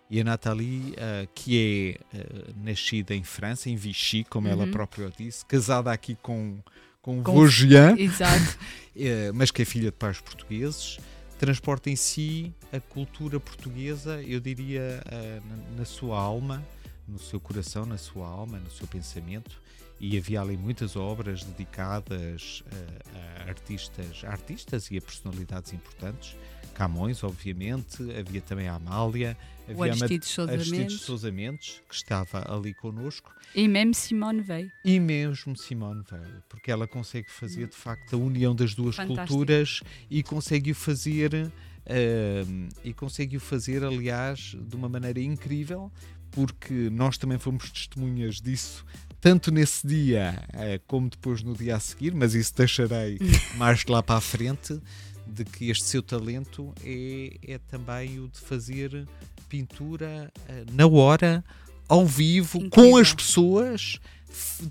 e 0.09 0.19
a 0.19 0.23
Nathalie, 0.23 0.93
eh, 0.97 1.27
que 1.33 1.97
é 2.13 2.17
eh, 2.17 2.25
nascida 2.63 3.13
em 3.15 3.23
França, 3.23 3.69
em 3.69 3.75
Vichy, 3.75 4.23
como 4.25 4.47
ela 4.47 4.65
Uhum. 4.65 4.71
própria 4.71 5.09
disse, 5.17 5.45
casada 5.45 5.91
aqui 5.91 6.17
com, 6.21 6.57
com, 7.01 7.21
Com- 7.23 7.33
Vosgian, 7.33 7.95
Exato. 7.99 8.57
mas 9.35 9.51
que 9.51 9.61
é 9.61 9.65
filha 9.65 9.85
de 9.91 9.97
pais 9.97 10.19
portugueses, 10.19 10.97
transporta 11.37 11.89
em 11.89 11.95
si 11.95 12.51
a 12.73 12.79
cultura 12.81 13.39
portuguesa, 13.39 14.21
eu 14.23 14.39
diria, 14.41 15.01
na, 15.47 15.77
na 15.79 15.85
sua 15.85 16.19
alma, 16.19 16.61
no 17.09 17.19
seu 17.19 17.39
coração, 17.39 17.85
na 17.85 17.97
sua 17.97 18.27
alma, 18.27 18.59
no 18.59 18.69
seu 18.71 18.87
pensamento. 18.87 19.61
E 19.99 20.17
havia 20.17 20.39
ali 20.39 20.55
muitas 20.55 20.95
obras 20.95 21.43
dedicadas 21.43 22.63
eh, 22.71 23.43
a 23.45 23.49
artistas, 23.49 24.23
a 24.23 24.29
artistas 24.29 24.89
e 24.91 24.97
a 24.97 25.01
personalidades 25.01 25.73
importantes. 25.73 26.37
Camões, 26.73 27.21
obviamente, 27.21 27.97
havia 28.17 28.39
também 28.39 28.69
a 28.69 28.75
Amália, 28.75 29.37
O 29.67 29.71
havia 29.71 29.91
a 29.91 29.95
Aristides 29.95 30.29
Sousa 30.29 30.51
Aristides. 30.53 31.01
Sousa 31.01 31.29
Mendes, 31.29 31.81
que 31.89 31.93
estava 31.95 32.49
ali 32.49 32.73
connosco. 32.73 33.35
E 33.53 33.67
mesmo 33.67 33.93
Simone 33.93 34.39
veio. 34.41 34.71
E 34.85 34.97
mesmo 35.01 35.57
Simone 35.57 36.03
Weil, 36.09 36.43
porque 36.47 36.71
ela 36.71 36.87
consegue 36.87 37.29
fazer 37.29 37.67
de 37.67 37.75
facto 37.75 38.13
a 38.15 38.17
união 38.17 38.55
das 38.55 38.73
duas 38.73 38.95
Fantástico. 38.95 39.27
culturas 39.27 39.81
e 40.09 40.23
consegue 40.23 40.71
o 40.71 40.75
fazer 40.75 41.51
ahm, 41.85 42.69
e 42.83 42.93
consegue 42.93 43.35
o 43.35 43.39
fazer, 43.39 43.83
aliás, 43.83 44.55
de 44.57 44.75
uma 44.75 44.87
maneira 44.87 45.19
incrível, 45.19 45.91
porque 46.31 46.89
nós 46.89 47.17
também 47.17 47.37
fomos 47.37 47.69
testemunhas 47.71 48.41
disso, 48.41 48.85
tanto 49.21 49.51
nesse 49.51 49.85
dia 49.85 50.43
eh, 50.53 50.79
como 50.87 51.09
depois 51.09 51.43
no 51.43 51.53
dia 51.53 51.75
a 51.75 51.79
seguir, 51.79 52.13
mas 52.13 52.33
isso 52.33 52.53
deixarei 52.55 53.19
mais 53.57 53.85
lá 53.85 54.01
para 54.01 54.17
a 54.17 54.21
frente, 54.21 54.79
de 55.27 55.45
que 55.45 55.69
este 55.69 55.85
seu 55.85 56.01
talento 56.01 56.73
é, 56.83 57.37
é 57.43 57.57
também 57.57 58.19
o 58.19 58.27
de 58.27 58.39
fazer 58.39 59.07
pintura 59.47 60.31
eh, 60.47 60.65
na 60.71 60.87
hora, 60.87 61.43
ao 61.87 62.05
vivo, 62.05 62.69
com 62.69 62.97
as 62.97 63.13
pessoas, 63.13 63.99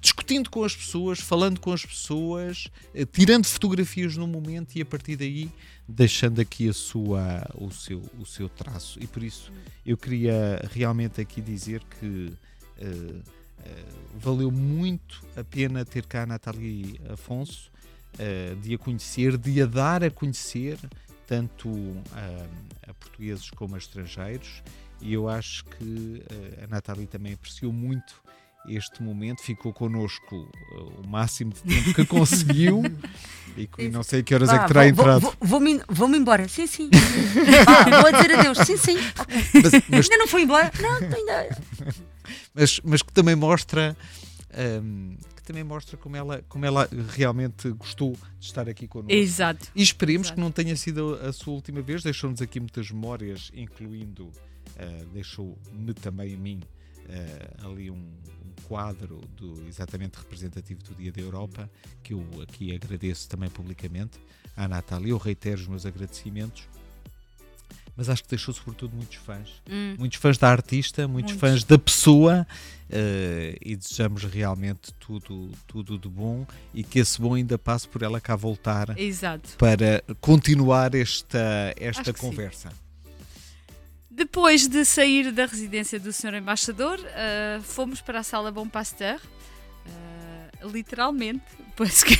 discutindo 0.00 0.50
com 0.50 0.62
as 0.62 0.74
pessoas, 0.74 1.18
falando 1.18 1.60
com 1.60 1.72
as 1.72 1.84
pessoas, 1.84 2.68
eh, 2.94 3.04
tirando 3.04 3.46
fotografias 3.46 4.16
no 4.16 4.26
momento 4.26 4.76
e 4.76 4.82
a 4.82 4.86
partir 4.86 5.16
daí 5.16 5.50
deixando 5.88 6.40
aqui 6.40 6.68
a 6.68 6.72
sua, 6.74 7.48
o, 7.54 7.70
seu, 7.70 8.02
o 8.18 8.26
seu 8.26 8.48
traço. 8.48 9.02
E 9.02 9.06
por 9.06 9.22
isso 9.22 9.50
eu 9.86 9.96
queria 9.96 10.60
realmente 10.70 11.18
aqui 11.20 11.40
dizer 11.40 11.82
que 11.98 12.32
eh, 12.76 13.20
eh, 13.64 13.84
valeu 14.14 14.50
muito 14.50 15.24
a 15.34 15.42
pena 15.42 15.84
ter 15.84 16.04
cá 16.04 16.24
a 16.24 16.26
Nathalie 16.26 17.00
Afonso, 17.10 17.72
eh, 18.18 18.54
de 18.60 18.74
a 18.74 18.78
conhecer, 18.78 19.38
de 19.38 19.62
a 19.62 19.66
dar 19.66 20.04
a 20.04 20.10
conhecer, 20.10 20.78
tanto 21.26 21.70
a 22.86 22.92
portugueses 22.94 23.50
como 23.50 23.74
a 23.74 23.78
estrangeiros. 23.78 24.62
E 25.00 25.12
eu 25.12 25.28
acho 25.28 25.64
que 25.64 26.22
a 26.62 26.66
Nathalie 26.66 27.06
também 27.06 27.34
apreciou 27.34 27.72
muito 27.72 28.20
este 28.66 29.02
momento, 29.02 29.40
ficou 29.42 29.72
connosco 29.72 30.48
eh, 30.72 31.02
o 31.04 31.06
máximo 31.08 31.52
de 31.52 31.60
tempo 31.62 31.94
que 31.94 32.04
conseguiu. 32.06 32.82
e 33.56 33.66
que 33.66 33.88
não 33.88 34.02
sei 34.02 34.22
que 34.22 34.34
horas 34.34 34.50
é 34.50 34.58
que 34.58 34.66
terá 34.68 34.80
vou- 34.82 34.88
entrado. 34.90 35.20
vou- 35.20 35.34
Vou-me 35.40 35.80
vou 35.88 36.14
embora. 36.14 36.46
Sim, 36.48 36.66
sim. 36.66 36.90
Vá, 37.64 38.02
vou 38.02 38.12
dizer 38.12 38.34
adeus. 38.38 38.58
Sim, 38.58 38.76
sim. 38.76 38.96
Mas- 39.54 39.72
mas- 39.88 40.04
Ainda 40.10 40.16
não 40.18 40.28
foi 40.28 40.42
embora? 40.42 40.70
Não, 40.80 40.96
ainda. 40.96 41.58
mas, 42.54 42.80
mas 42.84 43.02
que 43.02 43.12
também 43.12 43.34
mostra 43.36 43.96
hum, 44.82 45.16
que 45.36 45.42
também 45.42 45.64
mostra 45.64 45.96
como 45.96 46.14
ela, 46.16 46.42
como 46.48 46.66
ela 46.66 46.88
realmente 47.14 47.70
gostou 47.70 48.12
de 48.38 48.46
estar 48.46 48.68
aqui 48.68 48.86
connosco. 48.86 49.12
Exato. 49.12 49.66
E 49.74 49.82
esperemos 49.82 50.26
Exato. 50.28 50.34
que 50.34 50.40
não 50.42 50.50
tenha 50.50 50.76
sido 50.76 51.14
a 51.26 51.32
sua 51.32 51.54
última 51.54 51.80
vez. 51.80 52.02
Deixou-nos 52.02 52.42
aqui 52.42 52.60
muitas 52.60 52.90
memórias, 52.90 53.50
incluindo, 53.54 54.30
eh, 54.76 55.04
deixou-me 55.14 55.94
também 55.94 56.34
a 56.34 56.36
mim 56.36 56.60
eh, 57.08 57.50
ali 57.64 57.90
um, 57.90 57.94
um 57.94 58.62
quadro 58.64 59.20
do, 59.36 59.66
exatamente 59.66 60.16
representativo 60.16 60.82
do 60.82 60.94
Dia 60.94 61.10
da 61.12 61.20
Europa, 61.20 61.70
que 62.02 62.12
eu 62.12 62.24
aqui 62.42 62.74
agradeço 62.74 63.28
também 63.28 63.48
publicamente 63.48 64.18
à 64.56 64.68
Natália. 64.68 65.10
Eu 65.10 65.18
reitero 65.18 65.60
os 65.60 65.66
meus 65.66 65.86
agradecimentos. 65.86 66.68
mas 67.96 68.08
acho 68.08 68.22
que 68.22 68.28
deixou 68.30 68.54
sobretudo 68.54 68.94
muitos 68.94 69.16
fãs. 69.16 69.48
Hum. 69.68 69.96
Muitos 69.98 70.18
fãs 70.18 70.38
da 70.38 70.48
artista, 70.50 71.08
muitos, 71.08 71.32
Muitos. 71.32 71.50
fãs 71.50 71.64
da 71.64 71.78
pessoa 71.78 72.46
eh, 72.90 73.56
e 73.60 73.74
desejamos 73.74 74.22
realmente 74.24 74.92
tudo, 75.00 75.50
tudo 75.66 75.98
de 75.98 76.08
bom 76.08 76.46
e 76.72 76.84
que 76.84 77.00
esse 77.00 77.20
bom 77.20 77.34
ainda 77.34 77.58
passe 77.58 77.88
por 77.88 78.02
ela 78.02 78.20
cá 78.20 78.36
voltar 78.36 78.96
Exato. 78.98 79.56
para 79.58 80.02
continuar 80.20 80.94
esta, 80.94 81.74
esta 81.76 82.12
conversa. 82.12 82.70
Depois 84.18 84.66
de 84.66 84.84
sair 84.84 85.30
da 85.30 85.46
residência 85.46 85.98
do 86.00 86.12
Sr. 86.12 86.34
Embaixador, 86.34 86.98
eh, 87.14 87.60
fomos 87.62 88.00
para 88.00 88.18
a 88.18 88.22
Sala 88.24 88.50
Bom 88.50 88.68
Pasteur. 88.68 89.20
eh, 89.86 90.66
literalmente, 90.66 91.44
parce 91.76 92.02
que 92.02 92.16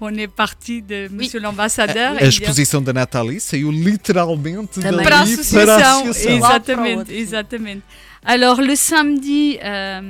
on 0.00 0.16
est 0.16 0.28
parti 0.28 0.80
de 0.80 1.08
Monsieur 1.10 1.40
l'Ambassadeur. 1.40 2.16
A 2.16 2.24
exposição 2.24 2.82
da 2.82 2.94
Nathalie 2.94 3.40
saiu 3.40 3.70
literalmente 3.70 4.80
Também. 4.80 4.92
dali 4.92 5.04
para 5.04 5.20
a 5.20 5.66
para 5.66 5.74
a 5.76 6.00
associação. 6.00 6.36
Exatamente, 6.36 7.12
exatamente. 7.12 7.82
Alors, 8.24 8.58
le 8.62 8.74
samedi, 8.74 9.58
euh, 9.62 10.00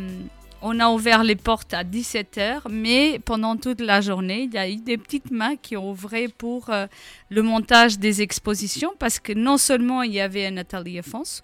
on 0.67 0.81
a 0.81 0.89
ouvert 0.89 1.23
les 1.23 1.37
portes 1.37 1.75
à 1.75 1.85
17h, 1.85 2.63
mais 2.71 3.21
pendant 3.25 3.57
toute 3.57 3.81
la 3.81 4.01
journée, 4.01 4.49
il 4.49 4.55
y 4.55 4.59
a 4.59 4.69
eu 4.69 4.77
des 4.77 4.97
petites 4.97 5.31
mains 5.31 5.57
qui 5.57 5.77
ont 5.77 5.91
ouvert 5.91 6.29
pour 6.37 6.71
euh, 6.71 6.87
le 7.29 7.43
montage 7.43 7.99
des 7.99 8.23
expositions, 8.23 8.95
parce 8.99 9.19
que 9.19 9.33
non 9.35 9.59
seulement 9.59 10.03
il 10.03 10.13
y 10.13 10.21
avait 10.21 10.47
un 10.47 10.57
atelier 10.57 11.03
France, 11.03 11.43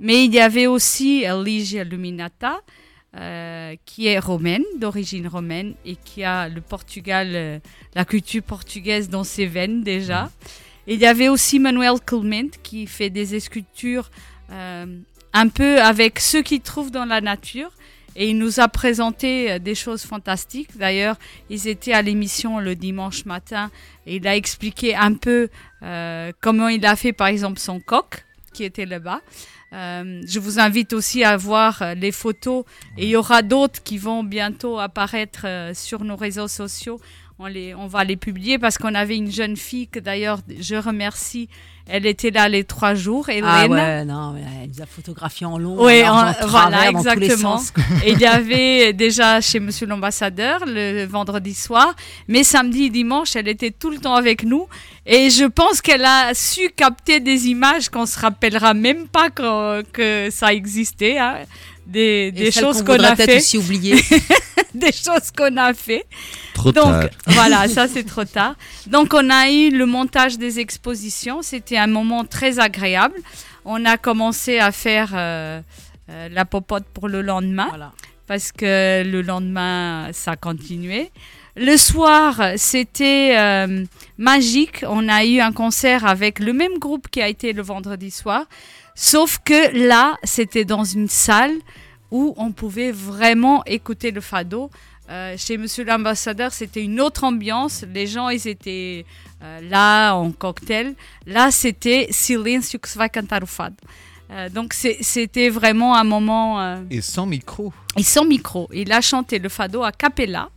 mais 0.00 0.24
il 0.24 0.34
y 0.34 0.40
avait 0.40 0.66
aussi 0.66 1.24
Ligia 1.44 1.84
Luminata, 1.84 2.60
euh, 3.16 3.76
qui 3.84 4.08
est 4.08 4.18
romaine, 4.18 4.64
d'origine 4.78 5.28
romaine, 5.28 5.74
et 5.84 5.94
qui 5.94 6.24
a 6.24 6.48
le 6.48 6.60
Portugal, 6.60 7.28
euh, 7.34 7.58
la 7.94 8.04
culture 8.04 8.42
portugaise 8.42 9.08
dans 9.08 9.22
ses 9.22 9.46
veines 9.46 9.84
déjà. 9.84 10.32
Et 10.88 10.94
il 10.94 11.00
y 11.00 11.06
avait 11.06 11.28
aussi 11.28 11.60
Manuel 11.60 12.00
Clement, 12.04 12.48
qui 12.64 12.88
fait 12.88 13.10
des 13.10 13.38
sculptures 13.38 14.10
euh, 14.50 14.86
un 15.32 15.48
peu 15.48 15.80
avec 15.80 16.18
ce 16.18 16.38
qu'il 16.38 16.60
trouve 16.60 16.90
dans 16.90 17.04
la 17.04 17.20
nature. 17.20 17.70
Et 18.16 18.30
il 18.30 18.38
nous 18.38 18.60
a 18.60 18.68
présenté 18.68 19.52
euh, 19.52 19.58
des 19.58 19.74
choses 19.74 20.02
fantastiques. 20.02 20.76
D'ailleurs, 20.76 21.16
ils 21.50 21.68
étaient 21.68 21.92
à 21.92 22.02
l'émission 22.02 22.60
le 22.60 22.74
dimanche 22.76 23.24
matin 23.24 23.70
et 24.06 24.16
il 24.16 24.26
a 24.26 24.36
expliqué 24.36 24.94
un 24.94 25.14
peu 25.14 25.48
euh, 25.82 26.32
comment 26.40 26.68
il 26.68 26.84
a 26.86 26.96
fait, 26.96 27.12
par 27.12 27.26
exemple, 27.28 27.58
son 27.58 27.80
coq 27.80 28.24
qui 28.52 28.64
était 28.64 28.86
là-bas. 28.86 29.20
Euh, 29.72 30.22
je 30.28 30.38
vous 30.38 30.60
invite 30.60 30.92
aussi 30.92 31.24
à 31.24 31.36
voir 31.36 31.82
les 31.96 32.12
photos 32.12 32.64
et 32.96 33.04
il 33.04 33.08
y 33.08 33.16
aura 33.16 33.42
d'autres 33.42 33.82
qui 33.82 33.98
vont 33.98 34.22
bientôt 34.22 34.78
apparaître 34.78 35.72
sur 35.74 36.04
nos 36.04 36.14
réseaux 36.14 36.46
sociaux. 36.46 37.00
On, 37.40 37.46
les, 37.46 37.74
on 37.74 37.88
va 37.88 38.04
les 38.04 38.14
publier 38.16 38.58
parce 38.58 38.78
qu'on 38.78 38.94
avait 38.94 39.16
une 39.16 39.30
jeune 39.32 39.56
fille 39.56 39.88
que 39.88 39.98
d'ailleurs 39.98 40.38
je 40.60 40.76
remercie. 40.76 41.48
Elle 41.86 42.06
était 42.06 42.30
là 42.30 42.48
les 42.48 42.62
trois 42.64 42.94
jours, 42.94 43.28
Hélène. 43.28 43.44
Ah 43.44 43.66
ouais, 43.66 44.04
non, 44.06 44.36
elle 44.62 44.70
nous 44.70 44.80
a 44.80 44.86
photographié 44.86 45.44
en 45.44 45.58
long, 45.58 45.76
Oui, 45.84 46.02
en 46.08 46.28
en- 46.28 46.32
voilà, 46.46 46.88
exactement. 46.90 47.58
sens. 47.58 47.72
Et 48.06 48.12
il 48.12 48.20
y 48.20 48.24
avait 48.24 48.92
déjà 48.94 49.40
chez 49.42 49.58
Monsieur 49.60 49.86
l'ambassadeur 49.86 50.60
le 50.64 51.04
vendredi 51.06 51.52
soir, 51.54 51.94
mais 52.28 52.42
samedi 52.44 52.84
et 52.84 52.90
dimanche, 52.90 53.34
elle 53.36 53.48
était 53.48 53.72
tout 53.72 53.90
le 53.90 53.98
temps 53.98 54.14
avec 54.14 54.44
nous. 54.44 54.66
Et 55.04 55.28
je 55.28 55.44
pense 55.44 55.82
qu'elle 55.82 56.04
a 56.06 56.32
su 56.32 56.70
capter 56.74 57.20
des 57.20 57.48
images 57.48 57.90
qu'on 57.90 58.06
se 58.06 58.18
rappellera 58.18 58.72
même 58.72 59.06
pas 59.08 59.28
qu'on- 59.28 59.82
que 59.92 60.28
ça 60.30 60.54
existait. 60.54 61.18
hein. 61.18 61.34
Des, 61.86 62.50
choses 62.50 62.82
qu'on 62.82 62.98
a 62.98 63.14
fait. 63.16 63.36
aussi 63.36 63.58
oublier. 63.58 63.96
des 64.74 64.92
choses 64.92 65.30
qu'on 65.36 65.56
a 65.56 65.72
fait. 65.74 66.04
Trop 66.54 66.72
Donc 66.72 66.84
tard. 66.84 67.08
voilà, 67.26 67.68
ça 67.76 67.88
c'est 67.88 68.04
trop 68.04 68.24
tard. 68.24 68.54
Donc 68.86 69.12
on 69.14 69.30
a 69.30 69.50
eu 69.50 69.70
le 69.70 69.86
montage 69.86 70.38
des 70.38 70.60
expositions. 70.60 71.42
C'était 71.42 71.76
un 71.76 71.86
moment 71.86 72.24
très 72.24 72.58
agréable. 72.58 73.16
On 73.64 73.84
a 73.84 73.96
commencé 73.96 74.58
à 74.58 74.72
faire 74.72 75.12
euh, 75.14 75.60
euh, 76.10 76.28
la 76.30 76.44
popote 76.44 76.84
pour 76.92 77.08
le 77.08 77.22
lendemain 77.22 77.66
Voilà. 77.68 77.92
parce 78.26 78.52
que 78.52 79.02
le 79.04 79.22
lendemain 79.22 80.08
ça 80.12 80.36
continuait. 80.36 81.10
Le 81.56 81.76
soir, 81.76 82.40
c'était 82.56 83.36
euh, 83.38 83.84
magique. 84.18 84.84
On 84.88 85.08
a 85.08 85.24
eu 85.24 85.38
un 85.40 85.52
concert 85.52 86.04
avec 86.04 86.40
le 86.40 86.52
même 86.52 86.78
groupe 86.80 87.08
qui 87.08 87.22
a 87.22 87.28
été 87.28 87.52
le 87.52 87.62
vendredi 87.62 88.10
soir. 88.10 88.46
Sauf 88.94 89.38
que 89.44 89.76
là, 89.86 90.16
c'était 90.22 90.64
dans 90.64 90.84
une 90.84 91.08
salle 91.08 91.54
où 92.10 92.32
on 92.36 92.52
pouvait 92.52 92.92
vraiment 92.92 93.64
écouter 93.64 94.10
le 94.12 94.20
fado. 94.20 94.70
Euh, 95.10 95.34
chez 95.36 95.58
Monsieur 95.58 95.84
l'ambassadeur, 95.84 96.52
c'était 96.52 96.82
une 96.82 97.00
autre 97.00 97.24
ambiance. 97.24 97.84
Les 97.92 98.06
gens, 98.06 98.28
ils 98.28 98.46
étaient 98.46 99.04
euh, 99.42 99.60
là 99.68 100.14
en 100.14 100.30
cocktail. 100.30 100.94
Là, 101.26 101.50
c'était 101.50 102.06
silêncio 102.10 102.78
que 102.78 102.88
se 102.88 102.96
vai 102.98 103.10
cantar 103.10 103.42
o 103.42 103.46
fado. 103.46 103.76
Euh, 104.30 104.48
donc 104.48 104.72
c'était 104.72 105.50
vraiment 105.50 105.94
un 105.96 106.04
moment 106.04 106.80
Et 106.90 107.02
sans 107.02 107.26
micro. 107.26 107.72
et 107.96 108.02
sans 108.02 108.24
micro. 108.24 108.68
Il 108.72 108.90
a 108.92 109.00
chanté 109.00 109.38
le 109.38 109.48
fado 109.48 109.82
a 109.82 109.92
cappella. 109.92 110.48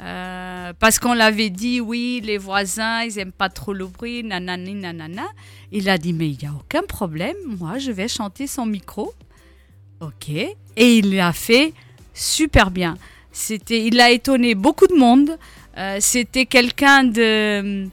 Euh, 0.00 0.72
parce 0.78 0.98
qu'on 0.98 1.14
l'avait 1.14 1.50
dit, 1.50 1.80
oui, 1.80 2.20
les 2.22 2.38
voisins, 2.38 3.02
ils 3.02 3.18
aiment 3.18 3.32
pas 3.32 3.48
trop 3.48 3.72
le 3.72 3.86
bruit, 3.86 4.22
nanani, 4.22 4.74
nanana. 4.74 5.26
Il 5.72 5.88
a 5.88 5.98
dit, 5.98 6.12
mais 6.12 6.28
il 6.28 6.38
n'y 6.38 6.46
a 6.46 6.52
aucun 6.52 6.82
problème, 6.82 7.36
moi, 7.46 7.78
je 7.78 7.92
vais 7.92 8.08
chanter 8.08 8.46
sans 8.46 8.66
micro. 8.66 9.14
Ok. 10.00 10.28
Et 10.28 10.98
il 10.98 11.14
l'a 11.14 11.32
fait 11.32 11.72
super 12.12 12.70
bien. 12.70 12.98
C'était, 13.32 13.86
il 13.86 14.00
a 14.00 14.10
étonné 14.10 14.54
beaucoup 14.54 14.86
de 14.86 14.94
monde. 14.94 15.38
Euh, 15.76 15.98
C'était 16.00 16.46
quelqu'un 16.46 17.04
de. 17.04 17.88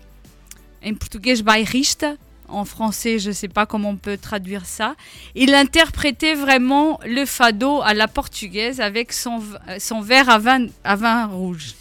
En 0.85 0.93
portugais, 0.95 1.41
bairrista. 1.41 2.15
En 2.49 2.65
français, 2.65 3.19
je 3.19 3.29
ne 3.29 3.33
sais 3.33 3.47
pas 3.47 3.65
comment 3.65 3.89
on 3.89 3.95
peut 3.95 4.17
traduire 4.17 4.65
ça. 4.65 4.95
Il 5.33 5.55
interprétait 5.55 6.35
vraiment 6.35 6.99
le 7.05 7.25
fado 7.25 7.81
à 7.81 7.93
la 7.93 8.07
portugaise 8.07 8.79
avec 8.79 9.11
son, 9.11 9.41
euh, 9.69 9.77
son 9.79 10.01
verre 10.01 10.29
à 10.29 10.39
vin, 10.39 10.67
à 10.83 10.95
vin 10.95 11.25
rouge. 11.25 11.73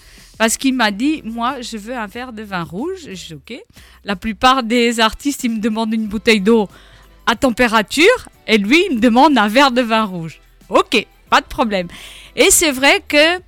Parce 0.42 0.56
qu'il 0.56 0.74
m'a 0.74 0.90
dit, 0.90 1.22
moi, 1.24 1.60
je 1.60 1.76
veux 1.76 1.94
un 1.96 2.08
verre 2.08 2.32
de 2.32 2.42
vin 2.42 2.64
rouge. 2.64 3.02
Je 3.06 3.26
dis, 3.26 3.34
OK. 3.34 3.62
La 4.04 4.16
plupart 4.16 4.64
des 4.64 4.98
artistes, 4.98 5.44
ils 5.44 5.52
me 5.52 5.60
demandent 5.60 5.94
une 5.94 6.08
bouteille 6.08 6.40
d'eau 6.40 6.68
à 7.26 7.36
température. 7.36 8.28
Et 8.48 8.58
lui, 8.58 8.84
il 8.90 8.96
me 8.96 9.00
demande 9.00 9.38
un 9.38 9.46
verre 9.46 9.70
de 9.70 9.82
vin 9.82 10.02
rouge. 10.02 10.40
OK, 10.68 11.06
pas 11.30 11.40
de 11.42 11.46
problème. 11.46 11.86
Et 12.34 12.48
c'est 12.50 12.72
vrai 12.72 13.04
que 13.06 13.38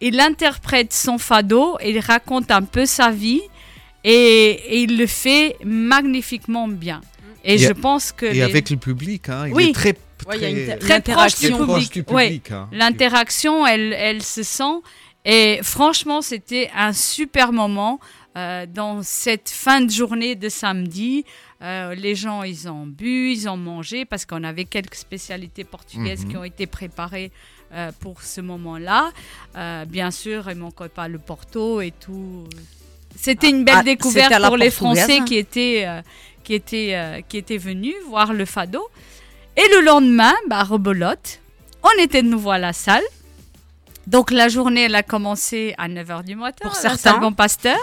il 0.00 0.18
interprète 0.18 0.94
son 0.94 1.18
fado, 1.18 1.76
il 1.84 1.98
raconte 1.98 2.50
un 2.50 2.62
peu 2.62 2.86
sa 2.86 3.10
vie 3.10 3.42
et, 4.02 4.12
et 4.12 4.80
il 4.84 4.96
le 4.96 5.06
fait 5.06 5.56
magnifiquement 5.62 6.68
bien. 6.68 7.02
Et, 7.44 7.56
Et 7.56 7.58
je 7.58 7.72
pense 7.72 8.12
que 8.12 8.24
Et 8.24 8.32
les- 8.32 8.40
avec 8.42 8.70
le 8.70 8.78
public, 8.78 9.28
hein, 9.28 9.44
il 9.48 9.52
Oui. 9.52 9.68
est 9.68 9.72
très, 9.74 9.94
Ouais, 10.26 10.36
il 10.36 10.40
y 10.42 10.44
a 10.46 10.48
une 10.48 10.78
très, 10.78 11.00
très 11.02 11.12
proche 11.12 11.38
du 11.38 11.50
public. 11.52 11.92
du 11.92 12.14
Ouais. 12.14 12.28
public, 12.28 12.50
hein. 12.50 12.66
L'interaction, 12.72 13.66
elle, 13.66 13.92
elle 13.92 14.22
se 14.22 14.42
sent. 14.42 14.80
Et 15.24 15.60
franchement, 15.62 16.22
c'était 16.22 16.70
un 16.74 16.92
super 16.92 17.52
moment 17.52 18.00
euh, 18.36 18.64
dans 18.66 19.02
cette 19.02 19.50
fin 19.50 19.80
de 19.82 19.90
journée 19.90 20.34
de 20.34 20.48
samedi. 20.48 21.24
Euh, 21.62 21.94
les 21.94 22.14
gens, 22.14 22.42
ils 22.42 22.68
ont 22.68 22.86
bu, 22.86 23.32
ils 23.32 23.48
ont 23.48 23.56
mangé 23.56 24.04
parce 24.06 24.24
qu'on 24.24 24.44
avait 24.44 24.64
quelques 24.64 24.94
spécialités 24.94 25.64
portugaises 25.64 26.24
Mhm. 26.24 26.30
qui 26.30 26.36
ont 26.38 26.44
été 26.44 26.66
préparées 26.66 27.32
euh, 27.72 27.92
pour 28.00 28.22
ce 28.22 28.40
moment-là. 28.40 29.10
Bien 29.86 30.10
sûr, 30.10 30.48
il 30.50 30.56
manquait 30.56 30.88
pas 30.88 31.06
le 31.08 31.18
Porto 31.18 31.80
et 31.82 31.92
tout. 31.92 32.44
C'était 33.14 33.50
une 33.50 33.64
belle 33.64 33.76
Ah, 33.78 33.82
découverte 33.82 34.42
pour 34.46 34.56
les 34.56 34.70
Français 34.70 35.18
hein. 35.18 35.24
qui 35.24 35.36
étaient, 35.36 35.86
qui, 36.44 36.54
étaient, 36.54 37.24
qui 37.28 37.36
étaient 37.36 37.58
venus 37.58 37.94
voir 38.08 38.32
le 38.32 38.44
fado. 38.46 38.88
Et 39.56 39.68
le 39.76 39.84
lendemain, 39.84 40.32
bah, 40.48 40.62
rebolote, 40.62 41.40
on 41.82 42.02
était 42.02 42.22
de 42.22 42.28
nouveau 42.28 42.52
à 42.52 42.58
la 42.58 42.72
salle. 42.72 43.02
Donc 44.10 44.32
la 44.32 44.48
journée, 44.48 44.82
elle 44.86 44.96
a 44.96 45.04
commencé 45.04 45.72
à 45.78 45.88
9h 45.88 46.24
du 46.24 46.34
matin. 46.34 46.64
Pour 46.68 46.74
certains. 46.74 47.18
Bon 47.18 47.32
Pasteur. 47.32 47.78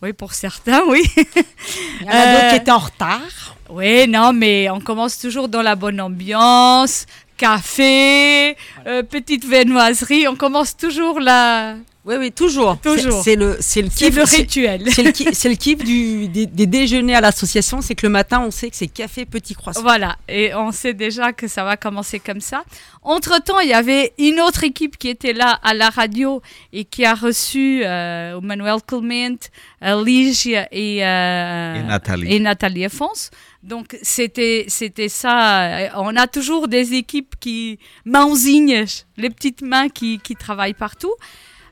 Oui, 0.00 0.14
pour 0.14 0.32
certains, 0.32 0.82
oui. 0.88 1.02
Il 1.16 2.06
y 2.06 2.08
en 2.08 2.12
a 2.12 2.32
d'autres 2.32 2.44
Euh, 2.44 2.50
qui 2.50 2.56
étaient 2.56 2.70
en 2.70 2.78
retard. 2.78 3.56
Oui, 3.68 4.08
non, 4.08 4.32
mais 4.32 4.70
on 4.70 4.80
commence 4.80 5.18
toujours 5.18 5.48
dans 5.48 5.60
la 5.60 5.74
bonne 5.74 6.00
ambiance. 6.00 7.04
Café, 7.36 8.56
euh, 8.86 9.02
petite 9.02 9.44
viennoiserie. 9.44 10.26
On 10.26 10.36
commence 10.36 10.74
toujours 10.74 11.20
la... 11.20 11.74
Oui, 12.08 12.14
oui, 12.18 12.32
toujours. 12.32 12.78
Toujours. 12.78 13.22
C'est 13.22 13.36
le, 13.36 13.58
c'est 13.60 13.82
le 13.82 13.90
C'est 13.90 14.06
kiff. 14.06 14.16
le 14.16 14.22
rituel. 14.22 14.82
C'est 14.90 15.02
le, 15.02 15.08
le 15.50 15.54
kiff 15.56 15.84
du, 15.84 16.28
des, 16.28 16.46
des 16.46 16.66
déjeuners 16.66 17.14
à 17.14 17.20
l'association, 17.20 17.82
c'est 17.82 17.94
que 17.94 18.06
le 18.06 18.10
matin, 18.10 18.40
on 18.40 18.50
sait 18.50 18.70
que 18.70 18.76
c'est 18.76 18.88
café, 18.88 19.26
petit 19.26 19.52
croissant. 19.54 19.82
Voilà, 19.82 20.16
et 20.26 20.54
on 20.54 20.72
sait 20.72 20.94
déjà 20.94 21.34
que 21.34 21.46
ça 21.48 21.64
va 21.64 21.76
commencer 21.76 22.18
comme 22.18 22.40
ça. 22.40 22.64
Entre-temps, 23.02 23.60
il 23.60 23.68
y 23.68 23.74
avait 23.74 24.14
une 24.16 24.40
autre 24.40 24.64
équipe 24.64 24.96
qui 24.96 25.08
était 25.10 25.34
là 25.34 25.58
à 25.62 25.74
la 25.74 25.90
radio 25.90 26.40
et 26.72 26.86
qui 26.86 27.04
a 27.04 27.12
reçu 27.14 27.82
euh, 27.84 28.40
Manuel 28.40 28.78
Clement, 28.86 29.36
euh, 29.84 30.02
Ligia 30.02 30.66
et, 30.72 31.04
euh, 31.04 31.74
Et 31.74 31.82
Nathalie. 31.82 32.34
et 32.34 32.40
Nathalie 32.40 32.86
Afonso. 32.86 33.28
Donc, 33.62 33.98
c'était 34.02 34.64
c'était 34.68 35.10
ça. 35.10 35.90
On 35.96 36.16
a 36.16 36.26
toujours 36.26 36.68
des 36.68 36.94
équipes 36.94 37.34
qui... 37.38 37.78
Mãozinhas, 38.06 39.04
les 39.18 39.28
petites 39.28 39.60
mains 39.60 39.88
qui, 39.90 40.20
qui 40.20 40.36
travaillent 40.36 40.72
partout. 40.74 41.12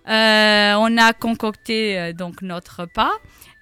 Euh, 0.09 0.75
on 0.79 0.97
a 0.99 1.13
concocté 1.13 1.99
euh, 1.99 2.13
donc 2.13 2.43
notre 2.43 2.83
repas. 2.83 3.11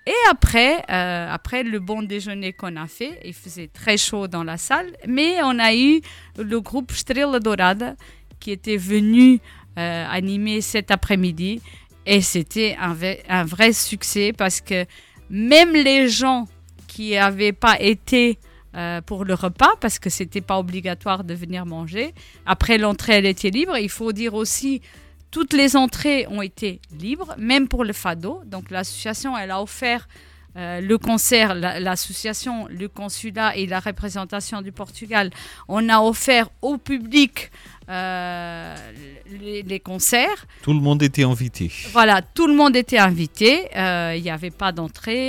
Et 0.07 0.13
après, 0.31 0.83
euh, 0.91 1.29
après 1.33 1.63
le 1.63 1.79
bon 1.79 2.03
déjeuner 2.03 2.53
qu'on 2.53 2.77
a 2.77 2.87
fait, 2.87 3.19
il 3.25 3.33
faisait 3.33 3.69
très 3.69 3.97
chaud 3.97 4.29
dans 4.29 4.45
la 4.45 4.59
salle, 4.59 4.93
mais 5.09 5.43
on 5.43 5.59
a 5.59 5.75
eu 5.75 6.03
le 6.37 6.61
groupe 6.61 6.93
Strela 6.93 7.41
Dorada 7.41 7.95
qui 8.39 8.51
était 8.51 8.77
venu 8.77 9.41
animer 9.77 10.61
cet 10.61 10.91
après-midi. 10.91 11.61
Et 12.07 12.21
c'était 12.21 12.77
un, 12.79 12.93
vrai- 12.93 13.73
succès 13.73 14.33
parce 14.37 14.61
que 14.61 14.85
même 15.31 15.73
les 15.73 16.09
gens 16.09 16.47
qui 16.87 17.13
n'avaient 17.13 17.53
pas 17.55 17.81
été 17.81 18.39
pour 19.07 19.25
le 19.25 19.33
repas, 19.35 19.71
parce 19.81 19.99
que 19.99 20.11
c'était 20.11 20.43
pas 20.43 20.59
obligatoire 20.59 21.25
de 21.25 21.33
venir 21.33 21.65
manger, 21.65 22.13
après 22.45 22.77
l'entrée, 22.77 23.15
elle 23.15 23.27
était 23.27 23.51
libre. 23.51 23.79
Il 23.79 23.89
faut 23.89 24.13
dire 24.13 24.35
aussi, 24.35 24.83
toutes 25.35 25.53
les 25.63 25.71
entrées 25.85 26.23
ont 26.37 26.43
été 26.51 26.71
libres, 27.05 27.35
même 27.51 27.67
pour 27.73 27.83
le 27.91 27.93
fado. 27.93 28.33
Donc 28.55 28.65
l'association, 28.71 29.31
elle 29.37 29.51
a 29.51 29.61
offert 29.61 30.03
euh, 30.57 30.81
le 30.91 30.97
concert, 31.09 31.51
la- 31.65 31.81
l'association, 31.81 32.55
le 32.83 32.87
consulat 33.01 33.51
et 33.57 33.67
la 33.67 33.81
représentation 33.81 34.63
du 34.63 34.71
Portugal. 34.83 35.27
On 35.67 35.89
a 35.89 35.99
offert 36.13 36.47
au 36.63 36.79
public 36.79 37.51
euh, 37.89 38.75
les, 39.41 39.63
les 39.73 39.81
concerts. 39.81 40.41
Tout 40.63 40.73
le 40.73 40.81
monde 40.89 41.03
était 41.03 41.25
invité. 41.25 41.67
Voilà, 41.93 42.23
tout 42.23 42.47
le 42.47 42.55
monde 42.55 42.77
était 42.77 42.99
invité. 42.99 43.53
euh, 43.77 44.15
Il 44.17 44.23
n'y 44.23 44.31
avait 44.31 44.57
pas 44.65 44.71
d'entrée 44.79 45.27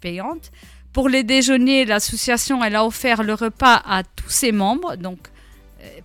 payante. 0.00 0.46
Pour 0.92 1.08
les 1.08 1.24
déjeuners, 1.24 1.84
l'association 1.84 2.56
elle 2.64 2.76
a 2.76 2.84
offert 2.84 3.20
le 3.24 3.34
repas 3.34 3.82
à 3.84 4.02
tous 4.18 4.30
ses 4.30 4.52
membres. 4.52 4.94
Donc, 4.96 5.18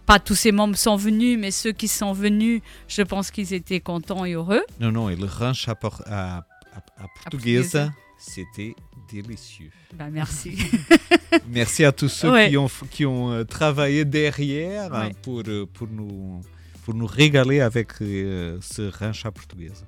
pas 0.05 0.19
tous 0.19 0.35
ses 0.35 0.51
membres 0.51 0.75
sont 0.77 0.95
venus, 0.95 1.37
mais 1.39 1.51
ceux 1.51 1.71
qui 1.71 1.87
sont 1.87 2.13
venus, 2.13 2.61
je 2.87 3.01
pense 3.01 3.31
qu'ils 3.31 3.53
étaient 3.53 3.79
contents 3.79 4.25
et 4.25 4.33
heureux. 4.33 4.63
Non, 4.79 4.91
non, 4.91 5.09
et 5.09 5.15
le 5.15 5.25
ranch 5.25 5.67
à, 5.67 5.75
por- 5.75 6.03
à, 6.05 6.37
à- 6.37 7.03
à 7.03 7.07
portuguesa, 7.23 7.91
c'était 8.17 8.75
délicieux. 9.11 9.69
Ben, 9.93 10.09
merci. 10.09 10.57
Merci 11.49 11.83
à 11.83 11.91
tous 11.91 12.09
ceux 12.09 12.31
Ouais. 12.31 12.49
qui 12.49 12.57
ont, 12.57 12.69
qui 12.91 13.05
ont 13.05 13.31
euh, 13.31 13.43
travaillé 13.43 14.05
derrière 14.05 14.93
hein, 14.93 15.07
Ouais. 15.07 15.15
pour, 15.23 15.41
euh, 15.47 15.65
pour, 15.73 15.87
nous, 15.87 16.41
pour 16.85 16.93
nous 16.93 17.07
régaler 17.07 17.59
avec 17.59 17.89
euh, 18.01 18.57
ce 18.61 18.83
ranch 18.99 19.25
à 19.25 19.31
portuguesa. 19.31 19.83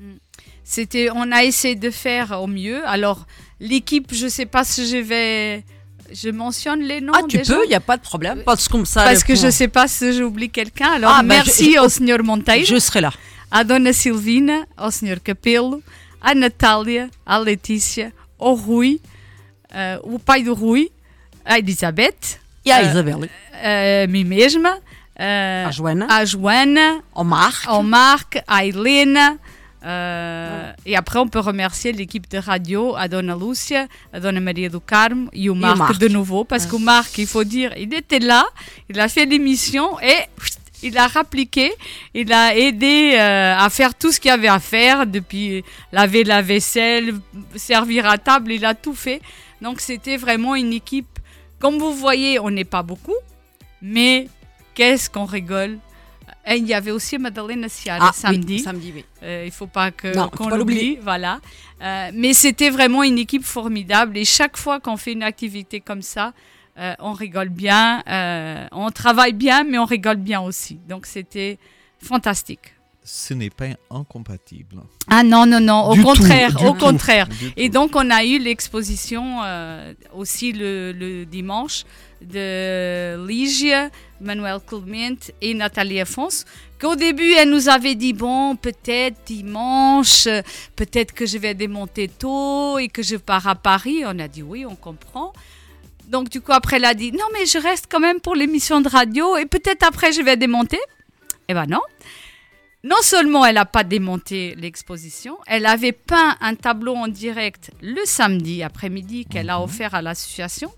C'était, 0.64 1.10
on 1.14 1.32
a 1.32 1.44
essayé 1.44 1.76
de 1.76 1.90
faire 1.92 2.40
au 2.42 2.48
mieux. 2.48 2.86
Alors, 2.88 3.26
l'équipe, 3.60 4.14
je 4.14 4.28
sais 4.28 4.48
pas 4.48 4.64
si 4.64 4.88
je 4.90 4.98
vais, 4.98 5.64
je 6.12 6.30
mentionne 6.30 6.82
les 6.82 7.02
noms. 7.02 7.14
Ah, 7.16 7.22
tu 7.28 7.38
des 7.38 7.44
peux, 7.44 7.64
il 7.66 7.70
n'y 7.70 7.76
a 7.76 7.80
pas 7.80 7.98
de 7.98 8.02
problème. 8.02 8.42
Parce, 8.46 8.68
comme 8.68 8.86
ça, 8.86 9.04
Parce 9.04 9.24
que 9.24 9.34
point- 9.34 9.42
je 9.44 9.50
sais 9.50 9.68
pas 9.68 9.88
si 9.88 10.14
j'oublie 10.14 10.50
quelqu'un. 10.50 10.94
Alors, 10.94 11.12
Ah, 11.14 11.22
bah, 11.24 11.36
merci 11.36 11.74
je- 11.74 11.80
au 11.80 11.90
Sr. 11.90 12.24
Monteiro. 12.24 12.66
Je 12.66 12.80
serai 12.80 13.02
là. 13.02 13.12
À 13.52 13.64
Dona 13.64 13.94
Silvina, 13.94 14.66
ao 14.78 14.92
Sr. 14.92 15.22
Capelo, 15.24 15.82
à 16.22 16.34
Natália, 16.36 17.08
à 17.26 17.40
Letícia, 17.40 18.12
ao 18.40 18.54
Rui, 18.56 19.00
eh, 19.74 19.98
o 20.04 20.20
pai 20.20 20.44
do 20.44 20.54
Rui, 20.54 20.92
a 21.46 21.58
Elizabeth. 21.60 22.40
E 22.66 22.72
a 22.72 22.82
eh, 22.82 22.88
Isabelle. 22.90 23.30
a 23.54 24.08
mim 24.08 24.24
mesma. 24.26 24.78
A 25.18 25.72
Joana. 25.72 26.08
A 26.10 26.26
Joana. 26.26 27.02
Ao 27.14 27.24
Marc. 27.24 27.66
Ao 27.68 27.82
Marc, 27.84 28.42
à 28.48 28.66
Helena. 28.66 29.38
Eh, 29.86 30.92
E 30.92 30.96
après, 30.96 31.20
on 31.20 31.28
peut 31.28 31.40
remercier 31.40 31.92
l'équipe 31.92 32.30
de 32.30 32.38
radio, 32.38 32.96
a 32.96 33.08
Dona 33.08 33.36
Lúcia, 33.36 33.88
a 34.12 34.20
Dona 34.20 34.40
Maria 34.40 34.70
do 34.70 34.80
Carmo 34.82 35.30
e 35.34 35.50
o 35.50 35.56
Marc, 35.56 35.78
Marc. 35.78 35.98
de 35.98 36.08
nouveau. 36.08 36.44
Parce 36.44 36.66
que 36.66 36.76
o 36.76 36.80
Marc, 36.80 37.18
il 37.18 37.28
faut 37.28 37.44
dire, 37.44 37.72
il 37.78 37.94
était 37.94 38.20
là, 38.20 38.46
il 38.90 39.00
a 39.00 39.08
fait 39.08 39.26
l'émission 39.26 40.00
et 40.02 40.18
il 40.84 40.98
a 40.98 41.08
rappliqué, 41.08 41.74
il 42.14 42.32
a 42.34 42.56
aidé 42.56 43.14
euh, 43.16 43.56
à 43.58 43.70
faire 43.70 43.96
tout 43.96 44.12
ce 44.12 44.20
qu'il 44.20 44.30
y 44.30 44.32
avait 44.32 44.48
à 44.48 44.60
faire, 44.60 45.08
depuis 45.08 45.64
laver 45.92 46.24
la 46.24 46.42
vaisselle, 46.42 47.16
servir 47.56 48.06
à 48.06 48.18
table, 48.18 48.52
il 48.52 48.66
a 48.66 48.74
tout 48.76 48.94
fait. 48.94 49.22
Donc 49.62 49.82
c'était 49.82 50.18
vraiment 50.18 50.56
une 50.56 50.74
équipe, 50.74 51.20
comme 51.60 51.78
vous 51.78 51.94
voyez, 51.94 52.40
on 52.40 52.50
n'est 52.52 52.66
pas 52.66 52.84
beaucoup, 52.84 53.16
mais 53.82 54.28
qu'est-ce 54.74 55.10
qu'on 55.10 55.26
rigole? 55.26 55.78
Et 56.48 56.58
il 56.58 56.68
y 56.68 56.74
avait 56.74 56.92
aussi 56.92 57.18
Madalena 57.18 57.68
Ciara 57.70 58.08
Ah, 58.08 58.12
oui, 58.14 58.20
samedi. 58.22 58.60
samedi, 58.60 58.92
oui. 58.96 59.06
Euh, 59.24 59.44
il 59.46 59.52
faut 59.52 59.68
pas 59.68 59.92
qu'on 59.92 60.50
l'oublie, 60.50 60.98
voilà. 61.02 61.40
Euh, 61.82 62.12
mais 62.14 62.34
c'était 62.34 62.70
vraiment 62.70 63.04
une 63.04 63.18
équipe 63.18 63.44
formidable 63.44 64.18
et 64.18 64.26
chaque 64.26 64.56
fois 64.58 64.80
qu'on 64.80 64.96
fait 64.98 65.14
une 65.14 65.24
activité 65.24 65.80
comme 65.82 66.02
ça, 66.04 66.34
euh, 66.78 66.94
on 67.00 67.14
rigole 67.14 67.50
bien, 67.50 68.04
euh, 68.08 68.68
on 68.72 68.92
travaille 68.92 69.34
bien, 69.34 69.64
mais 69.64 69.78
on 69.80 69.86
rigole 69.86 70.18
bien 70.18 70.42
aussi. 70.42 70.78
Donc 70.88 71.06
c'était 71.06 71.58
fantastique. 72.02 72.74
Ce 73.08 73.36
n'est 73.36 73.52
pas 73.52 73.68
incompatible. 73.92 74.78
Ah 75.08 75.22
non, 75.24 75.46
non, 75.46 75.60
non, 75.60 75.90
au 75.90 75.94
Du 75.94 76.00
tout, 76.02 76.08
contraire, 76.08 76.56
du 76.56 76.66
au 76.66 76.72
tout, 76.72 76.80
contraire. 76.80 77.28
Et 77.56 77.70
donc, 77.70 77.92
on 77.96 78.10
a 78.10 78.26
eu 78.26 78.40
l'exposition 78.40 79.42
euh, 79.44 79.94
aussi 80.16 80.52
le, 80.54 80.92
le 80.92 81.24
dimanche 81.26 81.84
de 82.22 83.24
Ligia, 83.28 83.90
Manuel 84.22 84.60
Clement 84.66 85.18
et 85.42 85.54
Nathalie 85.54 86.00
Afonso, 86.00 86.46
qu'au 86.80 86.96
début, 86.96 87.34
elle 87.34 87.50
nous 87.50 87.70
avait 87.70 87.96
dit, 87.96 88.14
bon, 88.14 88.56
peut-être 88.56 89.18
dimanche, 89.26 90.28
peut-être 90.76 91.14
que 91.14 91.26
je 91.26 91.38
vais 91.38 91.54
démonter 91.54 92.08
tôt 92.08 92.78
et 92.78 92.88
que 92.88 93.04
je 93.04 93.18
pars 93.18 93.48
à 93.48 93.56
Paris. 93.56 94.04
On 94.06 94.20
a 94.20 94.28
dit, 94.28 94.44
oui, 94.44 94.66
on 94.66 94.76
comprend. 94.76 95.34
Donc, 96.08 96.30
du 96.30 96.42
coup, 96.42 96.52
après, 96.52 96.78
elle 96.78 96.86
a 96.86 96.94
dit, 96.94 97.12
non, 97.12 97.26
mais 97.34 97.46
je 97.46 97.58
reste 97.58 97.88
quand 97.90 98.00
même 98.00 98.20
pour 98.20 98.36
l'émission 98.36 98.82
de 98.82 98.90
radio 98.90 99.38
et 99.38 99.46
peut-être 99.46 99.84
après, 99.84 100.12
je 100.12 100.22
vais 100.22 100.38
démonter. 100.38 100.80
Eh 101.48 101.54
ben 101.54 101.66
non. 101.68 101.82
Non 102.84 103.02
seulement 103.02 103.44
elle 103.46 103.56
n'a 103.56 103.66
pas 103.66 103.84
démonté 103.84 104.54
l'exposition, 104.60 105.40
elle 105.48 105.66
avait 105.66 105.92
peint 105.92 106.38
un 106.40 106.54
tableau 106.54 106.94
en 106.94 107.08
direct 107.08 107.72
le 107.82 108.02
samedi 108.06 108.62
après-midi 108.62 109.26
qu'elle 109.26 109.50
a 109.50 109.60
offert 109.60 109.96
à 109.96 110.04
l'association. 110.04 110.72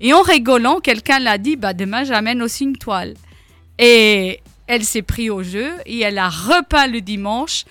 Et 0.00 0.12
en 0.12 0.22
rigolant, 0.22 0.80
quelqu'un 0.80 1.18
l'a 1.18 1.38
dit 1.38 1.56
bah, 1.56 1.72
Demain, 1.72 2.04
j'amène 2.04 2.42
aussi 2.42 2.64
une 2.64 2.76
toile. 2.76 3.14
Et 3.78 4.40
elle 4.66 4.84
s'est 4.84 5.02
pris 5.02 5.30
au 5.30 5.42
jeu 5.42 5.72
et 5.86 6.00
elle 6.00 6.18
a 6.18 6.28
repeint 6.28 6.86
le 6.86 7.00
dimanche. 7.00 7.64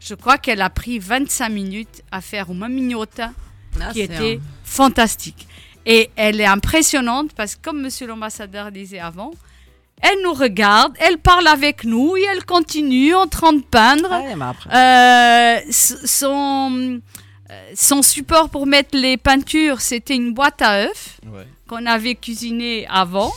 Je 0.00 0.14
crois 0.14 0.38
qu'elle 0.38 0.60
a 0.62 0.70
pris 0.70 0.98
25 0.98 1.48
minutes 1.48 2.02
à 2.12 2.20
faire 2.20 2.50
une 2.50 2.66
mignota 2.68 3.30
Ah, 3.80 3.92
qui 3.92 4.00
était 4.00 4.36
un- 4.36 4.40
fantastique. 4.64 5.46
Et 5.84 6.10
elle 6.16 6.40
est 6.40 6.46
impressionnante 6.46 7.32
parce 7.34 7.54
que, 7.56 7.62
comme 7.62 7.80
monsieur 7.80 8.06
l'ambassadeur 8.06 8.70
disait 8.72 8.98
avant, 8.98 9.32
elle 10.02 10.18
nous 10.24 10.34
regarde, 10.34 10.92
elle 10.98 11.18
parle 11.18 11.46
avec 11.46 11.84
nous 11.84 12.16
et 12.16 12.22
elle 12.30 12.44
continue 12.44 13.14
en 13.14 13.26
train 13.26 13.52
de 13.52 13.62
peindre. 13.62 14.08
Euh, 14.72 15.58
son, 15.70 17.00
euh, 17.50 17.70
son 17.74 18.02
support 18.02 18.48
pour 18.50 18.66
mettre 18.66 18.96
les 18.98 19.16
peintures, 19.16 19.80
c'était 19.80 20.14
une 20.16 20.34
boîte 20.34 20.60
à 20.62 20.84
œufs 20.86 21.18
Ouais. 21.26 21.46
Qu'on 21.66 21.86
avait 21.86 22.14
cuisiné 22.14 22.86
avant. 22.88 23.32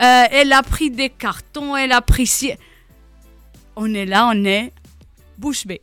Euh, 0.00 0.24
elle 0.30 0.52
a 0.52 0.62
pris 0.62 0.90
des 0.90 1.10
cartons, 1.10 1.76
elle 1.76 1.92
a 1.92 2.00
pris... 2.00 2.52
On 3.76 3.92
est 3.94 4.04
là, 4.06 4.28
on 4.32 4.44
est 4.44 4.72
bouche 5.38 5.66
bée. 5.66 5.80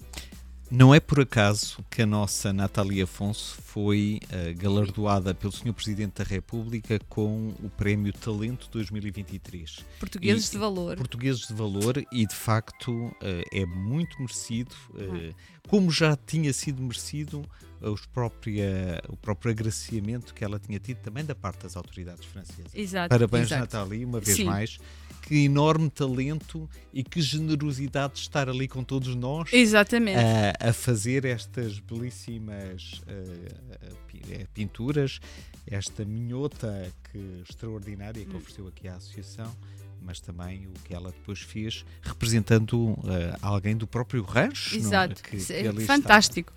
Não 0.71 0.93
é 0.93 0.99
por 0.99 1.19
acaso 1.19 1.83
que 1.89 2.03
a 2.03 2.05
nossa 2.05 2.53
Natália 2.53 3.05
Afonso 3.05 3.57
foi 3.63 4.19
eh, 4.31 4.53
galardoada 4.53 5.33
pelo 5.33 5.51
Sr. 5.51 5.73
Presidente 5.73 6.19
da 6.19 6.23
República 6.23 6.99
com 7.09 7.51
o 7.63 7.69
Prémio 7.71 8.13
Talento 8.13 8.69
2023. 8.71 9.83
Portugueses 9.99 10.47
E- 10.49 10.51
de 10.51 10.57
valor. 10.59 10.95
Portugueses 10.95 11.47
de 11.47 11.55
valor 11.55 11.97
e 12.11 12.27
de 12.27 12.35
facto 12.35 13.11
eh, 13.19 13.43
é 13.51 13.65
muito 13.65 14.15
merecido, 14.19 14.75
eh, 14.95 15.33
como 15.67 15.89
já 15.89 16.15
tinha 16.15 16.53
sido 16.53 16.83
merecido 16.83 17.41
os 17.81 18.05
própria, 18.05 19.01
o 19.09 19.15
próprio 19.17 19.51
agraciamento 19.51 20.33
que 20.33 20.43
ela 20.43 20.59
tinha 20.59 20.79
tido 20.79 20.97
também 20.97 21.23
da 21.25 21.35
parte 21.35 21.63
das 21.63 21.75
autoridades 21.77 22.25
francesas. 22.25 22.71
Exato, 22.73 23.09
Parabéns, 23.09 23.45
exato. 23.47 23.61
Natália, 23.61 24.05
uma 24.07 24.19
vez 24.19 24.37
Sim. 24.37 24.43
mais. 24.45 24.77
Que 25.21 25.45
enorme 25.45 25.89
talento 25.91 26.67
e 26.93 27.03
que 27.03 27.21
generosidade 27.21 28.13
de 28.15 28.19
estar 28.21 28.49
ali 28.49 28.67
com 28.67 28.83
todos 28.83 29.13
nós 29.15 29.51
Exatamente. 29.53 30.17
a, 30.17 30.69
a 30.69 30.73
fazer 30.73 31.23
estas 31.25 31.77
belíssimas 31.79 33.01
eh, 33.07 34.45
pinturas, 34.53 35.19
esta 35.67 36.03
minhota 36.05 36.91
que, 37.11 37.43
extraordinária 37.47 38.23
Hum. 38.23 38.29
que 38.29 38.35
ofereceu 38.37 38.67
aqui 38.67 38.87
à 38.87 38.95
associação, 38.95 39.55
mas 40.01 40.19
também 40.19 40.65
o 40.67 40.71
que 40.85 40.93
ela 40.93 41.11
depois 41.11 41.39
fez 41.41 41.85
representando 42.01 42.97
eh, 43.05 43.35
alguém 43.41 43.75
do 43.75 43.85
próprio 43.85 44.23
rancho. 44.23 44.75
não 44.75 44.81
é? 44.83 44.85
Exato. 44.87 45.21
Que- 45.23 45.37
que 45.37 45.37
está. 45.37 45.81
fantástico. 45.85 46.53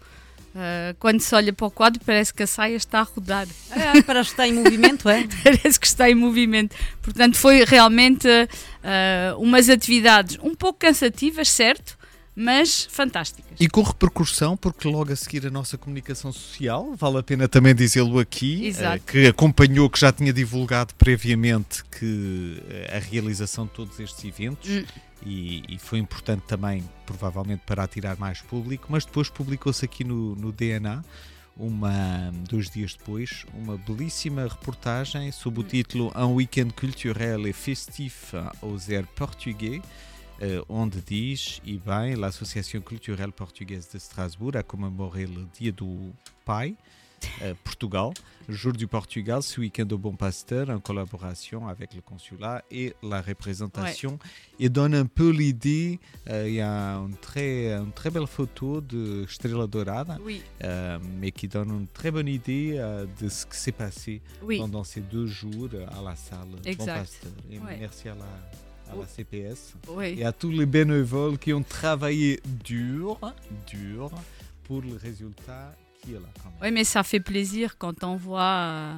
Uh, 0.54 0.94
quando 0.98 1.20
se 1.20 1.34
olha 1.34 1.52
para 1.52 1.66
o 1.66 1.70
quadro, 1.70 2.00
parece 2.04 2.32
que 2.32 2.42
a 2.42 2.46
saia 2.46 2.76
está 2.76 3.00
a 3.00 3.02
rodar. 3.04 3.46
É, 3.70 4.02
parece 4.02 4.28
que 4.28 4.32
está 4.34 4.46
em 4.46 4.52
movimento, 4.52 5.08
é? 5.08 5.26
parece 5.42 5.80
que 5.80 5.86
está 5.86 6.10
em 6.10 6.14
movimento. 6.14 6.76
Portanto, 7.00 7.38
foi 7.38 7.64
realmente 7.64 8.28
uh, 8.28 9.38
umas 9.38 9.70
atividades 9.70 10.38
um 10.42 10.54
pouco 10.54 10.80
cansativas, 10.80 11.48
certo? 11.48 11.96
Mas 12.34 12.88
fantásticas. 12.90 13.52
E 13.60 13.68
com 13.68 13.82
repercussão, 13.82 14.56
porque 14.56 14.88
logo 14.88 15.12
a 15.12 15.16
seguir 15.16 15.46
a 15.46 15.50
nossa 15.50 15.76
comunicação 15.76 16.32
social, 16.32 16.94
vale 16.96 17.18
a 17.18 17.22
pena 17.22 17.46
também 17.46 17.74
dizê-lo 17.74 18.18
aqui, 18.18 18.66
Exato. 18.66 18.96
eh, 18.96 19.00
que 19.06 19.26
acompanhou, 19.26 19.88
que 19.90 20.00
já 20.00 20.10
tinha 20.10 20.32
divulgado 20.32 20.94
previamente 20.94 21.84
que 21.84 22.62
eh, 22.70 22.96
a 22.96 22.98
realização 23.00 23.66
de 23.66 23.72
todos 23.72 24.00
estes 24.00 24.24
eventos 24.24 24.68
Hum. 24.70 24.84
E, 25.24 25.62
e 25.68 25.78
foi 25.78 25.98
importante 25.98 26.42
também, 26.42 26.82
provavelmente, 27.06 27.62
para 27.66 27.82
atirar 27.82 28.18
mais 28.18 28.40
público, 28.40 28.86
mas 28.90 29.04
depois 29.04 29.28
publicou-se 29.28 29.84
aqui 29.84 30.04
no, 30.04 30.34
no 30.36 30.52
DNA 30.52 31.02
uma, 31.56 32.32
dois 32.48 32.70
dias 32.70 32.94
depois, 32.94 33.44
uma 33.54 33.76
belíssima 33.76 34.42
reportagem 34.42 35.30
sob 35.30 35.60
o 35.60 35.62
título 35.62 36.12
Un 36.16 36.34
week-end 36.34 36.70
culturel 36.70 37.46
et 37.46 37.52
festif 37.52 38.34
aux 38.62 38.88
airs 38.88 39.06
portugais, 39.14 39.82
eh, 40.40 40.62
onde 40.68 41.00
diz, 41.00 41.60
e 41.64 41.78
bem, 41.78 42.14
l'Association 42.14 42.80
culturelle 42.80 43.32
portugaise 43.32 43.88
de 43.92 43.98
Strasbourg 43.98 44.56
a 44.56 44.62
commémoré 44.62 45.26
le 45.26 45.46
Dia 45.58 45.72
do 45.72 46.12
Pai, 46.44 46.76
Portugal, 47.64 48.10
Jour 48.48 48.72
du 48.72 48.86
Portugal, 48.88 49.42
ce 49.42 49.60
week-end 49.60 49.86
au 49.92 49.98
Bon 49.98 50.14
Pasteur, 50.14 50.68
en 50.70 50.80
collaboration 50.80 51.68
avec 51.68 51.94
le 51.94 52.00
consulat 52.00 52.62
et 52.70 52.92
la 53.02 53.20
représentation. 53.22 54.18
Et 54.58 54.68
donne 54.68 54.94
un 54.94 55.06
peu 55.06 55.30
l'idée, 55.30 56.00
euh, 56.28 56.48
il 56.48 56.54
y 56.54 56.60
a 56.60 56.96
une 56.96 57.16
très, 57.16 57.72
une 57.72 57.92
très 57.92 58.10
belle 58.10 58.26
photo 58.26 58.80
de 58.80 59.24
Estrela 59.28 59.66
Dourada, 59.66 60.18
Oui. 60.24 60.42
euh, 60.64 60.98
mais 61.20 61.30
qui 61.30 61.46
donne 61.48 61.70
une 61.70 61.86
très 61.86 62.10
bonne 62.10 62.28
idée 62.28 62.74
euh, 62.76 63.06
de 63.20 63.28
ce 63.28 63.46
qui 63.46 63.56
s'est 63.56 63.72
passé 63.72 64.20
Oui. 64.42 64.58
pendant 64.58 64.82
ces 64.84 65.00
deux 65.00 65.26
jours 65.26 65.68
euh, 65.74 65.86
à 65.98 66.02
la 66.02 66.16
salle 66.16 66.48
Bon 66.50 66.58
Exact. 66.64 66.98
Pasteur. 66.98 67.32
Et 67.50 67.58
Ouais. 67.60 67.76
merci 67.78 68.08
à 68.08 68.14
la, 68.16 68.92
à 68.92 68.96
la 68.96 69.06
CPS 69.06 69.74
Oui. 69.88 70.16
et 70.18 70.24
à 70.24 70.32
tous 70.32 70.50
les 70.50 70.66
bénévoles 70.66 71.38
qui 71.38 71.52
ont 71.52 71.62
travaillé 71.62 72.40
dur, 72.64 73.18
dur, 73.68 74.10
pour 74.64 74.82
le 74.82 74.96
résultat 74.96 75.74
qui 76.02 76.12
est 76.12 76.14
là 76.14 76.28
quand 76.42 76.50
même. 76.50 76.58
Oui, 76.62 76.70
mais 76.70 76.84
ça 76.84 77.02
fait 77.02 77.20
plaisir 77.20 77.78
quand 77.78 78.04
on 78.04 78.16
voit 78.16 78.42
euh, 78.42 78.94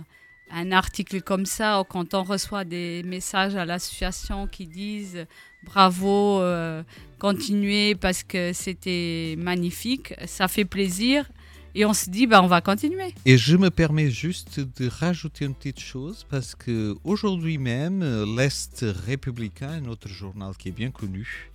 un 0.51 0.73
article 0.73 1.23
comme 1.23 1.47
ça 1.47 1.81
ou 1.81 1.85
quand 1.85 2.15
on 2.15 2.23
reçoit 2.23 2.65
des 2.65 3.03
messages 3.05 3.57
à 3.57 3.65
l'association 3.65 4.47
qui 4.47 4.67
disent 4.67 5.27
bravo, 5.65 6.41
euh, 6.41 6.83
continuez 7.19 7.95
parce 7.95 8.23
que 8.23 8.53
c'était 8.53 9.35
magnifique. 9.39 10.15
Ça 10.27 10.49
fait 10.49 10.65
plaisir 10.65 11.29
et 11.75 11.85
on 11.85 11.93
se 11.93 12.09
dit 12.11 12.27
bah, 12.27 12.43
on 12.43 12.47
va 12.47 12.61
continuer. 12.61 13.15
Et 13.25 13.39
je 13.39 13.57
me 13.57 13.71
permets 13.71 14.11
juste 14.11 14.61
de 14.61 14.89
rajouter 14.89 15.45
une 15.45 15.55
petite 15.55 15.81
chose 15.81 16.27
parce 16.29 16.55
que 16.55 16.95
aujourd'hui 17.05 17.59
même, 17.59 18.03
euh, 18.03 18.25
l'Est 18.37 18.85
républicain, 19.07 19.71
un 19.71 19.87
autre 19.87 20.09
journal 20.09 20.57
qui 20.57 20.69
est 20.69 20.73
bien 20.73 20.91
connu, 20.91 21.51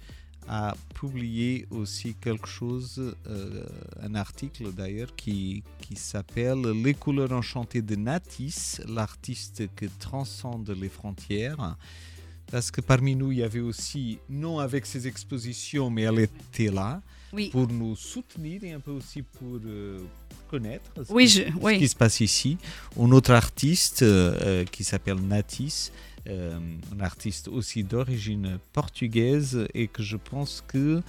a 0.51 0.75
publié 0.95 1.67
aussi 1.69 2.15
quelque 2.15 2.47
chose, 2.47 3.15
euh, 3.27 3.63
un 4.01 4.15
article 4.15 4.71
d'ailleurs, 4.73 5.15
qui, 5.15 5.63
qui 5.79 5.95
s'appelle 5.95 6.61
Les 6.83 6.95
couleurs 6.95 7.31
enchantées 7.31 7.83
de 7.83 7.95
Natis, 7.95 8.79
l'artiste 8.87 9.63
qui 9.75 9.87
transcende 9.99 10.69
les 10.81 10.89
frontières. 10.89 11.75
Parce 12.51 12.71
que 12.71 12.81
parmi 12.81 13.15
nous, 13.15 13.31
il 13.31 13.37
y 13.39 13.43
avait 13.43 13.59
aussi, 13.59 14.17
non 14.27 14.57
avec 14.57 14.87
ses 14.87 15.07
expositions, 15.07 15.91
mais 15.91 16.01
elle 16.01 16.19
était 16.19 16.71
là 16.71 16.99
Oui. 17.31 17.49
pour 17.51 17.67
nous 17.67 17.95
soutenir 17.95 18.63
et 18.63 18.71
un 18.73 18.79
peu 18.79 18.89
aussi 18.91 19.21
pour, 19.21 19.59
euh, 19.63 19.99
connaître 20.49 20.89
ce, 21.05 21.13
Oui, 21.13 21.25
qui, 21.27 21.31
je- 21.31 21.43
ce 21.43 21.57
oui. 21.61 21.77
qui 21.77 21.87
se 21.87 21.95
passe 21.95 22.21
ici. 22.21 22.57
Un 22.99 23.11
autre 23.11 23.31
artiste 23.33 24.01
euh, 24.01 24.65
qui 24.65 24.83
s'appelle 24.83 25.19
Natis, 25.21 25.91
euh, 26.29 26.57
un 26.95 26.99
artiste 27.03 27.47
aussi 27.47 27.83
d'origine 27.83 28.59
portugaise 28.73 29.67
et 29.73 29.87
que 29.87 30.03
je 30.03 30.17
pense 30.17 30.63
que 30.67 31.01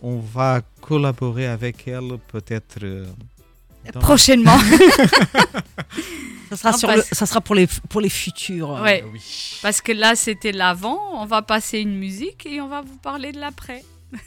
on 0.00 0.18
va 0.18 0.60
collaborer 0.80 1.46
avec 1.46 1.88
elle 1.88 2.18
peut-être 2.28 2.78
euh, 2.82 3.04
dans- 3.92 4.00
Prochainement. 4.00 4.58
Ça 6.50 6.56
sera, 6.56 6.70
Non, 6.72 6.78
sur 6.78 6.88
parce- 6.88 7.10
le- 7.10 7.14
ça 7.16 7.26
sera 7.26 7.40
pour, 7.42 7.54
les, 7.54 7.66
pour 7.90 8.00
les 8.00 8.08
futurs. 8.08 8.74
euh, 8.76 8.82
Ouais. 8.82 9.04
Parce 9.60 9.82
que 9.82 9.92
là 9.92 10.16
c'était 10.16 10.52
l'avant, 10.52 10.98
on 11.20 11.26
va 11.26 11.42
passer 11.42 11.80
une 11.80 11.94
musique 11.98 12.46
et 12.46 12.60
on 12.62 12.68
va 12.68 12.80
vous 12.80 12.96
parler 12.96 13.32
de 13.32 13.38
l'après. 13.38 13.84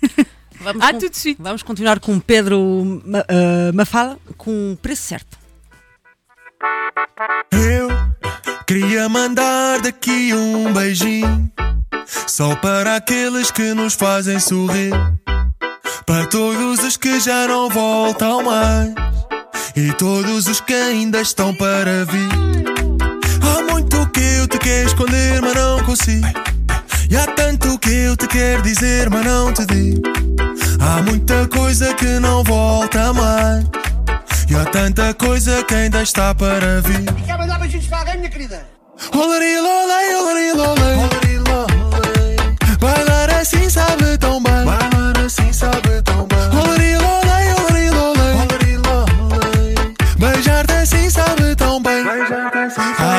Vamos 0.61 0.81
tout 0.99 1.09
de 1.09 1.15
suite. 1.15 1.39
Vamos 1.41 1.63
continuar 1.63 1.99
com 1.99 2.19
Pedro 2.22 3.01
eh, 3.27 3.72
Mafala 3.73 4.19
com 4.38 4.76
preço 4.80 5.01
certo. 5.01 5.39
Eu 7.51 7.88
queria 8.72 9.10
mandar 9.10 9.81
daqui 9.81 10.34
um 10.34 10.72
beijinho 10.72 11.52
Só 12.26 12.56
para 12.56 12.95
aqueles 12.95 13.52
que 13.52 13.73
nos 13.73 13.95
fazem 13.95 14.39
sorrir 14.39 14.93
Para 16.06 16.26
todos 16.27 16.81
os 16.81 16.95
que 16.95 17.19
já 17.19 17.49
não 17.49 17.69
voltam 17.69 18.41
mais 18.41 18.93
E 19.76 19.91
todos 19.95 20.48
os 20.48 20.61
que 20.61 20.73
ainda 20.73 21.19
estão 21.22 21.53
para 21.53 22.06
vir. 22.06 22.30
Há 23.41 23.72
muito 23.73 24.07
que 24.07 24.22
eu 24.39 24.48
te 24.48 24.57
quero 24.57 24.88
esconder, 24.88 25.41
mas 25.41 25.53
não 25.53 25.84
consigo. 25.84 26.27
E 27.10 27.18
há 27.18 27.27
tanto 27.27 27.77
que 27.77 27.89
eu 27.89 28.15
te 28.15 28.27
quero 28.27 28.61
dizer, 28.61 29.10
mas 29.10 29.26
não 29.26 29.52
te 29.53 29.65
digo. 29.65 30.02
Há 30.80 31.02
muita 31.02 31.45
coisa 31.48 31.93
que 31.93 32.19
não 32.19 32.43
volta 32.43 33.11
mais 33.11 33.65
E 34.52 34.56
há 34.56 34.65
tanta 34.65 35.14
coisa 35.14 35.64
que 35.64 35.73
ainda 35.73 36.03
está 36.03 36.36
para 36.36 36.82
vir. 36.82 37.06
Quer 37.26 37.38
mandar 37.38 37.57
beijinhos 37.57 37.88
para 37.88 37.99
alguém, 37.99 38.18
minha 38.18 38.30
querida? 38.30 38.68
Olari 39.15 39.56
lolei, 39.56 40.15
olari 40.15 40.52
lolei 40.52 41.40
Bailar 42.78 43.30
assim 43.40 43.69
sabe 43.69 44.18
tão 44.18 44.44
bem. 44.44 44.65
Bailar 44.65 45.26
assim 45.26 45.53
sabe 45.53 46.02
tão 46.03 46.28
bem 46.28 46.30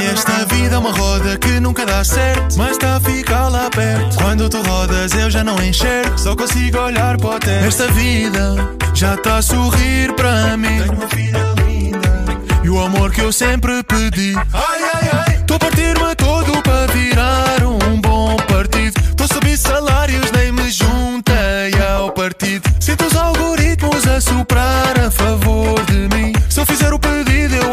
esta 0.07 0.45
vida 0.47 0.74
é 0.74 0.79
uma 0.79 0.93
roda 0.93 1.37
que 1.39 1.61
nunca 1.61 1.85
dá 1.87 2.03
certo 2.05 2.57
Mas 2.57 2.73
está 2.73 2.97
a 2.97 3.01
ficar 3.01 3.49
lá 3.49 3.70
perto. 3.70 4.16
Quando 4.16 4.49
tu 4.49 4.62
rodas 4.62 5.12
eu 5.12 5.31
já 5.31 5.45
não 5.45 5.62
enxergo 5.62 6.19
Só 6.19 6.35
consigo 6.35 6.79
olhar 6.79 7.16
para 7.19 7.31
o 7.31 7.39
teto. 7.39 7.65
Esta 7.65 7.87
vida 7.93 8.55
já 8.95 9.15
está 9.15 9.37
a 9.37 9.43
sorrir 9.43 10.12
para 10.15 10.57
mim. 10.57 10.79
Tenho 10.79 10.93
uma 10.93 11.09
filha 11.09 11.55
linda 11.66 12.24
E 12.62 12.70
o 12.70 12.81
amor 12.81 13.12
que 13.12 13.20
eu 13.20 13.33
sempre 13.33 13.83
pedi. 13.83 14.35
Ai, 14.53 14.83
ai, 14.95 15.11
ai. 15.27 15.37
Estou 15.37 15.57
a 15.57 15.61
partir-me 15.61 16.15
todo 16.16 16.62
para 16.62 16.87
virar 16.93 17.65
um 17.65 18.01
bom 18.01 18.37
partido. 18.37 18.99
Estou 18.99 19.24
a 19.24 19.35
subir 19.35 19.57
salários, 19.57 20.31
nem 20.33 20.53
me 20.53 20.70
juntei 20.70 21.73
ao 21.95 22.11
partido. 22.11 22.69
Sinto 22.81 23.05
os 23.07 23.16
algoritmos 23.16 24.07
a 24.07 24.20
soprar 24.20 24.99
a 24.99 25.11
favor 25.11 25.85
de 25.87 26.09
mim. 26.15 26.33
Se 26.49 26.61
eu 26.61 26.66
fizer 26.66 26.93
o 26.93 26.99
pedido 26.99 27.55
eu 27.55 27.72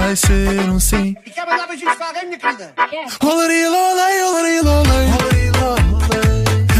vai 0.00 0.16
ser 0.16 0.70
um 0.70 0.80
sim. 0.80 1.16
E 1.24 1.30
quer 1.30 1.46
mandar 1.46 1.66
beijinhos 1.66 1.94
para 1.94 2.06
alguém, 2.08 2.26
minha 2.26 2.38
querida? 2.38 2.74
Olari 3.22 3.68
lolei, 3.68 4.22
olari 4.22 4.60
lolei 4.60 5.44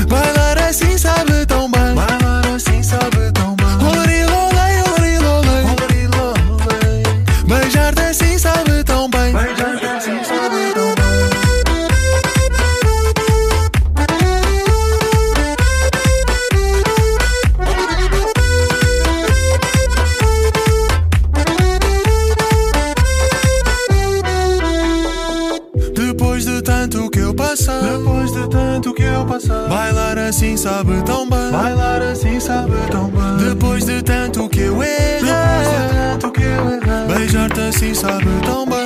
Bailar 0.09 0.59
assim 0.69 0.99
sabe 0.99 1.47
tão 1.47 1.71
bem. 1.71 1.95
Bailar 1.95 2.47
assim 2.55 2.83
sabe 2.83 3.24
assim 30.55 30.57
sabe 30.57 31.03
tão 31.03 31.29
bem. 31.29 31.51
Bailar 31.51 32.03
assim 32.03 32.39
sabe 32.39 32.75
tão 32.91 33.11
bem. 33.11 33.49
Depois 33.49 33.85
de 33.85 34.03
tanto 34.03 34.49
que 34.49 34.61
eu 34.61 34.83
errei. 34.83 35.21
Beijar-te 37.09 37.61
assim 37.61 37.95
sabe 37.95 38.27
tão 38.45 38.65
bem 38.67 38.84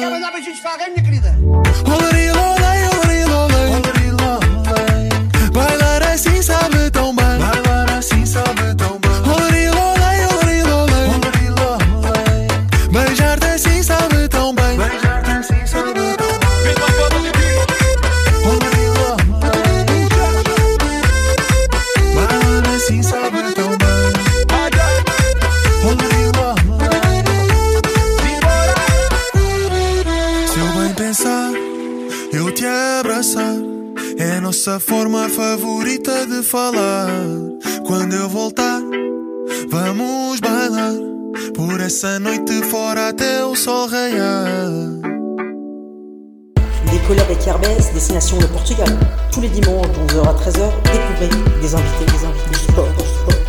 falar. 36.49 37.11
Quando 37.87 38.15
eu 38.15 38.27
voltar, 38.27 38.81
noite. 42.21 42.49
Des 46.89 47.95
Destination 47.95 48.39
le 48.39 48.47
Portugal. 48.47 48.89
Tous 49.33 49.41
les 49.41 49.49
dimanches 49.49 49.89
de 49.89 50.13
11h 50.13 50.29
à 50.29 50.35
13h, 50.35 50.71
découvrez 50.85 51.29
des 51.61 51.75
invités, 51.75 52.05
des 52.07 52.25
invités, 52.25 52.51
du 52.51 52.59
sport, 52.59 52.89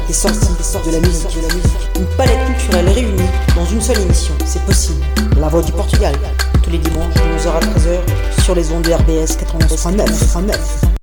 des 0.07 0.13
sorties, 0.13 0.53
des 0.57 0.63
sorties 0.63 0.89
de 0.89 0.95
la 0.95 1.01
musique, 1.01 1.35
de 1.35 1.47
la 1.47 1.53
musique. 1.53 1.89
Une 1.97 2.05
palette 2.17 2.45
culturelle 2.45 2.89
réunie 2.89 3.29
dans 3.55 3.65
une 3.65 3.81
seule 3.81 3.99
émission. 3.99 4.33
C'est 4.45 4.63
possible. 4.65 5.01
La 5.39 5.47
Voix 5.47 5.61
du 5.61 5.71
Portugal, 5.71 6.15
tous 6.63 6.69
les 6.69 6.79
dimanches 6.79 7.13
de 7.13 7.19
11h 7.19 7.49
à 7.49 7.59
13h 7.59 8.43
sur 8.43 8.55
les 8.55 8.71
ondes 8.71 8.83
de 8.83 8.93
RBS 8.93 9.37
91.9. 9.37 10.98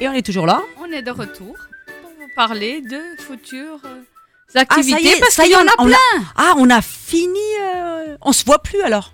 Et 0.00 0.08
on 0.08 0.12
est 0.12 0.24
toujours 0.24 0.46
là. 0.46 0.60
On 0.80 0.90
est 0.92 1.02
de 1.02 1.10
retour 1.10 1.54
pour 2.02 2.10
vous 2.18 2.28
parler 2.36 2.80
de 2.80 3.00
futures 3.22 3.80
euh, 3.84 4.02
Ah, 4.54 4.60
activités 4.60 4.92
ça 4.92 5.00
y 5.00 5.06
est, 5.08 5.20
parce 5.20 5.36
qu'il 5.36 5.50
y 5.50 5.56
en 5.56 5.60
a 5.66 5.72
on 5.78 5.86
plein. 5.86 5.96
Ah, 6.36 6.54
on 6.58 6.68
a 6.70 6.82
fini. 6.82 7.38
euh, 7.62 8.16
On 8.22 8.32
se 8.32 8.44
voit 8.44 8.62
plus 8.62 8.80
alors. 8.82 9.12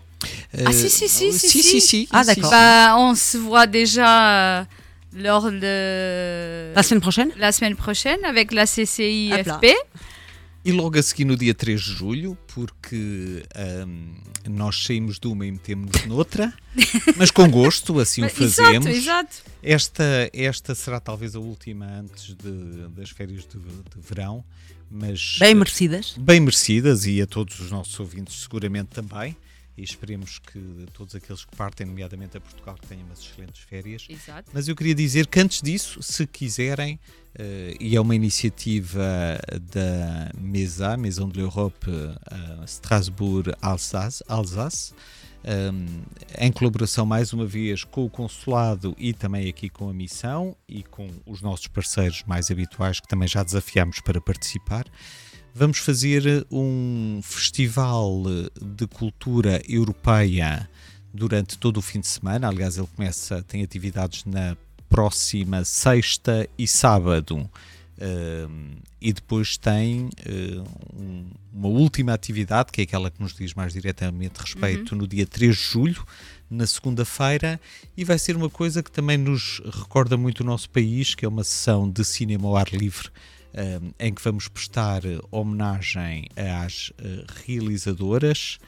Ah 0.66 0.72
si 0.72 0.90
si 0.90 1.08
si 1.08 1.28
Euh, 1.28 1.32
si 1.32 1.48
si, 1.48 1.62
si, 1.62 1.80
si. 1.80 2.08
Ah, 2.12 2.22
si, 2.22 2.28
d'accord. 2.28 2.44
si. 2.46 2.50
Bah, 2.50 2.94
on 2.98 3.14
se 3.14 3.36
voit 3.38 3.66
déjà 3.66 4.58
euh, 4.60 4.64
lors 5.16 5.50
de 5.50 6.74
La 6.74 6.82
semaine 6.82 7.00
prochaine 7.00 7.30
la 7.38 7.52
semaine 7.52 7.76
prochaine 7.76 8.18
avec 8.24 8.52
la 8.52 8.62
Hop 8.62 8.68
là. 8.76 8.84
CCIFP. 8.84 9.66
E 10.62 10.72
logo 10.72 10.98
a 10.98 11.02
seguir 11.02 11.24
no 11.24 11.36
dia 11.36 11.54
3 11.54 11.80
de 11.80 11.92
julho, 11.94 12.36
porque 12.48 13.42
ahm, 13.54 14.14
nós 14.46 14.84
saímos 14.84 15.18
de 15.18 15.26
uma 15.26 15.46
e 15.46 15.50
metemos-nos 15.52 16.04
noutra, 16.06 16.52
mas 17.16 17.30
com 17.30 17.50
gosto, 17.50 17.98
assim 17.98 18.24
o 18.24 18.28
fazemos. 18.28 18.86
Exato, 18.86 18.88
exato. 18.88 19.36
Esta, 19.62 20.30
esta 20.34 20.74
será 20.74 21.00
talvez 21.00 21.34
a 21.34 21.38
última 21.40 21.86
antes 21.86 22.34
de- 22.34 22.88
das 22.94 23.08
férias 23.08 23.46
de, 23.46 23.58
de 23.58 24.00
verão, 24.06 24.44
mas 24.90 25.36
Bem 25.38 25.54
merecidas. 25.54 26.14
bem 26.18 26.40
merecidas 26.40 27.06
e 27.06 27.22
a 27.22 27.26
todos 27.26 27.58
os 27.60 27.70
nossos 27.70 27.98
ouvintes 27.98 28.42
seguramente 28.42 28.88
também. 28.88 29.34
E 29.76 29.82
esperemos 29.82 30.38
que 30.38 30.86
todos 30.92 31.14
aqueles 31.14 31.44
que 31.44 31.56
partem, 31.56 31.86
nomeadamente 31.86 32.36
a 32.36 32.40
Portugal, 32.40 32.74
que 32.74 32.86
tenham 32.86 33.06
umas 33.06 33.20
excelentes 33.20 33.62
férias. 33.62 34.06
Exato. 34.08 34.50
Mas 34.52 34.68
eu 34.68 34.76
queria 34.76 34.94
dizer 34.94 35.26
que 35.26 35.40
antes 35.40 35.62
disso, 35.62 36.02
se 36.02 36.26
quiserem, 36.26 36.98
eh, 37.34 37.76
e 37.80 37.96
é 37.96 38.00
uma 38.00 38.14
iniciativa 38.14 39.38
da 39.72 40.30
MESA, 40.38 40.96
Maison 40.96 41.28
de 41.28 41.38
l'Europe 41.38 41.88
eh, 41.90 42.64
Strasbourg 42.66 43.52
Alsace, 43.62 44.22
Alsace 44.28 44.92
eh, 45.42 45.70
em 46.38 46.52
colaboração 46.52 47.06
mais 47.06 47.32
uma 47.32 47.46
vez 47.46 47.84
com 47.84 48.04
o 48.04 48.10
consulado 48.10 48.94
e 48.98 49.14
também 49.14 49.48
aqui 49.48 49.68
com 49.68 49.88
a 49.88 49.94
missão 49.94 50.54
e 50.68 50.82
com 50.82 51.08
os 51.24 51.40
nossos 51.40 51.66
parceiros 51.66 52.22
mais 52.26 52.50
habituais 52.50 53.00
que 53.00 53.08
também 53.08 53.28
já 53.28 53.42
desafiamos 53.42 54.00
para 54.00 54.20
participar. 54.20 54.84
Vamos 55.54 55.78
fazer 55.78 56.46
um 56.50 57.20
festival 57.22 58.22
de 58.60 58.86
cultura 58.86 59.60
europeia 59.68 60.68
durante 61.12 61.58
todo 61.58 61.78
o 61.78 61.82
fim 61.82 62.00
de 62.00 62.06
semana. 62.06 62.48
Aliás, 62.48 62.78
ele 62.78 62.86
começa, 62.94 63.42
tem 63.42 63.62
atividades 63.62 64.24
na 64.24 64.56
próxima 64.88 65.64
sexta 65.64 66.48
e 66.56 66.66
sábado. 66.66 67.48
Um, 68.02 68.76
e 68.98 69.12
depois 69.12 69.58
tem 69.58 70.06
uh, 70.06 70.64
um- 70.96 71.26
uma 71.52 71.68
última 71.68 72.14
atividade, 72.14 72.70
que 72.72 72.80
é 72.80 72.84
aquela 72.84 73.10
que 73.10 73.20
nos 73.20 73.34
diz 73.34 73.52
mais 73.52 73.74
diretamente 73.74 74.38
respeito, 74.40 74.96
no 74.96 75.06
dia 75.06 75.26
3 75.26 75.54
de 75.54 75.62
julho, 75.62 76.02
na 76.48 76.66
segunda-feira, 76.66 77.60
e 77.96 78.02
vai 78.04 78.18
ser 78.18 78.36
uma 78.36 78.48
coisa 78.48 78.82
que 78.82 78.90
também 78.90 79.18
nos 79.18 79.60
recorda 79.66 80.16
muito 80.16 80.40
o 80.40 80.44
nosso 80.44 80.70
país, 80.70 81.14
que 81.14 81.26
é 81.26 81.28
uma 81.28 81.44
sessão 81.44 81.90
de 81.90 82.02
cinema 82.02 82.48
ao 82.48 82.56
ar 82.56 82.68
livre, 82.72 83.10
em 83.98 84.12
que 84.14 84.22
vamos 84.22 84.48
prestar 84.48 85.04
eh, 85.04 85.18
homenagem 85.30 86.28
às 86.36 86.92
eh, 86.98 87.24
realizadoras 87.46 88.58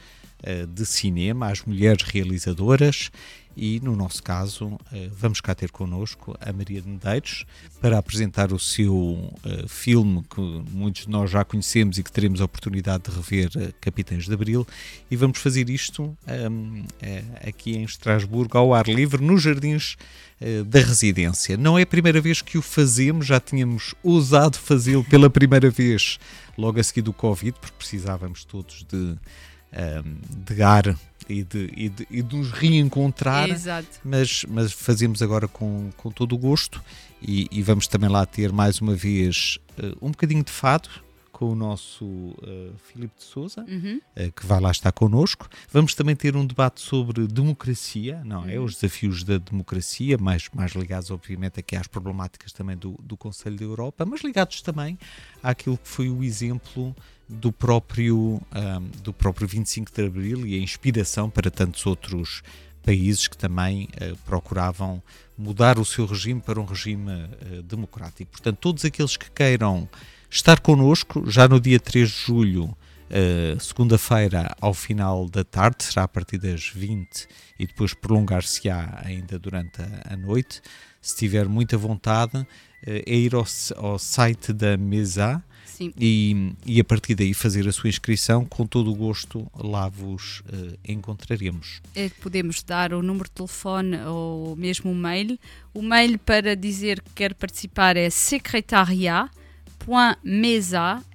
eh, 0.42 0.66
de 0.66 0.84
cinema, 0.84 1.50
às 1.50 1.62
mulheres 1.62 2.02
realizadoras, 2.02 3.10
e 3.56 3.80
no 3.80 3.94
nosso 3.94 4.22
caso 4.22 4.78
eh, 4.92 5.08
vamos 5.12 5.40
cá 5.40 5.54
ter 5.54 5.70
connosco 5.70 6.36
a 6.40 6.52
Maria 6.52 6.80
de 6.80 6.88
Medeiros 6.88 7.44
para 7.80 7.98
apresentar 7.98 8.52
o 8.52 8.58
seu 8.58 9.32
eh, 9.44 9.64
filme 9.68 10.24
que 10.28 10.40
muitos 10.40 11.02
de 11.02 11.10
nós 11.10 11.30
já 11.30 11.44
conhecemos 11.44 11.98
e 11.98 12.02
que 12.02 12.10
teremos 12.10 12.40
a 12.40 12.44
oportunidade 12.44 13.04
de 13.04 13.10
rever, 13.10 13.50
eh, 13.56 13.72
Capitães 13.80 14.24
de 14.24 14.32
Abril, 14.32 14.66
e 15.10 15.16
vamos 15.16 15.38
fazer 15.38 15.68
isto 15.68 16.16
eh, 16.26 17.22
aqui 17.46 17.76
em 17.76 17.84
Estrasburgo, 17.84 18.56
ao 18.56 18.74
ar 18.74 18.88
livre, 18.88 19.22
nos 19.22 19.42
jardins 19.42 19.96
eh, 19.96 20.31
da 20.66 20.80
residência. 20.80 21.56
Não 21.56 21.78
é 21.78 21.82
a 21.82 21.86
primeira 21.86 22.20
vez 22.20 22.42
que 22.42 22.58
o 22.58 22.62
fazemos, 22.62 23.26
já 23.26 23.38
tínhamos 23.38 23.94
ousado 24.02 24.58
fazê-lo 24.58 25.04
pela 25.04 25.30
primeira 25.30 25.70
vez 25.70 26.18
logo 26.56 26.80
a 26.80 26.82
seguir 26.82 27.02
do 27.02 27.12
Covid, 27.12 27.56
porque 27.60 27.76
precisávamos 27.78 28.44
todos 28.44 28.84
de, 28.84 28.96
hum, 28.96 29.18
de 30.46 30.62
ar 30.62 30.96
e 31.28 31.42
de, 31.44 31.70
e, 31.76 31.88
de, 31.88 32.06
e 32.10 32.22
de 32.22 32.36
nos 32.36 32.50
reencontrar 32.50 33.48
Exato. 33.48 34.00
mas, 34.04 34.44
mas 34.48 34.72
fazemos 34.72 35.22
agora 35.22 35.46
com, 35.46 35.90
com 35.96 36.10
todo 36.10 36.34
o 36.34 36.38
gosto 36.38 36.82
e, 37.20 37.48
e 37.50 37.62
vamos 37.62 37.86
também 37.86 38.10
lá 38.10 38.26
ter 38.26 38.52
mais 38.52 38.80
uma 38.80 38.94
vez 38.94 39.58
eh, 39.78 39.94
um 40.00 40.10
bocadinho 40.10 40.42
de 40.42 40.50
fado 40.50 40.88
com 41.42 41.50
o 41.50 41.54
nosso 41.56 42.06
eh, 42.44 42.70
Filipe 42.86 43.14
de 43.18 43.24
Souza, 43.24 43.64
Uhum. 43.68 44.00
eh, 44.14 44.30
que 44.30 44.46
vai 44.46 44.60
lá 44.60 44.70
estar 44.70 44.92
connosco. 44.92 45.48
Vamos 45.72 45.92
também 45.92 46.14
ter 46.14 46.36
um 46.36 46.46
debate 46.46 46.80
sobre 46.80 47.26
democracia, 47.26 48.22
não 48.24 48.48
é? 48.48 48.60
Os 48.60 48.76
desafios 48.76 49.24
da 49.24 49.38
democracia, 49.38 50.16
mais, 50.18 50.48
mais 50.54 50.70
ligados, 50.72 51.10
obviamente, 51.10 51.58
aqui 51.58 51.74
às 51.74 51.88
problemáticas 51.88 52.52
também 52.52 52.76
do, 52.76 52.92
do 53.02 53.16
Conselho 53.16 53.56
da 53.56 53.64
Europa, 53.64 54.06
mas 54.06 54.20
ligados 54.20 54.62
também 54.62 54.96
àquilo 55.42 55.76
que 55.76 55.88
foi 55.88 56.08
o 56.08 56.22
exemplo 56.22 56.94
do 57.28 57.50
próprio, 57.50 58.40
ahm, 58.52 58.84
do 59.02 59.12
próprio 59.12 59.48
25 59.48 59.90
de 59.92 60.06
Abril 60.06 60.46
e 60.46 60.54
a 60.54 60.58
inspiração 60.62 61.28
para 61.28 61.50
tantos 61.50 61.84
outros 61.86 62.42
países 62.84 63.26
que 63.26 63.36
também 63.36 63.88
eh, 64.00 64.14
procuravam 64.24 65.02
mudar 65.36 65.76
o 65.80 65.84
seu 65.84 66.06
regime 66.06 66.40
para 66.40 66.60
um 66.60 66.64
regime 66.64 67.10
eh, 67.10 67.62
democrático. 67.64 68.30
Portanto, 68.30 68.58
todos 68.60 68.84
aqueles 68.84 69.16
que 69.16 69.28
queiram 69.30 69.88
estar 70.32 70.60
connosco, 70.60 71.30
já 71.30 71.46
no 71.46 71.60
dia 71.60 71.78
3 71.78 72.08
de 72.08 72.16
julho, 72.16 72.74
eh, 73.10 73.54
segunda-feira, 73.60 74.56
ao 74.58 74.72
final 74.72 75.28
da 75.28 75.44
tarde, 75.44 75.84
será 75.84 76.04
a 76.04 76.08
partir 76.08 76.38
das 76.38 76.66
20 76.68 77.28
e 77.58 77.66
depois 77.66 77.92
prolongar-se-á 77.92 79.02
ainda 79.04 79.38
durante 79.38 79.82
a, 79.82 80.16
noite. 80.16 80.62
Se 81.02 81.14
tiver 81.16 81.46
muita 81.46 81.76
vontade, 81.76 82.46
eh, 82.86 83.04
é 83.06 83.14
ir 83.14 83.34
ao, 83.34 83.98
site 83.98 84.54
da 84.54 84.78
Mesa 84.78 85.44
e, 85.98 86.54
e 86.64 86.80
a 86.80 86.84
partir 86.84 87.14
daí 87.14 87.34
fazer 87.34 87.68
a 87.68 87.72
sua 87.72 87.90
inscrição. 87.90 88.46
Com 88.46 88.66
todo 88.66 88.90
o 88.90 88.94
gosto, 88.94 89.46
lá 89.54 89.90
vos 89.90 90.42
eh, 90.50 90.78
encontraremos. 90.88 91.82
É 91.94 92.08
que 92.08 92.18
podemos 92.22 92.62
dar 92.62 92.94
o 92.94 93.02
número 93.02 93.24
de 93.24 93.32
telefone 93.32 93.98
ou 94.06 94.56
mesmo 94.56 94.90
o 94.90 94.94
mail. 94.94 95.38
O 95.74 95.82
mail 95.82 96.18
para 96.18 96.56
dizer 96.56 97.02
que 97.02 97.10
quer 97.16 97.34
participar 97.34 97.98
é 97.98 98.08
secretariat.mesa, 98.08 99.41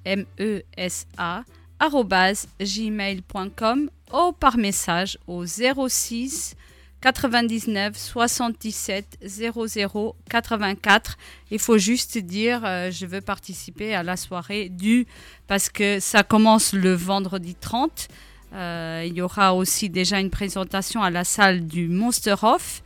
M-E-S-A, 0.04 1.44
arrobase 1.78 2.48
gmail.com 2.60 3.90
ou 4.12 4.32
par 4.32 4.56
message 4.56 5.18
au 5.26 5.44
06 5.46 6.56
99 7.00 7.96
77 7.96 9.18
00 9.24 10.16
84. 10.28 11.18
Il 11.50 11.58
faut 11.58 11.78
juste 11.78 12.18
dire 12.18 12.62
euh, 12.64 12.90
je 12.90 13.06
veux 13.06 13.20
participer 13.20 13.94
à 13.94 14.02
la 14.02 14.16
soirée 14.16 14.68
du 14.68 15.06
parce 15.46 15.68
que 15.68 16.00
ça 16.00 16.22
commence 16.22 16.72
le 16.72 16.94
vendredi 16.94 17.54
30. 17.54 18.08
Euh, 18.54 19.04
il 19.06 19.14
y 19.14 19.22
aura 19.22 19.54
aussi 19.54 19.90
déjà 19.90 20.18
une 20.18 20.30
présentation 20.30 21.02
à 21.02 21.10
la 21.10 21.24
salle 21.24 21.66
du 21.66 21.88
Monster 21.88 22.34
Off. 22.42 22.82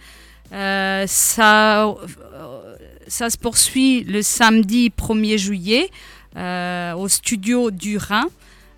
Euh, 0.53 1.07
ça, 1.07 1.95
ça 3.07 3.31
se 3.31 3.39
poursuit 3.39 4.05
le 4.05 4.23
samedi 4.23 4.91
1er 4.91 5.39
juillet 5.39 5.91
euh, 6.37 6.95
au 6.95 7.09
studio 7.09 7.71
du 7.71 7.99
Rhin. 7.99 8.27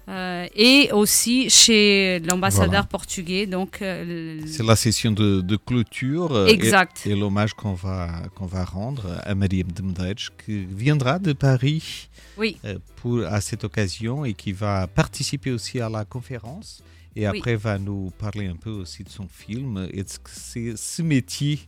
euh, 0.08 0.46
et 0.54 0.90
aussi 0.92 1.48
chez 1.48 2.20
l'ambassadeur 2.20 2.68
Voilà. 2.68 2.82
portugais. 2.84 3.46
Donc, 3.46 3.80
euh, 3.80 4.38
C'est 4.46 4.62
la 4.62 4.76
session 4.76 5.12
de, 5.12 5.40
de 5.40 5.56
clôture 5.56 6.46
Exact. 6.48 7.06
et, 7.06 7.10
et 7.10 7.14
l'hommage 7.16 7.54
qu'on 7.54 7.72
va, 7.74 8.10
qu'on 8.34 8.44
va 8.44 8.64
rendre 8.64 9.18
à 9.24 9.34
Maria 9.34 9.62
de 9.64 9.82
Medeiros, 9.82 10.28
qui 10.44 10.66
viendra 10.66 11.18
de 11.18 11.32
Paris 11.32 12.10
Oui. 12.36 12.58
pour, 12.96 13.24
à 13.24 13.40
cette 13.40 13.64
occasion 13.64 14.24
et 14.26 14.34
qui 14.34 14.52
va 14.52 14.86
participer 14.86 15.50
aussi 15.52 15.80
à 15.80 15.88
la 15.88 16.04
conférence. 16.04 16.82
Et 17.16 17.26
Oui. 17.26 17.38
après, 17.38 17.54
va 17.56 17.78
nous 17.78 18.10
parler 18.18 18.46
un 18.46 18.56
peu 18.56 18.70
aussi 18.70 19.04
de 19.04 19.08
son 19.08 19.26
film 19.28 19.88
et 19.92 20.02
de 20.02 20.08
ce, 20.08 20.18
que 20.18 20.30
c'est 20.30 20.76
ce 20.76 21.00
métier, 21.00 21.60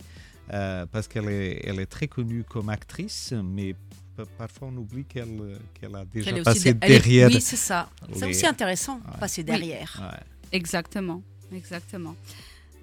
euh, 0.53 0.85
parce 0.91 1.07
qu'elle 1.07 1.29
est, 1.29 1.61
elle 1.65 1.79
est 1.79 1.85
très 1.87 2.07
connue 2.07 2.43
comme 2.47 2.69
actrice, 2.69 3.33
mais 3.43 3.75
pa- 4.15 4.23
parfois 4.37 4.69
on 4.71 4.77
oublie 4.77 5.05
qu'elle 5.05 5.95
a 5.95 6.05
déjà 6.05 6.31
passé 6.43 6.73
de- 6.73 6.79
elle 6.81 6.91
est- 6.91 6.99
derrière. 6.99 7.27
oui, 7.29 7.41
c'est 7.41 7.55
ça. 7.57 7.89
C'est 8.15 8.29
aussi 8.29 8.45
intéressant, 8.47 8.95
Ouais. 9.05 9.19
passer 9.19 9.43
derrière. 9.43 9.99
Ouais. 10.01 10.19
Exactement, 10.51 11.21
exactement. 11.53 12.15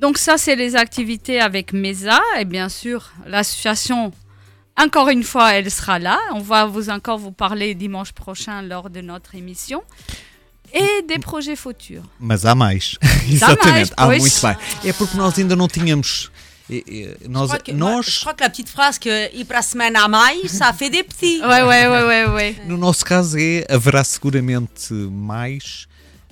Donc 0.01 0.19
ça, 0.19 0.36
c'est 0.39 0.57
les 0.57 0.74
activités 0.77 1.41
avec 1.41 1.73
MESA 1.73 2.20
et 2.39 2.45
bien 2.45 2.69
sûr 2.69 3.12
l'association. 3.27 4.12
Encore 4.77 5.09
une 5.09 5.23
fois, 5.23 5.55
elle 5.55 5.70
sera 5.70 6.01
là. 6.01 6.19
On 6.32 6.41
va 6.41 6.66
vous 6.66 6.91
encore 6.91 7.16
vous 7.19 7.31
parler 7.31 7.77
dimanche 7.77 8.11
prochain 8.12 8.61
lors 8.61 8.91
de 8.91 9.01
notre 9.01 9.36
émission. 9.36 9.82
Et 10.73 11.03
des 11.07 11.20
projets 11.20 11.55
futurs. 11.55 12.03
Mas 12.19 12.45
há 12.45 12.57
mais. 12.57 12.97
Mas 13.01 13.43
há 13.43 13.53
Exatamente, 13.53 13.91
mais, 13.91 13.93
há 13.97 14.07
muito 14.09 14.43
mais. 14.43 14.57
É 14.85 14.93
porque 14.93 15.16
nós 15.16 15.39
ainda 15.39 15.55
não 15.55 15.69
tínhamos. 15.69 16.32
E- 16.70 17.16
e 17.23 17.28
nós, 17.28 17.51
Je 17.51 17.57
crois, 17.59 17.62
que, 17.62 17.73
moi, 17.73 17.93
nós 17.97 18.07
je 18.07 18.20
crois 18.20 18.35
que 18.35 18.43
la 18.43 18.49
petite 18.51 18.70
phrase 18.70 18.99
que 18.99 19.31
ir 19.35 19.45
para 19.45 19.59
a 19.59 19.62
semana 19.62 20.05
a 20.05 20.09
mais, 20.09 20.51
ça 20.51 20.73
fait 20.73 20.89
des 20.91 21.05
petits. 21.05 21.41
Ouais, 21.45 21.62
ouais, 21.62 21.86
ouais, 21.89 22.05
ouais, 22.05 22.27
ouais. 22.27 22.66
No 22.66 22.77
nosso 22.78 23.05
caso 23.05 23.36
é, 23.39 23.66
haverá 23.69 24.03
seguramente 24.03 24.93
mais, 24.95 25.86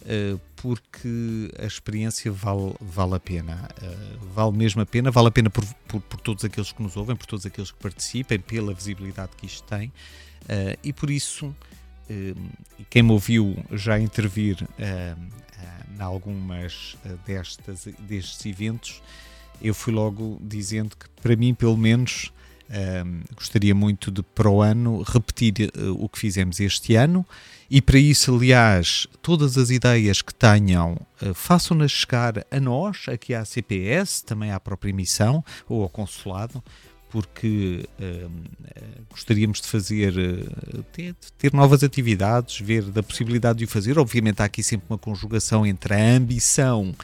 eh, 0.07 0.37
porque 0.57 1.51
a 1.59 1.67
experiência 1.67 2.33
vale, 2.33 2.75
vale 2.81 3.15
a 3.17 3.21
pena. 3.21 3.69
Eh, 3.83 4.17
vale 4.35 4.53
mesmo 4.57 4.81
a 4.81 4.87
pena, 4.87 5.11
vale 5.11 5.29
a 5.29 5.31
pena 5.31 5.51
por, 5.51 5.65
por, 5.87 6.01
por 6.01 6.21
todos 6.21 6.45
aqueles 6.45 6.73
que 6.73 6.83
nos 6.83 6.97
ouvem, 6.97 7.15
por 7.15 7.27
todos 7.27 7.45
aqueles 7.45 7.71
que 7.71 7.79
participem, 7.79 8.39
pela 8.41 8.73
visibilidade 8.73 9.33
que 9.37 9.45
isto 9.45 9.65
tem. 9.65 9.93
eh, 10.49 10.79
e 10.83 10.93
por 10.95 11.11
isso, 11.11 11.55
quem 12.91 13.03
me 13.03 13.13
ouviu 13.13 13.57
já 13.73 13.99
intervir 13.99 14.67
em 14.79 16.01
algumas 16.03 16.97
destas, 17.27 17.87
destes 18.01 18.45
eventos, 18.47 19.03
eu 19.63 19.75
fui 19.75 19.93
logo 19.93 20.39
dizendo 20.41 20.97
que, 20.97 21.09
para 21.23 21.37
mim, 21.37 21.55
pelo 21.55 21.77
menos, 21.77 22.33
um, 22.73 23.21
gostaria 23.37 23.75
muito 23.75 24.11
de, 24.11 24.23
para 24.23 24.51
o 24.51 24.61
ano, 24.61 25.03
repetir 25.03 25.71
uh, 25.77 26.03
o 26.03 26.09
que 26.09 26.19
fizemos 26.19 26.59
este 26.59 26.97
ano 26.97 27.25
e, 27.71 27.81
para 27.81 27.99
isso, 27.99 28.35
aliás, 28.35 29.07
todas 29.21 29.57
as 29.57 29.71
ideias 29.71 30.21
que 30.21 30.35
tenham, 30.35 30.99
uh, 31.23 31.35
façam-nas 31.35 31.93
chegar 31.93 32.45
a 32.51 32.61
nós, 32.61 33.07
aqui 33.09 33.35
à 33.35 33.45
CPS, 33.45 34.23
também 34.23 34.51
à 34.51 34.59
própria 34.59 34.91
emissão 34.91 35.45
ou 35.69 35.83
ao 35.83 35.89
consulado, 35.89 36.63
porque 37.11 37.87
um, 38.01 38.05
uh, 38.05 39.07
gostaríamos 39.11 39.61
de 39.61 39.69
fazer, 39.69 40.15
ter, 40.93 41.15
ter 41.37 41.53
novas 41.53 41.85
atividades, 41.85 42.59
ver 42.59 42.83
da 42.85 43.03
possibilidade 43.03 43.59
de 43.59 43.67
o 43.67 43.69
fazer. 43.69 43.99
Obviamente, 43.99 44.41
há 44.41 44.47
aqui 44.47 44.63
sempre 44.63 44.87
uma 44.89 44.99
conjugação 44.99 45.67
entre 45.67 45.95
a 45.95 46.17
ambição 46.17 46.95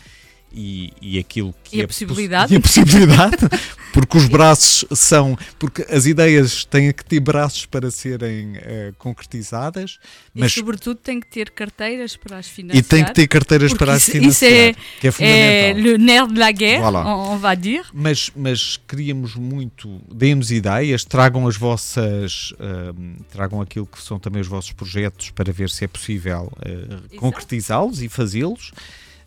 e, 0.53 0.93
e 1.03 1.19
aquilo 1.19 1.55
que 1.65 1.77
E 1.77 1.81
a 1.81 1.85
é 1.85 1.87
possibilidade. 1.87 2.53
e 2.53 2.57
a 2.57 2.61
possibilidade, 2.61 3.37
porque 3.93 4.17
os 4.17 4.27
braços 4.29 4.85
são, 4.99 5.37
porque 5.59 5.83
as 5.91 6.07
ideias 6.07 6.65
têm 6.65 6.93
que 6.93 7.05
ter 7.05 7.21
braços 7.21 7.67
para 7.67 7.91
serem 7.91 8.53
eh, 8.57 8.93
concretizadas, 8.99 9.99
mas 10.35 10.53
e 10.53 10.55
sobretudo 10.55 10.97
tem 10.97 11.21
que 11.21 11.27
ter 11.29 11.51
carteiras 11.51 12.17
para 12.17 12.39
as 12.39 12.47
e 12.47 12.51
financiar. 12.51 12.85
tem 12.85 13.05
que 13.05 13.13
ter 13.15 13.27
carteiras 13.29 13.75
para 13.75 13.93
as 13.95 14.05
financiar, 14.05 14.31
isso 14.31 14.45
é, 14.45 14.73
que 15.01 15.07
é 15.07 15.09
é 15.09 15.11
fundamental. 15.13 15.83
le 15.83 15.99
nerf 15.99 16.33
de 16.33 16.39
la 16.39 16.51
guerre, 16.53 16.81
Voilà. 16.83 17.05
on, 17.07 17.35
on 17.35 17.39
va 17.39 17.55
dire. 17.55 17.85
Mas, 17.93 18.31
mas 18.35 18.79
queríamos 18.89 19.35
muito, 19.35 20.01
deem-nos 20.13 20.51
ideias, 20.51 21.05
tragam 21.05 21.47
as 21.47 21.57
vossas, 21.57 22.53
ahm, 22.59 23.17
tragam 23.31 23.61
aquilo 23.61 23.87
que 23.87 24.01
são 24.03 24.19
também 24.19 24.41
os 24.41 24.49
vossos 24.49 24.73
projetos 24.73 25.31
para 25.31 25.53
ver 25.53 25.69
se 25.71 25.85
é 25.85 25.89
possível 25.89 26.51
eh, 26.65 27.17
concretizá-los 27.17 28.01
e 28.03 28.09
fazê-los. 28.09 28.73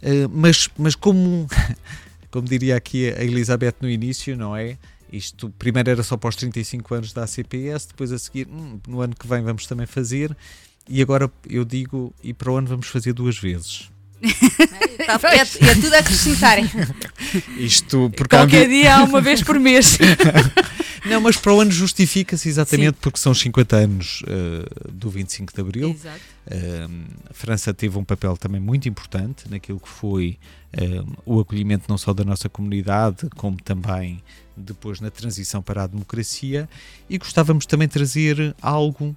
Eh, 0.01 0.27
mas, 0.29 0.69
mas 0.77 0.95
como, 0.95 1.47
como 2.31 2.47
diria 2.47 2.75
aqui 2.75 3.09
a 3.09 3.23
Elizabeth 3.23 3.75
no 3.81 3.89
início, 3.89 4.35
não 4.35 4.55
é? 4.55 4.77
Isto 5.11 5.49
primeiro 5.59 5.89
era 5.89 6.03
só 6.03 6.15
para 6.15 6.29
os 6.29 6.35
35 6.35 6.93
anos 6.95 7.13
da 7.13 7.23
ACPS, 7.23 7.87
depois 7.87 8.11
a 8.11 8.17
seguir, 8.17 8.47
hum, 8.47 8.79
no 8.87 9.01
ano 9.01 9.15
que 9.15 9.27
vem 9.27 9.43
vamos 9.43 9.65
também 9.67 9.85
fazer, 9.85 10.35
e 10.87 11.01
agora 11.01 11.29
eu 11.49 11.65
digo, 11.65 12.13
e 12.23 12.33
para 12.33 12.51
o 12.51 12.57
ano 12.57 12.67
vamos 12.67 12.87
fazer 12.87 13.13
duas 13.13 13.37
vezes. 13.37 13.91
Tá, 15.01 15.19
e, 15.35 15.39
é, 15.39 15.43
e 15.65 15.69
é 15.69 15.75
tudo 15.75 15.93
a 15.95 15.97
acrescentarem. 15.97 16.69
Isto 17.57 18.11
Qualquer 18.29 18.65
ambi- 18.65 18.75
dia 18.81 18.95
há 18.95 19.03
uma 19.03 19.19
vez 19.19 19.41
por 19.41 19.59
mês. 19.59 19.97
Não, 21.05 21.19
mas 21.19 21.35
para 21.35 21.51
o 21.53 21.59
ano 21.59 21.71
justifica-se 21.71 22.47
exatamente 22.47 22.97
porque 23.01 23.17
são 23.17 23.31
os 23.31 23.39
50 23.39 23.75
anos 23.75 24.21
eh, 24.27 24.91
do 24.91 25.09
25 25.09 25.51
de 25.53 25.59
Abril. 25.59 25.89
Exato. 25.89 26.19
Eh, 26.45 26.87
a 27.29 27.33
França 27.33 27.73
teve 27.73 27.97
um 27.97 28.03
papel 28.03 28.37
também 28.37 28.61
muito 28.61 28.87
importante 28.87 29.49
naquilo 29.49 29.79
que 29.79 29.89
foi 29.89 30.37
eh, 30.71 31.01
o 31.25 31.39
acolhimento 31.39 31.85
não 31.89 31.97
só 31.97 32.13
da 32.13 32.23
nossa 32.23 32.47
comunidade, 32.47 33.27
como 33.35 33.57
também 33.57 34.21
depois 34.55 35.01
na 35.01 35.09
transição 35.09 35.61
para 35.63 35.83
a 35.83 35.87
democracia. 35.87 36.69
E 37.09 37.17
gostávamos 37.17 37.65
também 37.65 37.87
de 37.87 37.93
trazer 37.93 38.55
algo 38.61 39.15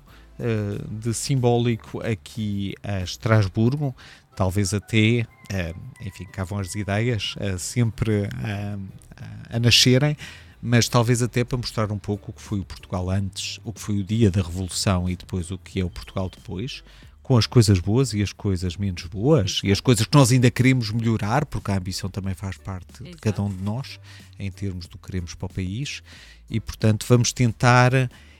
de 0.90 1.14
simbólico 1.14 2.00
aqui 2.04 2.74
a 2.82 3.02
Estrasburgo, 3.02 3.94
talvez 4.36 4.72
até, 4.74 5.26
eh, 5.50 5.74
enfim, 6.00 6.24
cá 6.26 6.44
vão 6.44 6.58
as 6.58 6.74
ideias 6.74 7.34
eh, 7.38 7.56
sempre 7.58 8.26
a- 8.42 8.78
a- 9.52 9.56
a 9.56 9.58
nascerem 9.60 10.16
mas 10.66 10.88
talvez 10.88 11.20
até 11.20 11.44
para 11.44 11.58
mostrar 11.58 11.92
um 11.92 11.98
pouco 11.98 12.30
o 12.30 12.34
que 12.34 12.40
foi 12.40 12.58
o 12.58 12.64
Portugal 12.64 13.10
antes, 13.10 13.60
o 13.64 13.70
que 13.70 13.78
foi 13.82 13.98
o 13.98 14.02
dia 14.02 14.30
da 14.30 14.40
Revolução 14.40 15.10
e 15.10 15.14
depois 15.14 15.50
o 15.50 15.58
que 15.58 15.78
é 15.78 15.84
o 15.84 15.90
Portugal 15.90 16.30
depois, 16.34 16.82
com 17.22 17.36
as 17.36 17.46
coisas 17.46 17.78
boas 17.80 18.14
e 18.14 18.22
as 18.22 18.32
coisas 18.32 18.74
menos 18.78 19.04
boas 19.04 19.60
e 19.62 19.70
as 19.70 19.78
coisas 19.78 20.06
que 20.06 20.16
nós 20.16 20.32
ainda 20.32 20.50
queremos 20.50 20.90
melhorar, 20.90 21.44
porque 21.44 21.70
a 21.70 21.76
ambição 21.76 22.08
também 22.08 22.32
faz 22.32 22.56
parte 22.56 23.04
de 23.04 23.10
cada 23.18 23.42
um 23.42 23.50
de 23.54 23.62
nós, 23.62 24.00
em 24.38 24.50
termos 24.50 24.86
do 24.86 24.96
que 24.96 25.04
queremos 25.06 25.34
para 25.34 25.44
o 25.44 25.52
país, 25.52 26.02
e 26.48 26.58
portanto 26.58 27.04
vamos 27.06 27.30
tentar, 27.30 27.92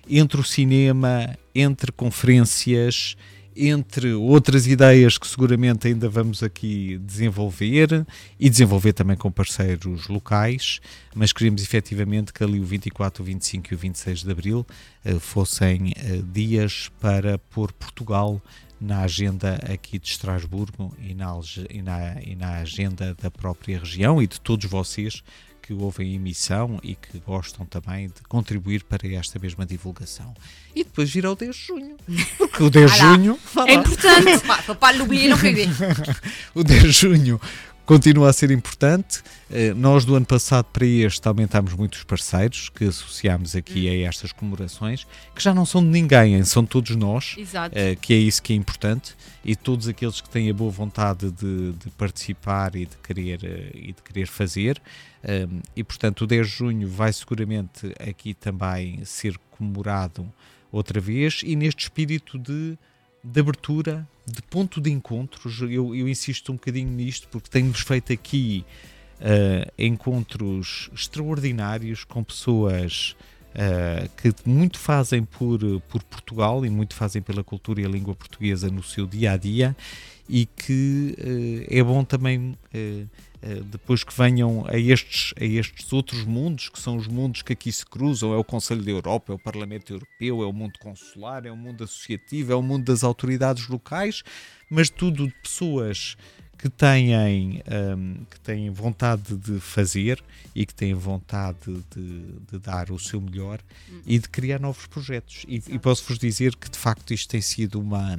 entre 0.09 0.41
o 0.41 0.45
cinema, 0.45 1.37
entre 1.55 1.93
conferências, 1.93 3.16
entre 3.56 4.12
outras 4.12 4.66
ideias 4.66 5.18
que 5.18 5.26
seguramente 5.26 5.86
ainda 5.86 6.09
vamos 6.09 6.43
aqui 6.43 6.98
desenvolver 6.98 8.06
e 8.39 8.51
desenvolver 8.51 8.93
também 8.93 9.16
com 9.16 9.31
parceiros 9.31 10.09
locais, 10.09 10.81
mas 11.14 11.32
queremos 11.32 11.62
efetivamente 11.62 12.32
que 12.32 12.43
ali 12.43 12.60
o 12.60 12.64
24, 12.64 13.22
o 13.22 13.26
25 13.26 13.72
e 13.72 13.74
o 13.74 13.78
26 13.78 14.24
de 14.24 14.31
Abril 14.31 14.66
eh, 15.05 15.18
fossem 15.18 15.93
eh, 15.97 16.20
dias 16.32 16.90
para 17.01 17.39
pôr 17.39 17.72
Portugal 17.72 18.43
na 18.81 19.01
agenda 19.01 19.55
aqui 19.72 19.98
de 19.98 20.09
Estrasburgo 20.09 20.94
e 21.01 21.14
na, 21.14 21.40
e, 21.70 21.82
na, 21.82 22.22
e 22.22 22.35
na 22.35 22.59
agenda 22.59 23.14
da 23.14 23.31
própria 23.31 23.78
região 23.78 24.22
e 24.22 24.26
de 24.26 24.40
todos 24.40 24.68
vocês 24.68 25.22
que 25.65 25.73
ouvem 25.73 26.12
a 26.12 26.15
emissão 26.16 26.78
e 26.82 26.95
que 26.95 27.19
gostam 27.20 27.65
também 27.65 28.09
de 28.09 28.20
contribuir 28.28 28.85
para 28.85 29.09
esta 29.09 29.39
mesma 29.39 29.65
divulgação. 29.65 30.35
E 30.77 30.85
depois 30.85 31.11
vir 31.11 31.24
ao 31.24 31.35
10 31.35 31.57
de 31.57 31.62
junho. 31.62 31.97
Porque 32.36 32.62
o 32.62 32.69
10 32.69 32.93
de 32.93 32.99
junho. 32.99 33.39
É 33.66 33.73
importante. 33.73 34.47
O 36.55 36.62
10 36.62 36.82
de 36.85 36.91
junho 36.91 37.41
continua 37.86 38.31
a 38.31 38.32
ser 38.32 38.51
importante. 38.51 39.23
Eh, 39.51 39.74
Nós, 39.74 40.05
do 40.05 40.15
ano 40.15 40.27
passado 40.27 40.66
para 40.73 40.86
este, 40.86 41.27
aumentámos 41.28 41.74
muitos 41.74 42.02
parceiros 42.05 42.69
que 42.69 42.85
associámos 42.85 43.55
aqui 43.55 43.89
a 43.89 44.09
estas 44.09 44.32
comemorações, 44.32 45.06
que 45.35 45.43
já 45.43 45.55
não 45.55 45.66
são 45.66 45.82
de 45.82 45.89
ninguém, 45.89 46.43
são 46.44 46.65
todos 46.65 46.97
nós, 46.97 47.35
Exato. 47.39 47.77
eh, 47.78 47.94
que 47.97 48.15
é 48.15 48.16
isso 48.16 48.43
que 48.43 48.52
é 48.52 48.56
importante, 48.56 49.15
e 49.44 49.55
todos 49.55 49.86
aqueles 49.89 50.20
que 50.20 50.28
têm 50.28 50.48
a 50.51 50.55
boa 50.55 50.70
vontade 50.70 51.31
de, 51.31 51.73
de 51.73 51.90
participar 51.90 52.74
e 52.74 52.86
de 52.86 52.97
querer, 52.98 53.40
eh, 53.44 53.70
e 53.74 53.93
de 53.93 54.02
querer 54.02 54.27
fazer. 54.27 54.81
E 55.74 55.82
portanto, 55.82 56.23
o 56.23 56.27
10 56.27 56.47
de 56.47 56.52
junho 56.52 56.86
vai 56.89 57.11
seguramente 57.11 57.90
aqui 57.98 58.35
também 58.35 59.02
ser 59.06 59.39
comemorado 59.52 60.31
outra 60.70 61.01
vez, 61.01 61.40
e 61.43 61.56
neste 61.56 61.85
espírito 61.85 62.39
de 62.39 62.77
de 63.25 63.41
abertura, 63.41 64.07
de 64.27 64.43
ponto 64.43 64.81
de 64.81 64.91
encontros. 64.91 65.61
Eu, 65.63 65.95
eu 65.95 66.07
insisto 66.07 66.53
um 66.53 66.57
bocadinho 66.57 66.91
nisto 66.91 67.27
porque 67.29 67.49
tenho-vos 67.49 67.81
feito 67.81 68.13
aqui 68.13 68.65
uh, 69.21 69.73
encontros 69.79 70.91
extraordinários 70.93 72.05
com 72.05 72.23
pessoas 72.23 73.17
uh, 73.55 74.09
que 74.17 74.35
muito 74.49 74.79
fazem 74.79 75.25
por, 75.25 75.59
por 75.89 76.03
Portugal 76.03 76.67
e 76.67 76.71
muito 76.71 76.95
fazem 76.95 77.23
pela 77.23 77.43
cultura 77.43 77.81
e 77.81 77.87
a 77.87 77.89
língua 77.89 78.15
portuguesa 78.15 78.69
no 78.69 78.83
seu 78.83 79.07
dia 79.07 79.33
a 79.33 79.37
dia 79.39 79.75
e 80.29 80.45
que 80.45 81.17
uh, 81.19 81.75
é 81.75 81.83
bom 81.83 82.05
também. 82.05 82.57
Uh, 83.45 83.62
depois 83.65 84.03
que 84.03 84.16
venham 84.16 84.65
a 84.66 84.79
estes, 84.79 85.35
a 85.39 85.45
estes 85.45 85.93
outros 85.93 86.25
mundos, 86.25 86.71
que 86.71 86.81
são 86.81 86.97
os 86.97 87.07
mundos 87.07 87.43
que 87.43 87.53
aqui 87.53 87.71
se 87.71 87.85
cruzam, 87.85 88.33
é 88.33 88.37
o 88.39 88.45
Conselho 88.45 88.83
da 88.83 88.91
Europa, 88.91 89.33
é 89.33 89.37
o 89.37 89.39
Parlamento 89.39 89.93
Europeu, 89.93 90.43
é 90.43 90.47
o 90.47 90.53
mundo 90.53 90.79
consular, 90.79 91.45
é 91.45 91.51
o 91.51 91.57
mundo 91.57 91.85
associativo, 91.85 92.53
é 92.53 92.57
o 92.57 92.62
mundo 92.62 92.85
das 92.85 93.05
autoridades 93.05 93.69
locais, 93.69 94.23
mas 94.71 94.89
tudo 94.89 95.27
de 95.27 95.35
pessoas 95.43 96.16
que 96.65 96.71
têm, 96.71 97.62
um, 97.95 98.25
que 98.31 98.41
têm 98.41 98.71
vontade 98.71 99.37
de 99.37 99.61
fazer 99.61 100.25
e 100.55 100.65
que 100.65 100.73
têm 100.73 100.95
vontade 100.95 101.59
de, 101.95 102.23
de 102.51 102.59
dar 102.59 102.91
o 102.91 102.99
seu 102.99 103.21
melhor 103.21 103.61
e 104.07 104.19
de 104.19 104.27
criar 104.31 104.59
novos 104.59 104.87
projetos. 104.87 105.45
E, 105.47 105.62
e 105.69 105.79
posso-vos 105.79 106.19
dizer 106.19 106.57
que 106.57 106.71
de 106.71 106.79
facto 106.79 107.12
isto 107.12 107.29
tem 107.29 107.43
sido 107.43 107.79
uma, 107.79 108.19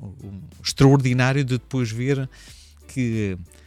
um, 0.00 0.40
extraordinário 0.62 1.42
de 1.42 1.54
depois 1.54 1.90
ver 1.90 2.28
que 2.86 3.36
um, 3.36 3.57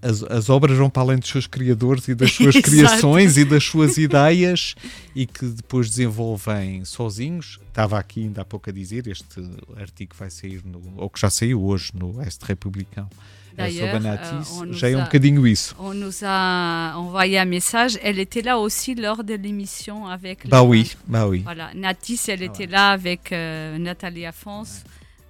as, 0.00 0.22
as, 0.22 0.48
obras 0.48 0.78
vão 0.78 0.88
para 0.88 1.02
além 1.02 1.18
dos 1.18 1.28
seus 1.28 1.46
criadores 1.46 2.08
e 2.08 2.14
das 2.14 2.32
suas 2.34 2.56
criações 2.56 3.36
e 3.36 3.44
das 3.44 3.62
suas 3.64 3.98
ideias 3.98 4.74
e 5.14 5.26
que 5.26 5.44
depois 5.46 5.90
desenvolvem 5.90 6.84
sozinhos. 6.84 7.60
Estava 7.68 7.98
aqui 7.98 8.24
ainda 8.24 8.42
há 8.42 8.44
pouco 8.44 8.70
a 8.70 8.72
dizer, 8.72 9.06
este 9.06 9.42
artigo 9.76 10.14
vai 10.18 10.30
sair, 10.30 10.62
no, 10.64 10.82
ou 10.96 11.10
que 11.10 11.20
já 11.20 11.28
saiu 11.28 11.62
hoje 11.64 11.92
no 11.94 12.22
Este 12.22 12.44
Republicão. 12.46 13.08
Sobre 13.52 13.90
a 13.90 14.00
Natis, 14.00 14.60
euh, 14.62 14.72
já 14.72 14.88
é 14.88 14.96
um 14.96 15.04
bocadinho 15.04 15.46
isso. 15.46 15.76
On 15.78 15.92
nous 15.92 16.24
a 16.24 16.94
envoyé 16.96 17.38
un 17.38 17.44
message. 17.44 17.98
Elle 18.02 18.18
était 18.18 18.40
là 18.40 18.58
aussi 18.58 18.94
lors 18.94 19.22
de 19.22 19.34
l'émission 19.34 20.06
avec. 20.06 20.48
Bah 20.48 20.62
oui, 20.62 20.96
bah 21.06 21.28
oui. 21.28 21.40
Voilà, 21.40 21.70
Natis, 21.74 22.18
elle 22.28 22.42
Ah 22.42 22.46
était 22.46 22.64
ouais. 22.64 22.72
là 22.72 22.90
avec 22.92 23.30
euh, 23.30 23.76
Nathalie 23.76 24.24
Afonso. 24.24 24.80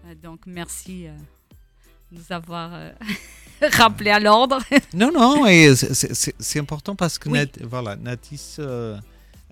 Ouais. 0.07 0.15
donc 0.15 0.43
merci 0.47 1.09
euh, 1.09 1.11
de 2.13 2.19
nous 2.19 2.25
avoir. 2.31 2.71
rappeler 3.73 4.11
à 4.11 4.21
l'ordre. 4.21 4.59
Non, 4.95 5.11
non, 5.13 5.45
c'est- 6.41 6.59
important 6.59 6.95
parce 6.95 7.19
que 7.19 7.29
Oui. 7.29 7.39
Nat- 7.39 7.63
voilà, 7.69 7.97
Natis. 7.97 8.57
euh, 8.59 8.97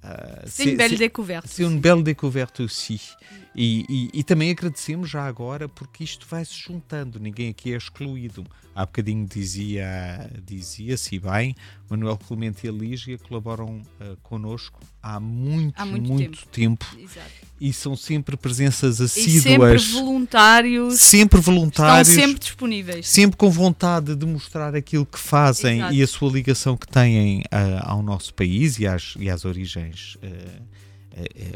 euh, 0.05 0.16
C'est 0.47 0.65
une 0.65 0.77
belle 0.77 0.97
découverte. 0.97 1.47
C'est 1.49 1.62
une 1.62 1.81
belle 1.81 2.03
découverte 2.03 2.61
aussi. 2.61 3.12
E, 3.55 3.85
e, 3.89 4.21
e 4.21 4.23
também 4.23 4.51
agradecemos 4.51 5.11
já 5.11 5.25
agora 5.27 5.69
porque 5.69 6.05
isto 6.05 6.25
vai 6.31 6.45
se 6.45 6.55
juntando, 6.55 7.19
ninguém 7.19 7.49
aqui 7.51 7.73
é 7.73 7.77
excluído. 7.77 8.47
Há 8.73 8.87
bocadinho 8.87 9.27
dizia, 9.27 10.31
dizia-se 10.47 11.17
e 11.17 11.19
bem, 11.19 11.57
Manuel 11.91 12.17
Clemente 12.17 12.65
e 12.65 12.69
a 12.69 12.73
Lígia 12.73 13.19
colaboram 13.19 13.79
uh, 14.01 14.17
connosco 14.23 14.79
há 15.03 15.19
muito, 15.19 15.75
Há 15.77 15.85
muito 15.85 16.13
muito 16.13 16.47
tempo, 16.47 16.87
Exato. 16.97 17.27
e 17.61 17.73
são 17.73 17.97
sempre 17.97 18.37
presenças 18.37 19.01
E 19.01 19.09
sempre 19.09 19.33
assíduas, 19.55 19.87
voluntários. 19.91 21.01
sempre 21.01 21.41
voluntários, 21.41 22.09
Estão 22.09 22.23
sempre 22.25 22.39
disponíveis. 22.41 23.09
sempre 23.09 23.37
com 23.37 23.51
vontade 23.51 24.15
de 24.15 24.25
mostrar 24.25 24.77
aquilo 24.77 25.05
que 25.05 25.19
fazem 25.19 25.79
Exato. 25.79 25.95
e 25.95 26.03
a 26.03 26.07
sua 26.07 26.31
ligação 26.31 26.77
que 26.77 26.87
têm 26.87 27.43
ah, 27.51 27.91
ao 27.91 28.01
nosso 28.03 28.33
país 28.33 28.79
e 28.79 28.87
às, 28.87 29.15
e 29.19 29.29
às 29.29 29.45
origens. 29.45 30.17
ah, 30.23 30.63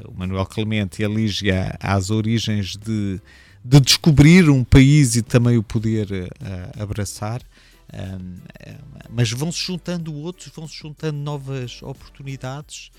o 0.08 0.18
Manuel 0.18 0.46
Clemente 0.46 1.02
e 1.02 1.04
a 1.04 1.08
Lígia 1.08 1.76
às 1.80 2.10
origens 2.10 2.76
de, 2.76 3.20
de 3.64 3.80
descobrir 3.80 4.48
um 4.50 4.62
país 4.64 5.16
e 5.16 5.22
também 5.22 5.56
o 5.56 5.62
poder 5.62 6.08
ah, 6.40 6.82
abraçar. 6.82 7.42
Ah, 7.92 8.18
ah, 8.66 9.04
mas 9.10 9.30
vão-se 9.30 9.60
juntando 9.60 10.14
outros, 10.14 10.50
vão-se 10.54 10.74
juntando 10.76 11.18
novas 11.18 11.82
oportunidades. 11.82 12.90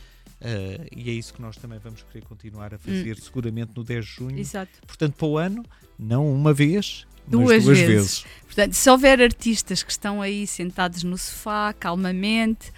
ah, 0.41 0.85
e 0.95 1.09
é 1.09 1.13
isso 1.13 1.33
que 1.33 1.41
nós 1.41 1.57
também 1.57 1.79
vamos 1.79 2.03
querer 2.03 2.25
continuar 2.25 2.73
a 2.73 2.77
fazer, 2.77 3.17
seguramente 3.17 3.71
no 3.75 3.83
10 3.83 4.05
de 4.05 4.11
junho. 4.11 4.35
Hum. 4.35 4.39
Exato. 4.39 4.71
Portanto, 4.85 5.15
para 5.15 5.27
o 5.27 5.37
ano, 5.37 5.63
não 5.97 6.31
uma 6.31 6.53
vez, 6.53 7.05
Duas, 7.27 7.47
mas 7.47 7.63
duas 7.65 7.77
vezes. 7.79 7.95
vezes. 7.95 8.25
Portanto, 8.43 8.73
se 8.73 8.89
houver 8.89 9.21
artistas 9.21 9.83
que 9.83 9.91
estão 9.91 10.21
aí 10.21 10.45
sentados 10.45 11.03
no 11.03 11.17
sofá, 11.17 11.73
calmamente, 11.73 12.69
eh, 12.69 12.71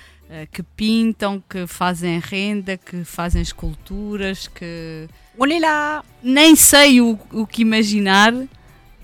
que 0.51 0.61
pintam, 0.63 1.41
que 1.49 1.65
fazem 1.67 2.19
renda, 2.19 2.77
que 2.77 3.03
fazem 3.03 3.41
esculturas, 3.41 4.47
que. 4.47 5.07
Olhem 5.37 5.59
lá! 5.61 6.03
Nem 6.21 6.55
sei 6.55 6.99
o, 7.01 7.17
o 7.31 7.45
que 7.47 7.61
imaginar. 7.61 8.33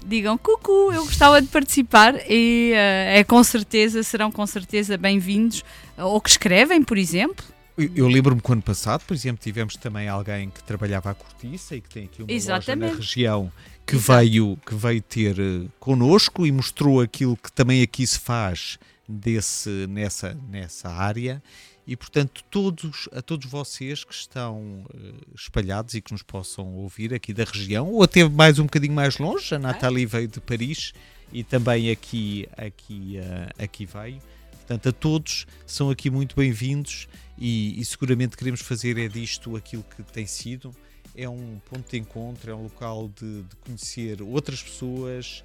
Digam, 0.06 0.38
cucu, 0.38 0.92
eu 0.92 1.06
gostava 1.06 1.42
de 1.42 1.48
participar 1.48 2.16
e 2.30 2.74
eh, 2.76 3.20
é 3.20 3.24
com 3.24 3.42
certeza, 3.42 4.04
serão 4.04 4.30
com 4.30 4.46
certeza 4.46 4.98
bem-vindos. 4.98 5.64
Ou 5.98 6.20
que 6.20 6.30
escrevem, 6.30 6.84
por 6.84 6.98
exemplo. 6.98 7.46
Eu- 7.78 7.90
Eu 7.96 8.08
lembro-me 8.10 8.42
que 8.42 8.52
ano 8.52 8.62
passado, 8.62 9.02
por 9.08 9.14
exemplo, 9.14 9.42
tivemos 9.42 9.78
também 9.78 10.10
alguém 10.10 10.50
que 10.50 10.62
trabalhava 10.64 11.10
à 11.12 11.14
cortiça 11.14 11.76
e 11.76 11.82
que 11.82 11.88
tem 11.90 12.04
aqui 12.04 12.22
uma 12.22 12.26
loja 12.28 12.36
Exatamente. 12.36 12.92
na 12.92 12.98
região 12.98 13.50
que 13.88 13.96
Exato. 13.96 14.20
veio, 14.20 14.58
que 14.66 14.76
veio 14.76 15.02
ter 15.02 15.40
eh, 15.40 15.68
connosco 15.80 16.46
e 16.46 16.52
mostrou 16.52 17.00
aquilo 17.00 17.38
que 17.38 17.50
também 17.52 17.82
aqui 17.82 18.06
se 18.06 18.20
faz 18.20 18.78
desse, 19.08 19.88
nessa, 19.88 20.34
nessa 20.50 20.90
área. 20.90 21.42
E, 21.86 21.98
portanto, 21.98 22.44
todos, 22.50 23.10
a 23.12 23.22
todos 23.22 23.50
vocês 23.50 24.04
que 24.06 24.14
estão 24.14 24.86
eh, 24.94 25.14
espalhados 25.36 25.94
e 25.94 26.02
que 26.02 26.14
nos 26.14 26.24
possam 26.24 26.76
ouvir 26.76 27.14
aqui 27.14 27.34
da 27.34 27.44
região, 27.44 27.90
ou 27.90 28.04
até 28.04 28.28
mais 28.28 28.58
um 28.58 28.64
bocadinho 28.64 28.94
mais 28.94 29.18
longe, 29.18 29.54
a 29.54 29.60
Nathalie 29.60 30.06
veio 30.06 30.30
de 30.30 30.40
Paris 30.40 30.94
e 31.32 31.44
também 31.44 31.92
aqui, 31.92 32.48
aqui, 32.56 33.18
eh, 33.18 33.64
aqui 33.64 33.86
veio. 33.86 34.22
Portanto, 34.52 34.90
a 34.90 34.92
todos 34.94 35.46
são 35.68 35.90
aqui 35.90 36.10
muito 36.10 36.38
bem-vindos 36.38 37.10
e, 37.38 37.80
e 37.80 37.84
seguramente 37.84 38.38
queremos 38.38 38.62
fazer 38.62 38.98
é 38.98 39.10
disto 39.10 39.58
aquilo 39.58 39.84
que 39.84 40.04
tem 40.04 40.26
sido. 40.26 40.74
É 41.14 41.28
um 41.28 41.60
ponto 41.70 41.92
de 41.92 41.98
encontro, 41.98 42.50
é 42.50 42.56
um 42.56 42.64
local 42.64 43.10
de, 43.10 43.44
de 43.44 43.56
conhecer 43.58 44.22
outras 44.22 44.64
pessoas, 44.64 45.44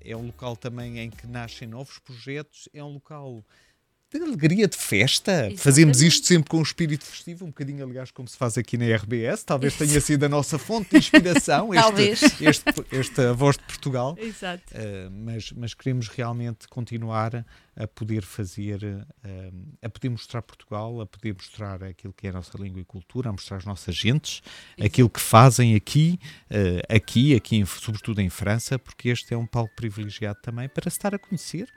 é 0.00 0.16
um 0.16 0.26
local 0.26 0.56
também 0.56 0.98
em 0.98 1.10
que 1.10 1.26
nascem 1.26 1.68
novos 1.68 1.98
projetos, 1.98 2.68
é 2.72 2.82
um 2.82 2.94
local 2.94 3.44
de 4.10 4.22
alegria, 4.22 4.66
de 4.66 4.76
festa. 4.76 5.50
Fazemos 5.56 6.00
isto 6.00 6.26
sempre 6.26 6.48
com 6.48 6.58
um 6.58 6.62
espírito 6.62 7.04
festivo, 7.04 7.44
um 7.44 7.48
bocadinho, 7.48 7.84
aliás, 7.84 8.10
como 8.10 8.26
se 8.26 8.38
faz 8.38 8.56
aqui 8.56 8.78
na 8.78 8.86
RBS. 8.96 9.44
Talvez 9.44 9.76
tenha 9.76 10.00
sido 10.00 10.24
a 10.24 10.28
nossa 10.28 10.58
fonte 10.58 10.90
de 10.90 10.96
inspiração, 10.96 11.68
este, 11.98 12.44
este, 12.44 12.64
esta 12.90 13.34
voz 13.34 13.58
de 13.58 13.64
Portugal. 13.64 14.16
Exato. 14.18 14.62
Uh, 14.72 15.10
mas, 15.10 15.52
mas 15.52 15.74
queremos 15.74 16.08
realmente 16.08 16.66
continuar 16.68 17.44
a 17.78 17.86
poder 17.86 18.22
fazer, 18.22 18.82
uh, 18.84 19.76
a 19.80 19.88
poder 19.88 20.08
mostrar 20.08 20.42
Portugal, 20.42 21.00
a 21.00 21.06
poder 21.06 21.32
mostrar 21.34 21.82
aquilo 21.84 22.12
que 22.12 22.26
é 22.26 22.30
a 22.30 22.32
nossa 22.32 22.58
língua 22.58 22.80
e 22.80 22.84
cultura, 22.84 23.28
a 23.28 23.32
mostrar 23.32 23.58
as 23.58 23.64
nossas 23.64 23.94
gentes, 23.94 24.42
aquilo 24.84 25.08
que 25.08 25.20
fazem 25.20 25.74
aqui, 25.76 26.18
uh, 26.50 26.94
aqui, 26.94 27.34
aqui 27.36 27.56
em- 27.56 27.64
sobretudo 27.64 28.20
em 28.20 28.28
França, 28.28 28.78
porque 28.78 29.08
este 29.10 29.32
é 29.32 29.36
um 29.36 29.46
palco 29.46 29.74
privilegiado 29.76 30.38
também 30.42 30.68
para 30.68 30.90
se 30.90 30.96
estar 30.96 31.14
a 31.14 31.18
conhecer 31.18 31.68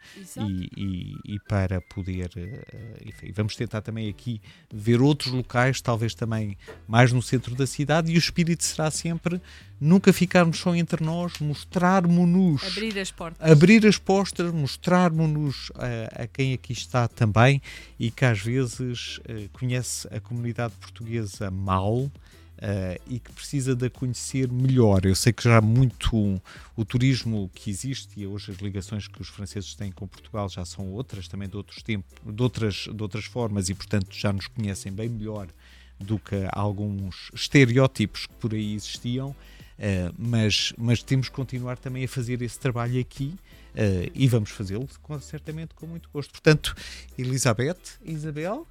e, 0.49 0.69
e- 0.75 1.35
e 1.35 1.39
para 1.47 1.79
poder, 1.81 2.31
uh, 2.35 3.07
enfim, 3.07 3.31
vamos 3.33 3.55
tentar 3.55 3.81
também 3.81 4.09
aqui 4.09 4.41
ver 4.73 5.01
outros 5.01 5.31
locais, 5.31 5.81
talvez 5.81 6.15
também 6.15 6.57
mais 6.87 7.11
no 7.13 7.21
centro 7.21 7.53
da 7.55 7.67
cidade, 7.67 8.11
e 8.11 8.15
o 8.15 8.17
espírito 8.17 8.63
será 8.63 8.89
sempre 8.89 9.39
nunca 9.81 10.13
ficarmos 10.13 10.59
só 10.59 10.75
entre 10.75 11.03
nós, 11.03 11.39
mostrarmos-nos 11.39 12.63
Abrir 12.63 12.99
as 12.99 13.09
portas. 13.09 13.51
abrir 13.51 13.87
as 13.87 13.97
postas, 13.97 14.53
mostrarmos-nos 14.53 15.71
a, 15.73 16.23
a 16.23 16.27
quem 16.27 16.53
aqui 16.53 16.71
está 16.71 17.07
também 17.07 17.59
e 17.99 18.11
que 18.11 18.23
às 18.23 18.39
vezes 18.39 19.19
eh, 19.27 19.49
conhece 19.51 20.07
a 20.15 20.19
comunidade 20.19 20.75
portuguesa 20.79 21.49
mal 21.49 22.11
eh, 22.59 23.01
e 23.07 23.17
que 23.17 23.31
precisa 23.31 23.75
de 23.75 23.87
a 23.87 23.89
conhecer 23.89 24.51
melhor. 24.51 25.03
Eu 25.03 25.15
sei 25.15 25.33
que 25.33 25.43
já 25.43 25.59
muito 25.59 26.39
o 26.75 26.85
turismo 26.85 27.49
que 27.55 27.71
existe 27.71 28.19
e 28.19 28.27
hoje 28.27 28.51
as 28.51 28.57
ligações 28.57 29.07
que 29.07 29.19
os 29.19 29.29
franceses 29.29 29.73
têm 29.73 29.91
com 29.91 30.07
Portugal 30.07 30.47
já 30.47 30.63
são 30.63 30.91
outras, 30.91 31.27
também 31.27 31.49
de 31.49 31.57
outros 31.57 31.81
tempos, 31.81 32.11
de 32.23 32.43
outras, 32.43 32.87
de 32.93 33.01
outras 33.01 33.25
formas 33.25 33.67
e 33.69 33.73
portanto 33.73 34.09
já 34.11 34.31
nos 34.31 34.45
conhecem 34.45 34.91
bem 34.91 35.09
melhor 35.09 35.47
do 35.99 36.19
que 36.19 36.35
alguns 36.51 37.31
estereótipos 37.33 38.27
que 38.27 38.33
por 38.35 38.53
aí 38.53 38.75
existiam. 38.75 39.35
Uh, 39.81 40.13
mas, 40.15 40.73
mas 40.77 41.01
temos 41.01 41.27
que 41.27 41.33
continuar 41.35 41.75
também 41.75 42.03
a 42.03 42.07
fazer 42.07 42.39
esse 42.43 42.59
trabalho 42.59 42.99
aqui 43.01 43.33
uh, 43.73 44.11
e 44.13 44.27
vamos 44.27 44.51
fazê-lo 44.51 44.87
com- 45.01 45.19
certamente 45.19 45.73
com 45.73 45.87
muito 45.87 46.07
gosto. 46.13 46.29
Portanto, 46.31 46.75
Elizabeth, 47.17 47.79
Isabel, 48.05 48.67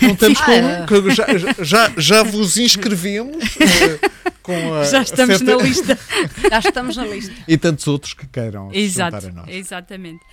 contamos 0.00 0.38
Ah, 0.48 0.86
com, 0.88 1.10
já, 1.10 1.26
já, 1.62 1.92
já 1.98 2.22
vos 2.22 2.56
inscrevemos 2.56 3.44
uh, 3.56 4.34
com 4.42 4.74
a 4.74 4.84
Já 4.84 5.02
estamos 5.02 5.36
certa- 5.38 5.56
na 5.56 5.62
lista. 5.62 5.98
Já 6.50 6.58
estamos 6.60 6.96
na 6.96 7.06
lista. 7.06 7.34
e 7.46 7.58
tantos 7.58 7.86
outros 7.86 8.14
que 8.14 8.26
queiram 8.26 8.72
Exato, 8.72 9.16
a 9.26 9.30
nós. 9.32 9.48
exatamente. 9.48 10.24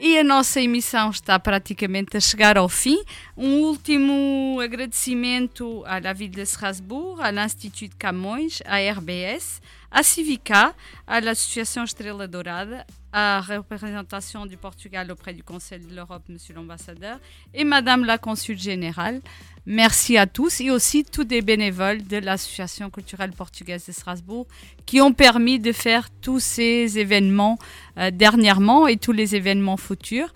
E 0.00 0.18
a 0.18 0.24
nossa 0.24 0.60
emissão 0.60 1.10
está 1.10 1.38
praticamente 1.38 2.16
a 2.16 2.20
chegar 2.20 2.58
ao 2.58 2.68
fim. 2.68 3.00
Um 3.36 3.60
último 3.60 4.58
agradecimento 4.60 5.84
à 5.86 6.12
Ville 6.12 6.34
de 6.34 6.42
Strasbourg, 6.42 7.20
à 7.22 7.30
l'Institut 7.30 7.88
de 7.88 7.94
Camões, 7.94 8.60
à 8.64 8.78
RBS, 8.78 9.60
à 9.92 10.02
Civica, 10.02 10.74
à 11.06 11.20
l'Association 11.20 11.84
Estrela 11.84 12.26
Dourada, 12.26 12.84
à 13.12 13.40
représentation 13.40 14.44
du 14.46 14.56
Portugal 14.56 15.08
auprès 15.12 15.32
du 15.32 15.44
Conseil 15.44 15.78
de 15.78 15.94
l'Europe, 15.94 16.24
Monsieur 16.28 16.56
l'Ambassadeur, 16.56 17.20
et 17.54 17.62
Madame 17.62 18.04
la 18.04 18.18
Consul 18.18 18.58
Générale. 18.58 19.22
Merci 19.66 20.18
à 20.18 20.26
tous 20.26 20.60
et 20.60 20.70
aussi 20.70 21.04
tous 21.04 21.26
les 21.28 21.40
bénévoles 21.40 22.02
de 22.02 22.18
l'Association 22.18 22.90
culturelle 22.90 23.32
portugaise 23.32 23.86
de 23.86 23.92
Strasbourg 23.92 24.46
qui 24.84 25.00
ont 25.00 25.14
permis 25.14 25.58
de 25.58 25.72
faire 25.72 26.10
tous 26.20 26.40
ces 26.40 26.98
événements 26.98 27.58
euh, 27.96 28.10
dernièrement 28.10 28.86
et 28.86 28.98
tous 28.98 29.12
les 29.12 29.34
événements 29.34 29.78
futurs. 29.78 30.34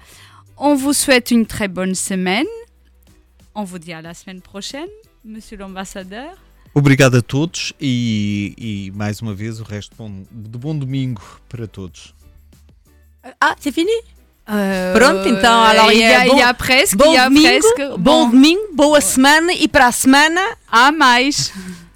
On 0.57 0.75
vous 0.75 0.95
souhaite 0.95 1.31
une 1.31 1.45
très 1.45 1.69
bonne 1.69 1.95
semaine. 1.95 2.47
On 3.55 3.65
vous 3.65 3.79
dit 3.79 3.93
à 3.93 4.01
la 4.01 4.15
semaine 4.15 4.41
prochaine, 4.41 4.89
Monsieur 5.25 5.59
l'Ambassadeur. 5.59 6.35
Obrigado 6.75 7.19
a 7.19 7.23
todos 7.23 7.73
e, 7.81 8.55
e 8.59 8.91
mais 8.95 9.21
uma 9.21 9.35
vez 9.35 9.61
o 9.61 9.65
resto 9.65 9.97
bom, 9.97 10.25
de 10.31 10.59
bom 10.59 10.79
domingo 10.79 11.23
para 11.49 11.67
todos. 11.67 12.15
Ah, 13.41 13.57
c'est 13.59 13.73
fini? 13.73 13.91
Euh, 14.51 14.95
Pronto, 14.95 15.29
então, 15.29 15.63
alors, 15.63 15.93
il 15.93 15.99
y 15.99 16.05
a, 16.05 16.27
il 16.27 16.39
y 16.39 16.43
a 16.43 16.55
presque, 16.55 16.97
bom 16.97 17.05
il 17.11 17.15
y 17.15 17.19
a 17.19 17.25
domingo, 17.25 17.49
presque. 17.49 17.99
bom 17.99 18.31
domingo, 18.31 18.63
boa 18.73 19.01
semana 19.01 19.53
e 19.53 19.69
para 19.69 19.89
a 19.89 19.93
semana 19.93 20.41
há 20.71 20.91
mais. 20.91 21.53